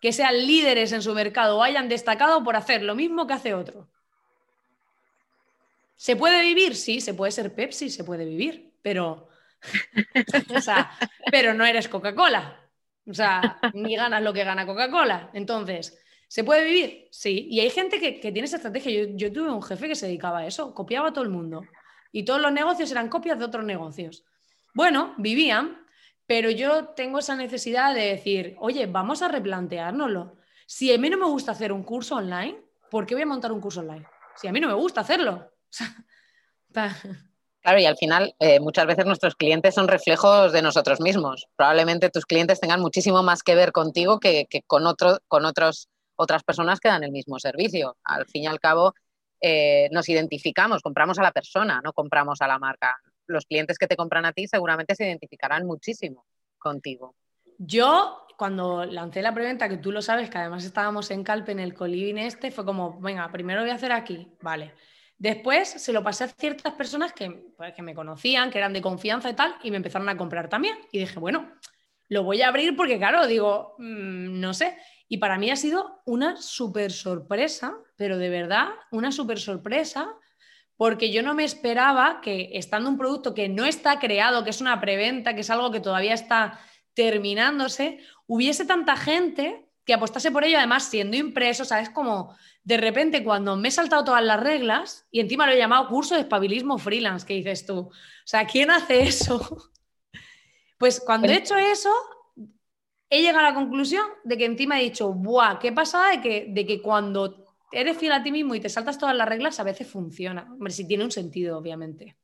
que 0.01 0.11
sean 0.11 0.35
líderes 0.35 0.91
en 0.91 1.03
su 1.03 1.13
mercado 1.13 1.59
o 1.59 1.63
hayan 1.63 1.87
destacado 1.87 2.43
por 2.43 2.55
hacer 2.55 2.81
lo 2.81 2.95
mismo 2.95 3.27
que 3.27 3.33
hace 3.33 3.53
otro. 3.53 3.87
¿Se 5.95 6.15
puede 6.15 6.41
vivir? 6.41 6.75
Sí, 6.75 6.99
se 6.99 7.13
puede 7.13 7.31
ser 7.31 7.53
Pepsi, 7.53 7.91
se 7.91 8.03
puede 8.03 8.25
vivir, 8.25 8.73
pero, 8.81 9.29
pero 11.31 11.53
no 11.53 11.65
eres 11.65 11.87
Coca-Cola. 11.87 12.59
O 13.07 13.13
sea, 13.13 13.59
ni 13.73 13.95
ganas 13.95 14.21
lo 14.21 14.33
que 14.33 14.43
gana 14.43 14.65
Coca-Cola. 14.65 15.29
Entonces, 15.33 15.97
¿se 16.27 16.43
puede 16.43 16.65
vivir? 16.65 17.07
Sí. 17.11 17.47
Y 17.49 17.59
hay 17.59 17.69
gente 17.69 17.99
que, 17.99 18.19
tiene 18.19 18.43
esa 18.43 18.57
estrategia. 18.57 19.05
Yo, 19.05 19.15
yo, 19.15 19.31
tuve 19.31 19.51
un 19.51 19.63
jefe 19.63 19.87
que 19.87 19.95
se 19.95 20.07
dedicaba 20.07 20.39
a 20.39 20.47
eso, 20.47 20.73
copiaba 20.73 21.09
a 21.09 21.13
todo 21.13 21.23
el 21.23 21.29
mundo. 21.29 21.63
Y 22.11 22.23
todos 22.23 22.41
los 22.41 22.51
negocios 22.51 22.91
eran 22.91 23.09
copias 23.09 23.39
de 23.39 23.45
otros 23.45 23.63
negocios. 23.63 24.25
Bueno, 24.73 25.13
vivían, 25.17 25.85
pero 26.25 26.49
yo 26.49 26.89
tengo 26.89 27.19
esa 27.19 27.35
necesidad 27.35 27.93
de 27.93 28.07
decir, 28.07 28.55
oye, 28.59 28.85
vamos 28.85 29.21
a 29.21 29.27
replanteárnoslo. 29.27 30.37
Si 30.65 30.93
a 30.93 30.97
mí 30.97 31.09
no 31.09 31.17
me 31.17 31.25
gusta 31.25 31.51
hacer 31.51 31.73
un 31.73 31.83
curso 31.83 32.15
online, 32.15 32.57
¿por 32.89 33.05
qué 33.05 33.15
voy 33.15 33.23
a 33.23 33.27
montar 33.27 33.51
un 33.51 33.59
curso 33.59 33.81
online? 33.81 34.05
Si 34.35 34.47
a 34.47 34.51
mí 34.51 34.59
no 34.59 34.67
me 34.67 34.73
gusta 34.73 35.01
hacerlo. 35.01 35.51
Claro, 37.61 37.79
y 37.79 37.85
al 37.85 37.97
final 37.97 38.35
eh, 38.39 38.59
muchas 38.59 38.87
veces 38.87 39.05
nuestros 39.05 39.35
clientes 39.35 39.75
son 39.75 39.87
reflejos 39.87 40.51
de 40.51 40.61
nosotros 40.61 40.99
mismos. 40.99 41.47
Probablemente 41.55 42.09
tus 42.09 42.25
clientes 42.25 42.59
tengan 42.59 42.81
muchísimo 42.81 43.21
más 43.23 43.43
que 43.43 43.55
ver 43.55 43.71
contigo 43.71 44.19
que, 44.19 44.47
con, 44.67 44.87
otro, 44.87 45.19
con 45.27 45.45
otros, 45.45 45.89
otras 46.15 46.43
personas 46.43 46.79
que 46.79 46.89
dan 46.89 47.03
el 47.03 47.11
mismo 47.11 47.39
servicio. 47.39 47.97
Al 48.03 48.25
fin 48.25 48.43
y 48.43 48.47
al 48.47 48.59
cabo, 48.59 48.95
eh, 49.39 49.89
nos 49.91 50.09
identificamos, 50.09 50.81
compramos 50.81 51.19
a 51.19 51.23
la 51.23 51.31
persona, 51.31 51.81
no 51.83 51.93
compramos 51.93 52.41
a 52.41 52.47
la 52.47 52.57
marca 52.57 52.95
los 53.31 53.45
clientes 53.45 53.77
que 53.77 53.87
te 53.87 53.95
compran 53.95 54.25
a 54.25 54.33
ti 54.33 54.47
seguramente 54.47 54.95
se 54.95 55.05
identificarán 55.05 55.65
muchísimo 55.65 56.25
contigo. 56.59 57.15
Yo, 57.57 58.25
cuando 58.37 58.85
lancé 58.85 59.21
la 59.21 59.33
preventa, 59.33 59.69
que 59.69 59.77
tú 59.77 59.91
lo 59.91 60.01
sabes, 60.01 60.29
que 60.29 60.37
además 60.37 60.65
estábamos 60.65 61.11
en 61.11 61.23
Calpe 61.23 61.51
en 61.51 61.59
el 61.59 61.73
coliving 61.73 62.17
este, 62.17 62.51
fue 62.51 62.65
como, 62.65 62.99
venga, 62.99 63.31
primero 63.31 63.61
voy 63.61 63.69
a 63.69 63.75
hacer 63.75 63.91
aquí, 63.91 64.35
vale. 64.41 64.73
Después 65.21 65.69
se 65.69 65.93
lo 65.93 66.01
pasé 66.01 66.23
a 66.23 66.29
ciertas 66.29 66.73
personas 66.73 67.13
que, 67.13 67.29
pues, 67.55 67.75
que 67.75 67.83
me 67.83 67.93
conocían, 67.93 68.49
que 68.49 68.57
eran 68.57 68.73
de 68.73 68.81
confianza 68.81 69.29
y 69.29 69.35
tal, 69.35 69.55
y 69.61 69.69
me 69.69 69.77
empezaron 69.77 70.09
a 70.09 70.17
comprar 70.17 70.49
también. 70.49 70.75
Y 70.91 70.97
dije, 70.97 71.19
bueno, 71.19 71.51
lo 72.09 72.23
voy 72.23 72.41
a 72.41 72.47
abrir 72.47 72.75
porque, 72.75 72.97
claro, 72.97 73.27
digo, 73.27 73.75
mm, 73.77 74.39
no 74.39 74.55
sé. 74.55 74.75
Y 75.07 75.17
para 75.17 75.37
mí 75.37 75.51
ha 75.51 75.55
sido 75.55 76.01
una 76.07 76.37
súper 76.37 76.91
sorpresa, 76.91 77.77
pero 77.97 78.17
de 78.17 78.29
verdad, 78.29 78.69
una 78.89 79.11
súper 79.11 79.39
sorpresa 79.39 80.11
porque 80.75 81.11
yo 81.11 81.21
no 81.21 81.35
me 81.35 81.43
esperaba 81.43 82.19
que 82.19 82.49
estando 82.53 82.89
un 82.89 82.97
producto 82.97 83.35
que 83.35 83.47
no 83.47 83.65
está 83.65 83.99
creado, 83.99 84.43
que 84.43 84.49
es 84.49 84.59
una 84.59 84.81
preventa, 84.81 85.35
que 85.35 85.41
es 85.41 85.51
algo 85.51 85.69
que 85.69 85.81
todavía 85.81 86.15
está 86.15 86.59
terminándose, 86.95 87.99
hubiese 88.25 88.65
tanta 88.65 88.95
gente 88.95 89.69
que 89.85 89.93
apostase 89.93 90.31
por 90.31 90.43
ello, 90.43 90.57
además 90.57 90.83
siendo 90.83 91.17
impreso, 91.17 91.65
¿sabes? 91.65 91.89
Como 91.89 92.35
de 92.63 92.77
repente 92.77 93.23
cuando 93.23 93.55
me 93.55 93.69
he 93.69 93.71
saltado 93.71 94.03
todas 94.03 94.23
las 94.23 94.39
reglas 94.39 95.07
y 95.11 95.19
encima 95.19 95.45
lo 95.45 95.53
he 95.53 95.57
llamado 95.57 95.87
curso 95.87 96.15
de 96.15 96.21
espabilismo 96.21 96.77
freelance, 96.77 97.25
¿qué 97.25 97.33
dices 97.33 97.65
tú? 97.65 97.79
O 97.79 97.91
sea, 98.25 98.45
¿quién 98.45 98.71
hace 98.71 99.03
eso? 99.03 99.69
Pues 100.77 100.99
cuando 100.99 101.27
he 101.27 101.35
hecho 101.35 101.55
eso, 101.55 101.93
he 103.07 103.21
llegado 103.21 103.45
a 103.45 103.49
la 103.49 103.53
conclusión 103.53 104.03
de 104.23 104.35
que 104.35 104.45
encima 104.45 104.79
he 104.79 104.83
dicho, 104.85 105.13
¡buah! 105.13 105.59
¿Qué 105.59 105.71
pasada 105.71 106.09
de 106.09 106.21
que, 106.21 106.47
de 106.49 106.65
que 106.65 106.81
cuando 106.81 107.45
eres 107.71 107.97
fiel 107.97 108.11
a 108.13 108.23
ti 108.23 108.31
mismo 108.31 108.55
y 108.55 108.59
te 108.59 108.69
saltas 108.69 108.97
todas 108.97 109.15
las 109.15 109.27
reglas, 109.27 109.59
a 109.59 109.63
veces 109.63 109.87
funciona. 109.87 110.47
Hombre, 110.51 110.73
si 110.73 110.87
tiene 110.87 111.03
un 111.03 111.11
sentido, 111.11 111.57
obviamente. 111.57 112.17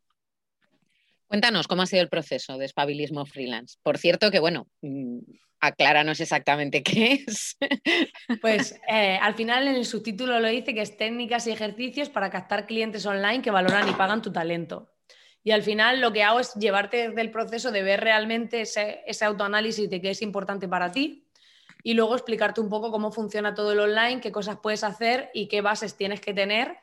Cuéntanos 1.27 1.67
cómo 1.67 1.81
ha 1.81 1.85
sido 1.85 2.01
el 2.01 2.09
proceso 2.09 2.57
de 2.57 2.65
espabilismo 2.65 3.25
freelance. 3.25 3.77
Por 3.83 3.97
cierto, 3.97 4.31
que 4.31 4.39
bueno, 4.39 4.67
mm, 4.81 5.19
acláranos 5.59 6.19
exactamente 6.19 6.83
qué 6.83 7.23
es. 7.27 7.57
Pues 8.41 8.79
eh, 8.89 9.17
al 9.21 9.35
final 9.35 9.67
en 9.67 9.75
el 9.75 9.85
subtítulo 9.85 10.39
lo 10.39 10.47
dice 10.47 10.73
que 10.73 10.81
es 10.81 10.97
técnicas 10.97 11.47
y 11.47 11.51
ejercicios 11.51 12.09
para 12.09 12.29
captar 12.29 12.65
clientes 12.65 13.05
online 13.05 13.41
que 13.41 13.51
valoran 13.51 13.87
y 13.89 13.93
pagan 13.93 14.21
tu 14.21 14.31
talento. 14.31 14.93
Y 15.43 15.51
al 15.51 15.63
final 15.63 16.01
lo 16.01 16.11
que 16.11 16.23
hago 16.23 16.39
es 16.39 16.53
llevarte 16.55 17.09
del 17.11 17.31
proceso 17.31 17.71
de 17.71 17.81
ver 17.83 18.01
realmente 18.01 18.61
ese, 18.61 19.01
ese 19.05 19.23
autoanálisis 19.23 19.89
de 19.89 20.01
qué 20.01 20.09
es 20.09 20.21
importante 20.21 20.67
para 20.67 20.91
ti, 20.91 21.27
y 21.83 21.93
luego 21.93 22.15
explicarte 22.15 22.59
un 22.59 22.69
poco 22.69 22.91
cómo 22.91 23.11
funciona 23.11 23.53
todo 23.53 23.71
el 23.71 23.79
online, 23.79 24.19
qué 24.19 24.31
cosas 24.31 24.57
puedes 24.61 24.83
hacer 24.83 25.29
y 25.33 25.47
qué 25.47 25.61
bases 25.61 25.95
tienes 25.95 26.19
que 26.19 26.33
tener, 26.33 26.77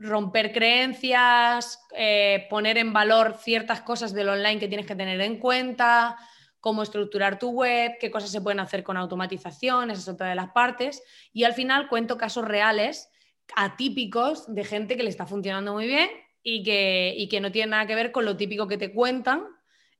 romper 0.00 0.50
creencias, 0.52 1.78
eh, 1.94 2.46
poner 2.48 2.78
en 2.78 2.92
valor 2.92 3.36
ciertas 3.38 3.82
cosas 3.82 4.14
del 4.14 4.30
online 4.30 4.58
que 4.58 4.66
tienes 4.66 4.86
que 4.86 4.96
tener 4.96 5.20
en 5.20 5.38
cuenta, 5.38 6.16
cómo 6.58 6.82
estructurar 6.82 7.38
tu 7.38 7.50
web, 7.50 7.92
qué 8.00 8.10
cosas 8.10 8.30
se 8.30 8.40
pueden 8.40 8.60
hacer 8.60 8.82
con 8.82 8.96
automatización, 8.96 9.90
esa 9.90 10.00
es 10.00 10.08
otra 10.08 10.30
de 10.30 10.34
las 10.34 10.50
partes. 10.50 11.02
Y 11.32 11.44
al 11.44 11.52
final 11.52 11.88
cuento 11.88 12.16
casos 12.16 12.46
reales 12.46 13.10
atípicos 13.54 14.52
de 14.52 14.64
gente 14.64 14.96
que 14.96 15.02
le 15.02 15.10
está 15.10 15.26
funcionando 15.26 15.74
muy 15.74 15.86
bien 15.86 16.08
y 16.42 16.62
que, 16.62 17.14
y 17.16 17.28
que 17.28 17.40
no 17.40 17.52
tiene 17.52 17.72
nada 17.72 17.86
que 17.86 17.94
ver 17.94 18.10
con 18.10 18.24
lo 18.24 18.36
típico 18.36 18.66
que 18.66 18.78
te 18.78 18.92
cuentan 18.92 19.44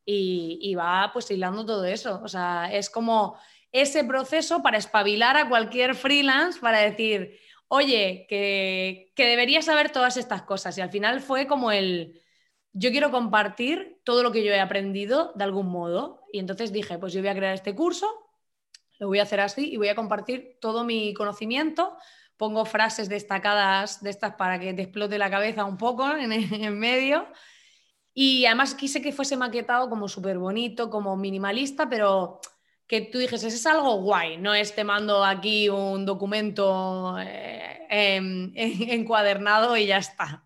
y, 0.05 0.75
va 0.75 1.11
pues 1.13 1.31
hilando 1.31 1.65
todo 1.65 1.85
eso. 1.85 2.21
O 2.25 2.29
sea, 2.29 2.73
es 2.73 2.91
como 2.91 3.39
ese 3.71 4.03
proceso 4.05 4.63
para 4.63 4.79
espabilar 4.79 5.37
a 5.37 5.49
cualquier 5.49 5.95
freelance 5.95 6.59
para 6.59 6.81
decir, 6.81 7.39
oye, 7.73 8.27
que, 8.29 9.13
que 9.15 9.63
saber 9.63 9.91
todas 9.93 10.17
estas 10.17 10.43
cosas. 10.43 10.77
Y 10.77 10.81
al 10.81 10.91
final 10.91 11.21
fue 11.21 11.47
como 11.47 11.71
el, 11.71 12.21
yo 12.73 12.91
quiero 12.91 13.13
compartir 13.13 14.01
todo 14.05 14.25
lo 14.25 14.33
que 14.33 14.45
yo 14.45 14.53
he 14.53 14.59
aprendido 14.61 15.33
de 15.37 15.45
algún 15.45 15.69
modo. 15.69 16.25
Y 16.33 16.41
entonces 16.41 16.73
dije, 16.73 16.99
pues 16.99 17.13
yo 17.13 17.21
voy 17.21 17.29
a 17.29 17.35
crear 17.35 17.55
este 17.55 17.75
curso, 17.75 18.09
lo 18.99 19.07
voy 19.07 19.21
a 19.21 19.23
hacer 19.23 19.41
así 19.41 19.73
y 19.73 19.77
voy 19.77 19.89
a 19.89 19.95
compartir 19.95 20.59
todo 20.61 20.85
mi 20.85 21.15
conocimiento. 21.15 21.97
Pongo 22.37 22.65
frases 22.65 23.09
destacadas 23.09 24.03
de 24.03 24.11
estas 24.11 24.35
para 24.35 24.59
que 24.59 24.75
te 24.75 24.83
explote 24.83 25.17
la 25.17 25.31
cabeza 25.31 25.65
un 25.65 25.77
poco 25.77 26.11
en, 26.11 26.33
en 26.33 26.79
medio 26.79 27.29
y 28.13 28.47
además 28.47 28.75
quise 28.75 29.01
que 29.01 29.13
fuese 29.13 29.37
maquetado 29.37 29.89
como 29.89 30.09
súper 30.09 30.39
bonito, 30.39 30.91
como 30.91 31.17
minimalista, 31.17 31.89
pero 31.89 32.41
que 32.91 33.03
tú 33.03 33.19
dijes, 33.19 33.45
es 33.45 33.67
algo 33.67 34.03
guay, 34.03 34.37
no 34.37 34.53
es 34.53 34.75
te 34.75 34.83
mando 34.83 35.25
aquí 35.25 35.69
un 35.69 36.05
documento 36.05 37.17
eh, 37.21 37.87
encuadernado 38.57 39.77
y 39.77 39.87
ya 39.87 39.99
está. 39.99 40.45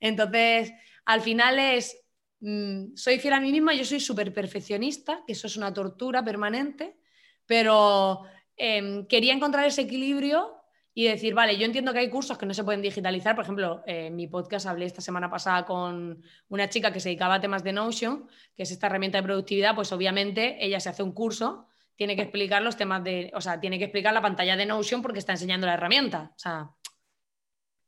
Entonces, 0.00 0.72
al 1.04 1.20
final 1.20 1.58
es, 1.58 1.94
mm, 2.40 2.96
soy 2.96 3.18
fiel 3.18 3.34
a 3.34 3.40
mí 3.40 3.52
misma, 3.52 3.74
yo 3.74 3.84
soy 3.84 4.00
súper 4.00 4.32
perfeccionista, 4.32 5.22
que 5.26 5.34
eso 5.34 5.46
es 5.46 5.58
una 5.58 5.74
tortura 5.74 6.24
permanente, 6.24 6.96
pero 7.44 8.22
em, 8.56 9.06
quería 9.06 9.34
encontrar 9.34 9.66
ese 9.66 9.82
equilibrio 9.82 10.54
y 10.94 11.04
decir, 11.04 11.34
vale, 11.34 11.58
yo 11.58 11.66
entiendo 11.66 11.92
que 11.92 11.98
hay 11.98 12.08
cursos 12.08 12.38
que 12.38 12.46
no 12.46 12.54
se 12.54 12.64
pueden 12.64 12.80
digitalizar. 12.80 13.34
Por 13.34 13.44
ejemplo, 13.44 13.82
en 13.84 14.16
mi 14.16 14.26
podcast 14.26 14.64
hablé 14.64 14.86
esta 14.86 15.02
semana 15.02 15.28
pasada 15.28 15.66
con 15.66 16.22
una 16.48 16.70
chica 16.70 16.94
que 16.94 17.00
se 17.00 17.10
dedicaba 17.10 17.34
a 17.34 17.40
temas 17.42 17.62
de 17.62 17.74
Notion, 17.74 18.26
que 18.56 18.62
es 18.62 18.70
esta 18.70 18.86
herramienta 18.86 19.18
de 19.18 19.24
productividad, 19.24 19.74
pues 19.74 19.92
obviamente 19.92 20.64
ella 20.64 20.80
se 20.80 20.88
hace 20.88 21.02
un 21.02 21.12
curso, 21.12 21.68
tiene 21.96 22.16
que 22.16 22.22
explicar 22.22 22.62
los 22.62 22.76
temas 22.76 23.02
de, 23.04 23.30
o 23.34 23.40
sea, 23.40 23.60
tiene 23.60 23.78
que 23.78 23.84
explicar 23.84 24.12
la 24.12 24.22
pantalla 24.22 24.56
de 24.56 24.66
Notion 24.66 25.02
porque 25.02 25.18
está 25.18 25.32
enseñando 25.32 25.66
la 25.66 25.74
herramienta. 25.74 26.32
O 26.34 26.38
sea, 26.38 26.70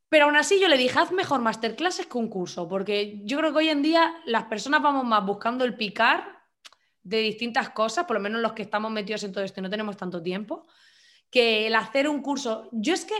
pero 0.08 0.26
aún 0.26 0.36
así 0.36 0.60
yo 0.60 0.68
le 0.68 0.78
dije, 0.78 0.98
haz 0.98 1.10
mejor 1.10 1.40
masterclasses 1.40 2.06
que 2.06 2.18
un 2.18 2.28
curso, 2.28 2.68
porque 2.68 3.20
yo 3.24 3.38
creo 3.38 3.52
que 3.52 3.58
hoy 3.58 3.68
en 3.68 3.82
día 3.82 4.14
las 4.24 4.44
personas 4.44 4.82
vamos 4.82 5.04
más 5.04 5.24
buscando 5.26 5.64
el 5.64 5.76
picar 5.76 6.42
de 7.02 7.18
distintas 7.18 7.70
cosas, 7.70 8.04
por 8.04 8.14
lo 8.14 8.20
menos 8.20 8.40
los 8.40 8.52
que 8.52 8.62
estamos 8.62 8.90
metidos 8.90 9.24
en 9.24 9.32
todo 9.32 9.44
esto 9.44 9.60
y 9.60 9.62
no 9.62 9.70
tenemos 9.70 9.96
tanto 9.96 10.22
tiempo, 10.22 10.66
que 11.30 11.66
el 11.66 11.74
hacer 11.74 12.08
un 12.08 12.22
curso. 12.22 12.68
Yo 12.72 12.94
es 12.94 13.04
que 13.04 13.14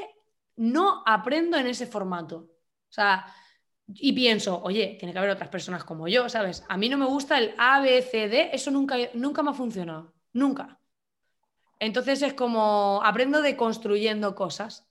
no 0.57 1.03
aprendo 1.07 1.57
en 1.57 1.67
ese 1.67 1.87
formato. 1.87 2.37
O 2.37 2.93
sea, 2.93 3.27
y 3.89 4.13
pienso, 4.13 4.61
oye, 4.63 4.97
tiene 4.99 5.13
que 5.13 5.19
haber 5.19 5.31
otras 5.31 5.49
personas 5.49 5.85
como 5.85 6.09
yo, 6.09 6.29
¿sabes? 6.29 6.65
A 6.69 6.77
mí 6.77 6.89
no 6.89 6.99
me 6.99 7.07
gusta 7.07 7.39
el 7.39 7.55
A, 7.59 7.81
B, 7.81 8.03
C, 8.03 8.29
D, 8.29 8.51
eso 8.53 8.71
nunca, 8.71 8.97
nunca 9.15 9.43
me 9.43 9.51
ha 9.51 9.55
funcionado, 9.55 10.15
nunca. 10.37 10.79
Entonces 11.79 12.23
es 12.23 12.35
como 12.35 13.01
aprendo 13.05 13.43
de 13.43 13.57
construyendo 13.57 14.35
cosas. 14.35 14.87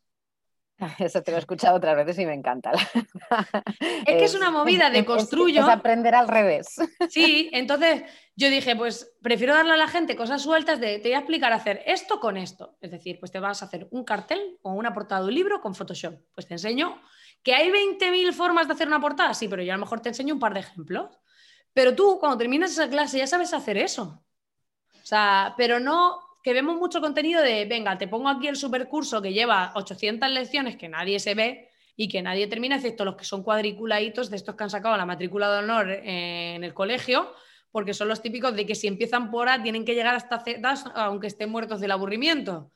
Eso 1.00 1.22
te 1.24 1.32
lo 1.32 1.38
he 1.38 1.40
escuchado 1.40 1.78
otras 1.78 1.96
veces 1.96 2.20
y 2.20 2.26
me 2.26 2.34
encanta. 2.34 2.72
Es 4.06 4.18
que 4.18 4.26
es 4.26 4.36
una 4.36 4.52
movida 4.52 4.90
de 4.90 5.04
construyo. 5.04 5.62
Es, 5.62 5.70
aprender 5.70 6.14
al 6.16 6.28
revés. 6.28 6.76
Sí, 7.10 7.50
entonces 7.54 8.04
yo 8.36 8.50
dije, 8.50 8.76
pues 8.76 9.16
prefiero 9.22 9.54
darle 9.54 9.74
a 9.74 9.78
la 9.78 9.88
gente 9.88 10.16
cosas 10.16 10.42
sueltas 10.42 10.80
de 10.80 11.00
te 11.00 11.10
voy 11.10 11.14
a 11.14 11.20
explicar 11.20 11.54
hacer 11.54 11.82
esto 11.86 12.20
con 12.20 12.38
esto. 12.38 12.78
Es 12.82 12.92
decir, 12.92 13.20
pues 13.20 13.32
te 13.32 13.40
vas 13.40 13.62
a 13.62 13.66
hacer 13.66 13.88
un 13.92 14.04
cartel 14.04 14.58
o 14.62 14.74
una 14.74 14.94
portada 14.94 15.22
de 15.22 15.28
un 15.28 15.34
libro 15.34 15.62
con 15.62 15.74
Photoshop. 15.74 16.16
Pues 16.34 16.48
te 16.48 16.54
enseño 16.54 17.02
que 17.42 17.56
hay 17.56 17.70
20.000 17.70 18.34
formas 18.34 18.68
de 18.68 18.74
hacer 18.74 18.88
una 18.88 19.00
portada, 19.00 19.34
sí, 19.34 19.48
pero 19.48 19.64
yo 19.64 19.72
a 19.72 19.78
lo 19.78 19.82
mejor 19.82 20.02
te 20.02 20.10
enseño 20.10 20.34
un 20.34 20.40
par 20.40 20.54
de 20.54 20.62
ejemplos. 20.62 21.20
Pero 21.74 21.96
tú, 21.96 22.20
cuando 22.20 22.38
terminas 22.38 22.72
esa 22.72 22.90
clase, 22.90 23.18
ya 23.18 23.28
sabes 23.28 23.54
hacer 23.54 23.78
eso. 23.78 24.25
O 25.06 25.08
sea, 25.08 25.54
pero 25.56 25.80
no 25.80 26.20
que 26.42 26.52
vemos 26.52 26.78
mucho 26.78 27.00
contenido 27.00 27.40
de, 27.44 27.66
venga, 27.66 27.96
te 27.96 28.08
pongo 28.08 28.28
aquí 28.28 28.48
el 28.48 28.56
supercurso 28.56 29.22
que 29.22 29.34
lleva 29.34 29.72
800 29.76 30.32
lecciones 30.32 30.78
que 30.78 30.90
nadie 30.90 31.20
se 31.20 31.36
ve 31.36 31.70
y 31.96 32.08
que 32.08 32.24
nadie 32.24 32.48
termina, 32.48 32.78
excepto 32.78 33.06
los 33.06 33.16
que 33.16 33.24
son 33.24 33.44
cuadriculaditos 33.44 34.32
de 34.32 34.38
estos 34.38 34.56
que 34.56 34.64
han 34.64 34.72
sacado 34.72 34.98
la 34.98 35.06
matrícula 35.06 35.52
de 35.52 35.60
honor 35.60 35.92
en 35.92 36.64
el 36.64 36.74
colegio, 36.74 37.32
porque 37.72 37.94
son 37.94 38.08
los 38.08 38.24
típicos 38.24 38.56
de 38.56 38.66
que 38.66 38.74
si 38.74 38.88
empiezan 38.88 39.30
por 39.30 39.48
A 39.48 39.62
tienen 39.62 39.86
que 39.86 39.94
llegar 39.94 40.16
hasta 40.16 40.40
Z, 40.40 40.74
aunque 40.96 41.28
estén 41.28 41.52
muertos 41.52 41.80
del 41.80 41.92
aburrimiento. 41.92 42.72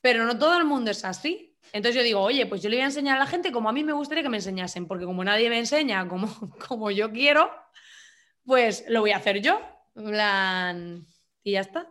Pero 0.00 0.24
no 0.24 0.36
todo 0.36 0.58
el 0.58 0.64
mundo 0.64 0.90
es 0.90 1.04
así. 1.04 1.56
Entonces 1.72 1.94
yo 1.94 2.02
digo, 2.02 2.20
oye, 2.20 2.46
pues 2.46 2.60
yo 2.60 2.68
le 2.68 2.76
voy 2.78 2.82
a 2.82 2.86
enseñar 2.86 3.18
a 3.18 3.20
la 3.20 3.26
gente 3.26 3.52
como 3.52 3.68
a 3.68 3.72
mí 3.72 3.84
me 3.84 3.92
gustaría 3.92 4.24
que 4.24 4.28
me 4.28 4.38
enseñasen, 4.38 4.88
porque 4.88 5.04
como 5.04 5.22
nadie 5.22 5.48
me 5.48 5.60
enseña 5.60 6.08
como, 6.08 6.26
como 6.66 6.90
yo 6.90 7.12
quiero, 7.12 7.52
pues 8.44 8.84
lo 8.88 9.00
voy 9.00 9.12
a 9.12 9.18
hacer 9.18 9.40
yo. 9.40 9.60
Y 11.42 11.52
ya 11.52 11.60
está. 11.60 11.88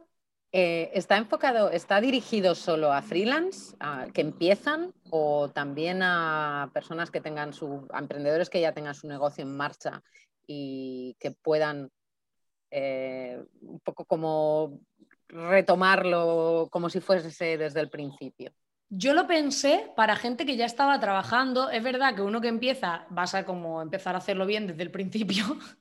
Eh, 0.54 0.92
¿Está 0.94 1.16
enfocado, 1.18 1.70
está 1.70 2.02
dirigido 2.02 2.56
solo 2.56 2.92
a 2.92 3.02
freelance, 3.02 3.76
que 4.14 4.20
empiezan, 4.20 4.94
o 5.10 5.50
también 5.50 6.02
a 6.04 6.70
personas 6.74 7.10
que 7.10 7.22
tengan 7.22 7.54
su, 7.54 7.88
a 7.92 8.00
emprendedores 8.00 8.50
que 8.50 8.60
ya 8.60 8.74
tengan 8.74 8.94
su 8.94 9.08
negocio 9.08 9.44
en 9.44 9.56
marcha 9.56 10.04
y 10.46 11.16
que 11.20 11.32
puedan 11.32 11.90
eh, 12.70 13.42
un 13.62 13.80
poco 13.80 14.06
como 14.06 14.80
retomarlo 15.28 16.68
como 16.72 16.90
si 16.90 17.00
fuese 17.00 17.58
desde 17.58 17.80
el 17.80 17.90
principio? 17.90 18.52
Yo 18.90 19.14
lo 19.14 19.26
pensé 19.26 19.92
para 19.96 20.18
gente 20.18 20.46
que 20.46 20.58
ya 20.58 20.66
estaba 20.66 21.00
trabajando. 21.00 21.70
Es 21.70 21.82
verdad 21.82 22.14
que 22.14 22.22
uno 22.22 22.42
que 22.42 22.50
empieza 22.50 23.06
vas 23.10 23.34
a 23.36 23.46
como 23.46 23.82
empezar 23.82 24.16
a 24.16 24.18
hacerlo 24.18 24.46
bien 24.46 24.68
desde 24.68 24.84
el 24.84 24.92
principio, 24.92 25.46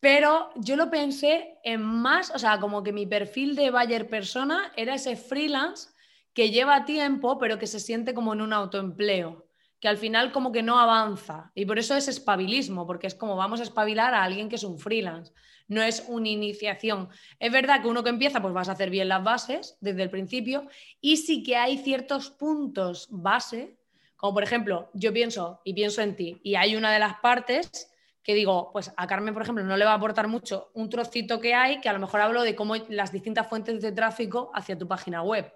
Pero 0.00 0.50
yo 0.56 0.76
lo 0.76 0.90
pensé 0.90 1.58
en 1.62 1.82
más, 1.82 2.30
o 2.34 2.38
sea, 2.38 2.58
como 2.58 2.82
que 2.82 2.92
mi 2.92 3.06
perfil 3.06 3.54
de 3.54 3.70
buyer 3.70 4.08
persona 4.08 4.72
era 4.74 4.94
ese 4.94 5.14
freelance 5.14 5.90
que 6.32 6.50
lleva 6.50 6.86
tiempo, 6.86 7.38
pero 7.38 7.58
que 7.58 7.66
se 7.66 7.80
siente 7.80 8.14
como 8.14 8.32
en 8.32 8.40
un 8.40 8.54
autoempleo, 8.54 9.46
que 9.78 9.88
al 9.88 9.98
final 9.98 10.32
como 10.32 10.52
que 10.52 10.62
no 10.62 10.78
avanza. 10.78 11.52
Y 11.54 11.66
por 11.66 11.78
eso 11.78 11.94
es 11.96 12.08
espabilismo, 12.08 12.86
porque 12.86 13.08
es 13.08 13.14
como 13.14 13.36
vamos 13.36 13.60
a 13.60 13.64
espabilar 13.64 14.14
a 14.14 14.24
alguien 14.24 14.48
que 14.48 14.56
es 14.56 14.64
un 14.64 14.78
freelance, 14.78 15.32
no 15.68 15.82
es 15.82 16.04
una 16.08 16.28
iniciación. 16.28 17.10
Es 17.38 17.52
verdad 17.52 17.82
que 17.82 17.88
uno 17.88 18.02
que 18.02 18.10
empieza, 18.10 18.40
pues 18.40 18.54
vas 18.54 18.70
a 18.70 18.72
hacer 18.72 18.88
bien 18.88 19.08
las 19.08 19.22
bases 19.22 19.76
desde 19.80 20.02
el 20.02 20.10
principio, 20.10 20.66
y 21.00 21.18
sí 21.18 21.42
que 21.42 21.56
hay 21.56 21.76
ciertos 21.76 22.30
puntos 22.30 23.08
base, 23.10 23.76
como 24.16 24.32
por 24.32 24.44
ejemplo, 24.44 24.90
yo 24.94 25.12
pienso 25.12 25.60
y 25.64 25.74
pienso 25.74 26.00
en 26.00 26.16
ti, 26.16 26.40
y 26.42 26.54
hay 26.54 26.74
una 26.74 26.90
de 26.90 26.98
las 27.00 27.16
partes 27.20 27.90
que 28.22 28.34
digo, 28.34 28.70
pues 28.72 28.92
a 28.96 29.06
Carmen, 29.06 29.32
por 29.32 29.42
ejemplo, 29.42 29.64
no 29.64 29.76
le 29.76 29.84
va 29.84 29.92
a 29.92 29.94
aportar 29.94 30.28
mucho 30.28 30.70
un 30.74 30.90
trocito 30.90 31.40
que 31.40 31.54
hay, 31.54 31.80
que 31.80 31.88
a 31.88 31.92
lo 31.92 31.98
mejor 31.98 32.20
hablo 32.20 32.42
de 32.42 32.54
cómo 32.54 32.76
las 32.88 33.12
distintas 33.12 33.48
fuentes 33.48 33.80
de 33.80 33.92
tráfico 33.92 34.50
hacia 34.54 34.76
tu 34.76 34.86
página 34.86 35.22
web. 35.22 35.52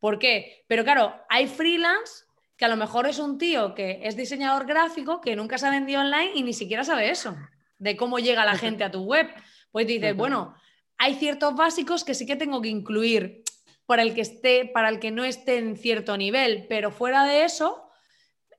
¿Por 0.00 0.18
qué? 0.18 0.64
Pero 0.66 0.82
claro, 0.82 1.14
hay 1.28 1.46
freelance 1.46 2.24
que 2.56 2.64
a 2.64 2.68
lo 2.68 2.76
mejor 2.76 3.06
es 3.06 3.18
un 3.18 3.38
tío 3.38 3.74
que 3.74 4.00
es 4.02 4.16
diseñador 4.16 4.66
gráfico, 4.66 5.20
que 5.20 5.36
nunca 5.36 5.58
se 5.58 5.66
ha 5.66 5.70
vendido 5.70 6.00
online 6.00 6.32
y 6.34 6.42
ni 6.42 6.52
siquiera 6.52 6.84
sabe 6.84 7.10
eso, 7.10 7.36
de 7.78 7.96
cómo 7.96 8.18
llega 8.18 8.44
la 8.44 8.56
gente 8.56 8.84
a 8.84 8.90
tu 8.90 9.04
web. 9.04 9.28
Pues 9.70 9.86
dices, 9.86 10.16
bueno, 10.16 10.54
hay 10.98 11.14
ciertos 11.14 11.54
básicos 11.54 12.04
que 12.04 12.14
sí 12.14 12.26
que 12.26 12.36
tengo 12.36 12.60
que 12.60 12.68
incluir 12.68 13.42
para 13.86 14.02
el 14.02 14.14
que 14.14 14.20
esté, 14.22 14.64
para 14.64 14.88
el 14.88 14.98
que 14.98 15.10
no 15.10 15.24
esté 15.24 15.58
en 15.58 15.76
cierto 15.76 16.16
nivel, 16.16 16.66
pero 16.68 16.90
fuera 16.90 17.24
de 17.24 17.44
eso, 17.44 17.88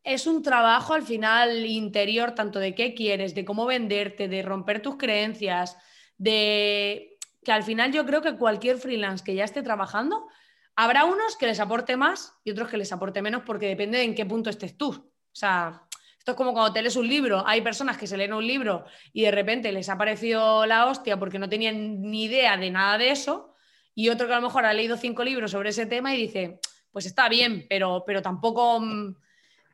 es 0.04 0.28
un 0.28 0.41
trabajo 0.41 0.93
al 0.93 1.04
final 1.04 1.66
interior, 1.66 2.36
tanto 2.36 2.60
de 2.60 2.76
qué 2.76 2.93
quieres, 2.93 3.34
de 3.36 3.45
cómo 3.45 3.66
venderte, 3.66 4.28
de 4.28 4.41
romper 4.41 4.82
tus 4.82 4.97
creencias, 4.97 5.78
de 6.18 7.18
que 7.43 7.51
al 7.51 7.64
final 7.64 7.91
yo 7.91 8.06
creo 8.06 8.22
que 8.22 8.38
cualquier 8.38 8.78
freelance 8.78 9.24
que 9.24 9.36
ya 9.36 9.43
esté 9.43 9.62
trabajando, 9.62 10.28
habrá 10.76 11.06
unos 11.06 11.38
que 11.38 11.47
les 11.47 11.60
aporte 11.60 11.97
más 11.97 12.36
y 12.43 12.51
otros 12.51 12.70
que 12.70 12.78
les 12.78 12.91
aporte 12.91 13.22
menos 13.22 13.43
porque 13.45 13.68
depende 13.68 13.97
de 13.97 14.06
en 14.06 14.16
qué 14.16 14.26
punto 14.26 14.49
estés 14.49 14.78
tú. 14.78 14.89
O 14.89 15.36
sea, 15.36 15.84
esto 16.18 16.32
es 16.32 16.38
como 16.38 16.54
cuando 16.54 16.74
te 16.74 16.82
lees 16.82 16.95
un 16.95 17.08
libro, 17.08 17.43
hay 17.45 17.62
personas 17.62 17.97
que 17.97 18.08
se 18.08 18.18
leen 18.18 18.34
un 18.34 18.45
libro 18.45 18.86
y 19.12 19.24
de 19.24 19.32
repente 19.32 19.72
les 19.72 19.89
ha 19.89 19.97
parecido 19.97 20.66
la 20.66 20.86
hostia 20.86 21.18
porque 21.18 21.39
no 21.39 21.49
tenían 21.49 22.01
ni 22.01 22.26
idea 22.26 22.58
de 22.58 22.72
nada 22.72 22.97
de 22.97 23.12
eso 23.12 23.54
y 23.95 24.10
otro 24.10 24.28
que 24.28 24.34
a 24.34 24.38
lo 24.38 24.47
mejor 24.47 24.66
ha 24.66 24.74
leído 24.74 24.97
cinco 24.97 25.24
libros 25.24 25.51
sobre 25.51 25.70
ese 25.70 25.86
tema 25.86 26.16
y 26.16 26.22
dice, 26.22 26.60
pues 26.91 27.06
está 27.06 27.30
bien, 27.30 27.66
pero, 27.70 28.04
pero 28.08 28.22
tampoco 28.22 28.80
mm, 28.80 29.16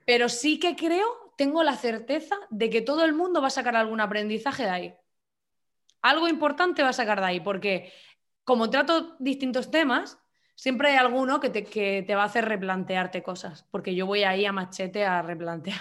pero 0.10 0.28
sí 0.28 0.58
que 0.58 0.76
creo, 0.76 1.06
tengo 1.38 1.62
la 1.62 1.76
certeza 1.76 2.36
de 2.50 2.72
que 2.72 2.82
todo 2.82 3.06
el 3.06 3.14
mundo 3.14 3.42
va 3.44 3.48
a 3.50 3.52
sacar 3.52 3.76
algún 3.76 4.02
aprendizaje 4.02 4.64
de 4.64 4.70
ahí. 4.72 4.96
Algo 6.02 6.28
importante 6.28 6.82
va 6.82 6.90
a 6.90 6.94
sacar 6.94 7.20
de 7.20 7.28
ahí, 7.28 7.40
porque 7.42 7.94
como 8.44 8.72
trato 8.72 9.16
distintos 9.20 9.70
temas, 9.70 10.18
siempre 10.56 10.90
hay 10.90 10.96
alguno 10.96 11.40
que 11.40 11.52
te, 11.52 12.16
va 12.16 12.24
a 12.24 12.26
hacer 12.26 12.46
replantearte 12.46 13.22
cosas, 13.22 13.68
porque 13.70 13.94
yo 13.94 14.08
voy 14.08 14.24
ahí 14.24 14.48
a 14.48 14.52
machete 14.52 15.06
a 15.06 15.22
replantear. 15.22 15.80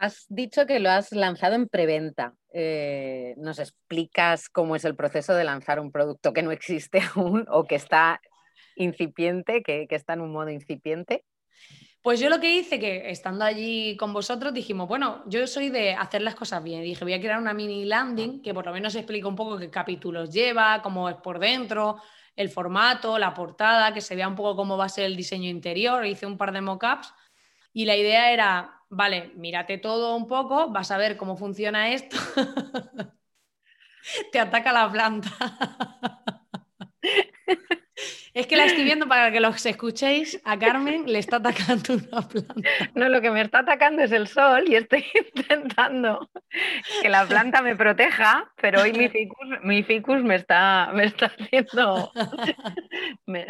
Has 0.00 0.26
dicho 0.28 0.66
que 0.66 0.80
lo 0.80 0.90
has 0.90 1.12
lanzado 1.12 1.54
en 1.54 1.68
preventa. 1.68 2.34
Eh, 2.52 3.34
¿Nos 3.36 3.60
explicas 3.60 4.48
cómo 4.48 4.74
es 4.74 4.84
el 4.84 4.96
proceso 4.96 5.32
de 5.32 5.44
lanzar 5.44 5.78
un 5.78 5.92
producto 5.92 6.32
que 6.32 6.42
no 6.42 6.50
existe 6.50 7.00
aún 7.14 7.46
o 7.48 7.68
que 7.68 7.76
está 7.76 8.20
incipiente, 8.74 9.62
que 9.62 9.86
está 9.88 10.14
en 10.14 10.22
un 10.22 10.32
modo 10.32 10.50
incipiente? 10.50 11.24
Pues 12.06 12.20
yo 12.20 12.28
lo 12.30 12.38
que 12.38 12.54
hice, 12.54 12.78
que 12.78 13.10
estando 13.10 13.44
allí 13.44 13.96
con 13.96 14.12
vosotros, 14.12 14.54
dijimos, 14.54 14.86
bueno, 14.86 15.24
yo 15.26 15.44
soy 15.48 15.70
de 15.70 15.92
hacer 15.94 16.22
las 16.22 16.36
cosas 16.36 16.62
bien. 16.62 16.80
dije, 16.84 17.02
voy 17.04 17.14
a 17.14 17.18
crear 17.20 17.40
una 17.40 17.52
mini 17.52 17.84
landing 17.84 18.42
que 18.42 18.54
por 18.54 18.64
lo 18.64 18.72
menos 18.72 18.94
explica 18.94 19.26
un 19.26 19.34
poco 19.34 19.58
qué 19.58 19.70
capítulos 19.70 20.30
lleva, 20.30 20.82
cómo 20.82 21.08
es 21.08 21.16
por 21.16 21.40
dentro, 21.40 22.00
el 22.36 22.48
formato, 22.48 23.18
la 23.18 23.34
portada, 23.34 23.92
que 23.92 24.00
se 24.00 24.14
vea 24.14 24.28
un 24.28 24.36
poco 24.36 24.54
cómo 24.54 24.76
va 24.76 24.84
a 24.84 24.88
ser 24.88 25.06
el 25.06 25.16
diseño 25.16 25.50
interior. 25.50 26.06
Hice 26.06 26.26
un 26.26 26.38
par 26.38 26.52
de 26.52 26.60
mockups 26.60 27.12
y 27.72 27.86
la 27.86 27.96
idea 27.96 28.30
era, 28.30 28.82
vale, 28.88 29.32
mírate 29.34 29.78
todo 29.78 30.14
un 30.14 30.28
poco, 30.28 30.70
vas 30.70 30.92
a 30.92 30.98
ver 30.98 31.16
cómo 31.16 31.36
funciona 31.36 31.92
esto. 31.92 32.16
Te 34.30 34.38
ataca 34.38 34.72
la 34.72 34.88
planta. 34.92 35.28
Es 38.34 38.46
que 38.46 38.56
la 38.56 38.66
estoy 38.66 38.84
viendo 38.84 39.08
para 39.08 39.32
que 39.32 39.40
los 39.40 39.64
escuchéis. 39.64 40.38
A 40.44 40.58
Carmen 40.58 41.04
le 41.06 41.18
está 41.18 41.36
atacando 41.36 41.94
una 41.94 42.28
planta. 42.28 42.54
No, 42.94 43.08
lo 43.08 43.22
que 43.22 43.30
me 43.30 43.40
está 43.40 43.60
atacando 43.60 44.02
es 44.02 44.12
el 44.12 44.28
sol 44.28 44.64
y 44.68 44.76
estoy 44.76 45.04
intentando 45.34 46.28
que 47.00 47.08
la 47.08 47.26
planta 47.26 47.62
me 47.62 47.74
proteja, 47.76 48.52
pero 48.56 48.82
hoy 48.82 48.92
mi 48.92 49.08
ficus, 49.10 49.48
mi 49.62 49.82
ficus 49.82 50.22
me, 50.22 50.34
está, 50.34 50.90
me 50.92 51.06
está 51.06 51.26
haciendo. 51.26 52.12
Me, 53.24 53.46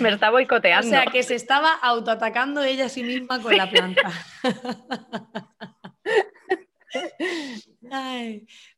me 0.00 0.10
está 0.10 0.30
boicoteando. 0.30 0.86
O 0.86 0.90
sea, 0.90 1.06
que 1.06 1.24
se 1.24 1.34
estaba 1.34 1.72
autoatacando 1.72 2.62
ella 2.62 2.86
a 2.86 2.88
sí 2.88 3.02
misma 3.02 3.42
con 3.42 3.56
la 3.56 3.68
planta. 3.68 4.12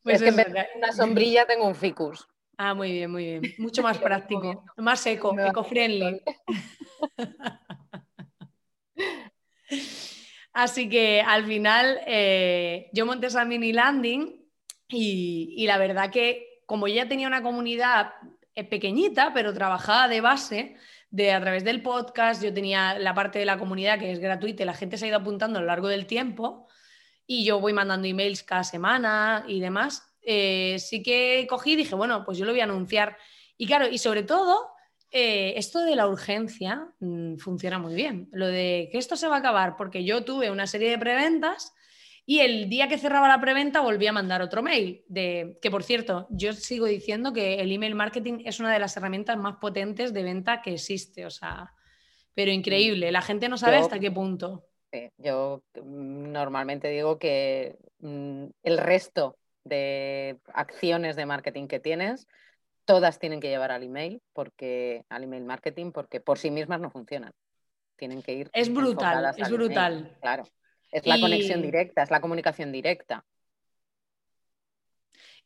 pues 0.02 0.16
es 0.16 0.22
que 0.22 0.28
en 0.28 0.36
vez 0.36 0.52
de 0.52 0.66
una 0.76 0.92
sombrilla 0.92 1.46
tengo 1.46 1.66
un 1.66 1.74
ficus. 1.74 2.26
Ah, 2.56 2.74
muy 2.74 2.92
bien, 2.92 3.10
muy 3.10 3.24
bien. 3.24 3.42
Mucho 3.58 3.82
más 3.82 3.98
práctico, 3.98 4.64
más 4.76 5.04
eco, 5.06 5.38
eco-friendly. 5.38 6.20
Así 10.52 10.88
que 10.88 11.20
al 11.20 11.44
final 11.46 11.98
eh, 12.06 12.88
yo 12.92 13.06
monté 13.06 13.26
esa 13.26 13.44
mini 13.44 13.72
landing 13.72 14.40
y, 14.88 15.66
la 15.66 15.78
verdad 15.78 16.10
que 16.10 16.62
como 16.66 16.86
ya 16.86 17.08
tenía 17.08 17.26
una 17.26 17.42
comunidad 17.42 18.12
eh, 18.54 18.62
pequeñita, 18.62 19.32
pero 19.34 19.52
trabajaba 19.52 20.06
de 20.06 20.20
base, 20.20 20.76
de 21.10 21.32
a 21.32 21.40
través 21.40 21.64
del 21.64 21.82
podcast, 21.82 22.40
yo 22.42 22.54
tenía 22.54 22.96
la 23.00 23.14
parte 23.14 23.40
de 23.40 23.46
la 23.46 23.58
comunidad 23.58 23.98
que 23.98 24.12
es 24.12 24.20
gratuita 24.20 24.62
y 24.62 24.66
la 24.66 24.74
gente 24.74 24.96
se 24.96 25.06
ha 25.06 25.08
ido 25.08 25.16
apuntando 25.16 25.58
a 25.58 25.62
lo 25.62 25.66
largo 25.66 25.88
del 25.88 26.06
tiempo 26.06 26.68
y 27.26 27.44
yo 27.44 27.58
voy 27.58 27.72
mandando 27.72 28.06
emails 28.06 28.44
cada 28.44 28.62
semana 28.62 29.44
y 29.48 29.60
demás. 29.60 30.13
Eh, 30.24 30.76
sí 30.78 31.02
que 31.02 31.46
cogí 31.48 31.72
y 31.72 31.76
dije, 31.76 31.94
bueno, 31.94 32.24
pues 32.24 32.38
yo 32.38 32.44
lo 32.44 32.52
voy 32.52 32.60
a 32.60 32.64
anunciar. 32.64 33.16
Y 33.56 33.66
claro, 33.66 33.88
y 33.88 33.98
sobre 33.98 34.22
todo, 34.22 34.70
eh, 35.10 35.54
esto 35.56 35.80
de 35.80 35.94
la 35.94 36.08
urgencia 36.08 36.88
mm, 37.00 37.36
funciona 37.36 37.78
muy 37.78 37.94
bien. 37.94 38.28
Lo 38.32 38.46
de 38.46 38.88
que 38.90 38.98
esto 38.98 39.16
se 39.16 39.28
va 39.28 39.36
a 39.36 39.38
acabar, 39.38 39.76
porque 39.76 40.04
yo 40.04 40.24
tuve 40.24 40.50
una 40.50 40.66
serie 40.66 40.90
de 40.90 40.98
preventas 40.98 41.72
y 42.26 42.40
el 42.40 42.70
día 42.70 42.88
que 42.88 42.98
cerraba 42.98 43.28
la 43.28 43.40
preventa 43.40 43.80
volví 43.80 44.06
a 44.06 44.12
mandar 44.12 44.40
otro 44.40 44.62
mail. 44.62 45.04
De, 45.08 45.58
que 45.60 45.70
por 45.70 45.82
cierto, 45.82 46.26
yo 46.30 46.52
sigo 46.52 46.86
diciendo 46.86 47.32
que 47.32 47.60
el 47.60 47.70
email 47.70 47.94
marketing 47.94 48.42
es 48.44 48.60
una 48.60 48.72
de 48.72 48.78
las 48.78 48.96
herramientas 48.96 49.36
más 49.36 49.56
potentes 49.56 50.12
de 50.14 50.22
venta 50.22 50.62
que 50.62 50.74
existe. 50.74 51.26
O 51.26 51.30
sea, 51.30 51.72
pero 52.34 52.50
increíble. 52.50 53.12
La 53.12 53.22
gente 53.22 53.48
no 53.48 53.58
sabe 53.58 53.76
hasta 53.76 54.00
qué 54.00 54.10
punto. 54.10 54.64
yo 55.18 55.62
mm, 55.74 56.32
normalmente 56.32 56.88
digo 56.88 57.18
que 57.18 57.76
mm, 58.00 58.46
el 58.62 58.78
resto 58.78 59.36
de 59.64 60.38
acciones 60.52 61.16
de 61.16 61.26
marketing 61.26 61.66
que 61.66 61.80
tienes, 61.80 62.26
todas 62.84 63.18
tienen 63.18 63.40
que 63.40 63.48
llevar 63.48 63.72
al 63.72 63.82
email, 63.82 64.20
porque 64.32 65.04
al 65.08 65.24
email 65.24 65.44
marketing, 65.44 65.92
porque 65.92 66.20
por 66.20 66.38
sí 66.38 66.50
mismas 66.50 66.80
no 66.80 66.90
funcionan. 66.90 67.32
Tienen 67.96 68.22
que 68.22 68.34
ir. 68.34 68.50
Es 68.52 68.72
brutal, 68.72 69.34
es 69.36 69.50
brutal. 69.50 70.16
Claro. 70.20 70.44
Es 70.90 71.06
la 71.06 71.18
conexión 71.18 71.62
directa, 71.62 72.02
es 72.02 72.10
la 72.10 72.20
comunicación 72.20 72.70
directa. 72.70 73.24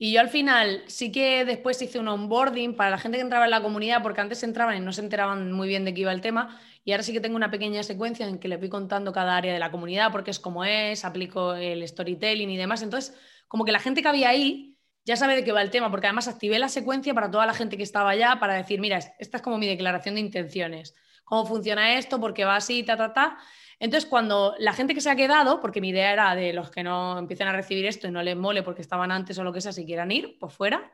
Y 0.00 0.12
yo 0.12 0.20
al 0.20 0.28
final 0.28 0.84
sí 0.86 1.10
que 1.10 1.44
después 1.44 1.82
hice 1.82 1.98
un 1.98 2.06
onboarding 2.06 2.76
para 2.76 2.90
la 2.90 2.98
gente 2.98 3.18
que 3.18 3.22
entraba 3.22 3.46
en 3.46 3.50
la 3.50 3.62
comunidad, 3.62 4.00
porque 4.00 4.20
antes 4.20 4.42
entraban 4.44 4.76
y 4.76 4.80
no 4.80 4.92
se 4.92 5.00
enteraban 5.00 5.50
muy 5.50 5.66
bien 5.66 5.84
de 5.84 5.92
qué 5.92 6.02
iba 6.02 6.12
el 6.12 6.20
tema. 6.20 6.60
Y 6.84 6.92
ahora 6.92 7.02
sí 7.02 7.12
que 7.12 7.20
tengo 7.20 7.34
una 7.34 7.50
pequeña 7.50 7.82
secuencia 7.82 8.28
en 8.28 8.38
que 8.38 8.46
le 8.46 8.58
voy 8.58 8.68
contando 8.68 9.12
cada 9.12 9.36
área 9.36 9.52
de 9.52 9.58
la 9.58 9.72
comunidad, 9.72 10.12
porque 10.12 10.30
es 10.30 10.38
como 10.38 10.64
es, 10.64 11.04
aplico 11.04 11.54
el 11.54 11.86
storytelling 11.86 12.48
y 12.48 12.56
demás. 12.56 12.82
Entonces, 12.82 13.18
como 13.48 13.64
que 13.64 13.72
la 13.72 13.80
gente 13.80 14.02
que 14.02 14.08
había 14.08 14.28
ahí 14.28 14.76
ya 15.04 15.16
sabe 15.16 15.34
de 15.36 15.42
qué 15.42 15.52
va 15.52 15.62
el 15.62 15.70
tema, 15.70 15.90
porque 15.90 16.06
además 16.06 16.28
activé 16.28 16.58
la 16.58 16.68
secuencia 16.68 17.14
para 17.14 17.30
toda 17.30 17.46
la 17.46 17.54
gente 17.54 17.78
que 17.78 17.82
estaba 17.82 18.10
allá 18.10 18.36
para 18.38 18.54
decir, 18.54 18.78
mira, 18.78 18.98
esta 19.18 19.38
es 19.38 19.42
como 19.42 19.56
mi 19.56 19.66
declaración 19.66 20.16
de 20.16 20.20
intenciones, 20.20 20.94
cómo 21.24 21.46
funciona 21.46 21.96
esto, 21.96 22.20
por 22.20 22.34
qué 22.34 22.44
va 22.44 22.56
así, 22.56 22.82
ta, 22.82 22.96
ta, 22.96 23.14
ta. 23.14 23.38
Entonces, 23.80 24.08
cuando 24.08 24.54
la 24.58 24.72
gente 24.72 24.94
que 24.94 25.00
se 25.00 25.08
ha 25.08 25.16
quedado, 25.16 25.60
porque 25.60 25.80
mi 25.80 25.90
idea 25.90 26.12
era 26.12 26.34
de 26.34 26.52
los 26.52 26.70
que 26.70 26.82
no 26.82 27.18
empiecen 27.18 27.48
a 27.48 27.52
recibir 27.52 27.86
esto 27.86 28.06
y 28.06 28.10
no 28.10 28.22
les 28.22 28.36
mole 28.36 28.62
porque 28.62 28.82
estaban 28.82 29.10
antes 29.10 29.38
o 29.38 29.44
lo 29.44 29.52
que 29.52 29.60
sea, 29.60 29.72
si 29.72 29.86
quieran 29.86 30.10
ir, 30.10 30.36
pues 30.38 30.52
fuera. 30.52 30.90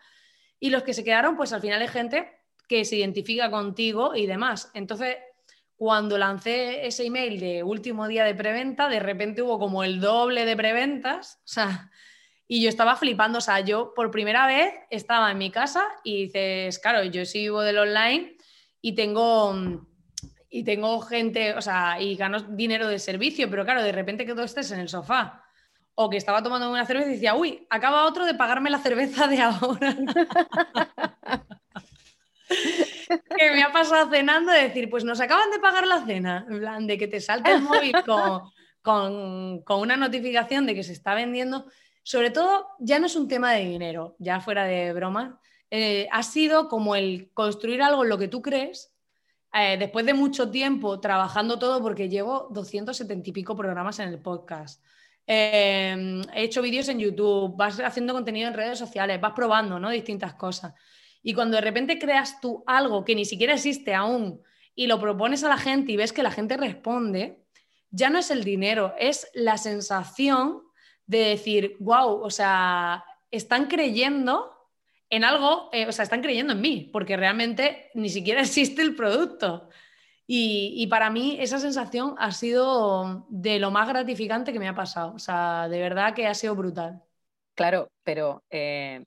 Y 0.60 0.70
los 0.70 0.82
que 0.82 0.94
se 0.94 1.02
quedaron, 1.02 1.36
pues 1.36 1.52
al 1.52 1.60
final 1.60 1.80
hay 1.80 1.88
gente 1.88 2.30
que 2.68 2.84
se 2.84 2.96
identifica 2.96 3.50
contigo 3.50 4.14
y 4.14 4.26
demás. 4.26 4.70
Entonces, 4.74 5.16
cuando 5.76 6.18
lancé 6.18 6.86
ese 6.86 7.06
email 7.06 7.40
de 7.40 7.62
último 7.62 8.06
día 8.06 8.24
de 8.24 8.34
preventa, 8.34 8.88
de 8.88 9.00
repente 9.00 9.42
hubo 9.42 9.58
como 9.58 9.82
el 9.82 10.00
doble 10.00 10.44
de 10.44 10.56
preventas. 10.56 11.40
O 11.44 11.48
sea, 11.48 11.90
y 12.46 12.62
yo 12.62 12.68
estaba 12.68 12.96
flipando, 12.96 13.38
o 13.38 13.40
sea, 13.40 13.60
yo 13.60 13.94
por 13.94 14.10
primera 14.10 14.46
vez 14.46 14.74
estaba 14.90 15.30
en 15.30 15.38
mi 15.38 15.50
casa 15.50 15.86
y 16.02 16.24
dices, 16.24 16.78
claro, 16.78 17.02
yo 17.04 17.24
sí 17.24 17.40
vivo 17.40 17.62
del 17.62 17.78
online 17.78 18.36
y 18.82 18.94
tengo, 18.94 19.54
y 20.50 20.62
tengo 20.62 21.00
gente, 21.00 21.54
o 21.54 21.62
sea, 21.62 22.00
y 22.00 22.16
gano 22.16 22.40
dinero 22.40 22.86
de 22.88 22.98
servicio, 22.98 23.48
pero 23.48 23.64
claro, 23.64 23.82
de 23.82 23.92
repente 23.92 24.26
que 24.26 24.34
tú 24.34 24.42
estés 24.42 24.70
en 24.72 24.80
el 24.80 24.88
sofá 24.88 25.42
o 25.94 26.10
que 26.10 26.16
estaba 26.16 26.42
tomando 26.42 26.70
una 26.70 26.84
cerveza 26.84 27.08
y 27.08 27.14
decía, 27.14 27.34
uy, 27.34 27.66
acaba 27.70 28.04
otro 28.04 28.26
de 28.26 28.34
pagarme 28.34 28.68
la 28.68 28.78
cerveza 28.78 29.26
de 29.26 29.40
ahora. 29.40 29.96
que 33.38 33.50
me 33.52 33.62
ha 33.62 33.72
pasado 33.72 34.10
cenando 34.10 34.52
de 34.52 34.64
decir, 34.64 34.90
pues 34.90 35.04
nos 35.04 35.20
acaban 35.20 35.50
de 35.50 35.60
pagar 35.60 35.86
la 35.86 36.04
cena, 36.04 36.46
en 36.50 36.58
plan, 36.58 36.86
de 36.86 36.98
que 36.98 37.08
te 37.08 37.20
salte 37.20 37.52
el 37.52 37.62
móvil 37.62 37.94
con, 38.04 38.42
con, 38.82 39.62
con 39.62 39.80
una 39.80 39.96
notificación 39.96 40.66
de 40.66 40.74
que 40.74 40.82
se 40.82 40.92
está 40.92 41.14
vendiendo 41.14 41.66
sobre 42.04 42.30
todo, 42.30 42.68
ya 42.78 42.98
no 42.98 43.06
es 43.06 43.16
un 43.16 43.26
tema 43.26 43.52
de 43.52 43.64
dinero, 43.64 44.14
ya 44.18 44.38
fuera 44.38 44.64
de 44.64 44.92
broma, 44.92 45.40
eh, 45.70 46.06
ha 46.12 46.22
sido 46.22 46.68
como 46.68 46.94
el 46.94 47.30
construir 47.32 47.82
algo 47.82 48.04
en 48.04 48.10
lo 48.10 48.18
que 48.18 48.28
tú 48.28 48.42
crees, 48.42 48.94
eh, 49.54 49.78
después 49.78 50.04
de 50.04 50.12
mucho 50.12 50.50
tiempo 50.50 51.00
trabajando 51.00 51.58
todo, 51.58 51.80
porque 51.82 52.10
llevo 52.10 52.48
270 52.50 53.30
y 53.30 53.32
pico 53.32 53.56
programas 53.56 53.98
en 54.00 54.10
el 54.10 54.20
podcast. 54.20 54.84
Eh, 55.26 56.22
he 56.34 56.42
hecho 56.42 56.60
vídeos 56.60 56.88
en 56.88 56.98
YouTube, 56.98 57.56
vas 57.56 57.80
haciendo 57.80 58.12
contenido 58.12 58.48
en 58.48 58.54
redes 58.54 58.78
sociales, 58.78 59.18
vas 59.18 59.32
probando 59.32 59.80
¿no? 59.80 59.88
distintas 59.88 60.34
cosas. 60.34 60.74
Y 61.22 61.32
cuando 61.32 61.56
de 61.56 61.62
repente 61.62 61.98
creas 61.98 62.38
tú 62.38 62.62
algo 62.66 63.02
que 63.02 63.14
ni 63.14 63.24
siquiera 63.24 63.54
existe 63.54 63.94
aún 63.94 64.42
y 64.74 64.88
lo 64.88 65.00
propones 65.00 65.42
a 65.42 65.48
la 65.48 65.56
gente 65.56 65.92
y 65.92 65.96
ves 65.96 66.12
que 66.12 66.22
la 66.22 66.30
gente 66.30 66.58
responde, 66.58 67.46
ya 67.90 68.10
no 68.10 68.18
es 68.18 68.30
el 68.30 68.44
dinero, 68.44 68.94
es 68.98 69.30
la 69.32 69.56
sensación 69.56 70.63
de 71.06 71.18
decir, 71.18 71.76
wow, 71.80 72.22
o 72.22 72.30
sea, 72.30 73.04
están 73.30 73.66
creyendo 73.66 74.54
en 75.10 75.24
algo, 75.24 75.68
eh, 75.72 75.86
o 75.86 75.92
sea, 75.92 76.02
están 76.02 76.22
creyendo 76.22 76.52
en 76.52 76.60
mí, 76.60 76.90
porque 76.92 77.16
realmente 77.16 77.90
ni 77.94 78.08
siquiera 78.08 78.40
existe 78.42 78.82
el 78.82 78.94
producto. 78.96 79.68
Y, 80.26 80.86
para 80.88 81.10
mí 81.10 81.36
esa 81.40 81.58
sensación 81.58 82.14
ha 82.18 82.32
sido 82.32 83.26
de 83.28 83.58
lo 83.58 83.70
más 83.70 83.88
gratificante 83.88 84.52
que 84.52 84.58
me 84.58 84.68
ha 84.68 84.74
pasado. 84.74 85.12
O 85.14 85.18
sea, 85.18 85.68
de 85.68 85.78
verdad 85.78 86.14
que 86.14 86.26
ha 86.26 86.34
sido 86.34 86.54
brutal. 86.54 87.02
Claro, 87.54 87.88
pero 88.04 88.42
eh, 88.50 89.04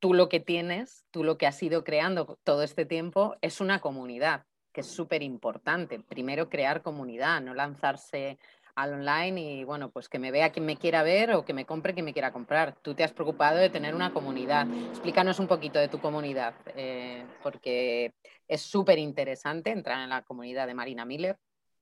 tú 0.00 0.12
lo 0.12 0.28
que 0.28 0.40
tienes, 0.40 1.04
tú 1.12 1.22
lo 1.22 1.38
que 1.38 1.46
has 1.46 1.62
ido 1.62 1.84
creando 1.84 2.38
todo 2.42 2.62
este 2.64 2.84
tiempo 2.84 3.36
es 3.42 3.60
una 3.60 3.80
comunidad, 3.80 4.44
que 4.72 4.80
es 4.80 4.88
súper 4.88 5.22
importante. 5.22 6.00
Primero 6.00 6.48
crear 6.48 6.82
comunidad, 6.82 7.40
no 7.40 7.54
lanzarse 7.54 8.38
al 8.82 8.94
online 8.94 9.40
y 9.40 9.64
bueno, 9.64 9.90
pues 9.90 10.08
que 10.08 10.18
me 10.18 10.30
vea 10.30 10.50
quien 10.50 10.64
me 10.64 10.76
quiera 10.76 11.02
ver 11.02 11.32
o 11.32 11.44
que 11.44 11.52
me 11.52 11.66
compre 11.66 11.92
quien 11.92 12.04
me 12.04 12.12
quiera 12.12 12.32
comprar. 12.32 12.76
Tú 12.82 12.94
te 12.94 13.04
has 13.04 13.12
preocupado 13.12 13.58
de 13.58 13.70
tener 13.70 13.94
una 13.94 14.12
comunidad. 14.12 14.66
Explícanos 14.90 15.38
un 15.38 15.46
poquito 15.46 15.78
de 15.78 15.88
tu 15.88 16.00
comunidad, 16.00 16.54
eh, 16.76 17.24
porque 17.42 18.14
es 18.48 18.62
súper 18.62 18.98
interesante 18.98 19.70
entrar 19.70 20.02
en 20.02 20.10
la 20.10 20.22
comunidad 20.22 20.66
de 20.66 20.74
Marina 20.74 21.04
Miller. 21.04 21.36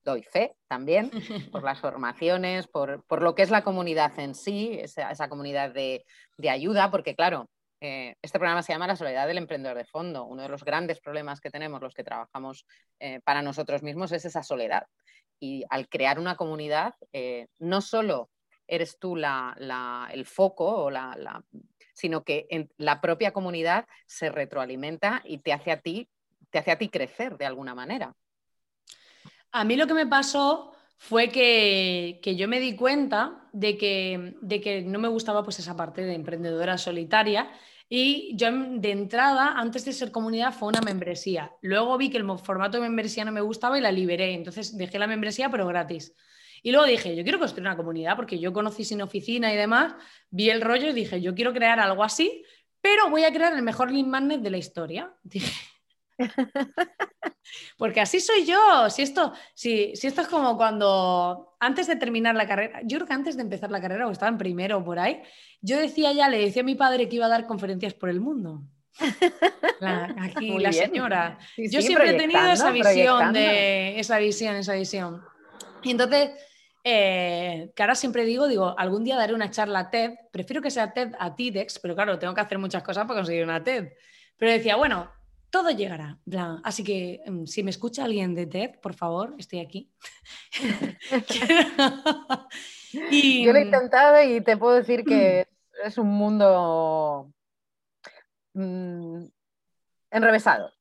Doy 0.05 0.22
fe 0.22 0.55
también 0.68 1.11
por 1.53 1.62
las 1.62 1.80
formaciones, 1.80 2.66
por, 2.66 3.05
lo 3.22 3.34
que 3.34 3.42
es 3.42 3.51
la 3.51 3.62
comunidad 3.62 4.18
en 4.18 4.34
sí, 4.34 4.78
esa, 4.80 5.11
esa 5.11 5.28
comunidad 5.28 5.72
de, 5.72 6.05
ayuda, 6.49 6.90
porque 6.90 7.14
claro, 7.14 7.49
eh, 7.81 8.16
este 8.22 8.39
programa 8.39 8.62
se 8.62 8.72
llama 8.72 8.87
La 8.87 8.97
soledad 8.97 9.26
del 9.26 9.39
emprendedor 9.39 9.76
de 9.76 9.85
fondo. 9.85 10.24
Uno 10.24 10.43
de 10.43 10.49
los 10.49 10.64
grandes 10.64 11.01
problemas 11.01 11.41
que 11.41 11.51
tenemos 11.51 11.81
los 11.81 11.95
que 11.95 12.05
trabajamos 12.05 12.66
eh, 12.99 13.20
para 13.24 13.43
nosotros 13.43 13.83
mismos 13.83 14.12
es 14.12 14.24
esa 14.24 14.43
soledad 14.43 14.87
y 15.41 15.64
al 15.70 15.89
crear 15.89 16.18
una 16.18 16.37
comunidad, 16.37 16.95
eh, 17.12 17.47
no 17.59 17.81
solo 17.81 18.31
eres 18.66 18.99
tú 18.99 19.16
el 19.16 20.26
foco, 20.26 20.91
sino 21.95 22.24
que 22.24 22.68
la 22.76 23.01
propia 23.01 23.33
comunidad 23.33 23.87
se 24.07 24.31
retroalimenta 24.31 25.22
y 25.24 25.39
te 25.39 25.53
hace 25.53 25.70
a 25.70 25.81
ti 25.81 26.09
crecer 26.91 27.39
de 27.39 27.47
alguna 27.47 27.74
manera. 27.74 28.14
A 29.53 29.64
mí 29.64 29.76
lo 29.76 29.87
que 29.87 29.95
me 29.95 30.07
pasó 30.07 30.74
fue 30.99 31.28
que, 31.28 32.20
yo 32.36 32.49
me 32.49 32.61
di 32.61 32.74
cuenta 32.74 33.49
de 33.53 33.78
que, 33.78 34.34
de 34.42 34.61
que 34.61 34.82
no 34.82 34.99
me 34.99 35.09
gustaba 35.09 35.44
pues 35.44 35.59
esa 35.59 35.76
parte 35.76 36.03
de 36.03 36.14
emprendedora 36.14 36.76
solitaria 36.76 37.51
y 37.88 38.36
yo 38.36 38.51
de 38.51 38.90
entrada, 38.90 39.55
antes 39.57 39.84
de 39.86 39.92
ser 39.94 40.11
comunidad, 40.11 40.53
fue 40.53 40.68
una 40.68 40.82
membresía. 40.82 41.53
Luego 41.62 41.96
vi 41.96 42.11
que 42.11 42.18
el 42.18 42.26
formato 42.38 42.76
de 42.76 42.82
membresía 42.82 43.24
no 43.24 43.32
me 43.32 43.40
gustaba 43.40 43.78
y 43.78 43.80
la 43.80 43.90
liberé. 43.90 44.34
Entonces 44.34 44.76
dejé 44.76 44.99
la 44.99 45.07
membresía, 45.07 45.51
pero 45.51 45.66
gratis. 45.66 46.14
Y 46.62 46.72
luego 46.72 46.86
dije, 46.86 47.16
yo 47.16 47.22
quiero 47.22 47.38
construir 47.38 47.66
una 47.66 47.76
comunidad 47.76 48.16
porque 48.16 48.38
yo 48.38 48.53
conocí 48.53 48.84
sin 48.84 49.01
oficina 49.01 49.53
y 49.53 49.57
demás, 49.57 49.94
vi 50.28 50.51
el 50.51 50.61
rollo 50.61 50.88
y 50.88 50.92
dije, 50.92 51.20
yo 51.22 51.34
quiero 51.34 51.55
crear 51.55 51.80
algo 51.80 52.05
así, 52.05 52.42
pero 52.80 53.09
voy 53.09 53.24
a 53.24 53.32
crear 53.32 53.55
el 53.55 53.62
mejor 53.62 53.90
link 53.90 54.09
magnet 54.09 54.40
de 54.42 54.51
la 54.51 54.59
historia. 54.59 55.14
Dije, 55.22 55.53
porque 57.79 58.01
así 58.01 58.21
soy 58.21 58.45
yo. 58.45 58.91
Si 58.91 59.03
esto, 59.03 59.33
si, 59.55 59.95
si 59.97 60.07
esto 60.07 60.23
es 60.23 60.29
como 60.29 60.57
cuando 60.57 61.57
antes 61.61 61.87
de 61.87 61.97
terminar 61.97 62.35
la 62.35 62.47
carrera, 62.47 62.81
yo 62.85 62.99
creo 62.99 63.07
que 63.07 63.14
antes 63.14 63.37
de 63.37 63.43
empezar 63.43 63.71
la 63.71 63.81
carrera, 63.81 64.07
o 64.07 64.11
estaba 64.11 64.31
en 64.31 64.39
primero 64.39 64.85
por 64.85 64.99
ahí, 64.99 65.23
yo 65.61 65.79
decía 65.79 66.12
ya, 66.12 66.29
le 66.29 66.39
decía 66.39 66.62
a 66.62 66.64
mi 66.64 66.75
padre 66.75 67.09
que 67.09 67.16
iba 67.16 67.27
a 67.27 67.31
dar 67.31 67.47
conferencias 67.47 67.95
por 67.95 68.09
el 68.09 68.21
mundo. 68.21 68.62
aquí, 70.21 70.59
la 70.59 70.73
señora. 70.73 71.39
yo 71.57 71.81
siempre 71.83 72.11
he 72.11 72.14
tenido 72.14 72.51
esa 72.51 72.71
visión 72.71 73.33
de 73.33 73.99
esa 73.99 74.19
visión, 74.19 74.57
esa 74.57 74.75
visión. 74.75 75.23
Y 75.83 75.93
entonces, 75.93 76.31
eh, 76.83 77.71
que 77.75 77.83
ahora 77.83 77.95
siempre 77.95 78.25
digo, 78.25 78.49
digo, 78.49 78.75
algún 78.79 79.05
día 79.05 79.16
daré 79.16 79.35
una 79.35 79.51
charla 79.51 79.91
TED, 79.91 80.12
prefiero 80.33 80.62
que 80.62 80.71
sea 80.71 80.93
TED 80.93 81.12
a 81.19 81.35
TEDx, 81.35 81.79
pero 81.79 81.95
claro, 81.95 82.19
tengo 82.19 82.35
que 82.35 82.41
hacer 82.41 82.59
muchas 82.59 82.83
cosas 82.83 83.05
para 83.07 83.21
conseguir 83.21 83.45
una 83.45 83.62
TED. 83.62 83.93
Pero 84.37 84.53
decía, 84.53 84.77
bueno, 84.77 85.11
todo 85.51 85.70
llegará. 85.70 86.18
Así 86.62 86.84
que 86.84 87.22
em, 87.24 87.46
si 87.46 87.62
me 87.62 87.70
escucha 87.70 88.05
alguien 88.05 88.34
de 88.34 88.46
TED, 88.46 88.78
por 88.80 88.94
favor, 88.94 89.34
estoy 89.38 89.61
aquí. 89.61 89.90
Yo 92.92 93.53
lo 93.53 93.59
he 93.59 93.62
intentado 93.62 94.22
y 94.22 94.40
te 94.40 94.57
puedo 94.57 94.74
decir 94.74 95.05
que 95.05 95.46
es 95.84 95.99
un 95.99 96.09
mundo 96.09 97.32
mm, 98.55 99.24
enrevesado. 100.11 100.72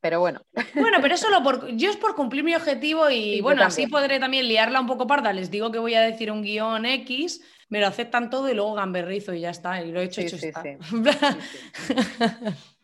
Pero 0.00 0.20
bueno. 0.20 0.42
Bueno, 0.74 0.98
pero 1.02 1.14
eso 1.14 1.28
lo 1.28 1.42
por, 1.42 1.68
yo 1.76 1.90
es 1.90 1.96
por 1.96 2.14
cumplir 2.14 2.44
mi 2.44 2.54
objetivo 2.54 3.10
y 3.10 3.40
bueno, 3.40 3.64
así 3.64 3.88
podré 3.88 4.20
también 4.20 4.46
liarla 4.46 4.80
un 4.80 4.86
poco 4.86 5.06
parda. 5.06 5.32
Les 5.32 5.50
digo 5.50 5.72
que 5.72 5.78
voy 5.78 5.94
a 5.94 6.02
decir 6.02 6.30
un 6.30 6.42
guion 6.42 6.86
X, 6.86 7.42
me 7.68 7.80
lo 7.80 7.88
aceptan 7.88 8.30
todo 8.30 8.48
y 8.48 8.54
luego 8.54 8.74
gamberrizo 8.74 9.34
y 9.34 9.40
ya 9.40 9.50
está. 9.50 9.82
Y 9.82 9.90
lo 9.90 10.00
he 10.00 10.04
hecho, 10.04 10.20
hecho 10.20 10.36
está. 10.36 10.62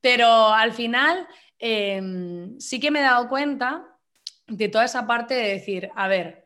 Pero 0.00 0.48
al 0.48 0.72
final 0.72 1.26
em, 1.58 2.58
sí 2.58 2.80
que 2.80 2.90
me 2.90 3.00
he 3.00 3.02
dado 3.02 3.28
cuenta 3.28 3.86
de 4.46 4.68
toda 4.68 4.84
esa 4.84 5.06
parte 5.06 5.34
de 5.34 5.48
decir, 5.48 5.90
a 5.94 6.08
ver, 6.08 6.44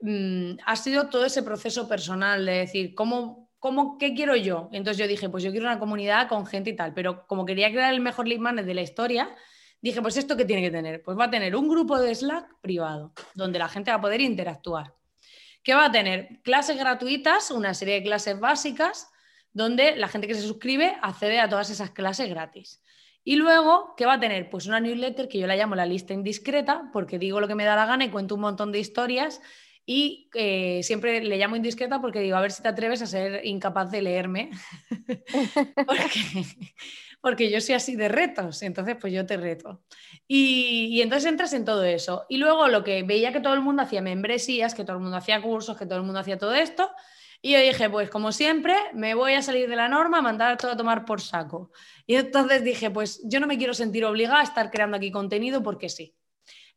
mm, 0.00 0.58
ha 0.64 0.76
sido 0.76 1.08
todo 1.08 1.24
ese 1.24 1.42
proceso 1.42 1.88
personal 1.88 2.44
de 2.44 2.52
decir, 2.52 2.94
¿cómo, 2.94 3.50
cómo, 3.58 3.98
¿qué 3.98 4.14
quiero 4.14 4.36
yo? 4.36 4.68
Entonces 4.72 4.98
yo 4.98 5.08
dije, 5.08 5.28
pues 5.28 5.42
yo 5.42 5.50
quiero 5.50 5.66
una 5.66 5.78
comunidad 5.78 6.28
con 6.28 6.46
gente 6.46 6.70
y 6.70 6.76
tal, 6.76 6.92
pero 6.94 7.26
como 7.26 7.46
quería 7.46 7.70
crear 7.70 7.92
el 7.92 8.00
mejor 8.00 8.26
lead 8.28 8.64
de 8.64 8.74
la 8.74 8.82
historia, 8.82 9.34
dije, 9.80 10.02
pues 10.02 10.16
esto 10.16 10.36
qué 10.36 10.44
tiene 10.44 10.62
que 10.62 10.70
tener? 10.70 11.02
Pues 11.02 11.18
va 11.18 11.24
a 11.24 11.30
tener 11.30 11.56
un 11.56 11.68
grupo 11.68 11.98
de 11.98 12.14
Slack 12.14 12.60
privado, 12.60 13.12
donde 13.34 13.58
la 13.58 13.68
gente 13.68 13.90
va 13.90 13.98
a 13.98 14.00
poder 14.00 14.20
interactuar. 14.20 14.94
¿Qué 15.62 15.74
va 15.74 15.86
a 15.86 15.92
tener? 15.92 16.40
Clases 16.42 16.76
gratuitas, 16.78 17.50
una 17.50 17.74
serie 17.74 17.94
de 17.94 18.02
clases 18.02 18.38
básicas, 18.38 19.08
donde 19.56 19.96
la 19.96 20.08
gente 20.08 20.28
que 20.28 20.34
se 20.34 20.42
suscribe 20.42 20.98
accede 21.00 21.40
a 21.40 21.48
todas 21.48 21.70
esas 21.70 21.90
clases 21.90 22.28
gratis. 22.28 22.82
Y 23.24 23.36
luego, 23.36 23.94
¿qué 23.96 24.04
va 24.04 24.14
a 24.14 24.20
tener? 24.20 24.50
Pues 24.50 24.66
una 24.66 24.80
newsletter 24.80 25.28
que 25.28 25.38
yo 25.38 25.46
la 25.46 25.56
llamo 25.56 25.74
la 25.74 25.86
lista 25.86 26.12
indiscreta, 26.12 26.90
porque 26.92 27.18
digo 27.18 27.40
lo 27.40 27.48
que 27.48 27.54
me 27.54 27.64
da 27.64 27.74
la 27.74 27.86
gana 27.86 28.04
y 28.04 28.10
cuento 28.10 28.34
un 28.34 28.42
montón 28.42 28.70
de 28.70 28.80
historias. 28.80 29.40
Y 29.86 30.28
eh, 30.34 30.82
siempre 30.82 31.24
le 31.24 31.38
llamo 31.38 31.56
indiscreta 31.56 32.02
porque 32.02 32.20
digo, 32.20 32.36
a 32.36 32.42
ver 32.42 32.52
si 32.52 32.62
te 32.62 32.68
atreves 32.68 33.00
a 33.00 33.06
ser 33.06 33.46
incapaz 33.46 33.90
de 33.90 34.02
leerme. 34.02 34.50
porque, 37.22 37.50
yo 37.50 37.62
soy 37.62 37.76
así 37.76 37.96
de 37.96 38.08
retos, 38.08 38.60
entonces 38.60 38.96
pues 39.00 39.14
yo 39.14 39.24
te 39.24 39.38
reto. 39.38 39.82
Y, 40.28 40.88
y, 40.90 41.00
entonces 41.00 41.30
entras 41.30 41.54
en 41.54 41.64
todo 41.64 41.82
eso. 41.82 42.26
Y 42.28 42.36
luego 42.36 42.68
lo 42.68 42.84
que 42.84 43.04
veía 43.04 43.32
que 43.32 43.40
todo 43.40 43.54
el 43.54 43.62
mundo 43.62 43.82
hacía 43.82 44.02
membresías, 44.02 44.74
que 44.74 44.84
todo 44.84 44.98
el 44.98 45.02
mundo 45.02 45.16
hacía 45.16 45.40
cursos, 45.40 45.78
que 45.78 45.86
todo 45.86 45.98
el 45.98 46.04
mundo 46.04 46.20
hacía 46.20 46.36
todo 46.36 46.54
esto, 46.54 46.90
y 47.42 47.52
yo 47.52 47.60
dije, 47.60 47.88
pues 47.90 48.10
como 48.10 48.32
siempre, 48.32 48.74
me 48.92 49.14
voy 49.14 49.34
a 49.34 49.42
salir 49.42 49.68
de 49.68 49.76
la 49.76 49.88
norma, 49.88 50.22
mandar 50.22 50.56
todo 50.56 50.72
a 50.72 50.76
tomar 50.76 51.04
por 51.04 51.20
saco. 51.20 51.70
Y 52.06 52.16
entonces 52.16 52.64
dije, 52.64 52.90
pues 52.90 53.20
yo 53.24 53.40
no 53.40 53.46
me 53.46 53.58
quiero 53.58 53.74
sentir 53.74 54.04
obligada 54.04 54.40
a 54.40 54.44
estar 54.44 54.70
creando 54.70 54.96
aquí 54.96 55.10
contenido 55.10 55.62
porque 55.62 55.88
sí. 55.88 56.14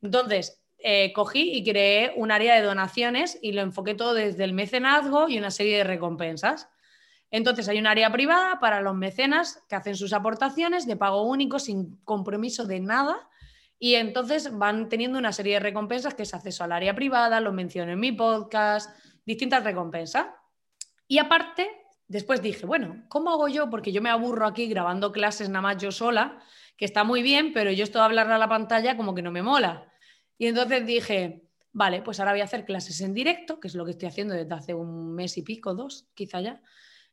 Entonces, 0.02 0.62
eh, 0.82 1.12
cogí 1.14 1.52
y 1.54 1.64
creé 1.64 2.14
un 2.16 2.32
área 2.32 2.56
de 2.56 2.62
donaciones 2.62 3.38
y 3.42 3.52
lo 3.52 3.62
enfoqué 3.62 3.96
todo 3.96 4.14
desde 4.14 4.46
el 4.46 4.54
mecenazgo 4.54 5.28
y 5.28 5.38
una 5.38 5.52
serie 5.52 5.78
de 5.78 5.84
recompensas. 5.84 6.70
Entonces 7.32 7.68
hay 7.68 7.78
un 7.78 7.88
área 7.88 8.12
privada 8.12 8.60
para 8.60 8.82
los 8.82 8.96
mecenas 8.96 9.64
que 9.68 9.76
hacen 9.76 9.96
sus 9.96 10.14
aportaciones 10.14 10.88
de 10.88 10.96
pago 10.96 11.24
único 11.24 11.60
sin 11.60 11.98
compromiso 12.04 12.66
de 12.66 12.80
nada 12.80 13.30
y 13.78 13.96
entonces 13.96 14.58
van 14.58 14.90
teniendo 14.90 15.20
una 15.20 15.32
serie 15.32 15.56
de 15.56 15.60
recompensas 15.60 16.14
que 16.14 16.24
es 16.24 16.34
acceso 16.34 16.64
al 16.64 16.72
área 16.72 16.96
privada, 16.96 17.40
lo 17.40 17.52
menciono 17.52 17.92
en 17.92 18.00
mi 18.00 18.12
podcast, 18.12 18.98
distintas 19.26 19.64
recompensas. 19.64 20.28
Y 21.10 21.18
aparte, 21.18 21.68
después 22.08 22.42
dije, 22.42 22.68
bueno, 22.68 23.04
¿cómo 23.10 23.32
hago 23.32 23.48
yo? 23.48 23.68
Porque 23.70 23.92
yo 23.92 24.00
me 24.00 24.12
aburro 24.12 24.46
aquí 24.46 24.68
grabando 24.68 25.12
clases 25.12 25.50
nada 25.50 25.64
más 25.64 25.78
yo 25.82 25.92
sola, 25.92 26.40
que 26.78 26.86
está 26.86 27.04
muy 27.04 27.24
bien, 27.24 27.52
pero 27.52 27.72
yo 27.72 27.84
esto 27.84 27.98
de 27.98 28.06
hablar 28.06 28.32
a 28.32 28.38
la 28.38 28.48
pantalla 28.48 28.96
como 28.96 29.16
que 29.16 29.24
no 29.24 29.32
me 29.32 29.42
mola. 29.42 29.92
Y 30.38 30.46
entonces 30.46 30.86
dije, 30.86 31.42
vale, 31.72 32.04
pues 32.04 32.20
ahora 32.20 32.34
voy 32.34 32.42
a 32.42 32.44
hacer 32.44 32.64
clases 32.64 33.02
en 33.02 33.16
directo, 33.16 33.60
que 33.60 33.68
es 33.68 33.74
lo 33.74 33.86
que 33.86 33.92
estoy 33.92 34.08
haciendo 34.08 34.36
desde 34.36 34.54
hace 34.54 34.76
un 34.76 35.16
mes 35.16 35.36
y 35.40 35.42
pico, 35.42 35.74
dos, 35.74 36.08
quizá 36.14 36.42
ya. 36.42 36.62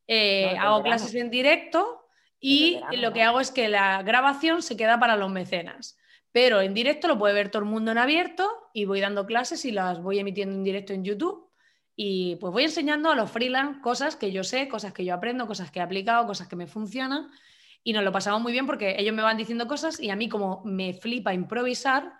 Eh, 0.07 0.55
hago 0.59 0.83
clases 0.83 1.15
en 1.15 1.31
directo 1.31 2.07
y 2.39 2.79
lo 2.99 3.15
que 3.15 3.23
hago 3.23 3.41
es 3.41 3.51
que 3.51 3.69
la 3.69 4.03
grabación 4.03 4.61
se 4.61 4.77
queda 4.77 5.01
para 5.01 5.17
los 5.17 5.31
mecenas. 5.31 5.97
Pero 6.33 6.61
en 6.61 6.75
directo 6.75 7.09
lo 7.09 7.19
puede 7.19 7.33
ver 7.33 7.51
todo 7.51 7.63
el 7.63 7.69
mundo 7.69 7.93
en 7.93 7.99
abierto 7.99 8.47
y 8.75 8.85
voy 8.85 9.01
dando 9.01 9.25
clases 9.25 9.65
y 9.65 9.73
las 9.73 10.03
voy 10.03 10.19
emitiendo 10.19 10.55
en 10.55 10.65
directo 10.65 10.93
en 10.93 11.03
YouTube 11.03 11.46
y 11.97 12.37
pues 12.37 12.53
voy 12.53 12.65
enseñando 12.65 13.11
a 13.11 13.15
los 13.15 13.31
freelance 13.31 13.81
cosas 13.81 14.17
que 14.17 14.31
yo 14.31 14.45
sé, 14.45 14.69
cosas 14.69 14.93
que 14.93 15.05
yo 15.05 15.15
aprendo, 15.15 15.47
cosas 15.47 15.71
que 15.71 15.79
he 15.79 15.83
aplicado, 15.83 16.27
cosas 16.27 16.47
que 16.47 16.55
me 16.55 16.67
funcionan. 16.67 17.31
Y 17.83 17.95
nos 17.95 18.05
lo 18.05 18.13
pasamos 18.13 18.43
muy 18.43 18.53
bien 18.53 18.67
porque 18.67 18.97
ellos 18.99 19.15
me 19.15 19.23
van 19.23 19.39
diciendo 19.39 19.67
cosas 19.67 19.99
y 19.99 20.11
a 20.11 20.17
mí 20.17 20.29
como 20.29 20.63
me 20.65 20.93
flipa 20.93 21.33
improvisar, 21.33 22.13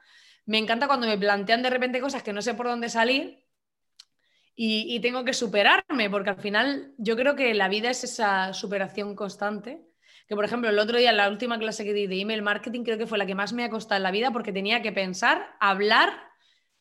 me 0.47 0.59
encanta 0.59 0.87
cuando 0.87 1.07
me 1.07 1.19
plantean 1.19 1.63
de 1.63 1.69
repente 1.71 2.01
cosas 2.01 2.23
que 2.23 2.33
no 2.33 2.41
sé 2.41 2.55
por 2.55 2.67
dónde 2.67 2.89
salir 2.89 3.45
y, 4.55 4.87
y 4.89 5.01
tengo 5.01 5.25
que 5.25 5.35
superarme, 5.35 6.09
porque 6.09 6.31
al 6.31 6.41
final 6.41 6.95
yo 6.97 7.15
creo 7.17 7.37
que 7.37 7.53
la 7.53 7.69
vida 7.69 7.91
es 7.91 8.03
esa 8.05 8.55
superación 8.55 9.15
constante. 9.15 9.83
Que 10.27 10.35
por 10.35 10.45
ejemplo, 10.45 10.71
el 10.71 10.79
otro 10.79 10.99
día, 10.99 11.11
en 11.11 11.19
la 11.19 11.29
última 11.29 11.59
clase 11.59 11.85
que 11.85 11.93
di 11.93 12.07
de 12.07 12.21
email 12.21 12.43
marketing, 12.43 12.83
creo 12.83 12.99
que 12.99 13.07
fue 13.07 13.19
la 13.19 13.27
que 13.27 13.35
más 13.35 13.53
me 13.53 13.65
ha 13.65 13.71
costado 13.71 13.99
en 13.99 14.05
la 14.05 14.11
vida 14.11 14.31
porque 14.31 14.53
tenía 14.53 14.81
que 14.81 14.93
pensar, 14.93 15.55
hablar 15.61 16.11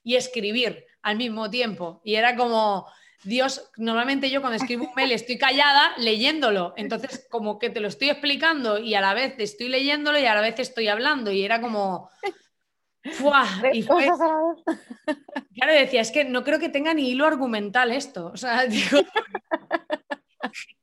y 0.02 0.16
escribir 0.16 0.86
al 1.06 1.18
mismo 1.18 1.52
tiempo. 1.52 2.02
Y 2.04 2.16
era 2.16 2.36
como, 2.36 2.88
Dios, 3.24 3.70
normalmente 3.78 4.32
yo 4.32 4.42
cuando 4.42 4.58
escribo 4.58 4.86
un 4.86 4.96
mail 4.96 5.12
estoy 5.14 5.38
callada 5.38 5.94
leyéndolo, 5.98 6.74
entonces 6.76 7.28
como 7.30 7.60
que 7.60 7.70
te 7.70 7.80
lo 7.80 7.88
estoy 7.88 8.10
explicando 8.10 8.80
y 8.80 8.96
a 8.96 9.02
la 9.02 9.14
vez 9.14 9.36
estoy 9.38 9.70
leyéndolo 9.70 10.18
y 10.18 10.26
a 10.26 10.34
la 10.34 10.42
vez 10.42 10.60
estoy 10.60 10.90
hablando 10.90 11.32
y 11.32 11.46
era 11.46 11.62
como... 11.62 12.10
Y 13.72 13.84
claro, 13.86 15.74
decía, 15.74 16.02
es 16.02 16.10
que 16.10 16.26
no 16.26 16.44
creo 16.44 16.58
que 16.58 16.70
tenga 16.70 16.92
ni 16.92 17.12
hilo 17.12 17.28
argumental 17.28 17.92
esto. 17.92 18.32
O 18.34 18.36
sea, 18.36 18.66
digo, 18.66 18.98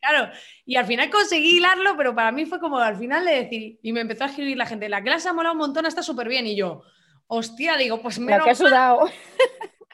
claro, 0.00 0.32
y 0.64 0.76
al 0.76 0.86
final 0.86 1.10
conseguí 1.10 1.56
hilarlo, 1.56 1.96
pero 1.96 2.14
para 2.14 2.30
mí 2.30 2.46
fue 2.46 2.60
como 2.60 2.78
al 2.78 2.96
final 2.96 3.24
de 3.24 3.42
decir, 3.42 3.80
y 3.82 3.92
me 3.92 4.02
empezó 4.02 4.22
a 4.22 4.28
escribir 4.28 4.56
la 4.56 4.66
gente, 4.66 4.88
la 4.88 5.02
clase 5.02 5.28
ha 5.28 5.32
molado 5.32 5.54
un 5.54 5.58
montón, 5.58 5.84
está 5.84 6.04
súper 6.04 6.28
bien, 6.28 6.46
y 6.46 6.54
yo, 6.54 6.84
hostia, 7.26 7.76
digo, 7.76 8.00
pues 8.00 8.20
me... 8.20 8.30
La 8.30 8.44
que 8.44 8.54
sudado. 8.54 9.10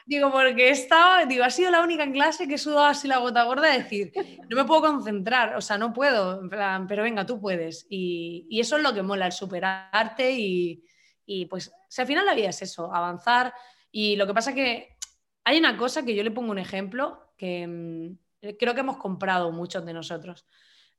Digo, 0.09 0.31
porque 0.31 0.69
he 0.69 0.71
estado, 0.71 1.27
digo, 1.27 1.43
ha 1.43 1.51
sido 1.51 1.69
la 1.69 1.81
única 1.81 2.01
en 2.01 2.13
clase 2.13 2.47
que 2.47 2.55
he 2.55 2.57
sudado 2.57 2.87
así 2.87 3.07
la 3.07 3.19
gota 3.19 3.43
gorda 3.43 3.71
de 3.71 3.77
decir, 3.77 4.11
no 4.49 4.57
me 4.57 4.65
puedo 4.65 4.81
concentrar, 4.81 5.55
o 5.55 5.61
sea, 5.61 5.77
no 5.77 5.93
puedo, 5.93 6.41
pero 6.49 7.03
venga, 7.03 7.27
tú 7.27 7.39
puedes. 7.39 7.85
Y, 7.91 8.47
y, 8.49 8.59
eso 8.59 8.77
es 8.77 8.81
lo 8.81 8.91
que 8.91 9.03
mola, 9.03 9.27
el 9.27 9.31
superarte 9.31 10.31
y, 10.31 10.83
y 11.27 11.45
pues, 11.45 11.71
si 11.87 12.01
al 12.01 12.07
final 12.07 12.25
la 12.25 12.33
vida 12.33 12.49
es 12.49 12.59
eso, 12.59 12.91
avanzar. 12.91 13.53
Y 13.91 14.15
lo 14.15 14.25
que 14.25 14.33
pasa 14.33 14.55
que 14.55 14.97
hay 15.43 15.59
una 15.59 15.77
cosa 15.77 16.03
que 16.03 16.15
yo 16.15 16.23
le 16.23 16.31
pongo 16.31 16.49
un 16.49 16.57
ejemplo 16.57 17.31
que 17.37 17.67
mm, 17.67 18.55
creo 18.57 18.73
que 18.73 18.79
hemos 18.79 18.97
comprado 18.97 19.51
muchos 19.51 19.85
de 19.85 19.93
nosotros. 19.93 20.43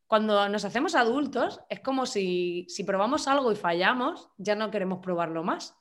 Cuando 0.06 0.48
nos 0.48 0.64
hacemos 0.64 0.94
adultos, 0.94 1.58
es 1.68 1.80
como 1.80 2.06
si, 2.06 2.64
si 2.68 2.84
probamos 2.84 3.26
algo 3.26 3.50
y 3.50 3.56
fallamos, 3.56 4.30
ya 4.38 4.54
no 4.54 4.70
queremos 4.70 5.00
probarlo 5.00 5.42
más. 5.42 5.76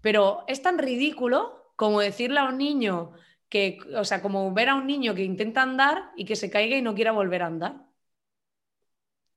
Pero 0.00 0.42
es 0.48 0.60
tan 0.60 0.76
ridículo 0.78 1.63
como 1.76 2.00
decirle 2.00 2.40
a 2.40 2.44
un 2.44 2.58
niño 2.58 3.12
que, 3.48 3.78
o 3.96 4.04
sea, 4.04 4.22
como 4.22 4.52
ver 4.52 4.68
a 4.68 4.74
un 4.74 4.86
niño 4.86 5.14
que 5.14 5.24
intenta 5.24 5.62
andar 5.62 6.10
y 6.16 6.24
que 6.24 6.36
se 6.36 6.50
caiga 6.50 6.76
y 6.76 6.82
no 6.82 6.94
quiera 6.94 7.12
volver 7.12 7.42
a 7.42 7.46
andar. 7.46 7.84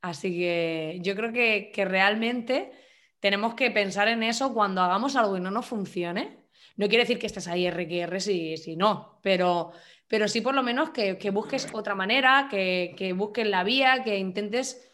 Así 0.01 0.31
que 0.31 0.99
yo 1.01 1.15
creo 1.15 1.31
que, 1.33 1.71
realmente 1.85 2.71
tenemos 3.19 3.55
que 3.55 3.71
pensar 3.71 4.07
en 4.07 4.23
eso 4.23 4.53
cuando 4.53 4.81
hagamos 4.81 5.15
algo 5.15 5.38
y 5.38 5.41
no 5.41 5.51
nos 5.51 5.65
funcione. 5.65 6.45
No 6.77 6.88
quiere 6.88 7.03
decir 7.03 7.19
que 7.19 7.27
estés 7.27 7.47
ahí 7.47 7.67
RQR 7.67 8.21
si, 8.21 8.57
si 8.57 8.75
no, 8.75 9.19
pero, 9.21 9.71
pero 10.07 10.27
sí 10.27 10.41
por 10.41 10.55
lo 10.55 10.63
menos 10.63 10.91
que, 10.91 11.29
busques 11.31 11.67
otra 11.73 11.95
manera, 11.95 12.47
que, 12.49 12.95
que 12.97 13.13
busques 13.13 13.47
la 13.47 13.63
vía, 13.63 14.03
que 14.03 14.17
intentes, 14.17 14.89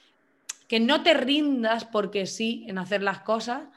que 0.67 0.79
no 0.79 1.03
te 1.03 1.13
rindas 1.13 1.85
porque 1.85 2.25
sí 2.25 2.65
en 2.67 2.77
hacer 2.77 3.03
las 3.03 3.19
cosas 3.19 3.67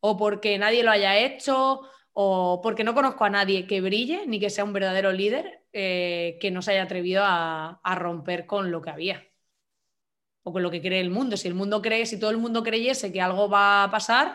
o 0.00 0.16
porque 0.16 0.58
nadie 0.58 0.82
lo 0.82 0.92
haya 0.92 1.18
hecho 1.18 1.82
o 2.18 2.62
porque 2.62 2.82
no 2.82 2.94
conozco 2.94 3.24
a 3.24 3.30
nadie 3.30 3.66
que 3.66 3.82
brille 3.82 4.26
ni 4.26 4.40
que 4.40 4.48
sea 4.48 4.64
un 4.64 4.72
verdadero 4.72 5.12
líder 5.12 5.66
eh, 5.74 6.38
que 6.40 6.50
no 6.50 6.62
se 6.62 6.70
haya 6.72 6.84
atrevido 6.84 7.22
a, 7.26 7.78
romper 7.94 8.46
con 8.46 8.70
lo 8.70 8.80
que 8.80 8.88
había 8.88 9.22
o 10.42 10.50
con 10.50 10.62
lo 10.62 10.70
que 10.70 10.80
cree 10.80 11.00
el 11.00 11.10
mundo. 11.10 11.36
Si 11.36 11.46
el 11.46 11.52
mundo 11.52 11.82
cree, 11.82 12.06
si 12.06 12.18
todo 12.18 12.30
el 12.30 12.38
mundo 12.38 12.62
creyese 12.62 13.12
que 13.12 13.20
algo 13.20 13.50
va 13.50 13.84
a 13.84 13.90
pasar, 13.90 14.34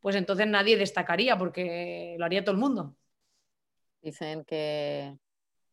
pues 0.00 0.16
entonces 0.16 0.48
nadie 0.48 0.76
destacaría 0.76 1.38
porque 1.38 2.16
lo 2.18 2.24
haría 2.24 2.42
todo 2.42 2.56
el 2.56 2.60
mundo. 2.60 2.96
Dicen 4.02 4.44
que 4.44 5.16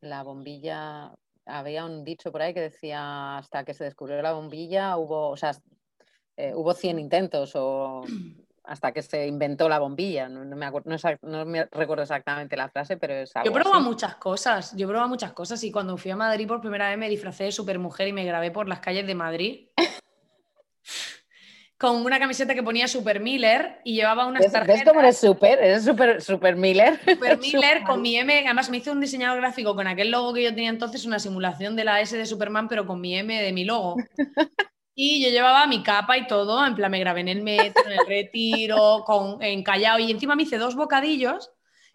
la 0.01 0.21
bombilla, 0.21 1.11
había 1.45 1.85
un 1.85 2.03
dicho 2.03 2.31
por 2.31 2.43
ahí 2.43 2.53
que 2.53 2.61
decía 2.61 3.39
hasta 3.39 3.65
que 3.65 3.73
se 3.73 3.85
descubrió 3.85 4.21
la 4.21 4.33
bombilla 4.33 4.95
hubo, 4.97 5.29
o 5.29 5.37
sea, 5.37 5.53
eh, 6.37 6.53
hubo 6.53 6.75
100 6.75 6.99
intentos 6.99 7.53
o 7.55 8.03
hasta 8.71 8.93
que 8.93 9.01
se 9.01 9.27
inventó 9.27 9.67
la 9.67 9.79
bombilla. 9.79 10.29
No, 10.29 10.45
me, 10.45 10.71
no, 11.23 11.45
me, 11.45 11.65
recuerdo 11.65 12.03
exactamente 12.03 12.55
la 12.55 12.69
frase, 12.69 12.95
pero 12.95 13.13
es 13.15 13.35
algo 13.35 13.45
Yo 13.45 13.53
probo 13.53 13.81
muchas 13.81 14.15
cosas, 14.15 14.73
yo 14.77 14.87
probo 14.87 15.09
muchas 15.09 15.33
cosas 15.33 15.61
y 15.65 15.71
cuando 15.73 15.97
fui 15.97 16.09
a 16.11 16.15
Madrid 16.15 16.47
por 16.47 16.61
primera 16.61 16.87
vez 16.87 16.97
me 16.97 17.09
disfracé 17.09 17.43
de 17.43 17.51
supermujer 17.51 18.07
y 18.07 18.13
me 18.13 18.23
grabé 18.23 18.49
por 18.49 18.69
las 18.69 18.79
calles 18.79 19.05
de 19.05 19.13
Madrid. 19.13 19.67
con 21.77 21.97
una 22.05 22.17
camiseta 22.17 22.53
que 22.53 22.63
ponía 22.63 22.87
Super 22.87 23.19
Miller 23.19 23.81
y 23.83 23.95
llevaba 23.95 24.25
unas 24.25 24.49
tarjetas. 24.49 24.67
¿Ves 24.67 24.87
cómo 24.87 25.01
eres 25.01 25.17
super? 25.17 25.59
Eres 25.59 25.83
super, 25.83 26.21
super 26.21 26.55
Miller. 26.55 26.97
Super 27.05 27.39
Miller 27.39 27.81
con 27.83 28.01
mi 28.01 28.15
M. 28.15 28.31
Además, 28.45 28.69
me 28.69 28.77
hizo 28.77 28.91
un 28.91 29.01
diseñador 29.01 29.39
gráfico 29.39 29.75
con 29.75 29.87
aquel 29.87 30.11
logo 30.11 30.33
que 30.33 30.43
yo 30.43 30.53
tenía 30.53 30.69
entonces, 30.69 31.05
una 31.05 31.17
simulación 31.17 31.75
de 31.75 31.83
la 31.83 31.99
S 31.99 32.15
de 32.15 32.25
Superman, 32.25 32.67
pero 32.69 32.85
con 32.85 33.01
mi 33.01 33.17
M 33.17 33.41
de 33.41 33.51
mi 33.51 33.65
logo. 33.65 33.95
Y 35.03 35.19
yo 35.19 35.31
llevaba 35.31 35.65
mi 35.65 35.81
capa 35.81 36.15
y 36.15 36.27
todo, 36.27 36.63
en 36.63 36.75
plan 36.75 36.91
me 36.91 36.99
grabé 36.99 37.21
en 37.21 37.27
el 37.27 37.41
metro, 37.41 37.83
en 37.87 37.93
el 37.93 38.05
retiro, 38.05 39.03
con, 39.07 39.41
en 39.41 39.63
Callao 39.63 39.97
y 39.97 40.11
encima 40.11 40.35
me 40.35 40.43
hice 40.43 40.59
dos 40.59 40.75
bocadillos 40.75 41.49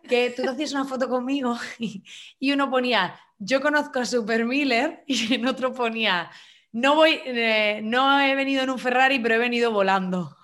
que 0.08 0.30
tú 0.30 0.42
te 0.42 0.48
hacías 0.48 0.72
una 0.72 0.86
foto 0.86 1.08
conmigo 1.08 1.56
y, 1.78 2.52
uno 2.52 2.68
ponía 2.68 3.16
yo 3.38 3.60
conozco 3.60 4.00
a 4.00 4.06
Super 4.06 4.44
Miller 4.44 5.04
y 5.06 5.34
en 5.34 5.46
otro 5.46 5.72
ponía 5.72 6.32
no 6.72 6.96
voy, 6.96 7.20
eh, 7.24 7.78
no 7.84 8.20
he 8.20 8.34
venido 8.34 8.64
en 8.64 8.70
un 8.70 8.78
Ferrari 8.80 9.20
pero 9.20 9.36
he 9.36 9.38
venido 9.38 9.70
volando. 9.70 10.36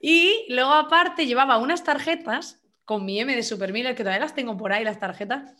y 0.00 0.46
luego 0.48 0.72
aparte 0.72 1.26
llevaba 1.26 1.58
unas 1.58 1.84
tarjetas 1.84 2.62
con 2.86 3.04
mi 3.04 3.20
M 3.20 3.36
de 3.36 3.42
Super 3.42 3.74
Miller 3.74 3.94
que 3.94 4.04
todavía 4.04 4.24
las 4.24 4.34
tengo 4.34 4.56
por 4.56 4.72
ahí 4.72 4.84
las 4.84 4.98
tarjetas 4.98 5.52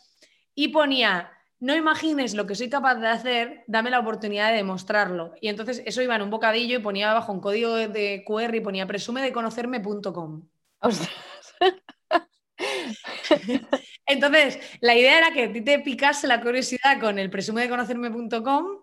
y 0.54 0.68
ponía 0.68 1.30
no 1.62 1.76
imagines 1.76 2.34
lo 2.34 2.44
que 2.44 2.56
soy 2.56 2.68
capaz 2.68 2.96
de 2.96 3.06
hacer, 3.06 3.62
dame 3.68 3.90
la 3.90 4.00
oportunidad 4.00 4.50
de 4.50 4.56
demostrarlo. 4.56 5.32
Y 5.40 5.46
entonces 5.46 5.80
eso 5.86 6.02
iba 6.02 6.16
en 6.16 6.22
un 6.22 6.30
bocadillo 6.30 6.76
y 6.76 6.82
ponía 6.82 7.12
abajo 7.12 7.32
un 7.32 7.40
código 7.40 7.76
de 7.76 8.24
QR 8.26 8.56
y 8.56 8.60
ponía 8.60 8.88
presume 8.88 9.22
de 9.22 9.32
conocerme.com. 9.32 10.42
entonces, 14.06 14.58
la 14.80 14.96
idea 14.96 15.18
era 15.18 15.32
que 15.32 15.44
a 15.44 15.52
ti 15.52 15.60
te 15.60 15.78
picase 15.78 16.26
la 16.26 16.40
curiosidad 16.40 16.98
con 17.00 17.20
el 17.20 17.30
presume 17.30 17.62
de 17.62 17.68
conocerme.com 17.68 18.82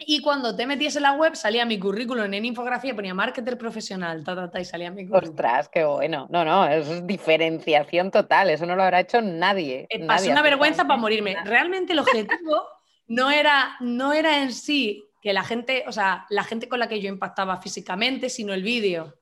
y 0.00 0.20
cuando 0.22 0.54
te 0.54 0.64
metías 0.64 0.94
en 0.94 1.02
la 1.02 1.12
web, 1.12 1.34
salía 1.34 1.64
mi 1.64 1.78
currículum 1.78 2.32
en 2.32 2.44
infografía, 2.44 2.94
ponía 2.94 3.14
marketer 3.14 3.58
profesional, 3.58 4.22
y 4.58 4.64
salía 4.64 4.92
mi 4.92 5.08
currículum. 5.08 5.34
Ostras, 5.34 5.68
qué 5.68 5.84
bueno. 5.84 6.28
No, 6.30 6.44
no, 6.44 6.68
es 6.68 7.04
diferenciación 7.04 8.12
total, 8.12 8.50
eso 8.50 8.64
no 8.64 8.76
lo 8.76 8.84
habrá 8.84 9.00
hecho 9.00 9.20
nadie. 9.20 9.86
Eh, 9.90 10.06
pasé 10.06 10.30
una 10.30 10.42
vergüenza 10.42 10.86
para 10.86 11.00
morirme. 11.00 11.36
Realmente 11.44 11.94
el 11.94 11.98
objetivo 11.98 12.62
no 13.08 13.30
era, 13.32 13.76
no 13.80 14.12
era 14.12 14.40
en 14.40 14.52
sí 14.52 15.04
que 15.20 15.32
la 15.32 15.42
gente, 15.42 15.84
o 15.88 15.92
sea, 15.92 16.26
la 16.30 16.44
gente 16.44 16.68
con 16.68 16.78
la 16.78 16.88
que 16.88 17.00
yo 17.00 17.08
impactaba 17.08 17.60
físicamente, 17.60 18.30
sino 18.30 18.54
el 18.54 18.62
vídeo. 18.62 19.18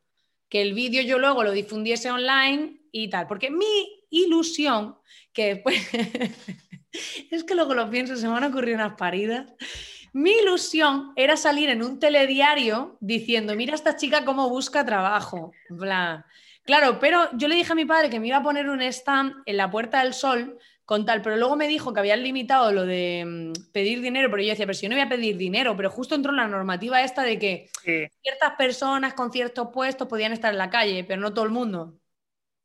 Que 0.51 0.61
el 0.61 0.75
vídeo 0.75 1.03
yo 1.03 1.19
luego 1.19 1.43
lo 1.43 1.53
difundiese 1.53 2.11
online 2.11 2.83
y 2.93 3.09
tal. 3.09 3.27
Porque 3.27 3.51
mi 3.51 4.05
ilusión, 4.11 4.99
que 5.33 5.55
después, 5.55 5.77
es 7.31 7.45
que 7.45 7.55
luego 7.55 7.73
lo 7.73 7.89
pienso, 7.89 8.15
se 8.17 8.29
me 8.29 8.37
han 8.37 8.45
ocurrido 8.45 8.77
unas 8.77 8.97
paridas 8.97 9.47
mi 10.17 10.31
ilusión 10.31 11.13
era 11.15 11.37
salir 11.37 11.69
en 11.69 11.83
un 11.83 12.01
telediario 12.01 12.97
diciendo, 13.01 13.55
mira 13.55 13.75
esta 13.75 13.97
chica 13.97 14.25
cómo 14.25 14.49
busca 14.49 14.83
trabajo. 14.83 15.53
Claro, 16.65 16.99
pero 16.99 17.29
yo 17.35 17.49
le 17.49 17.55
dije 17.55 17.73
a 17.73 17.75
mi 17.75 17.85
padre 17.85 18.09
que 18.09 18.19
me 18.19 18.29
iba 18.29 18.39
a 18.39 18.43
poner 18.43 18.71
un 18.71 18.81
stand 18.81 19.35
en 19.45 19.59
la 19.59 19.71
Puerta 19.71 20.03
del 20.03 20.15
Sol 20.15 20.59
con 20.87 21.05
tal, 21.05 21.21
pero 21.21 21.37
luego 21.37 21.55
me 21.55 21.69
dijo 21.69 21.93
que 21.93 22.01
habían 22.01 22.23
limitado 22.23 22.73
lo 22.73 22.87
de 22.87 23.25
mm, 23.27 23.73
pedir 23.73 24.01
dinero, 24.01 24.31
pero 24.31 24.43
yo 24.43 24.49
decía, 24.49 24.65
pero 24.65 24.73
si 24.73 24.85
yo 24.85 24.89
no 24.89 24.95
voy 24.95 25.05
a 25.05 25.09
pedir 25.11 25.37
dinero, 25.37 25.77
pero 25.77 25.91
justo 25.91 26.15
entró 26.15 26.33
la 26.33 26.49
normativa 26.49 27.03
esta 27.03 27.23
de 27.23 27.39
que 27.39 27.69
ciertas 27.83 28.53
personas 28.57 29.13
con 29.13 29.31
ciertos 29.31 29.69
puestos 29.71 30.09
podían 30.09 30.33
estar 30.33 30.51
en 30.51 30.59
la 30.59 30.71
calle, 30.71 31.05
pero 31.05 31.21
no 31.21 31.35
todo 31.35 31.45
el 31.45 31.51
mundo. 31.51 32.01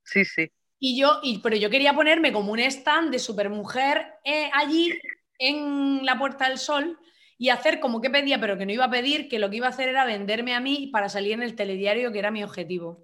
Sí, 0.05 0.23
sí. 0.23 0.49
Y 0.79 0.97
yo, 0.97 1.19
y, 1.21 1.39
pero 1.39 1.57
yo 1.57 1.69
quería 1.69 1.93
ponerme 1.93 2.31
como 2.31 2.53
un 2.53 2.59
stand 2.59 3.11
de 3.11 3.19
supermujer 3.19 4.05
eh, 4.23 4.49
allí 4.53 4.97
en 5.37 6.05
la 6.05 6.17
Puerta 6.17 6.47
del 6.47 6.57
Sol 6.57 6.97
y 7.41 7.49
hacer 7.49 7.79
como 7.79 8.01
que 8.01 8.11
pedía, 8.11 8.39
pero 8.39 8.55
que 8.55 8.67
no 8.67 8.71
iba 8.71 8.85
a 8.85 8.91
pedir, 8.91 9.27
que 9.27 9.39
lo 9.39 9.49
que 9.49 9.55
iba 9.55 9.65
a 9.65 9.71
hacer 9.71 9.89
era 9.89 10.05
venderme 10.05 10.53
a 10.53 10.59
mí 10.59 10.91
para 10.93 11.09
salir 11.09 11.33
en 11.33 11.41
el 11.41 11.55
telediario, 11.55 12.11
que 12.11 12.19
era 12.19 12.29
mi 12.29 12.43
objetivo. 12.43 13.03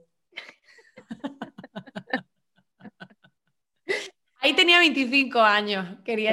Ahí 4.40 4.54
tenía 4.54 4.78
25 4.78 5.40
años, 5.40 5.98
quería 6.06 6.30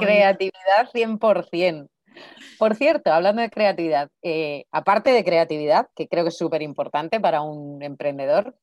Creatividad 0.00 0.90
100%. 0.92 1.88
Por 2.58 2.74
cierto, 2.74 3.12
hablando 3.12 3.42
de 3.42 3.50
creatividad, 3.50 4.10
eh, 4.20 4.64
aparte 4.72 5.12
de 5.12 5.22
creatividad, 5.22 5.86
que 5.94 6.08
creo 6.08 6.24
que 6.24 6.30
es 6.30 6.36
súper 6.36 6.62
importante 6.62 7.20
para 7.20 7.42
un 7.42 7.80
emprendedor, 7.84 8.58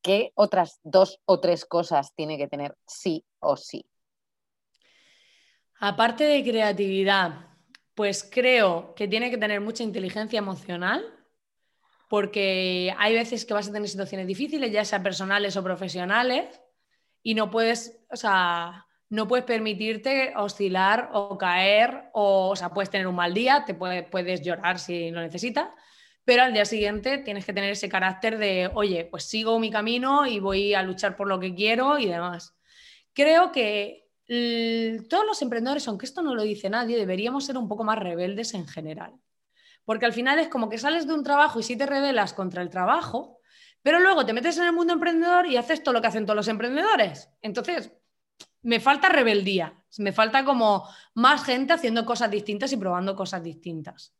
¿qué 0.00 0.32
otras 0.34 0.80
dos 0.82 1.20
o 1.26 1.40
tres 1.40 1.66
cosas 1.66 2.14
tiene 2.14 2.38
que 2.38 2.48
tener 2.48 2.74
sí 2.86 3.26
o 3.38 3.58
sí? 3.58 3.84
Aparte 5.78 6.24
de 6.24 6.42
creatividad, 6.42 7.51
pues 7.94 8.28
creo 8.30 8.94
que 8.94 9.08
tiene 9.08 9.30
que 9.30 9.38
tener 9.38 9.60
mucha 9.60 9.82
inteligencia 9.82 10.38
emocional, 10.38 11.04
porque 12.08 12.94
hay 12.98 13.14
veces 13.14 13.44
que 13.44 13.54
vas 13.54 13.68
a 13.68 13.72
tener 13.72 13.88
situaciones 13.88 14.26
difíciles, 14.26 14.70
ya 14.70 14.84
sea 14.84 15.02
personales 15.02 15.56
o 15.56 15.64
profesionales, 15.64 16.60
y 17.22 17.34
no 17.34 17.50
puedes, 17.50 18.00
o 18.10 18.16
sea, 18.16 18.86
no 19.08 19.28
puedes 19.28 19.44
permitirte 19.44 20.32
oscilar 20.36 21.10
o 21.12 21.36
caer, 21.38 22.10
o, 22.12 22.56
sea, 22.56 22.70
puedes 22.70 22.90
tener 22.90 23.06
un 23.06 23.14
mal 23.14 23.34
día, 23.34 23.64
te 23.66 23.74
puedes 23.74 24.42
llorar 24.42 24.78
si 24.78 25.10
lo 25.10 25.20
necesitas, 25.20 25.68
pero 26.24 26.42
al 26.42 26.52
día 26.52 26.64
siguiente 26.64 27.18
tienes 27.18 27.44
que 27.44 27.52
tener 27.52 27.70
ese 27.70 27.88
carácter 27.88 28.38
de, 28.38 28.70
oye, 28.74 29.04
pues 29.04 29.24
sigo 29.24 29.58
mi 29.58 29.70
camino 29.70 30.26
y 30.26 30.38
voy 30.38 30.74
a 30.74 30.82
luchar 30.82 31.16
por 31.16 31.28
lo 31.28 31.40
que 31.40 31.54
quiero 31.54 31.98
y 31.98 32.06
demás. 32.06 32.56
Creo 33.12 33.52
que 33.52 34.01
todos 35.08 35.26
los 35.26 35.42
emprendedores, 35.42 35.86
aunque 35.88 36.06
esto 36.06 36.22
no 36.22 36.34
lo 36.34 36.42
dice 36.42 36.70
nadie, 36.70 36.96
deberíamos 36.96 37.44
ser 37.44 37.56
un 37.56 37.68
poco 37.68 37.84
más 37.84 37.98
rebeldes 37.98 38.54
en 38.54 38.66
general. 38.66 39.12
Porque 39.84 40.06
al 40.06 40.12
final 40.12 40.38
es 40.38 40.48
como 40.48 40.68
que 40.68 40.78
sales 40.78 41.06
de 41.06 41.14
un 41.14 41.24
trabajo 41.24 41.60
y 41.60 41.62
sí 41.62 41.76
te 41.76 41.86
rebelas 41.86 42.32
contra 42.32 42.62
el 42.62 42.70
trabajo, 42.70 43.40
pero 43.82 43.98
luego 43.98 44.24
te 44.24 44.32
metes 44.32 44.56
en 44.58 44.64
el 44.64 44.72
mundo 44.72 44.92
emprendedor 44.92 45.46
y 45.46 45.56
haces 45.56 45.82
todo 45.82 45.94
lo 45.94 46.00
que 46.00 46.06
hacen 46.06 46.24
todos 46.24 46.36
los 46.36 46.48
emprendedores. 46.48 47.28
Entonces, 47.42 47.92
me 48.62 48.78
falta 48.78 49.08
rebeldía, 49.08 49.74
me 49.98 50.12
falta 50.12 50.44
como 50.44 50.88
más 51.14 51.44
gente 51.44 51.72
haciendo 51.72 52.06
cosas 52.06 52.30
distintas 52.30 52.72
y 52.72 52.76
probando 52.76 53.16
cosas 53.16 53.42
distintas. 53.42 54.14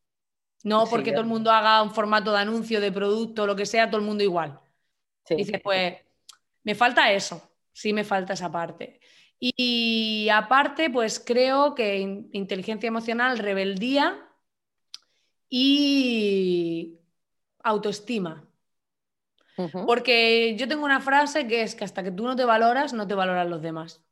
No 0.65 0.87
porque 0.87 1.11
todo 1.11 1.23
el 1.23 1.27
mundo 1.27 1.51
haga 1.51 1.83
un 1.83 1.93
formato 1.93 2.33
de 2.33 2.39
anuncio, 2.39 2.81
de 2.81 2.93
producto, 2.93 3.47
lo 3.47 3.57
que 3.57 3.67
sea, 3.67 3.89
todo 3.89 4.01
el 4.01 4.07
mundo 4.07 4.23
igual. 4.23 4.61
Dices, 5.29 5.61
pues, 5.63 5.97
me 6.65 6.75
falta 6.75 7.11
eso, 7.13 7.57
sí 7.73 7.93
me 7.93 8.05
falta 8.05 8.35
esa 8.35 8.51
parte. 8.51 9.01
Y 9.45 10.29
aparte, 10.29 10.89
pues 10.89 11.19
creo 11.19 11.75
que 11.75 11.99
inteligencia 12.31 12.87
emocional, 12.87 13.39
rebeldía 13.39 14.25
y 15.49 17.01
autoestima. 17.59 18.49
Porque 19.85 20.55
yo 20.57 20.69
tengo 20.69 20.85
una 20.85 21.01
frase 21.01 21.49
que 21.49 21.63
es 21.63 21.75
que 21.75 21.83
hasta 21.83 22.05
que 22.05 22.13
tú 22.13 22.23
no 22.23 22.37
te 22.37 22.45
valoras, 22.45 22.93
no 22.93 23.09
te 23.09 23.15
valoran 23.15 23.51
los 23.51 23.61
demás. 23.63 24.05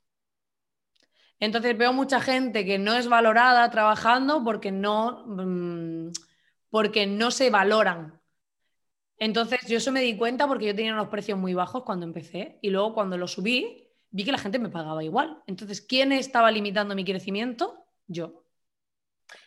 Entonces 1.38 1.78
veo 1.78 1.92
mucha 1.92 2.20
gente 2.20 2.64
que 2.64 2.80
no 2.80 2.94
es 2.94 3.06
valorada 3.06 3.70
trabajando 3.70 4.42
porque 4.42 4.72
no, 4.72 5.26
mm, 5.28 6.10
porque 6.70 7.06
no 7.06 7.30
se 7.30 7.50
valoran. 7.50 8.20
Entonces 9.16 9.60
yo 9.68 9.76
eso 9.76 9.92
me 9.92 10.00
di 10.00 10.16
cuenta 10.16 10.48
porque 10.48 10.66
yo 10.66 10.74
tenía 10.74 10.92
unos 10.92 11.08
precios 11.08 11.38
muy 11.38 11.54
bajos 11.54 11.84
cuando 11.84 12.04
empecé 12.04 12.58
y 12.62 12.70
luego 12.70 12.94
cuando 12.94 13.16
lo 13.16 13.28
subí 13.28 13.89
vi 14.10 14.24
que 14.24 14.32
la 14.32 14.38
gente 14.38 14.58
me 14.58 14.68
pagaba 14.68 15.02
igual. 15.04 15.42
Entonces, 15.46 15.80
¿quién 15.80 16.12
estaba 16.12 16.50
limitando 16.50 16.94
mi 16.94 17.04
crecimiento? 17.04 17.84
Yo. 18.06 18.44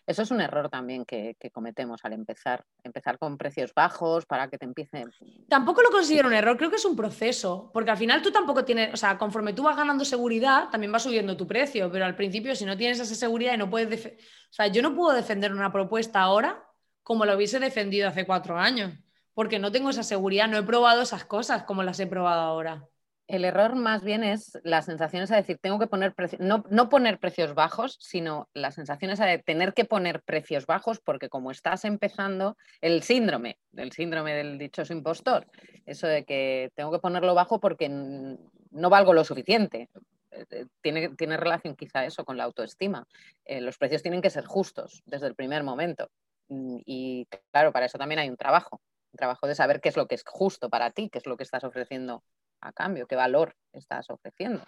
Eso 0.05 0.22
es 0.22 0.32
un 0.32 0.41
error 0.41 0.70
también 0.70 1.05
que, 1.05 1.36
cometemos 1.53 2.03
al 2.03 2.14
empezar. 2.14 2.66
Empezar 2.84 3.18
con 3.18 3.38
precios 3.38 3.74
bajos 3.74 4.26
para 4.26 4.49
que 4.49 4.57
te 4.57 4.66
empiecen. 4.66 5.11
Tampoco 5.47 5.82
lo 5.82 5.91
considero 5.91 6.28
un 6.28 6.34
error, 6.34 6.57
creo 6.57 6.70
que 6.70 6.78
es 6.78 6.86
un 6.86 6.95
proceso, 6.95 7.70
porque 7.74 7.91
al 7.91 7.97
final 7.97 8.22
tú 8.22 8.32
tampoco 8.32 8.66
tienes, 8.66 8.93
o 8.93 8.97
sea, 8.97 9.18
conforme 9.18 9.53
tú 9.53 9.64
vas 9.64 9.78
ganando 9.78 10.05
seguridad, 10.05 10.70
también 10.70 10.93
va 10.93 10.99
subiendo 10.99 11.38
tu 11.38 11.47
precio, 11.47 11.91
pero 11.91 12.05
al 12.05 12.16
principio 12.16 12.55
si 12.55 12.66
no 12.66 12.78
tienes 12.78 12.99
esa 12.99 13.16
seguridad 13.16 13.53
y 13.53 13.57
no 13.57 13.70
puedes, 13.70 14.05
o 14.05 14.53
sea, 14.53 14.68
yo 14.68 14.82
no 14.82 14.95
puedo 14.95 15.16
defender 15.16 15.51
una 15.51 15.72
propuesta 15.72 16.22
ahora 16.22 16.66
como 17.03 17.26
lo 17.26 17.36
hubiese 17.36 17.59
defendido 17.59 18.07
hace 18.07 18.26
cuatro 18.26 18.57
años, 18.57 18.93
porque 19.34 19.59
no 19.59 19.72
tengo 19.72 19.89
esa 19.89 20.03
seguridad, 20.03 20.47
no 20.47 20.57
he 20.57 20.64
probado 20.64 21.01
esas 21.01 21.26
cosas 21.26 21.64
como 21.64 21.84
las 21.84 21.99
he 21.99 22.07
probado 22.07 22.41
ahora. 22.41 22.88
El 23.28 23.45
error 23.45 23.76
más 23.76 24.03
bien 24.03 24.24
es 24.24 24.59
la 24.63 24.82
sensación 24.82 25.24
esa 25.24 25.36
de 25.36 25.41
decir, 25.41 25.57
tengo 25.61 25.80
que 25.80 25.88
poner 25.88 26.13
precios, 26.13 26.41
no, 26.41 26.65
no, 26.69 26.89
poner 26.89 27.19
precios 27.19 27.53
bajos, 27.53 27.97
sino 28.01 28.49
la 28.53 28.71
sensación 28.71 29.11
esa 29.11 29.26
de 29.26 29.39
tener 29.39 29.74
que 29.74 29.86
poner 29.86 30.21
precios 30.24 30.65
bajos 30.65 30.99
porque 30.99 31.30
como 31.30 31.49
estás 31.49 31.86
empezando, 31.86 32.57
el 32.82 33.01
síndrome, 33.01 33.57
el 33.78 33.93
síndrome 33.93 34.34
del 34.34 34.57
dichoso 34.57 34.91
impostor, 34.91 35.47
eso 35.86 36.05
de 36.07 36.26
que 36.26 36.71
tengo 36.76 36.91
que 36.91 36.99
ponerlo 36.99 37.34
bajo 37.34 37.61
porque 37.61 37.88
no 37.89 38.89
valgo 38.89 39.13
lo 39.13 39.24
suficiente. 39.24 39.89
Eh, 40.32 40.45
eh, 40.49 40.65
tiene, 40.82 41.09
tiene 41.15 41.38
relación 41.38 41.76
quizá 41.76 42.05
eso 42.05 42.26
con 42.26 42.38
la 42.38 42.43
autoestima. 42.43 43.07
Eh, 43.45 43.61
los 43.61 43.78
precios 43.78 44.01
tienen 44.01 44.21
que 44.21 44.30
ser 44.30 44.45
justos 44.45 45.01
desde 45.05 45.28
el 45.28 45.36
primer 45.36 45.63
momento. 45.63 46.09
Mm, 46.49 46.80
y 46.86 47.28
claro, 47.51 47.71
para 47.71 47.86
eso 47.86 47.97
también 47.97 48.19
hay 48.19 48.30
un 48.30 48.38
trabajo, 48.38 48.82
un 49.11 49.17
trabajo 49.17 49.47
de 49.47 49.55
saber 49.55 49.80
qué 49.80 49.89
es 49.89 49.97
lo 49.97 50.07
que 50.07 50.15
es 50.15 50.24
justo 50.26 50.69
para 50.69 50.91
ti, 50.91 51.09
qué 51.09 51.19
es 51.19 51.26
lo 51.26 51.38
que 51.38 51.43
estás 51.43 51.63
ofreciendo 51.63 52.24
a 52.68 52.72
cambio, 52.72 53.07
qué 53.07 53.16
valor 53.16 53.55
estás 53.72 54.09
ofreciendo. 54.09 54.64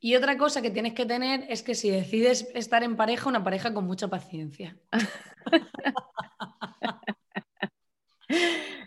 Y 0.00 0.16
otra 0.16 0.36
cosa 0.36 0.62
que 0.62 0.70
tienes 0.70 0.94
que 0.94 1.06
tener 1.06 1.46
es 1.48 1.62
que 1.62 1.74
si 1.74 1.90
decides 1.90 2.48
estar 2.54 2.82
en 2.82 2.96
pareja, 2.96 3.28
una 3.28 3.44
pareja 3.44 3.72
con 3.72 3.86
mucha 3.86 4.08
paciencia. 4.08 4.76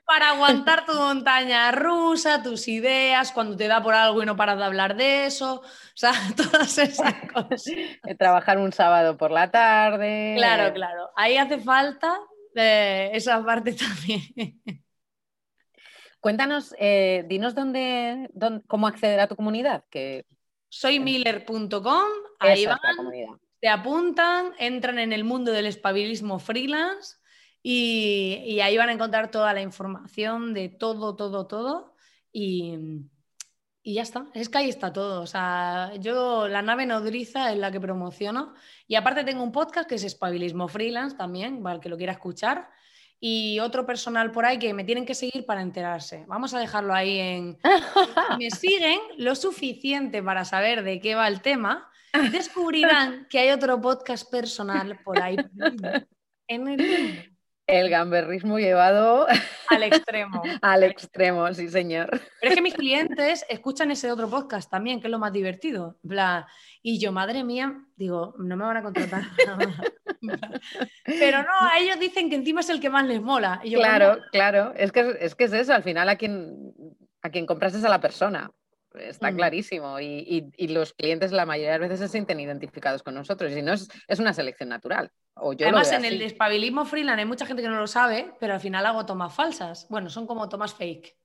Para 0.06 0.32
aguantar 0.32 0.86
tu 0.86 0.94
montaña 0.94 1.72
rusa, 1.72 2.44
tus 2.44 2.68
ideas, 2.68 3.32
cuando 3.32 3.56
te 3.56 3.68
da 3.68 3.82
por 3.82 3.96
algo 3.96 4.22
y 4.22 4.26
no 4.26 4.36
paras 4.36 4.58
de 4.58 4.66
hablar 4.66 4.96
de 4.96 5.26
eso, 5.26 5.62
o 5.62 5.96
sea, 5.96 6.12
todas 6.36 6.78
esas 6.78 7.14
cosas. 7.34 7.66
Trabajar 8.18 8.58
un 8.58 8.72
sábado 8.72 9.18
por 9.18 9.32
la 9.32 9.50
tarde. 9.50 10.36
Claro, 10.38 10.74
claro. 10.74 11.10
Ahí 11.16 11.38
hace 11.38 11.60
falta 11.60 12.20
eh, 12.56 13.10
esa 13.14 13.44
parte 13.44 13.74
también. 13.74 14.62
Cuéntanos, 16.26 16.74
eh, 16.80 17.24
dinos 17.28 17.54
dónde, 17.54 18.32
cómo 18.66 18.88
acceder 18.88 19.20
a 19.20 19.28
tu 19.28 19.36
comunidad. 19.36 19.84
Que... 19.92 20.26
Soymiller.com, 20.70 22.04
ahí 22.40 22.66
van, 22.66 22.80
te 23.60 23.70
apuntan, 23.70 24.54
entran 24.58 24.98
en 24.98 25.14
el 25.14 25.24
mundo 25.24 25.52
del 25.52 25.68
espabilismo 25.68 26.40
freelance 26.40 27.18
y, 27.62 28.60
ahí 28.60 28.76
van 28.76 28.90
a 28.90 28.94
encontrar 28.94 29.30
toda 29.30 29.54
la 29.54 29.62
información 29.62 30.56
de 30.56 30.70
todo, 30.70 31.16
todo, 31.16 31.46
todo. 31.46 31.94
Y, 32.32 32.74
y 33.84 33.94
ya 33.94 34.02
está, 34.02 34.26
es 34.34 34.50
que 34.50 34.58
ahí 34.58 34.70
está 34.70 34.92
todo. 34.92 35.22
O 35.22 35.28
sea, 35.28 35.92
yo 36.00 36.48
la 36.48 36.64
nave 36.64 36.88
nodriza 36.88 37.52
es 37.52 37.60
la 37.60 37.70
que 37.70 37.80
promociono. 37.80 38.56
Y 38.88 38.96
aparte 38.96 39.26
tengo 39.26 39.44
un 39.44 39.52
podcast 39.52 39.88
que 39.88 39.94
es 39.94 40.04
Espabilismo 40.04 40.68
Freelance 40.70 41.18
también, 41.18 41.62
para 41.62 41.76
el 41.76 41.82
que 41.82 41.90
lo 41.90 41.98
quiera 41.98 42.14
escuchar 42.14 42.72
y 43.28 43.60
otro 43.60 43.88
personal 43.88 44.32
por 44.32 44.46
ahí 44.46 44.60
que 44.60 44.72
me 44.72 44.84
tienen 44.84 45.04
que 45.04 45.16
seguir 45.16 45.48
para 45.48 45.64
enterarse. 45.64 46.26
Vamos 46.28 46.54
a 46.54 46.60
dejarlo 46.60 46.94
ahí 46.94 47.18
en... 47.18 47.58
me 48.38 48.52
siguen 48.52 49.00
lo 49.18 49.34
suficiente 49.34 50.22
para 50.22 50.46
saber 50.46 50.84
de 50.84 51.02
qué 51.02 51.16
va 51.16 51.28
el 51.28 51.42
tema 51.42 51.90
y 52.14 52.30
descubrirán 52.30 53.26
que 53.28 53.40
hay 53.40 53.50
otro 53.50 53.82
podcast 53.82 54.30
personal 54.30 55.00
por 55.04 55.20
ahí 55.20 55.38
en 56.48 56.68
el 56.68 57.35
el 57.68 57.90
gamberrismo 57.90 58.60
llevado 58.60 59.28
al 59.68 59.84
extremo. 59.84 60.44
al 60.62 60.84
extremo, 60.84 61.54
sí, 61.54 61.70
señor. 61.70 62.10
Pero 62.40 62.50
es 62.52 62.56
que 62.56 62.62
mis 62.62 62.74
clientes 62.76 63.46
escuchan 63.50 63.92
ese 63.92 64.12
otro 64.12 64.30
podcast 64.30 64.70
también, 64.70 65.00
que 65.00 65.08
es 65.08 65.12
lo 65.12 65.20
más 65.20 65.34
divertido. 65.34 65.98
Y 66.82 67.00
yo, 67.00 67.12
madre 67.12 67.44
mía, 67.44 67.76
digo, 67.96 68.36
no 68.38 68.56
me 68.56 68.66
van 68.66 68.78
a 68.78 68.84
contratar. 68.84 69.24
Pero 71.06 71.44
no, 71.44 71.70
a 71.72 71.80
ellos 71.80 72.00
dicen 72.00 72.30
que 72.30 72.36
encima 72.36 72.62
es 72.62 72.70
el 72.70 72.80
que 72.80 72.90
más 72.90 73.06
les 73.06 73.22
mola. 73.22 73.62
claro, 73.64 74.20
claro. 74.32 74.74
Es 74.76 74.92
que, 74.92 75.18
es 75.20 75.36
que 75.36 75.46
es 75.46 75.54
eso, 75.54 75.74
al 75.74 75.84
final 75.84 76.10
a 76.10 76.16
quien, 76.16 76.74
a 77.22 77.30
quien 77.30 77.46
compras 77.46 77.74
es 77.74 77.84
a 77.84 77.90
la 77.90 78.02
persona 78.02 78.52
está 79.00 79.32
mm. 79.32 79.36
clarísimo. 79.36 80.00
Y, 80.00 80.52
los 80.68 80.94
clientes 80.94 81.32
la 81.32 81.46
mayoría 81.46 81.74
de 81.74 81.80
las 81.80 81.90
veces 81.90 82.00
se 82.00 82.12
sienten 82.12 82.40
identificados 82.40 83.04
con 83.04 83.14
nosotros. 83.14 83.52
Y 83.52 83.62
no 83.62 83.74
es, 83.74 83.90
es 84.08 84.20
una 84.20 84.34
selección 84.34 84.70
natural. 84.70 85.12
O 85.36 85.54
yo 85.54 85.68
Además, 85.68 85.92
en 85.92 86.06
el 86.06 86.18
despabilismo 86.18 86.86
freelance 86.86 87.22
hay 87.22 87.28
mucha 87.28 87.46
gente 87.46 87.62
que 87.62 87.70
no 87.70 87.80
lo 87.80 87.88
sabe, 87.88 88.34
pero 88.40 88.54
al 88.54 88.60
final 88.60 88.86
hago 88.86 89.06
tomas 89.06 89.34
falsas. 89.34 89.88
Bueno, 89.90 90.10
son 90.10 90.28
como 90.28 90.48
tomas 90.50 90.74
fake. 90.74 91.16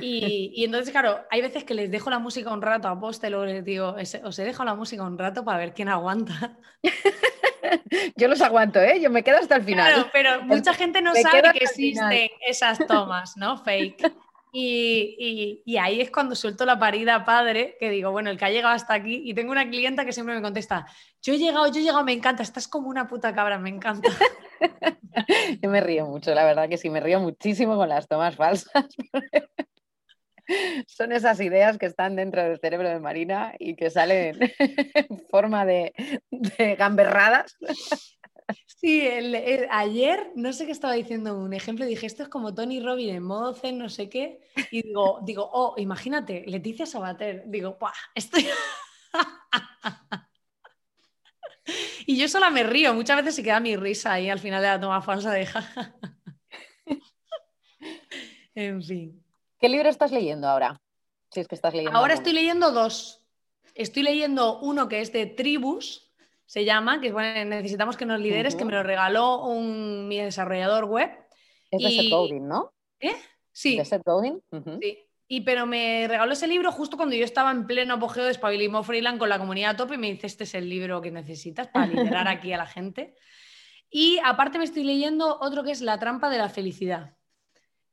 Y, 0.00 0.50
y, 0.54 0.64
entonces, 0.64 0.90
claro, 0.90 1.24
hay 1.30 1.40
veces 1.40 1.62
que 1.62 1.74
les 1.74 1.90
dejo 1.90 2.10
la 2.10 2.18
música 2.18 2.52
un 2.52 2.62
rato 2.62 2.88
a 2.88 2.98
poste, 2.98 3.30
luego 3.30 3.44
les 3.44 3.64
digo, 3.64 3.94
os 4.24 4.38
he 4.38 4.44
dejado 4.44 4.64
la 4.64 4.74
música 4.74 5.04
un 5.04 5.18
rato 5.18 5.44
para 5.44 5.58
ver 5.58 5.74
quién 5.74 5.88
aguanta. 5.88 6.58
Yo 8.16 8.28
los 8.28 8.40
aguanto, 8.40 8.80
¿eh? 8.80 9.00
Yo 9.00 9.10
me 9.10 9.22
quedo 9.22 9.38
hasta 9.38 9.56
el 9.56 9.62
final. 9.62 9.92
Claro, 9.92 10.10
pero 10.12 10.42
mucha 10.44 10.74
gente 10.74 11.00
no 11.02 11.14
sabe 11.14 11.42
que 11.52 11.64
existen 11.64 12.30
esas 12.46 12.78
tomas, 12.86 13.36
¿no? 13.36 13.58
Fake. 13.58 14.12
Y, 14.56 15.64
ahí 15.80 16.00
es 16.00 16.12
cuando 16.12 16.36
suelto 16.36 16.64
la 16.64 16.78
parida 16.78 17.24
padre, 17.24 17.76
que 17.80 17.90
digo, 17.90 18.12
bueno, 18.12 18.30
el 18.30 18.38
que 18.38 18.44
ha 18.44 18.50
llegado 18.50 18.72
hasta 18.72 18.94
aquí, 18.94 19.20
y 19.24 19.34
tengo 19.34 19.50
una 19.50 19.68
clienta 19.68 20.04
que 20.04 20.12
siempre 20.12 20.36
me 20.36 20.42
contesta, 20.42 20.86
yo 21.20 21.34
he 21.34 21.38
llegado, 21.38 21.66
yo 21.66 21.80
he 21.80 21.82
llegado, 21.82 22.04
me 22.04 22.12
encanta, 22.12 22.44
estás 22.44 22.68
como 22.68 22.88
una 22.88 23.08
puta 23.08 23.34
cabra, 23.34 23.58
me 23.58 23.70
encanta. 23.70 24.08
yo 25.60 25.68
me 25.68 25.80
río 25.80 26.06
mucho, 26.06 26.32
la 26.34 26.44
verdad 26.44 26.68
que 26.68 26.78
sí, 26.78 26.88
me 26.88 27.00
río 27.00 27.18
muchísimo 27.18 27.76
con 27.76 27.88
las 27.88 28.06
tomas 28.06 28.36
falsas. 28.36 28.86
Son 30.86 31.10
esas 31.10 31.40
ideas 31.40 31.76
que 31.76 31.86
están 31.86 32.14
dentro 32.14 32.44
del 32.44 32.60
cerebro 32.60 32.88
de 32.88 33.00
Marina 33.00 33.54
y 33.58 33.74
que 33.74 33.90
salen 33.90 34.38
en 34.58 35.18
forma 35.30 35.66
de, 35.66 35.92
de 36.30 36.76
gamberradas. 36.76 37.56
Sí, 38.74 39.02
ayer, 39.70 40.32
no 40.34 40.52
sé 40.52 40.66
qué 40.66 40.72
estaba 40.72 40.94
diciendo 40.94 41.38
un 41.38 41.54
ejemplo, 41.54 41.86
dije, 41.86 42.06
esto 42.06 42.24
es 42.24 42.28
como 42.28 42.54
Tony 42.54 42.80
Robbins 42.80 43.16
en 43.16 43.22
modo 43.22 43.54
zen, 43.54 43.78
no 43.78 43.88
sé 43.88 44.08
qué, 44.08 44.40
y 44.70 44.82
digo, 44.82 45.20
digo 45.22 45.48
oh, 45.52 45.74
imagínate, 45.78 46.44
Leticia 46.46 46.84
Sabater, 46.84 47.44
digo, 47.46 47.78
¡pah! 47.78 47.94
Estoy... 48.14 48.46
y 52.06 52.18
yo 52.18 52.28
sola 52.28 52.50
me 52.50 52.64
río, 52.64 52.92
muchas 52.94 53.16
veces 53.16 53.36
se 53.36 53.42
queda 53.42 53.60
mi 53.60 53.76
risa 53.76 54.12
ahí 54.12 54.28
al 54.28 54.40
final 54.40 54.60
de 54.60 54.68
la 54.68 54.80
toma 54.80 55.00
falsa 55.00 55.30
de 55.30 55.48
En 58.54 58.82
fin. 58.82 59.24
¿Qué 59.58 59.68
libro 59.68 59.88
estás 59.88 60.12
leyendo 60.12 60.48
ahora? 60.48 60.80
Si 61.30 61.40
es 61.40 61.48
que 61.48 61.54
estás 61.54 61.74
leyendo. 61.74 61.96
Ahora 61.96 62.14
estoy 62.14 62.32
leyendo 62.32 62.70
dos. 62.70 63.24
Estoy 63.74 64.04
leyendo 64.04 64.60
uno 64.60 64.88
que 64.88 65.00
es 65.00 65.12
de 65.12 65.26
Tribus, 65.26 66.03
se 66.46 66.64
llama, 66.64 67.00
que 67.00 67.12
bueno, 67.12 67.44
necesitamos 67.56 67.96
que 67.96 68.06
nos 68.06 68.20
lideres, 68.20 68.54
que 68.54 68.64
me 68.64 68.72
lo 68.72 68.82
regaló 68.82 69.44
un, 69.44 70.08
mi 70.08 70.18
desarrollador 70.18 70.84
web. 70.84 71.10
Es 71.70 71.82
de 71.82 71.90
Seth 71.90 72.10
Godin, 72.10 72.48
¿no? 72.48 72.72
¿Eh? 73.00 73.16
Sí. 73.52 73.76
De 73.76 73.84
Seth 73.84 74.02
Godin. 74.04 74.42
Sí. 74.80 74.98
Y 75.26 75.40
pero 75.40 75.66
me 75.66 76.06
regaló 76.06 76.32
ese 76.32 76.46
libro 76.46 76.70
justo 76.70 76.96
cuando 76.96 77.16
yo 77.16 77.24
estaba 77.24 77.50
en 77.50 77.66
pleno 77.66 77.94
apogeo 77.94 78.24
de 78.24 78.30
espabilismo 78.30 78.82
freelance 78.82 79.18
con 79.18 79.28
la 79.28 79.38
comunidad 79.38 79.70
a 79.70 79.76
tope 79.76 79.94
y 79.94 79.98
me 79.98 80.12
dice, 80.12 80.26
este 80.26 80.44
es 80.44 80.54
el 80.54 80.68
libro 80.68 81.00
que 81.00 81.10
necesitas 81.10 81.68
para 81.68 81.86
liderar 81.86 82.28
aquí 82.28 82.52
a 82.52 82.58
la 82.58 82.66
gente. 82.66 83.16
Y 83.88 84.18
aparte 84.22 84.58
me 84.58 84.64
estoy 84.64 84.84
leyendo 84.84 85.38
otro 85.40 85.64
que 85.64 85.70
es 85.70 85.80
La 85.80 85.98
trampa 85.98 86.28
de 86.28 86.38
la 86.38 86.50
felicidad, 86.50 87.16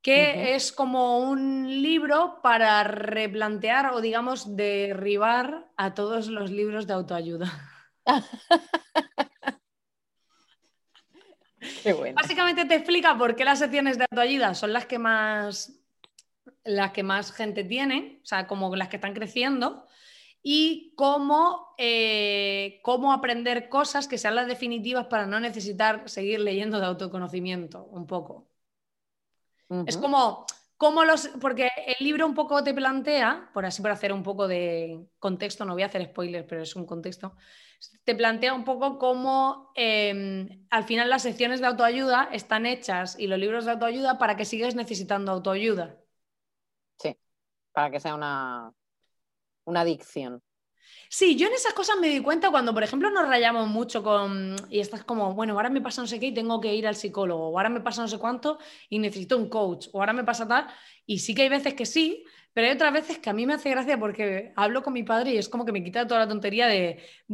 que 0.01 0.55
es 0.55 0.71
como 0.71 1.19
un 1.19 1.81
libro 1.81 2.41
para 2.41 2.83
replantear 2.83 3.93
o 3.93 4.01
digamos 4.01 4.55
derribar 4.57 5.69
a 5.77 5.93
todos 5.93 6.27
los 6.27 6.51
libros 6.51 6.85
de 6.85 6.93
autoayuda. 6.93 7.70
Básicamente 12.15 12.65
te 12.65 12.75
explica 12.75 13.17
por 13.17 13.35
qué 13.35 13.45
las 13.45 13.59
secciones 13.59 13.97
de 13.97 14.05
autoayuda 14.09 14.55
son 14.55 14.73
las 14.73 14.85
que 14.85 14.99
más 14.99 15.81
las 16.63 16.91
que 16.91 17.03
más 17.03 17.31
gente 17.31 17.63
tiene, 17.63 18.19
o 18.23 18.25
sea, 18.25 18.47
como 18.47 18.75
las 18.75 18.89
que 18.89 18.97
están 18.97 19.13
creciendo, 19.13 19.85
y 20.43 20.93
cómo, 20.95 21.75
eh, 21.77 22.79
cómo 22.83 23.13
aprender 23.13 23.69
cosas 23.69 24.07
que 24.07 24.17
sean 24.17 24.35
las 24.35 24.47
definitivas 24.47 25.07
para 25.07 25.27
no 25.27 25.39
necesitar 25.39 26.09
seguir 26.09 26.39
leyendo 26.39 26.79
de 26.79 26.87
autoconocimiento 26.87 27.85
un 27.85 28.07
poco. 28.07 28.47
Es 29.85 29.95
como, 29.95 30.45
como 30.75 31.05
los, 31.05 31.29
porque 31.39 31.69
el 31.87 32.05
libro 32.05 32.25
un 32.25 32.33
poco 32.33 32.61
te 32.61 32.73
plantea, 32.73 33.49
por 33.53 33.65
así 33.65 33.81
por 33.81 33.91
hacer 33.91 34.11
un 34.11 34.21
poco 34.21 34.47
de 34.47 35.07
contexto, 35.17 35.63
no 35.63 35.73
voy 35.73 35.83
a 35.83 35.85
hacer 35.85 36.05
spoilers, 36.05 36.45
pero 36.45 36.63
es 36.63 36.75
un 36.75 36.85
contexto, 36.85 37.35
te 38.03 38.15
plantea 38.15 38.53
un 38.53 38.63
poco 38.63 38.97
cómo 38.97 39.71
em, 39.75 40.65
al 40.69 40.83
final 40.83 41.09
las 41.09 41.23
secciones 41.23 41.59
de 41.61 41.67
autoayuda 41.67 42.29
están 42.31 42.65
hechas 42.65 43.17
y 43.19 43.27
los 43.27 43.39
libros 43.39 43.65
de 43.65 43.71
autoayuda 43.71 44.17
para 44.17 44.35
que 44.35 44.45
sigas 44.45 44.75
necesitando 44.75 45.31
autoayuda. 45.31 45.97
Sí, 46.97 47.17
para 47.71 47.91
que 47.91 47.99
sea 47.99 48.15
una, 48.15 48.71
una 49.65 49.81
adicción. 49.81 50.41
Sí, 51.09 51.35
yo 51.35 51.47
en 51.47 51.53
esas 51.53 51.73
cosas 51.73 51.97
me 51.99 52.07
di 52.07 52.21
cuenta 52.21 52.51
cuando, 52.51 52.73
por 52.73 52.83
ejemplo, 52.83 53.09
nos 53.09 53.27
rayamos 53.27 53.67
mucho 53.67 54.01
con. 54.01 54.55
Y 54.69 54.79
estás 54.79 55.03
como, 55.03 55.33
bueno, 55.33 55.53
ahora 55.53 55.69
me 55.69 55.81
pasa 55.81 56.01
no 56.01 56.07
sé 56.07 56.19
qué 56.19 56.27
y 56.27 56.33
tengo 56.33 56.61
que 56.61 56.73
ir 56.73 56.87
al 56.87 56.95
psicólogo, 56.95 57.49
o 57.49 57.57
ahora 57.57 57.69
me 57.69 57.81
pasa 57.81 58.01
no 58.01 58.07
sé 58.07 58.17
cuánto 58.17 58.59
y 58.89 58.99
necesito 58.99 59.37
un 59.37 59.49
coach, 59.49 59.87
o 59.91 59.99
ahora 59.99 60.13
me 60.13 60.23
pasa 60.23 60.47
tal. 60.47 60.67
Y 61.05 61.19
sí 61.19 61.35
que 61.35 61.43
hay 61.43 61.49
veces 61.49 61.73
que 61.73 61.85
sí, 61.85 62.23
pero 62.53 62.67
hay 62.67 62.73
otras 62.73 62.91
veces 62.91 63.17
que 63.19 63.29
a 63.29 63.33
mí 63.33 63.45
me 63.45 63.53
hace 63.53 63.69
gracia 63.69 63.97
porque 63.97 64.51
hablo 64.57 64.83
con 64.83 64.93
mi 64.93 65.03
padre 65.03 65.31
y 65.31 65.37
es 65.37 65.47
como 65.47 65.65
que 65.65 65.71
me 65.71 65.83
quita 65.83 66.05
toda 66.05 66.21
la 66.21 66.27
tontería 66.27 66.67
de... 66.67 67.01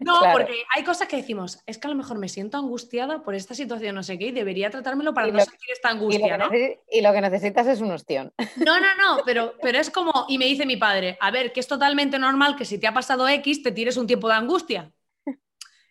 no, 0.00 0.20
porque 0.32 0.62
hay 0.74 0.84
cosas 0.84 1.08
que 1.08 1.16
decimos, 1.16 1.60
es 1.64 1.78
que 1.78 1.86
a 1.86 1.90
lo 1.90 1.96
mejor 1.96 2.18
me 2.18 2.28
siento 2.28 2.58
angustiada 2.58 3.22
por 3.22 3.34
esta 3.34 3.54
situación, 3.54 3.94
no 3.94 4.02
sé 4.02 4.18
qué, 4.18 4.26
y 4.26 4.32
debería 4.32 4.68
tratármelo 4.68 5.14
para 5.14 5.28
no 5.28 5.40
sentir 5.40 5.70
esta 5.72 5.88
angustia, 5.88 6.34
y 6.34 6.38
¿no? 6.38 6.50
Y 6.90 7.00
lo 7.00 7.12
que 7.12 7.20
necesitas 7.22 7.66
es 7.66 7.80
un 7.80 7.92
ostión. 7.92 8.32
No, 8.56 8.78
no, 8.78 8.94
no, 8.98 9.22
pero, 9.24 9.54
pero 9.62 9.78
es 9.78 9.88
como, 9.90 10.26
y 10.28 10.36
me 10.36 10.44
dice 10.44 10.66
mi 10.66 10.76
padre, 10.76 11.16
a 11.20 11.30
ver, 11.30 11.52
que 11.52 11.60
es 11.60 11.66
totalmente 11.66 12.18
normal 12.18 12.56
que 12.56 12.66
si 12.66 12.78
te 12.78 12.86
ha 12.86 12.92
pasado 12.92 13.26
X 13.26 13.62
te 13.62 13.72
tires 13.72 13.96
un 13.96 14.06
tiempo 14.06 14.28
de 14.28 14.34
angustia. 14.34 14.92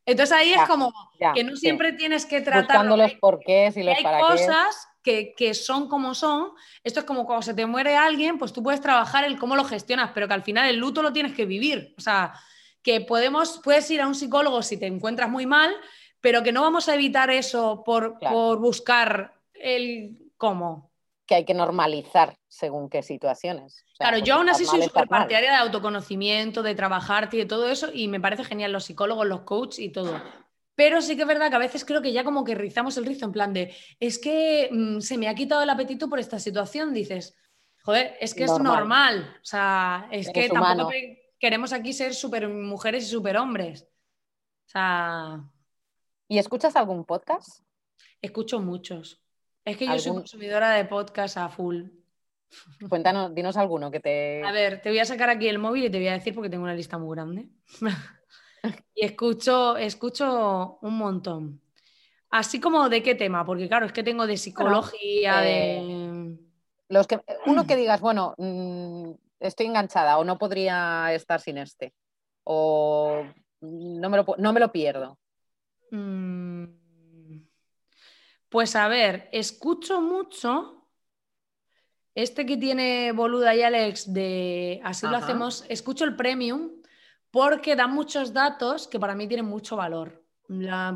Entonces 0.05 0.35
ahí 0.35 0.53
es 0.53 0.61
como 0.67 0.93
que 1.33 1.43
no 1.43 1.55
siempre 1.55 1.93
tienes 1.93 2.25
que 2.25 2.41
tratar... 2.41 2.85
Buscando 2.85 2.97
los 2.97 3.13
porqués 3.15 3.77
y 3.77 3.83
los 3.83 3.95
hay 3.97 4.03
cosas 4.03 4.89
que, 5.03 5.53
son 5.53 5.87
como 5.87 6.15
son. 6.15 6.51
Esto 6.83 7.01
es 7.01 7.05
como 7.05 7.25
cuando 7.25 7.43
se 7.43 7.53
te 7.53 7.65
muere 7.65 7.95
alguien, 7.95 8.37
pues 8.37 8.53
tú 8.53 8.63
puedes 8.63 8.81
trabajar 8.81 9.25
el 9.25 9.37
cómo 9.37 9.55
lo 9.55 9.65
gestionas, 9.65 10.11
pero 10.13 10.27
que 10.27 10.33
al 10.33 10.43
final 10.43 10.69
el 10.69 10.77
luto 10.77 11.01
lo 11.01 11.13
tienes 11.13 11.33
que 11.33 11.45
vivir. 11.45 11.93
O 11.97 12.01
sea, 12.01 12.33
que 12.81 13.01
podemos, 13.01 13.59
puedes 13.63 13.89
ir 13.91 14.01
a 14.01 14.07
un 14.07 14.15
psicólogo 14.15 14.61
si 14.63 14.77
te 14.77 14.87
encuentras 14.87 15.29
muy 15.29 15.45
mal, 15.45 15.75
pero 16.21 16.41
que 16.41 16.51
no 16.51 16.61
vamos 16.61 16.87
a 16.87 16.95
evitar 16.95 17.29
eso 17.29 17.83
por, 17.85 18.17
por 18.19 18.59
buscar 18.59 19.33
el 19.53 20.17
cómo. 20.37 20.91
Que 21.25 21.35
hay 21.35 21.45
que 21.45 21.53
normalizar 21.53 22.35
según 22.47 22.89
qué 22.89 23.01
situaciones. 23.01 23.85
claro, 23.97 24.17
yo 24.17 24.35
aún 24.35 24.49
así 24.49 24.65
soy 24.65 24.81
súper 24.81 25.07
partidaria 25.07 25.51
de 25.51 25.57
autoconocimiento, 25.57 26.63
de 26.63 26.75
trabajarte 26.75 27.37
y 27.37 27.39
de 27.39 27.45
todo 27.45 27.69
eso, 27.69 27.89
y 27.93 28.09
me 28.09 28.19
parece 28.19 28.43
genial 28.43 28.73
los 28.73 28.85
psicólogos, 28.85 29.25
los 29.25 29.41
coaches 29.41 29.79
y 29.79 29.89
todo. 29.89 30.21
Pero 30.75 31.01
sí 31.01 31.15
que 31.15 31.21
es 31.21 31.27
verdad 31.27 31.49
que 31.49 31.55
a 31.55 31.59
veces 31.59 31.85
creo 31.85 32.01
que 32.01 32.11
ya 32.11 32.23
como 32.23 32.43
que 32.43 32.55
rizamos 32.55 32.97
el 32.97 33.05
rizo 33.05 33.25
en 33.25 33.31
plan 33.31 33.53
de, 33.53 33.75
es 33.99 34.17
que 34.17 34.69
mm, 34.71 34.99
se 34.99 35.17
me 35.17 35.27
ha 35.27 35.35
quitado 35.35 35.61
el 35.61 35.69
apetito 35.69 36.09
por 36.09 36.19
esta 36.19 36.39
situación, 36.39 36.93
dices, 36.93 37.35
joder, 37.83 38.15
es 38.19 38.33
que 38.33 38.45
es 38.45 38.59
normal, 38.59 39.37
o 39.41 39.45
sea, 39.45 40.07
es 40.11 40.29
que 40.31 40.49
tampoco 40.49 40.91
queremos 41.39 41.73
aquí 41.73 41.91
ser 41.91 42.13
súper 42.13 42.47
mujeres 42.47 43.03
y 43.03 43.07
súper 43.07 43.37
hombres. 43.37 43.83
O 44.65 44.69
sea... 44.69 45.43
¿Y 46.29 46.37
escuchas 46.37 46.75
algún 46.77 47.03
podcast? 47.03 47.63
Escucho 48.21 48.61
muchos. 48.61 49.21
Es 49.65 49.75
que 49.75 49.85
yo 49.85 49.99
soy 49.99 50.13
consumidora 50.13 50.71
de 50.71 50.85
podcast 50.85 51.37
a 51.37 51.49
full. 51.49 51.83
Cuéntanos, 52.87 53.35
dinos 53.35 53.57
alguno 53.57 53.91
que 53.91 53.99
te... 53.99 54.41
A 54.43 54.53
ver, 54.53 54.81
te 54.81 54.89
voy 54.89 54.99
a 54.99 55.05
sacar 55.05 55.29
aquí 55.29 55.49
el 55.49 55.59
móvil 55.59 55.83
y 55.83 55.89
te 55.89 55.97
voy 55.97 56.07
a 56.07 56.13
decir 56.13 56.33
porque 56.33 56.49
tengo 56.49 56.63
una 56.63 56.75
lista 56.75 56.97
muy 56.97 57.13
grande. 57.13 57.49
Y 58.95 59.05
escucho, 59.05 59.77
escucho 59.77 60.77
un 60.81 60.97
montón. 60.97 61.61
Así 62.29 62.59
como 62.59 62.89
de 62.89 63.03
qué 63.03 63.15
tema, 63.15 63.45
porque 63.45 63.67
claro, 63.67 63.85
es 63.85 63.91
que 63.91 64.03
tengo 64.03 64.25
de 64.25 64.37
psicología, 64.37 65.41
de. 65.41 65.77
Eh, 65.77 66.37
los 66.89 67.07
que, 67.07 67.21
uno 67.45 67.65
que 67.65 67.75
digas, 67.75 68.01
bueno, 68.01 68.33
mm, 68.37 69.11
estoy 69.39 69.67
enganchada 69.67 70.17
o 70.17 70.23
no 70.23 70.37
podría 70.37 71.13
estar 71.13 71.41
sin 71.41 71.57
este. 71.57 71.93
O 72.43 73.23
no 73.61 74.09
me 74.09 74.17
lo, 74.17 74.25
no 74.37 74.53
me 74.53 74.59
lo 74.59 74.71
pierdo. 74.71 75.19
Mm, 75.91 76.65
pues 78.49 78.75
a 78.75 78.87
ver, 78.87 79.29
escucho 79.31 80.01
mucho 80.01 80.87
este 82.15 82.45
que 82.45 82.57
tiene 82.57 83.11
Boluda 83.11 83.55
y 83.55 83.63
Alex 83.63 84.13
de 84.13 84.79
Así 84.83 85.07
lo 85.07 85.17
hacemos, 85.17 85.65
escucho 85.69 86.05
el 86.05 86.15
premium 86.15 86.82
porque 87.33 87.75
dan 87.75 87.91
muchos 87.91 88.31
datos 88.31 88.87
que 88.87 88.99
para 88.99 89.15
mí 89.15 89.27
tienen 89.27 89.47
mucho 89.47 89.75
valor. 89.75 90.23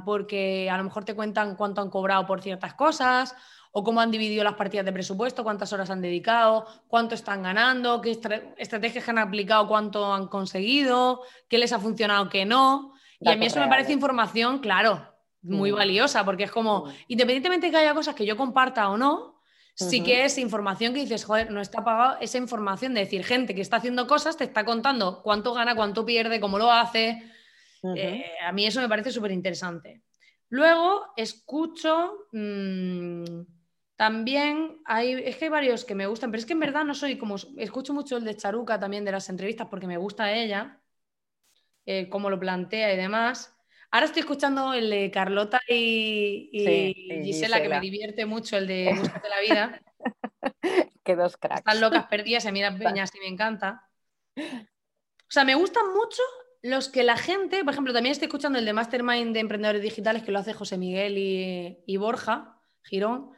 Porque 0.06 0.70
a 0.70 0.78
lo 0.78 0.84
mejor 0.84 1.04
te 1.04 1.16
cuentan 1.16 1.56
cuánto 1.56 1.82
han 1.82 1.90
cobrado 1.90 2.28
por 2.28 2.44
ciertas 2.44 2.76
cosas 2.76 3.36
o 3.72 3.84
cómo 3.84 4.02
han 4.02 4.12
dividido 4.12 4.44
las 4.44 4.54
partidas 4.54 4.86
de 4.86 4.94
presupuesto, 4.94 5.44
cuántas 5.44 5.74
horas 5.74 5.90
han 5.90 6.00
dedicado, 6.00 6.68
cuánto 6.88 7.16
están 7.16 7.42
ganando, 7.42 8.02
qué 8.02 8.12
estrategias 8.58 9.10
han 9.10 9.18
aplicado, 9.18 9.68
cuánto 9.68 10.14
han 10.14 10.28
conseguido, 10.28 11.24
qué 11.48 11.58
les 11.58 11.74
ha 11.74 11.80
funcionado, 11.80 12.30
qué 12.30 12.46
no. 12.46 12.94
Y 13.20 13.30
a 13.30 13.36
mí 13.36 13.48
eso 13.48 13.60
me 13.60 13.68
parece 13.68 13.94
información, 13.94 14.60
claro, 14.60 15.12
muy 15.42 15.72
mm. 15.72 15.76
valiosa, 15.76 16.24
porque 16.24 16.44
es 16.44 16.52
como, 16.52 16.86
mm. 16.86 16.92
independientemente 17.08 17.66
de 17.66 17.72
que 17.72 17.78
haya 17.78 17.96
cosas 17.96 18.14
que 18.14 18.28
yo 18.28 18.38
comparta 18.38 18.90
o 18.90 18.98
no, 18.98 19.37
sí 19.78 20.04
que 20.04 20.26
es 20.26 20.38
información 20.38 20.94
que 20.94 21.02
dices, 21.02 21.24
joder, 21.24 21.52
no 21.52 21.62
está 21.62 21.84
pagado 21.84 22.18
esa 22.20 22.38
información 22.38 22.94
de 22.94 23.02
decir, 23.02 23.24
gente 23.24 23.54
que 23.54 23.62
está 23.62 23.78
haciendo 23.78 24.08
cosas, 24.08 24.36
te 24.36 24.44
está 24.44 24.66
contando 24.66 25.22
cuánto 25.22 25.54
gana, 25.54 25.76
cuánto 25.76 26.06
pierde, 26.06 26.40
cómo 26.40 26.58
lo 26.58 26.72
hace. 26.72 27.22
Eh, 27.96 28.26
a 28.44 28.52
mí 28.52 28.66
eso 28.66 28.82
me 28.82 28.90
parece 28.90 29.12
súper 29.12 29.32
interesante. 29.32 30.02
Luego 30.50 31.08
escucho 31.16 32.28
mm, 32.32 33.42
también, 33.96 34.82
hay, 34.86 35.14
es 35.14 35.38
que 35.38 35.46
hay 35.46 35.52
varios 35.52 35.86
que 35.86 35.96
me 35.96 36.08
gustan, 36.08 36.32
pero 36.32 36.40
es 36.40 36.46
que 36.46 36.54
en 36.54 36.60
verdad 36.60 36.84
no 36.84 36.96
soy 36.96 37.18
como, 37.18 37.36
escucho 37.58 37.94
mucho 37.94 38.18
el 38.18 38.24
de 38.24 38.36
Charuca 38.36 38.80
también 38.80 39.06
de 39.06 39.12
las 39.12 39.30
entrevistas 39.30 39.68
porque 39.70 39.88
me 39.88 39.98
gusta 39.98 40.32
ella, 40.34 40.82
eh, 41.86 42.10
cómo 42.10 42.30
lo 42.30 42.40
plantea 42.40 42.94
y 42.94 42.98
demás. 42.98 43.57
Ahora 43.92 44.06
estoy 44.06 44.22
escuchando 44.22 44.74
el 44.74 44.90
de 44.90 45.10
Carlota 45.12 45.62
y, 45.68 46.50
Gisela, 47.24 47.62
que 47.62 47.70
me 47.70 47.80
divierte 47.80 48.26
mucho, 48.26 48.58
el 48.58 48.68
de 48.68 48.86
de 49.24 49.30
la 49.30 49.40
vida. 49.42 49.82
Qué 51.04 51.16
dos 51.16 51.38
cracks. 51.38 51.60
Están 51.60 51.82
locas 51.82 52.06
perdidas, 52.08 52.44
se 52.44 52.52
miran 52.52 52.78
peñas 52.78 53.14
y 53.16 53.20
me 53.20 53.28
encanta. 53.28 53.90
O 54.38 55.32
sea, 55.32 55.44
me 55.44 55.56
gustan 55.56 55.94
mucho 55.94 56.22
los 56.62 56.90
que 56.90 57.04
la 57.04 57.18
gente, 57.18 57.64
por 57.64 57.74
ejemplo, 57.74 57.94
también 57.94 58.12
estoy 58.12 58.28
escuchando 58.28 58.60
el 58.60 58.66
de 58.66 58.74
Mastermind 58.74 59.34
de 59.34 59.40
Emprendedores 59.40 59.82
Digitales 59.82 60.24
que 60.24 60.32
lo 60.32 60.40
hace 60.40 60.54
José 60.54 60.78
Miguel 60.78 61.18
y, 61.18 61.98
Borja 61.98 62.60
Girón, 62.84 63.32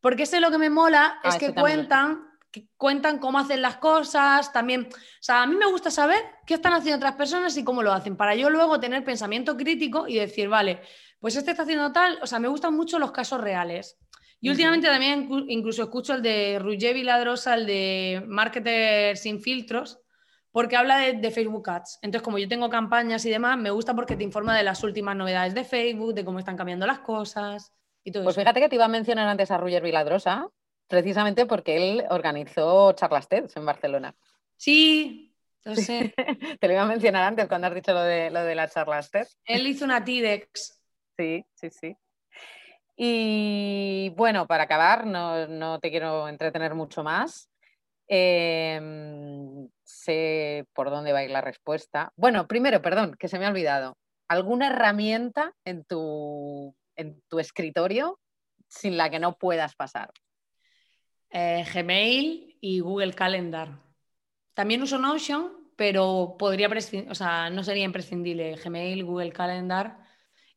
porque 0.00 0.24
ese 0.24 0.40
lo 0.40 0.50
que 0.50 0.58
me 0.58 0.70
mola 0.70 1.20
es 1.24 1.34
ah, 1.34 1.38
que 1.38 1.54
cuentan 1.54 2.25
cuentan 2.76 3.18
cómo 3.18 3.38
hacen 3.38 3.62
las 3.62 3.76
cosas, 3.76 4.52
también, 4.52 4.88
o 4.90 5.22
sea, 5.22 5.42
a 5.42 5.46
mí 5.46 5.56
me 5.56 5.66
gusta 5.66 5.90
saber 5.90 6.18
qué 6.46 6.54
están 6.54 6.72
haciendo 6.72 6.96
otras 6.96 7.14
personas 7.14 7.56
y 7.56 7.64
cómo 7.64 7.82
lo 7.82 7.92
hacen, 7.92 8.16
para 8.16 8.34
yo 8.34 8.50
luego 8.50 8.80
tener 8.80 9.04
pensamiento 9.04 9.56
crítico 9.56 10.08
y 10.08 10.16
decir, 10.16 10.48
vale, 10.48 10.80
pues 11.20 11.36
este 11.36 11.50
está 11.50 11.62
haciendo 11.64 11.92
tal, 11.92 12.18
o 12.22 12.26
sea, 12.26 12.38
me 12.38 12.48
gustan 12.48 12.74
mucho 12.74 12.98
los 12.98 13.12
casos 13.12 13.40
reales. 13.40 13.98
Y 14.38 14.50
últimamente 14.50 14.86
también 14.86 15.28
incluso 15.48 15.82
escucho 15.82 16.14
el 16.14 16.22
de 16.22 16.58
Roger 16.60 16.94
Viladrosa, 16.94 17.54
el 17.54 17.66
de 17.66 18.22
Marketer 18.26 19.16
sin 19.16 19.40
filtros, 19.40 19.98
porque 20.52 20.76
habla 20.76 20.98
de, 20.98 21.30
Facebook 21.30 21.68
Ads. 21.68 21.98
Entonces, 22.02 22.22
como 22.22 22.38
yo 22.38 22.46
tengo 22.46 22.68
campañas 22.68 23.24
y 23.24 23.30
demás, 23.30 23.58
me 23.58 23.70
gusta 23.70 23.94
porque 23.94 24.14
te 24.14 24.24
informa 24.24 24.56
de 24.56 24.62
las 24.62 24.84
últimas 24.84 25.16
novedades 25.16 25.54
de 25.54 25.64
Facebook, 25.64 26.14
de 26.14 26.24
cómo 26.24 26.38
están 26.38 26.56
cambiando 26.56 26.86
las 26.86 27.00
cosas 27.00 27.72
y 28.06 28.12
todo 28.12 28.22
pues 28.22 28.36
fíjate 28.36 28.60
que 28.60 28.68
te 28.68 28.76
iba 28.76 28.84
a 28.84 28.88
mencionar 28.88 29.26
antes 29.26 29.50
a 29.50 29.58
Roger 29.58 29.82
Viladrosa, 29.82 30.48
precisamente 30.88 31.46
porque 31.46 31.76
él 31.76 32.04
organizó 32.10 32.92
charlas 32.92 33.28
TED 33.28 33.50
en 33.54 33.66
Barcelona. 33.66 34.14
Sí, 34.56 35.34
lo 35.64 35.74
sé. 35.74 36.14
Te 36.60 36.66
lo 36.66 36.72
iba 36.72 36.82
a 36.82 36.86
mencionar 36.86 37.24
antes 37.24 37.48
cuando 37.48 37.66
has 37.66 37.74
dicho 37.74 37.92
lo 37.92 38.02
de, 38.02 38.30
lo 38.30 38.42
de 38.44 38.54
las 38.54 38.72
charlas 38.72 39.10
TED. 39.10 39.26
Él 39.44 39.66
hizo 39.66 39.84
una 39.84 40.04
TEDx. 40.04 40.80
Sí, 41.16 41.44
sí, 41.54 41.70
sí. 41.70 41.96
Y 42.96 44.12
bueno, 44.16 44.46
para 44.46 44.64
acabar, 44.64 45.06
no, 45.06 45.78
te 45.80 45.90
quiero 45.90 46.28
entretener 46.28 46.74
mucho 46.74 47.02
más. 47.02 47.50
Em, 48.08 49.68
sé 49.82 50.66
por 50.72 50.90
dónde 50.90 51.12
va 51.12 51.18
a 51.18 51.24
ir 51.24 51.30
la 51.30 51.40
respuesta. 51.42 52.12
Bueno, 52.16 52.46
primero, 52.46 52.80
perdón, 52.80 53.16
que 53.18 53.28
se 53.28 53.38
me 53.38 53.44
ha 53.44 53.50
olvidado. 53.50 53.98
¿Alguna 54.28 54.68
herramienta 54.68 55.52
en 55.64 55.84
tu, 55.84 56.74
en 56.96 57.20
tu 57.28 57.38
escritorio 57.38 58.18
sin 58.68 58.96
la 58.96 59.10
que 59.10 59.18
no 59.18 59.36
puedas 59.36 59.74
pasar? 59.74 60.10
Eh, 61.30 61.64
Gmail 61.72 62.58
y 62.60 62.80
Google 62.80 63.12
Calendar. 63.12 63.80
También 64.54 64.82
uso 64.82 64.98
Notion, 64.98 65.70
pero 65.76 66.36
podría 66.38 66.70
o 67.08 67.14
sea, 67.14 67.50
no 67.50 67.62
sería 67.62 67.84
imprescindible 67.84 68.56
Gmail, 68.56 69.04
Google 69.04 69.32
Calendar 69.32 69.98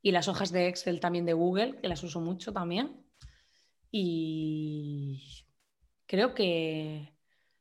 y 0.01 0.11
las 0.11 0.27
hojas 0.27 0.51
de 0.51 0.67
Excel 0.67 0.99
también 0.99 1.25
de 1.25 1.33
Google, 1.33 1.79
que 1.81 1.87
las 1.87 2.03
uso 2.03 2.21
mucho 2.21 2.53
también. 2.53 3.05
Y 3.91 5.45
creo 6.05 6.33
que, 6.33 7.13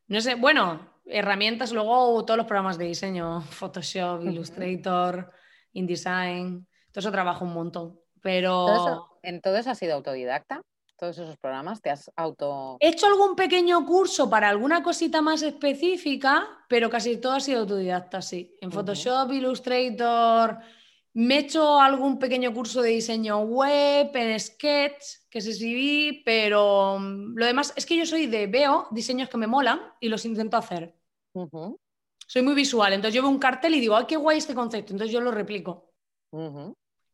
no 0.07 0.21
sé, 0.21 0.35
bueno, 0.35 1.01
herramientas, 1.05 1.73
luego 1.73 2.23
todos 2.23 2.37
los 2.37 2.47
programas 2.47 2.77
de 2.77 2.85
diseño, 2.85 3.41
Photoshop, 3.51 4.23
Illustrator, 4.23 5.31
InDesign, 5.73 6.67
todo 6.91 6.99
eso 6.99 7.11
trabajo 7.11 7.45
un 7.45 7.53
montón. 7.53 7.99
Pero... 8.21 9.19
¿En 9.21 9.41
todo 9.41 9.57
eso 9.57 9.71
has 9.71 9.77
sido 9.77 9.95
autodidacta? 9.95 10.61
Todos 10.99 11.17
esos 11.17 11.37
programas? 11.37 11.81
¿Te 11.81 11.89
has 11.89 12.11
auto...? 12.15 12.77
He 12.79 12.89
hecho 12.89 13.07
algún 13.07 13.35
pequeño 13.35 13.85
curso 13.85 14.29
para 14.29 14.49
alguna 14.49 14.83
cosita 14.83 15.21
más 15.21 15.41
específica, 15.41 16.47
pero 16.67 16.89
casi 16.89 17.17
todo 17.17 17.33
ha 17.33 17.39
sido 17.39 17.61
autodidacta, 17.61 18.21
sí. 18.21 18.55
En 18.61 18.71
Photoshop, 18.71 19.31
Illustrator... 19.31 20.59
Me 21.13 21.35
he 21.35 21.39
hecho 21.39 21.79
algún 21.79 22.19
pequeño 22.19 22.53
curso 22.53 22.81
de 22.81 22.91
diseño 22.91 23.39
web, 23.39 24.15
en 24.15 24.39
Sketch, 24.39 25.03
que 25.29 25.41
se 25.41 25.49
escribí, 25.51 26.21
pero 26.23 26.99
mm, 26.99 27.35
lo 27.35 27.45
demás 27.45 27.73
es 27.75 27.85
que 27.85 27.97
yo 27.97 28.05
soy 28.05 28.27
de 28.27 28.45
veo 28.45 28.87
diseños 28.91 29.27
que 29.27 29.37
me 29.37 29.47
molan 29.47 29.81
y 29.99 30.07
los 30.07 30.23
intento 30.25 30.57
hacer. 30.57 30.95
soy 32.27 32.41
muy 32.43 32.53
visual. 32.53 32.93
Entonces 32.93 33.15
yo 33.15 33.23
veo 33.23 33.31
un 33.31 33.39
cartel 33.39 33.73
y 33.73 33.79
digo, 33.79 33.95
¡ay, 33.95 34.05
qué 34.07 34.17
guay 34.17 34.37
este 34.37 34.53
concepto! 34.53 34.93
Entonces 34.93 35.11
yo 35.11 35.19
lo 35.19 35.31
replico. 35.31 35.91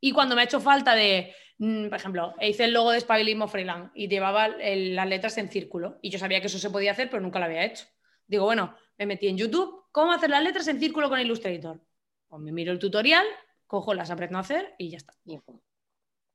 Y 0.02 0.12
cuando 0.12 0.36
me 0.36 0.42
ha 0.42 0.46
hecho 0.46 0.60
falta 0.60 0.94
de, 0.94 1.34
por 1.58 1.96
ejemplo, 1.96 2.34
hice 2.42 2.66
el 2.66 2.74
logo 2.74 2.92
de 2.92 2.98
Espabilismo 2.98 3.48
Freelance 3.48 3.92
y 3.96 4.08
llevaba 4.08 4.50
las 4.50 5.08
letras 5.08 5.38
en 5.38 5.50
círculo. 5.50 5.98
Y 6.02 6.10
yo 6.10 6.20
sabía 6.20 6.42
que 6.42 6.48
eso 6.48 6.60
se 6.60 6.70
podía 6.70 6.92
hacer, 6.92 7.10
pero 7.10 7.22
nunca 7.22 7.40
lo 7.40 7.46
había 7.46 7.66
hecho. 7.66 7.86
Digo, 8.28 8.46
bueno, 8.46 8.76
me 8.98 9.06
metí 9.06 9.28
en 9.28 9.38
YouTube, 9.38 9.86
¿cómo 9.92 10.12
hacer 10.12 10.30
las 10.30 10.44
letras 10.44 10.68
en 10.68 10.80
círculo 10.80 11.10
con 11.10 11.20
Illustrator? 11.20 11.82
Pues 12.28 12.42
me 12.42 12.52
miro 12.52 12.72
el 12.72 12.80
tutorial, 12.80 13.26
cojo, 13.68 13.94
las 13.94 14.12
aprendo 14.12 14.38
a 14.38 14.42
hacer 14.42 14.74
y 14.78 14.90
ya 14.90 14.98
está. 14.98 15.14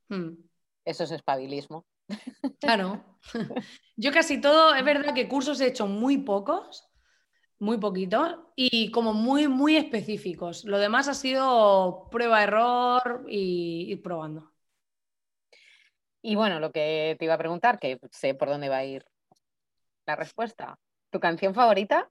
Hmm. 0.09 0.37
Eso 0.85 1.05
es 1.05 1.11
espabilismo. 1.11 1.87
Claro. 2.61 3.05
Yo 3.97 4.13
casi 4.13 4.41
todo, 4.41 4.75
es 4.75 4.85
verdad 4.85 5.15
que 5.15 5.29
cursos 5.29 5.61
he 5.61 5.69
hecho 5.69 5.87
muy 5.87 6.19
pocos, 6.19 6.89
muy 7.59 7.79
poquitos 7.79 8.37
y 8.57 8.91
como 8.91 9.13
muy, 9.13 9.49
muy 9.49 9.77
específicos. 9.77 10.65
Lo 10.65 10.79
demás 10.79 11.09
ha 11.09 11.15
sido 11.15 12.09
prueba-error 12.11 13.25
y 13.29 13.87
ir 13.91 14.03
probando. 14.03 14.50
Y 16.23 16.35
bueno, 16.35 16.61
lo 16.61 16.71
que 16.73 17.17
te 17.19 17.25
iba 17.25 17.35
a 17.35 17.39
preguntar, 17.39 17.79
que 17.79 17.99
sé 18.11 18.35
por 18.35 18.49
dónde 18.49 18.69
va 18.69 18.79
a 18.79 18.85
ir 18.85 19.05
la 20.07 20.17
respuesta. 20.17 20.79
¿Tu 21.11 21.19
canción 21.19 21.55
favorita? 21.55 22.11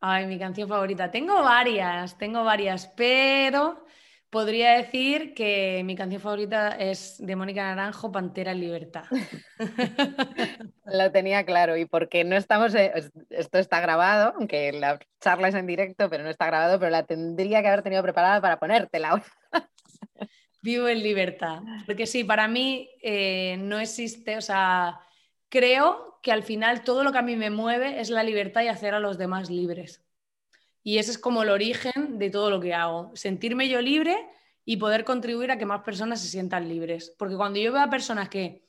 Ay, 0.00 0.26
mi 0.26 0.38
canción 0.38 0.68
favorita. 0.68 1.10
Tengo 1.10 1.42
varias, 1.42 2.16
tengo 2.16 2.44
varias, 2.44 2.86
pero 2.96 3.84
podría 4.30 4.72
decir 4.72 5.34
que 5.34 5.82
mi 5.84 5.96
canción 5.96 6.22
favorita 6.22 6.70
es 6.70 7.16
de 7.18 7.36
Mónica 7.36 7.62
Naranjo, 7.62 8.12
Pantera 8.12 8.52
en 8.52 8.60
Libertad. 8.60 9.04
Lo 10.84 11.10
tenía 11.10 11.44
claro 11.44 11.76
y 11.76 11.84
porque 11.84 12.24
no 12.24 12.36
estamos, 12.36 12.74
eh, 12.74 13.10
esto 13.30 13.58
está 13.58 13.80
grabado, 13.80 14.34
aunque 14.36 14.72
la 14.72 14.98
charla 15.20 15.48
es 15.48 15.54
en 15.54 15.66
directo, 15.66 16.08
pero 16.08 16.22
no 16.22 16.30
está 16.30 16.46
grabado, 16.46 16.78
pero 16.78 16.90
la 16.90 17.04
tendría 17.04 17.60
que 17.60 17.68
haber 17.68 17.82
tenido 17.82 18.02
preparada 18.02 18.40
para 18.40 18.58
ponértela. 18.58 19.22
Vivo 20.62 20.88
en 20.88 21.02
libertad, 21.02 21.62
porque 21.86 22.06
sí, 22.06 22.24
para 22.24 22.46
mí 22.46 22.90
eh, 23.02 23.56
no 23.58 23.78
existe, 23.78 24.36
o 24.36 24.42
sea, 24.42 25.00
creo 25.48 26.18
que 26.22 26.32
al 26.32 26.42
final 26.42 26.84
todo 26.84 27.02
lo 27.02 27.12
que 27.12 27.18
a 27.18 27.22
mí 27.22 27.36
me 27.36 27.50
mueve 27.50 28.00
es 28.00 28.10
la 28.10 28.22
libertad 28.22 28.62
y 28.62 28.68
hacer 28.68 28.94
a 28.94 29.00
los 29.00 29.16
demás 29.16 29.48
libres. 29.48 30.04
Y 30.82 30.98
ese 30.98 31.12
es 31.12 31.18
como 31.18 31.42
el 31.42 31.50
origen 31.50 32.18
de 32.18 32.30
todo 32.30 32.50
lo 32.50 32.60
que 32.60 32.74
hago, 32.74 33.10
sentirme 33.14 33.68
yo 33.68 33.80
libre 33.80 34.16
y 34.64 34.76
poder 34.76 35.04
contribuir 35.04 35.50
a 35.50 35.58
que 35.58 35.66
más 35.66 35.82
personas 35.82 36.20
se 36.20 36.28
sientan 36.28 36.68
libres. 36.68 37.14
Porque 37.18 37.36
cuando 37.36 37.58
yo 37.58 37.72
veo 37.72 37.82
a 37.82 37.90
personas 37.90 38.28
que, 38.28 38.62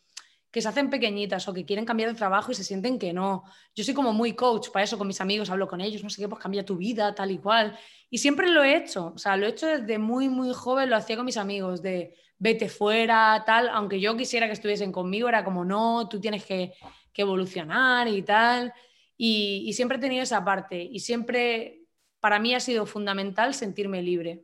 que 0.52 0.61
se 0.61 0.68
hacen 0.68 0.90
pequeñitas 0.90 1.48
o 1.48 1.53
que 1.53 1.65
quieren 1.65 1.86
cambiar 1.86 2.10
de 2.10 2.15
trabajo 2.15 2.52
y 2.52 2.56
se 2.56 2.64
sienten 2.64 2.99
que 2.99 3.14
no, 3.14 3.44
yo 3.73 3.84
soy 3.84 3.94
como 3.94 4.14
muy 4.14 4.34
coach 4.34 4.69
para 4.69 4.84
eso, 4.84 4.98
con 4.98 5.07
mis 5.07 5.22
amigos 5.22 5.49
hablo 5.49 5.68
con 5.68 5.82
ellos, 5.82 6.03
no 6.03 6.10
sé 6.10 6.22
qué, 6.22 6.28
pues 6.28 6.41
cambia 6.41 6.65
tu 6.65 6.78
vida, 6.78 7.15
tal 7.15 7.32
y 7.32 7.38
cual. 7.38 7.78
Y 8.10 8.18
siempre 8.18 8.49
lo 8.49 8.64
he 8.64 8.76
hecho, 8.76 9.14
o 9.15 9.18
sea, 9.18 9.38
lo 9.38 9.45
he 9.45 9.49
hecho 9.49 9.68
desde 9.68 9.98
muy, 9.98 10.30
muy 10.30 10.53
joven, 10.53 10.90
lo 10.90 10.98
hacía 10.98 11.15
con 11.15 11.26
mis 11.26 11.38
amigos, 11.38 11.82
de 11.82 12.15
vete 12.38 12.69
fuera, 12.69 13.44
tal, 13.45 13.69
aunque 13.69 13.99
yo 13.99 14.18
quisiera 14.18 14.48
que 14.48 14.53
estuviesen 14.53 14.91
conmigo, 14.91 15.30
era 15.30 15.44
como, 15.44 15.64
no, 15.64 16.10
tú 16.10 16.19
tienes 16.19 16.44
que 16.44 16.73
que 17.14 17.22
evolucionar 17.22 18.07
y 18.07 18.22
tal. 18.22 18.73
Y, 19.18 19.72
siempre 19.73 19.98
he 19.98 20.02
tenido 20.02 20.23
esa 20.23 20.44
parte 20.44 20.82
y 20.82 20.99
siempre 20.99 21.84
para 22.19 22.40
mí 22.40 22.56
ha 22.56 22.60
sido 22.60 22.86
fundamental 22.86 23.53
sentirme 23.53 24.02
libre. 24.02 24.44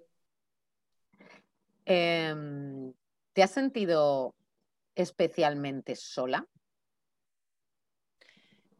Em, 1.85 2.93
¿Te 3.33 3.43
has 3.43 3.51
sentido 3.51 4.35
especialmente 4.97 5.95
sola? 5.95 6.45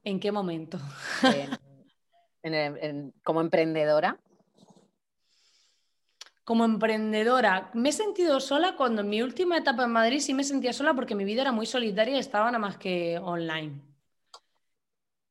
¿En 0.04 0.20
qué 0.20 0.32
momento? 0.32 0.80
como 3.24 3.42
emprendedora. 3.42 4.18
Como 6.44 6.64
emprendedora, 6.64 7.70
me 7.74 7.90
he 7.90 7.92
sentido 7.92 8.40
sola 8.40 8.78
cuando 8.78 9.02
en 9.02 9.10
mi 9.10 9.22
última 9.22 9.58
etapa 9.58 9.84
en 9.84 9.92
Madrid 9.92 10.22
sí 10.22 10.34
me 10.34 10.46
sentía 10.46 10.72
sola 10.72 10.94
porque 10.94 11.14
mi 11.14 11.26
vida 11.26 11.42
era 11.42 11.52
muy 11.52 11.66
solitaria 11.66 12.16
y 12.16 12.20
estaba 12.20 12.46
nada 12.46 12.60
más 12.60 12.78
que 12.78 13.20
online. 13.20 13.82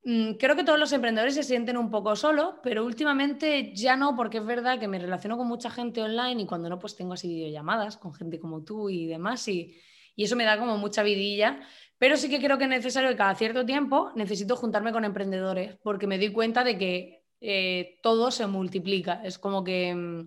Mm, 0.05 0.35
creo 0.35 0.55
que 0.55 0.63
todos 0.63 0.79
los 0.79 0.93
emprendedores 0.93 1.35
se 1.35 1.43
sienten 1.43 1.79
un 1.79 1.91
poco 1.91 2.15
solos, 2.15 2.57
pero 2.63 2.85
últimamente 2.85 3.75
ya 3.75 3.97
no, 3.97 4.15
porque 4.15 4.39
es 4.39 4.45
verdad 4.45 4.79
que 4.79 4.89
me 4.89 4.99
relaciono 4.99 5.39
con 5.39 5.49
mucha 5.49 5.71
gente 5.71 6.03
online 6.03 6.43
y 6.43 6.47
cuando 6.47 6.69
no, 6.69 6.79
pues 6.79 6.95
tengo 6.95 7.15
así 7.15 7.29
videollamadas 7.29 7.97
con 7.97 8.15
gente 8.15 8.39
como 8.39 8.63
tú 8.63 8.91
y 8.91 9.07
demás, 9.07 9.49
y, 9.49 9.75
eso 10.25 10.37
me 10.37 10.45
da 10.45 10.59
como 10.59 10.79
mucha 10.79 11.03
vidilla. 11.03 11.61
Pero 11.99 12.17
sí 12.17 12.29
que 12.29 12.41
creo 12.41 12.59
que 12.59 12.65
es 12.65 12.71
necesario 12.71 13.09
que 13.11 13.17
cada 13.17 13.35
cierto 13.35 13.65
tiempo 13.65 14.13
necesito 14.15 14.57
juntarme 14.57 14.93
con 14.93 15.05
emprendedores, 15.05 15.77
porque 15.83 16.07
me 16.07 16.19
doy 16.19 16.31
cuenta 16.31 16.63
de 16.63 16.77
que 16.77 17.25
eh, 17.41 17.99
todo 18.03 18.31
se 18.31 18.47
multiplica. 18.47 19.23
Es 19.25 19.39
como 19.39 19.65
que 19.65 19.95
mm, 19.95 20.27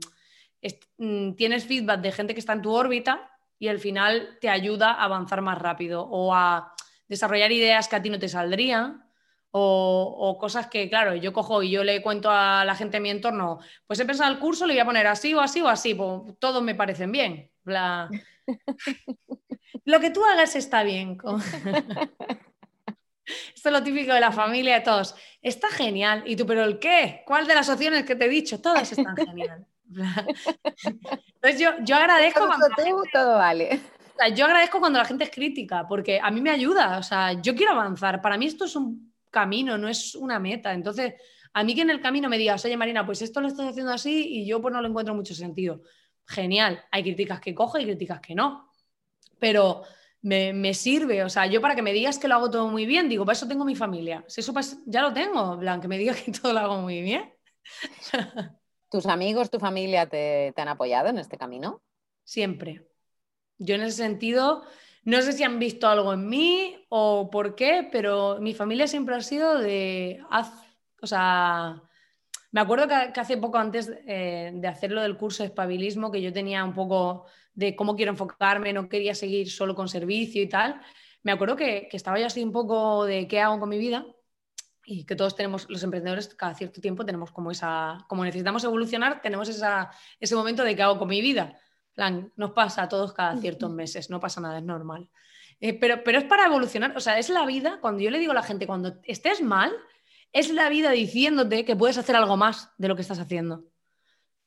Mm, 0.97 1.33
tienes 1.35 1.65
feedback 1.65 2.01
de 2.01 2.11
gente 2.11 2.33
que 2.33 2.41
está 2.41 2.53
en 2.53 2.61
tu 2.61 2.73
órbita 2.73 3.31
y 3.57 3.69
al 3.69 3.79
final 3.79 4.37
te 4.41 4.49
ayuda 4.49 4.91
a 4.91 5.05
avanzar 5.05 5.41
más 5.41 5.57
rápido 5.57 6.03
o 6.03 6.33
a 6.33 6.73
desarrollar 7.07 7.51
ideas 7.51 7.87
que 7.87 7.95
a 7.95 8.01
ti 8.01 8.09
no 8.09 8.19
te 8.19 8.27
saldrían 8.27 9.05
o, 9.51 10.37
cosas 10.39 10.67
que, 10.67 10.89
claro, 10.89 11.15
yo 11.15 11.33
cojo 11.33 11.63
y 11.63 11.71
yo 11.71 11.83
le 11.83 12.03
cuento 12.03 12.29
a 12.29 12.63
la 12.65 12.75
gente 12.75 12.97
en 12.97 13.03
mi 13.03 13.09
entorno, 13.09 13.59
pues 13.87 13.99
he 13.99 14.05
pensado 14.05 14.31
el 14.31 14.39
curso, 14.39 14.67
le 14.67 14.73
voy 14.73 14.81
a 14.81 14.85
poner 14.85 15.07
así 15.07 15.33
o 15.33 15.39
así 15.41 15.61
o 15.61 15.67
así, 15.67 15.95
pues 15.95 16.37
todos 16.37 16.61
me 16.61 16.75
parecen 16.75 17.11
bien. 17.11 17.49
Lo 19.85 19.99
que 19.99 20.09
tú 20.09 20.23
hagas 20.25 20.55
está 20.55 20.83
bien. 20.83 21.17
Esto 23.55 23.69
es 23.69 23.73
lo 23.73 23.83
típico 23.83 24.13
de 24.13 24.19
la 24.19 24.31
familia 24.31 24.75
de 24.75 24.81
todos. 24.81 25.15
Está 25.41 25.69
genial. 25.69 26.23
¿Y 26.25 26.35
tú, 26.35 26.45
pero 26.45 26.63
el 26.63 26.79
qué? 26.79 27.23
¿Cuál 27.25 27.47
de 27.47 27.55
las 27.55 27.69
opciones 27.69 28.03
que 28.03 28.15
te 28.15 28.25
he 28.25 28.29
dicho? 28.29 28.59
Todas 28.59 28.91
están 28.91 29.15
genial. 29.15 29.65
Entonces 29.91 31.59
yo, 31.59 31.71
yo 31.81 31.95
agradezco 31.95 32.47
cuando 32.47 32.67
todo 33.11 33.37
vale. 33.37 33.79
yo 34.35 34.45
agradezco 34.45 34.79
cuando 34.79 34.99
la 34.99 35.05
gente 35.05 35.23
es 35.23 35.31
crítica, 35.31 35.87
porque 35.87 36.19
a 36.21 36.31
mí 36.31 36.41
me 36.41 36.51
ayuda, 36.51 36.97
o 36.97 37.03
sea, 37.03 37.33
yo 37.33 37.55
quiero 37.55 37.73
avanzar. 37.73 38.21
Para 38.21 38.37
mí 38.37 38.45
esto 38.45 38.65
es 38.65 38.75
un 38.75 39.13
camino, 39.29 39.77
no 39.77 39.87
es 39.87 40.15
una 40.15 40.39
meta. 40.39 40.73
Entonces, 40.73 41.13
a 41.53 41.63
mí 41.63 41.75
que 41.75 41.81
en 41.81 41.89
el 41.89 42.01
camino 42.01 42.29
me 42.29 42.37
digas, 42.37 42.63
oye 42.65 42.77
Marina, 42.77 43.05
pues 43.05 43.21
esto 43.21 43.41
lo 43.41 43.47
estás 43.47 43.67
haciendo 43.67 43.91
así 43.91 44.27
y 44.27 44.45
yo 44.45 44.61
pues 44.61 44.73
no 44.73 44.81
lo 44.81 44.87
encuentro 44.87 45.15
mucho 45.15 45.33
sentido. 45.33 45.81
Genial, 46.25 46.83
hay 46.91 47.03
críticas 47.03 47.39
que 47.39 47.55
cojo 47.55 47.79
y 47.79 47.85
críticas 47.85 48.21
que 48.21 48.35
no. 48.35 48.68
Pero 49.39 49.83
me, 50.21 50.53
me, 50.53 50.73
sirve, 50.73 51.23
o 51.23 51.29
sea, 51.29 51.45
yo 51.45 51.61
para 51.61 51.75
que 51.75 51.81
me 51.81 51.93
digas 51.93 52.19
que 52.19 52.27
lo 52.27 52.35
hago 52.35 52.49
todo 52.49 52.67
muy 52.67 52.85
bien, 52.85 53.07
digo, 53.07 53.25
para 53.25 53.37
eso 53.37 53.47
tengo 53.47 53.65
mi 53.65 53.75
familia. 53.75 54.23
Si 54.27 54.41
eso 54.41 54.53
ya 54.85 55.01
lo 55.01 55.13
tengo, 55.13 55.57
Blan, 55.57 55.81
que 55.81 55.87
me 55.87 55.97
digas 55.97 56.21
que 56.23 56.31
todo 56.31 56.53
lo 56.53 56.59
hago 56.59 56.77
muy 56.77 57.01
bien. 57.01 57.33
¿Tus 58.89 59.05
amigos, 59.05 59.51
tu 59.51 59.59
familia 59.59 60.07
te, 60.09 60.53
han 60.57 60.67
apoyado 60.67 61.09
en 61.09 61.19
este 61.19 61.37
camino? 61.37 61.81
Siempre. 62.23 62.87
Yo 63.57 63.75
en 63.75 63.81
ese 63.81 63.97
sentido, 63.97 64.63
no 65.03 65.21
sé 65.21 65.33
si 65.33 65.43
han 65.43 65.59
visto 65.59 65.87
algo 65.87 66.13
en 66.13 66.27
mí 66.27 66.85
o 66.89 67.29
por 67.29 67.55
qué, 67.55 67.87
pero 67.91 68.39
mi 68.39 68.53
familia 68.53 68.87
siempre 68.87 69.15
ha 69.15 69.21
sido 69.21 69.59
de, 69.59 70.21
o 71.01 71.07
sea, 71.07 71.81
me 72.51 72.61
acuerdo 72.61 72.87
que, 72.87 73.19
hace 73.19 73.37
poco 73.37 73.57
antes 73.57 73.91
eh, 74.07 74.51
de 74.53 74.67
hacerlo 74.67 75.01
del 75.01 75.17
curso 75.17 75.43
de 75.43 75.47
espabilismo, 75.47 76.11
que 76.11 76.21
yo 76.21 76.33
tenía 76.33 76.63
un 76.63 76.73
poco 76.73 77.25
de 77.59 77.75
cómo 77.75 77.95
quiero 77.95 78.11
enfocarme, 78.11 78.73
no 78.73 78.87
quería 78.87 79.13
seguir 79.13 79.51
solo 79.51 79.75
con 79.75 79.89
servicio 79.89 80.41
y 80.41 80.47
tal, 80.47 80.81
me 81.23 81.33
acuerdo 81.33 81.55
que, 81.55 81.87
que 81.91 81.97
estaba 81.97 82.17
yo 82.17 82.25
así 82.25 82.41
un 82.41 82.53
poco 82.53 83.05
de 83.05 83.27
qué 83.27 83.41
hago 83.41 83.59
con 83.59 83.69
mi 83.69 83.77
vida 83.77 84.05
y 84.85 85.03
que 85.03 85.15
todos 85.15 85.35
tenemos, 85.35 85.69
los 85.69 85.83
emprendedores, 85.83 86.33
cada 86.35 86.55
cierto 86.55 86.81
tiempo 86.81 87.05
tenemos 87.05 87.31
como 87.31 87.51
esa, 87.51 88.05
como 88.07 88.23
necesitamos 88.23 88.63
evolucionar, 88.63 89.21
tenemos 89.21 89.49
esa, 89.49 89.91
ese 90.19 90.35
momento 90.35 90.63
de 90.63 90.75
qué 90.75 90.81
hago 90.81 90.97
con 90.97 91.09
mi 91.09 91.21
vida. 91.21 91.59
plan, 91.93 92.31
nos 92.37 92.51
pasa 92.51 92.83
a 92.83 92.89
todos 92.89 93.13
cada 93.13 93.37
ciertos 93.37 93.69
meses, 93.69 94.09
no 94.09 94.19
pasa 94.19 94.39
nada, 94.41 94.57
es 94.57 94.63
normal. 94.63 95.09
Eh, 95.59 95.73
pero, 95.73 96.01
pero 96.03 96.17
es 96.17 96.23
para 96.23 96.45
evolucionar, 96.45 96.95
o 96.95 96.99
sea, 97.01 97.19
es 97.19 97.29
la 97.29 97.45
vida, 97.45 97.79
cuando 97.81 98.01
yo 98.01 98.09
le 98.09 98.19
digo 98.19 98.31
a 98.31 98.35
la 98.35 98.43
gente, 98.43 98.65
cuando 98.65 98.95
estés 99.03 99.41
mal, 99.41 99.71
es 100.31 100.49
la 100.49 100.69
vida 100.69 100.91
diciéndote 100.91 101.65
que 101.65 101.75
puedes 101.75 101.97
hacer 101.97 102.15
algo 102.15 102.37
más 102.37 102.71
de 102.77 102.87
lo 102.87 102.95
que 102.95 103.01
estás 103.01 103.19
haciendo. 103.19 103.65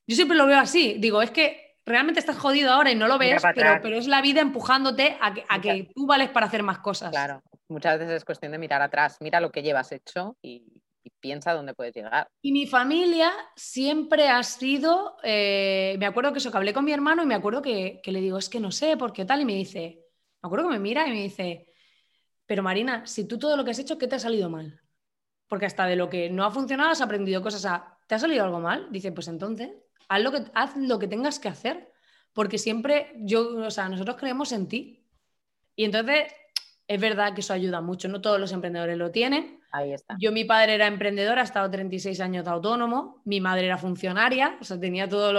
Yo 0.07 0.17
siempre 0.17 0.37
lo 0.37 0.47
veo 0.47 0.59
así, 0.59 0.97
digo, 0.99 1.21
es 1.21 1.31
que 1.31 1.72
realmente 1.85 2.21
estás 2.21 2.39
jodido 2.39 2.73
ahora 2.73 2.91
y 2.91 2.95
no 2.95 3.09
lo 3.09 3.19
ves, 3.19 3.43
pero, 3.55 3.79
pero, 3.83 3.97
es 3.97 4.07
la 4.07 4.23
vida 4.23 4.41
empujándote 4.41 5.17
a 5.21 5.35
que, 5.35 5.45
a 5.49 5.61
que 5.61 5.91
tú 5.95 6.07
vales 6.07 6.31
para 6.31 6.47
hacer 6.47 6.63
más 6.63 6.79
cosas. 6.79 7.11
Claro, 7.11 7.43
muchas 7.69 7.99
veces 7.99 8.17
es 8.17 8.25
cuestión 8.25 8.53
de 8.53 8.59
mirar 8.59 8.83
atrás, 8.83 9.19
mira 9.21 9.41
lo 9.41 9.51
que 9.51 9.63
llevas 9.63 9.93
hecho 9.93 10.37
y, 10.43 10.65
piensa 11.19 11.53
dónde 11.53 11.75
puedes 11.75 11.95
llegar. 11.95 12.29
Y 12.43 12.51
mi 12.51 12.67
familia 12.67 13.33
siempre 13.55 14.29
ha 14.29 14.43
sido, 14.43 15.17
eh, 15.23 15.95
me 15.99 16.07
acuerdo 16.07 16.33
que 16.33 16.39
eso 16.39 16.51
que 16.51 16.57
hablé 16.57 16.73
con 16.73 16.85
mi 16.85 16.93
hermano 16.93 17.23
y 17.23 17.27
me 17.27 17.35
acuerdo 17.37 17.63
que, 17.63 18.01
le 18.05 18.21
digo, 18.21 18.39
es 18.39 18.49
que 18.49 18.59
no 18.59 18.73
sé 18.73 18.97
por 18.97 19.13
qué 19.13 19.25
tal, 19.25 19.41
y 19.41 19.45
me 19.45 19.55
dice, 19.55 20.01
me 20.43 20.47
acuerdo 20.47 20.69
que 20.69 20.75
me 20.75 20.81
mira 20.81 21.07
y 21.07 21.11
me 21.11 21.23
dice, 21.23 21.73
pero 22.45 22.65
Marina, 22.65 23.07
si 23.07 23.25
tú 23.27 23.39
todo 23.39 23.57
lo 23.57 23.65
que 23.65 23.71
has 23.71 23.79
hecho, 23.79 23.99
¿qué 23.99 24.09
te 24.09 24.17
ha 24.17 24.19
salido 24.19 24.51
mal? 24.51 24.81
Porque 25.47 25.67
hasta 25.67 25.87
de 25.87 25.95
lo 25.95 26.09
que 26.09 26.29
no 26.29 26.45
ha 26.45 26.51
funcionado 26.51 26.91
has 26.91 27.01
aprendido 27.01 27.41
cosas. 27.41 27.83
¿Te 28.09 28.15
ha 28.17 28.19
salido 28.19 28.45
algo 28.45 28.59
mal? 28.59 28.89
Dice, 28.91 29.13
pues 29.13 29.29
entonces, 29.29 29.71
haz 30.15 30.23
lo 30.23 30.33
que, 30.33 30.45
haz 30.55 30.77
lo 30.77 30.99
que 30.99 31.09
tengas 31.09 31.39
que 31.39 31.49
hacer. 31.49 31.93
Porque 32.33 32.59
siempre 32.59 33.13
yo, 33.19 33.57
o 33.57 33.71
sea, 33.71 33.89
nosotros 33.89 34.17
creemos 34.17 34.53
en 34.53 34.69
ti. 34.69 35.07
Y 35.77 35.85
entonces 35.85 36.33
es 36.87 37.01
verdad 37.01 37.35
que 37.35 37.41
eso 37.41 37.53
ayuda 37.53 37.81
mucho, 37.81 38.09
no 38.09 38.21
todos 38.21 38.41
los 38.41 38.53
emprendedores 38.53 38.99
lo 38.99 39.11
tienen, 39.11 39.63
Ahí 39.73 39.95
está. 39.95 40.17
Yo, 40.21 40.33
mi 40.33 40.45
padre 40.45 40.75
era 40.75 40.87
emprendedor, 40.87 41.39
ha 41.39 41.43
estado 41.43 41.71
36 41.71 42.21
años 42.21 42.45
de 42.45 42.51
autónomo, 42.51 43.23
mi 43.25 43.41
madre 43.41 43.65
era 43.65 43.79
funcionaria, 43.79 44.59
o 44.61 44.65
sea, 44.65 44.79
tenía 44.79 45.09
todos 45.09 45.33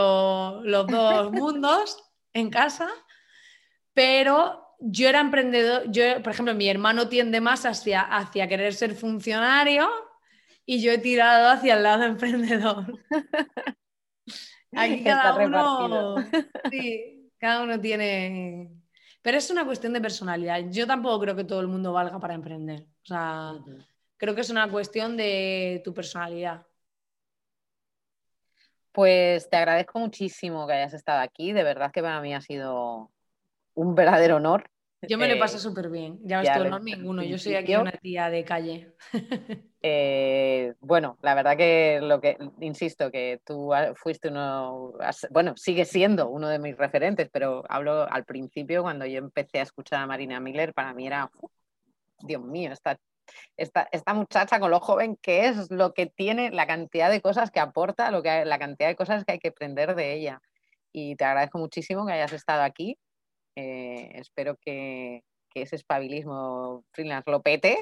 los 0.66 0.88
dos 0.88 1.32
mundos 1.32 2.04
en 2.34 2.50
casa, 2.50 2.90
pero 3.94 4.76
yo 4.80 5.08
era 5.08 5.20
emprendedor, 5.20 5.84
yo, 5.92 6.22
por 6.24 6.34
ejemplo, 6.34 6.56
mi 6.56 6.68
hermano 6.68 7.08
tiende 7.10 7.42
más 7.42 7.68
hacia, 7.68 8.02
hacia 8.02 8.48
querer 8.48 8.74
ser 8.74 8.96
funcionario 8.96 9.88
y 10.66 10.82
yo 10.82 10.92
he 10.92 10.98
tirado 10.98 11.50
hacia 11.50 11.76
el 11.76 11.84
lado 11.84 12.04
emprendedor. 12.04 13.00
Aquí 14.76 15.04
cada 15.04 15.36
uno, 15.36 16.16
sí, 16.70 17.32
cada 17.38 17.64
uno 17.64 17.80
tiene... 17.80 18.72
Pero 19.22 19.38
es 19.38 19.50
una 19.50 19.66
cuestión 19.66 19.94
de 19.94 20.02
personalidad. 20.02 20.60
Yo 20.70 20.86
tampoco 20.86 21.22
creo 21.22 21.36
que 21.36 21.46
todo 21.46 21.62
el 21.62 21.68
mundo 21.68 21.94
valga 21.94 22.20
para 22.20 22.34
emprender. 22.34 22.82
O 22.82 23.06
sea, 23.06 23.54
creo 24.18 24.36
que 24.36 24.42
es 24.42 24.50
una 24.50 24.70
cuestión 24.70 25.16
de 25.16 25.82
tu 25.86 25.94
personalidad. 25.94 26.66
Pues 28.92 29.50
te 29.50 29.58
agradezco 29.58 30.00
muchísimo 30.00 30.68
que 30.68 30.74
hayas 30.74 30.94
estado 30.94 31.22
aquí. 31.22 31.54
De 31.54 31.64
verdad 31.64 31.92
que 31.92 32.02
para 32.02 32.20
mí 32.20 32.34
ha 32.34 32.42
sido 32.42 33.12
un 33.74 33.96
verdadero 33.96 34.36
honor. 34.36 34.70
Yo 35.08 35.18
me 35.18 35.28
lo 35.28 35.40
paso 35.40 35.60
súper 35.60 35.90
bien. 35.90 36.20
Ya 36.24 36.42
ves, 36.42 36.50
honor 36.58 36.82
ninguno. 36.82 37.24
Yo 37.24 37.38
soy 37.38 37.56
aquí 37.56 37.76
una 37.76 37.92
tía 37.92 38.30
de 38.30 38.44
calle. 38.44 38.94
Eh, 39.86 40.76
bueno, 40.80 41.18
la 41.22 41.36
verdad 41.36 41.58
que 41.58 42.00
lo 42.02 42.22
que 42.22 42.38
insisto 42.62 43.12
que 43.12 43.42
tú 43.44 43.74
fuiste 43.96 44.30
uno, 44.30 44.94
bueno, 45.30 45.58
sigue 45.58 45.84
siendo 45.84 46.30
uno 46.30 46.48
de 46.48 46.58
mis 46.58 46.78
referentes, 46.78 47.28
pero 47.30 47.66
hablo 47.68 48.10
al 48.10 48.24
principio 48.24 48.82
cuando 48.82 49.06
yo 49.06 49.18
empecé 49.18 49.60
a 49.60 49.64
escuchar 49.64 50.02
a 50.02 50.08
Marina 50.08 50.40
Miller, 50.40 50.74
para 50.74 50.94
mí 50.94 51.06
era, 51.06 51.30
Dios 52.20 52.42
mío, 52.42 52.72
esta, 52.72 52.98
esta, 53.58 53.90
esta, 53.92 54.14
muchacha 54.14 54.58
con 54.62 54.72
lo 54.72 54.80
joven 54.80 55.18
que 55.18 55.48
es, 55.48 55.70
lo 55.70 55.94
que 55.94 56.06
tiene, 56.06 56.52
la 56.52 56.66
cantidad 56.66 57.12
de 57.12 57.22
cosas 57.22 57.52
que 57.52 57.60
aporta, 57.60 58.10
lo 58.10 58.24
que, 58.24 58.46
la 58.46 58.60
cantidad 58.60 58.88
de 58.88 58.96
cosas 58.96 59.26
que 59.26 59.34
hay 59.34 59.40
que 59.40 59.50
aprender 59.50 59.96
de 59.96 60.14
ella. 60.14 60.42
Y 60.94 61.18
te 61.18 61.26
agradezco 61.26 61.58
muchísimo 61.58 62.06
que 62.06 62.14
hayas 62.14 62.32
estado 62.32 62.62
aquí. 62.64 62.98
Eh, 63.56 64.12
espero 64.16 64.58
que, 64.58 65.24
que 65.50 65.62
ese 65.62 65.76
espabilismo 65.76 66.84
freelance 66.92 67.30
lo 67.30 67.42
pete, 67.42 67.78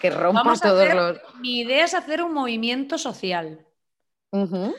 que, 0.00 0.10
rompa 0.10 0.54
todos 0.60 0.94
los. 0.94 1.20
Mi 1.40 1.60
idea 1.60 1.84
es 1.84 1.94
hacer 1.94 2.22
un 2.22 2.32
movimiento 2.32 2.98
social. 2.98 3.66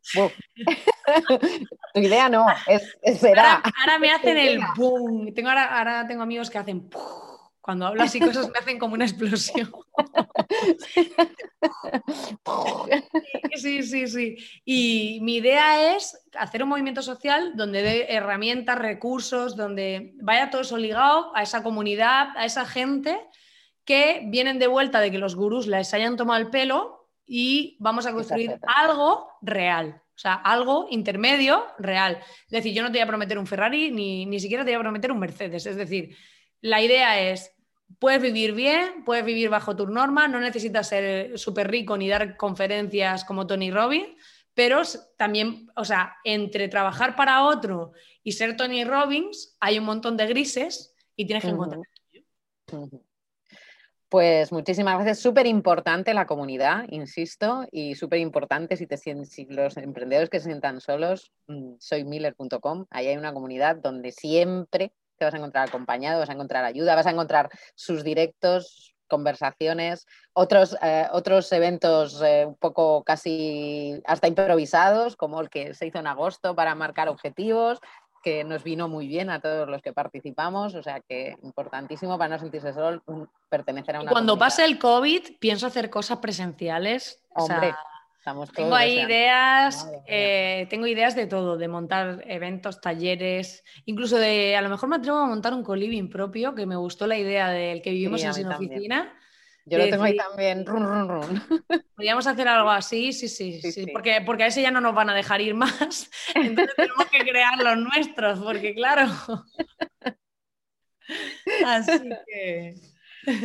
tu 1.94 2.00
idea 2.00 2.28
no, 2.28 2.46
es, 2.66 2.96
será. 3.18 3.62
Ahora, 3.80 3.98
me 3.98 4.10
hacen 4.10 4.36
el 4.36 4.60
boom. 4.76 5.32
Tengo, 5.34 5.50
ahora, 5.50 6.06
tengo 6.06 6.22
amigos 6.22 6.50
que 6.50 6.58
hacen. 6.58 6.88
Cuando 7.60 7.86
hablas 7.86 8.14
y 8.14 8.20
cosas 8.20 8.48
me 8.50 8.58
hacen 8.58 8.78
como 8.78 8.94
una 8.94 9.04
explosión. 9.04 9.70
Sí, 13.56 13.82
sí, 13.82 14.06
sí. 14.06 14.36
Y 14.64 15.18
mi 15.22 15.36
idea 15.36 15.94
es 15.94 16.18
hacer 16.38 16.62
un 16.62 16.70
movimiento 16.70 17.02
social 17.02 17.52
donde 17.56 17.82
dé 17.82 18.14
herramientas, 18.14 18.78
recursos, 18.78 19.56
donde 19.56 20.14
vaya 20.22 20.50
todo 20.50 20.62
eso 20.62 20.78
ligado 20.78 21.34
a 21.36 21.42
esa 21.42 21.62
comunidad, 21.62 22.28
a 22.36 22.44
esa 22.46 22.64
gente 22.64 23.20
que 23.84 24.22
vienen 24.26 24.58
de 24.58 24.66
vuelta 24.66 25.00
de 25.00 25.10
que 25.10 25.18
los 25.18 25.36
gurús 25.36 25.66
les 25.66 25.92
hayan 25.92 26.16
tomado 26.16 26.40
el 26.40 26.48
pelo 26.48 27.10
y 27.26 27.76
vamos 27.80 28.06
a 28.06 28.12
construir 28.12 28.58
algo 28.62 29.28
real. 29.42 30.02
O 30.14 30.18
sea, 30.18 30.34
algo 30.34 30.86
intermedio 30.90 31.64
real. 31.78 32.18
Es 32.44 32.50
decir, 32.50 32.74
yo 32.74 32.82
no 32.82 32.88
te 32.90 32.98
voy 32.98 33.04
a 33.04 33.06
prometer 33.06 33.38
un 33.38 33.46
Ferrari 33.46 33.90
ni, 33.90 34.26
ni 34.26 34.38
siquiera 34.38 34.64
te 34.64 34.70
voy 34.70 34.78
a 34.78 34.82
prometer 34.82 35.12
un 35.12 35.18
Mercedes. 35.18 35.66
Es 35.66 35.76
decir, 35.76 36.16
la 36.60 36.82
idea 36.82 37.30
es, 37.30 37.52
puedes 37.98 38.20
vivir 38.22 38.54
bien, 38.54 39.04
puedes 39.04 39.24
vivir 39.24 39.48
bajo 39.48 39.76
tus 39.76 39.88
normas, 39.88 40.30
no 40.30 40.40
necesitas 40.40 40.88
ser 40.88 41.38
súper 41.38 41.70
rico 41.70 41.96
ni 41.96 42.08
dar 42.08 42.36
conferencias 42.36 43.24
como 43.24 43.46
Tony 43.46 43.70
Robbins, 43.70 44.08
pero 44.54 44.82
también, 45.16 45.68
o 45.76 45.84
sea, 45.84 46.16
entre 46.24 46.68
trabajar 46.68 47.16
para 47.16 47.44
otro 47.44 47.92
y 48.22 48.32
ser 48.32 48.56
Tony 48.56 48.84
Robbins 48.84 49.56
hay 49.60 49.78
un 49.78 49.84
montón 49.84 50.16
de 50.16 50.26
grises 50.26 50.94
y 51.16 51.26
tienes 51.26 51.44
que 51.44 51.50
encontrar. 51.50 51.80
Pues 54.10 54.50
muchísimas 54.50 54.96
gracias. 54.96 55.20
Súper 55.20 55.46
importante 55.46 56.12
la 56.14 56.26
comunidad, 56.26 56.84
insisto, 56.88 57.64
y 57.70 57.94
súper 57.94 58.18
importante 58.18 58.76
si, 58.76 58.88
te, 58.88 58.96
si 58.96 59.44
los 59.44 59.76
emprendedores 59.76 60.28
que 60.28 60.40
se 60.40 60.46
sientan 60.46 60.80
solos, 60.80 61.32
mm, 61.46 61.74
soymiller.com, 61.78 62.86
ahí 62.90 63.06
hay 63.06 63.16
una 63.16 63.32
comunidad 63.32 63.76
donde 63.76 64.10
siempre 64.10 64.92
te 65.20 65.26
vas 65.26 65.34
a 65.34 65.36
encontrar 65.36 65.68
acompañado, 65.68 66.18
vas 66.18 66.30
a 66.30 66.32
encontrar 66.32 66.64
ayuda, 66.64 66.94
vas 66.94 67.06
a 67.06 67.10
encontrar 67.10 67.50
sus 67.74 68.02
directos, 68.02 68.94
conversaciones, 69.06 70.06
otros, 70.32 70.76
eh, 70.82 71.06
otros 71.12 71.52
eventos 71.52 72.22
eh, 72.22 72.46
un 72.46 72.54
poco 72.54 73.04
casi 73.04 74.00
hasta 74.06 74.28
improvisados, 74.28 75.16
como 75.16 75.40
el 75.40 75.50
que 75.50 75.74
se 75.74 75.86
hizo 75.86 75.98
en 75.98 76.06
agosto 76.06 76.54
para 76.54 76.74
marcar 76.74 77.10
objetivos, 77.10 77.80
que 78.22 78.44
nos 78.44 78.64
vino 78.64 78.88
muy 78.88 79.08
bien 79.08 79.28
a 79.28 79.40
todos 79.40 79.68
los 79.68 79.82
que 79.82 79.92
participamos, 79.92 80.74
o 80.74 80.82
sea 80.82 81.00
que 81.00 81.36
importantísimo 81.42 82.16
para 82.16 82.36
no 82.36 82.38
sentirse 82.38 82.72
solo 82.72 83.02
pertenecer 83.50 83.96
a 83.96 84.00
una. 84.00 84.10
cuando 84.10 84.38
pase 84.38 84.64
el 84.64 84.78
COVID, 84.78 85.38
pienso 85.38 85.66
hacer 85.66 85.90
cosas 85.90 86.18
presenciales. 86.18 87.22
Hombre 87.34 87.74
tengo 88.54 88.78
ideas, 88.80 89.90
eh, 90.06 90.66
tengo 90.68 90.86
ideas 90.86 91.14
de 91.14 91.26
todo, 91.26 91.56
de 91.56 91.68
montar 91.68 92.22
eventos, 92.26 92.80
talleres, 92.80 93.64
incluso 93.86 94.16
de, 94.16 94.56
a 94.56 94.62
lo 94.62 94.68
mejor 94.68 94.88
me 94.88 94.96
atrevo 94.96 95.18
a 95.18 95.26
montar 95.26 95.54
un 95.54 95.62
coliving 95.62 96.10
propio, 96.10 96.54
que 96.54 96.66
me 96.66 96.76
gustó 96.76 97.06
la 97.06 97.16
idea 97.16 97.48
del 97.48 97.80
que 97.80 97.90
vivimos 97.90 98.22
en 98.22 98.34
sin 98.34 98.46
oficina. 98.46 99.16
Yo 99.64 99.78
lo 99.78 99.88
tengo 99.88 100.04
ahí 100.04 100.16
también, 100.16 100.66
run, 100.66 100.84
run, 100.84 101.08
run. 101.08 101.42
Podríamos 101.96 102.26
hacer 102.26 102.48
algo 102.48 102.70
así, 102.70 103.12
sí, 103.12 103.28
sí, 103.28 103.60
sí, 103.60 103.86
Porque, 103.92 104.20
porque 104.24 104.44
a 104.44 104.46
ese 104.48 104.62
ya 104.62 104.70
no 104.70 104.80
nos 104.80 104.94
van 104.94 105.10
a 105.10 105.14
dejar 105.14 105.40
ir 105.40 105.54
más, 105.54 106.10
entonces 106.34 106.74
tenemos 106.76 107.06
que 107.06 107.20
crear 107.20 107.58
los 107.58 107.76
nuestros, 107.78 108.38
porque 108.40 108.74
claro. 108.74 109.04
Así 111.66 112.08
que... 112.26 112.74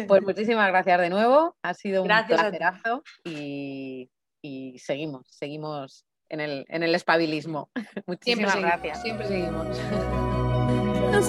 Pues 0.07 0.23
muchísimas 0.23 0.69
gracias 0.69 1.01
de 1.01 1.09
nuevo, 1.09 1.57
ha 1.61 1.73
sido 1.73 2.01
un 2.01 2.07
placerazo 2.07 3.03
y 3.25 4.09
y 4.45 4.79
seguimos, 4.79 5.27
seguimos 5.29 6.05
en 6.29 6.39
el, 6.39 6.65
en 6.69 6.83
el 6.83 6.93
espabilismo. 6.95 7.69
Muchísimas 8.05 8.55
gracias. 8.59 9.01
Siempre 9.01 9.27
seguimos. 9.27 9.77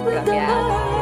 Gracias. 0.04 0.96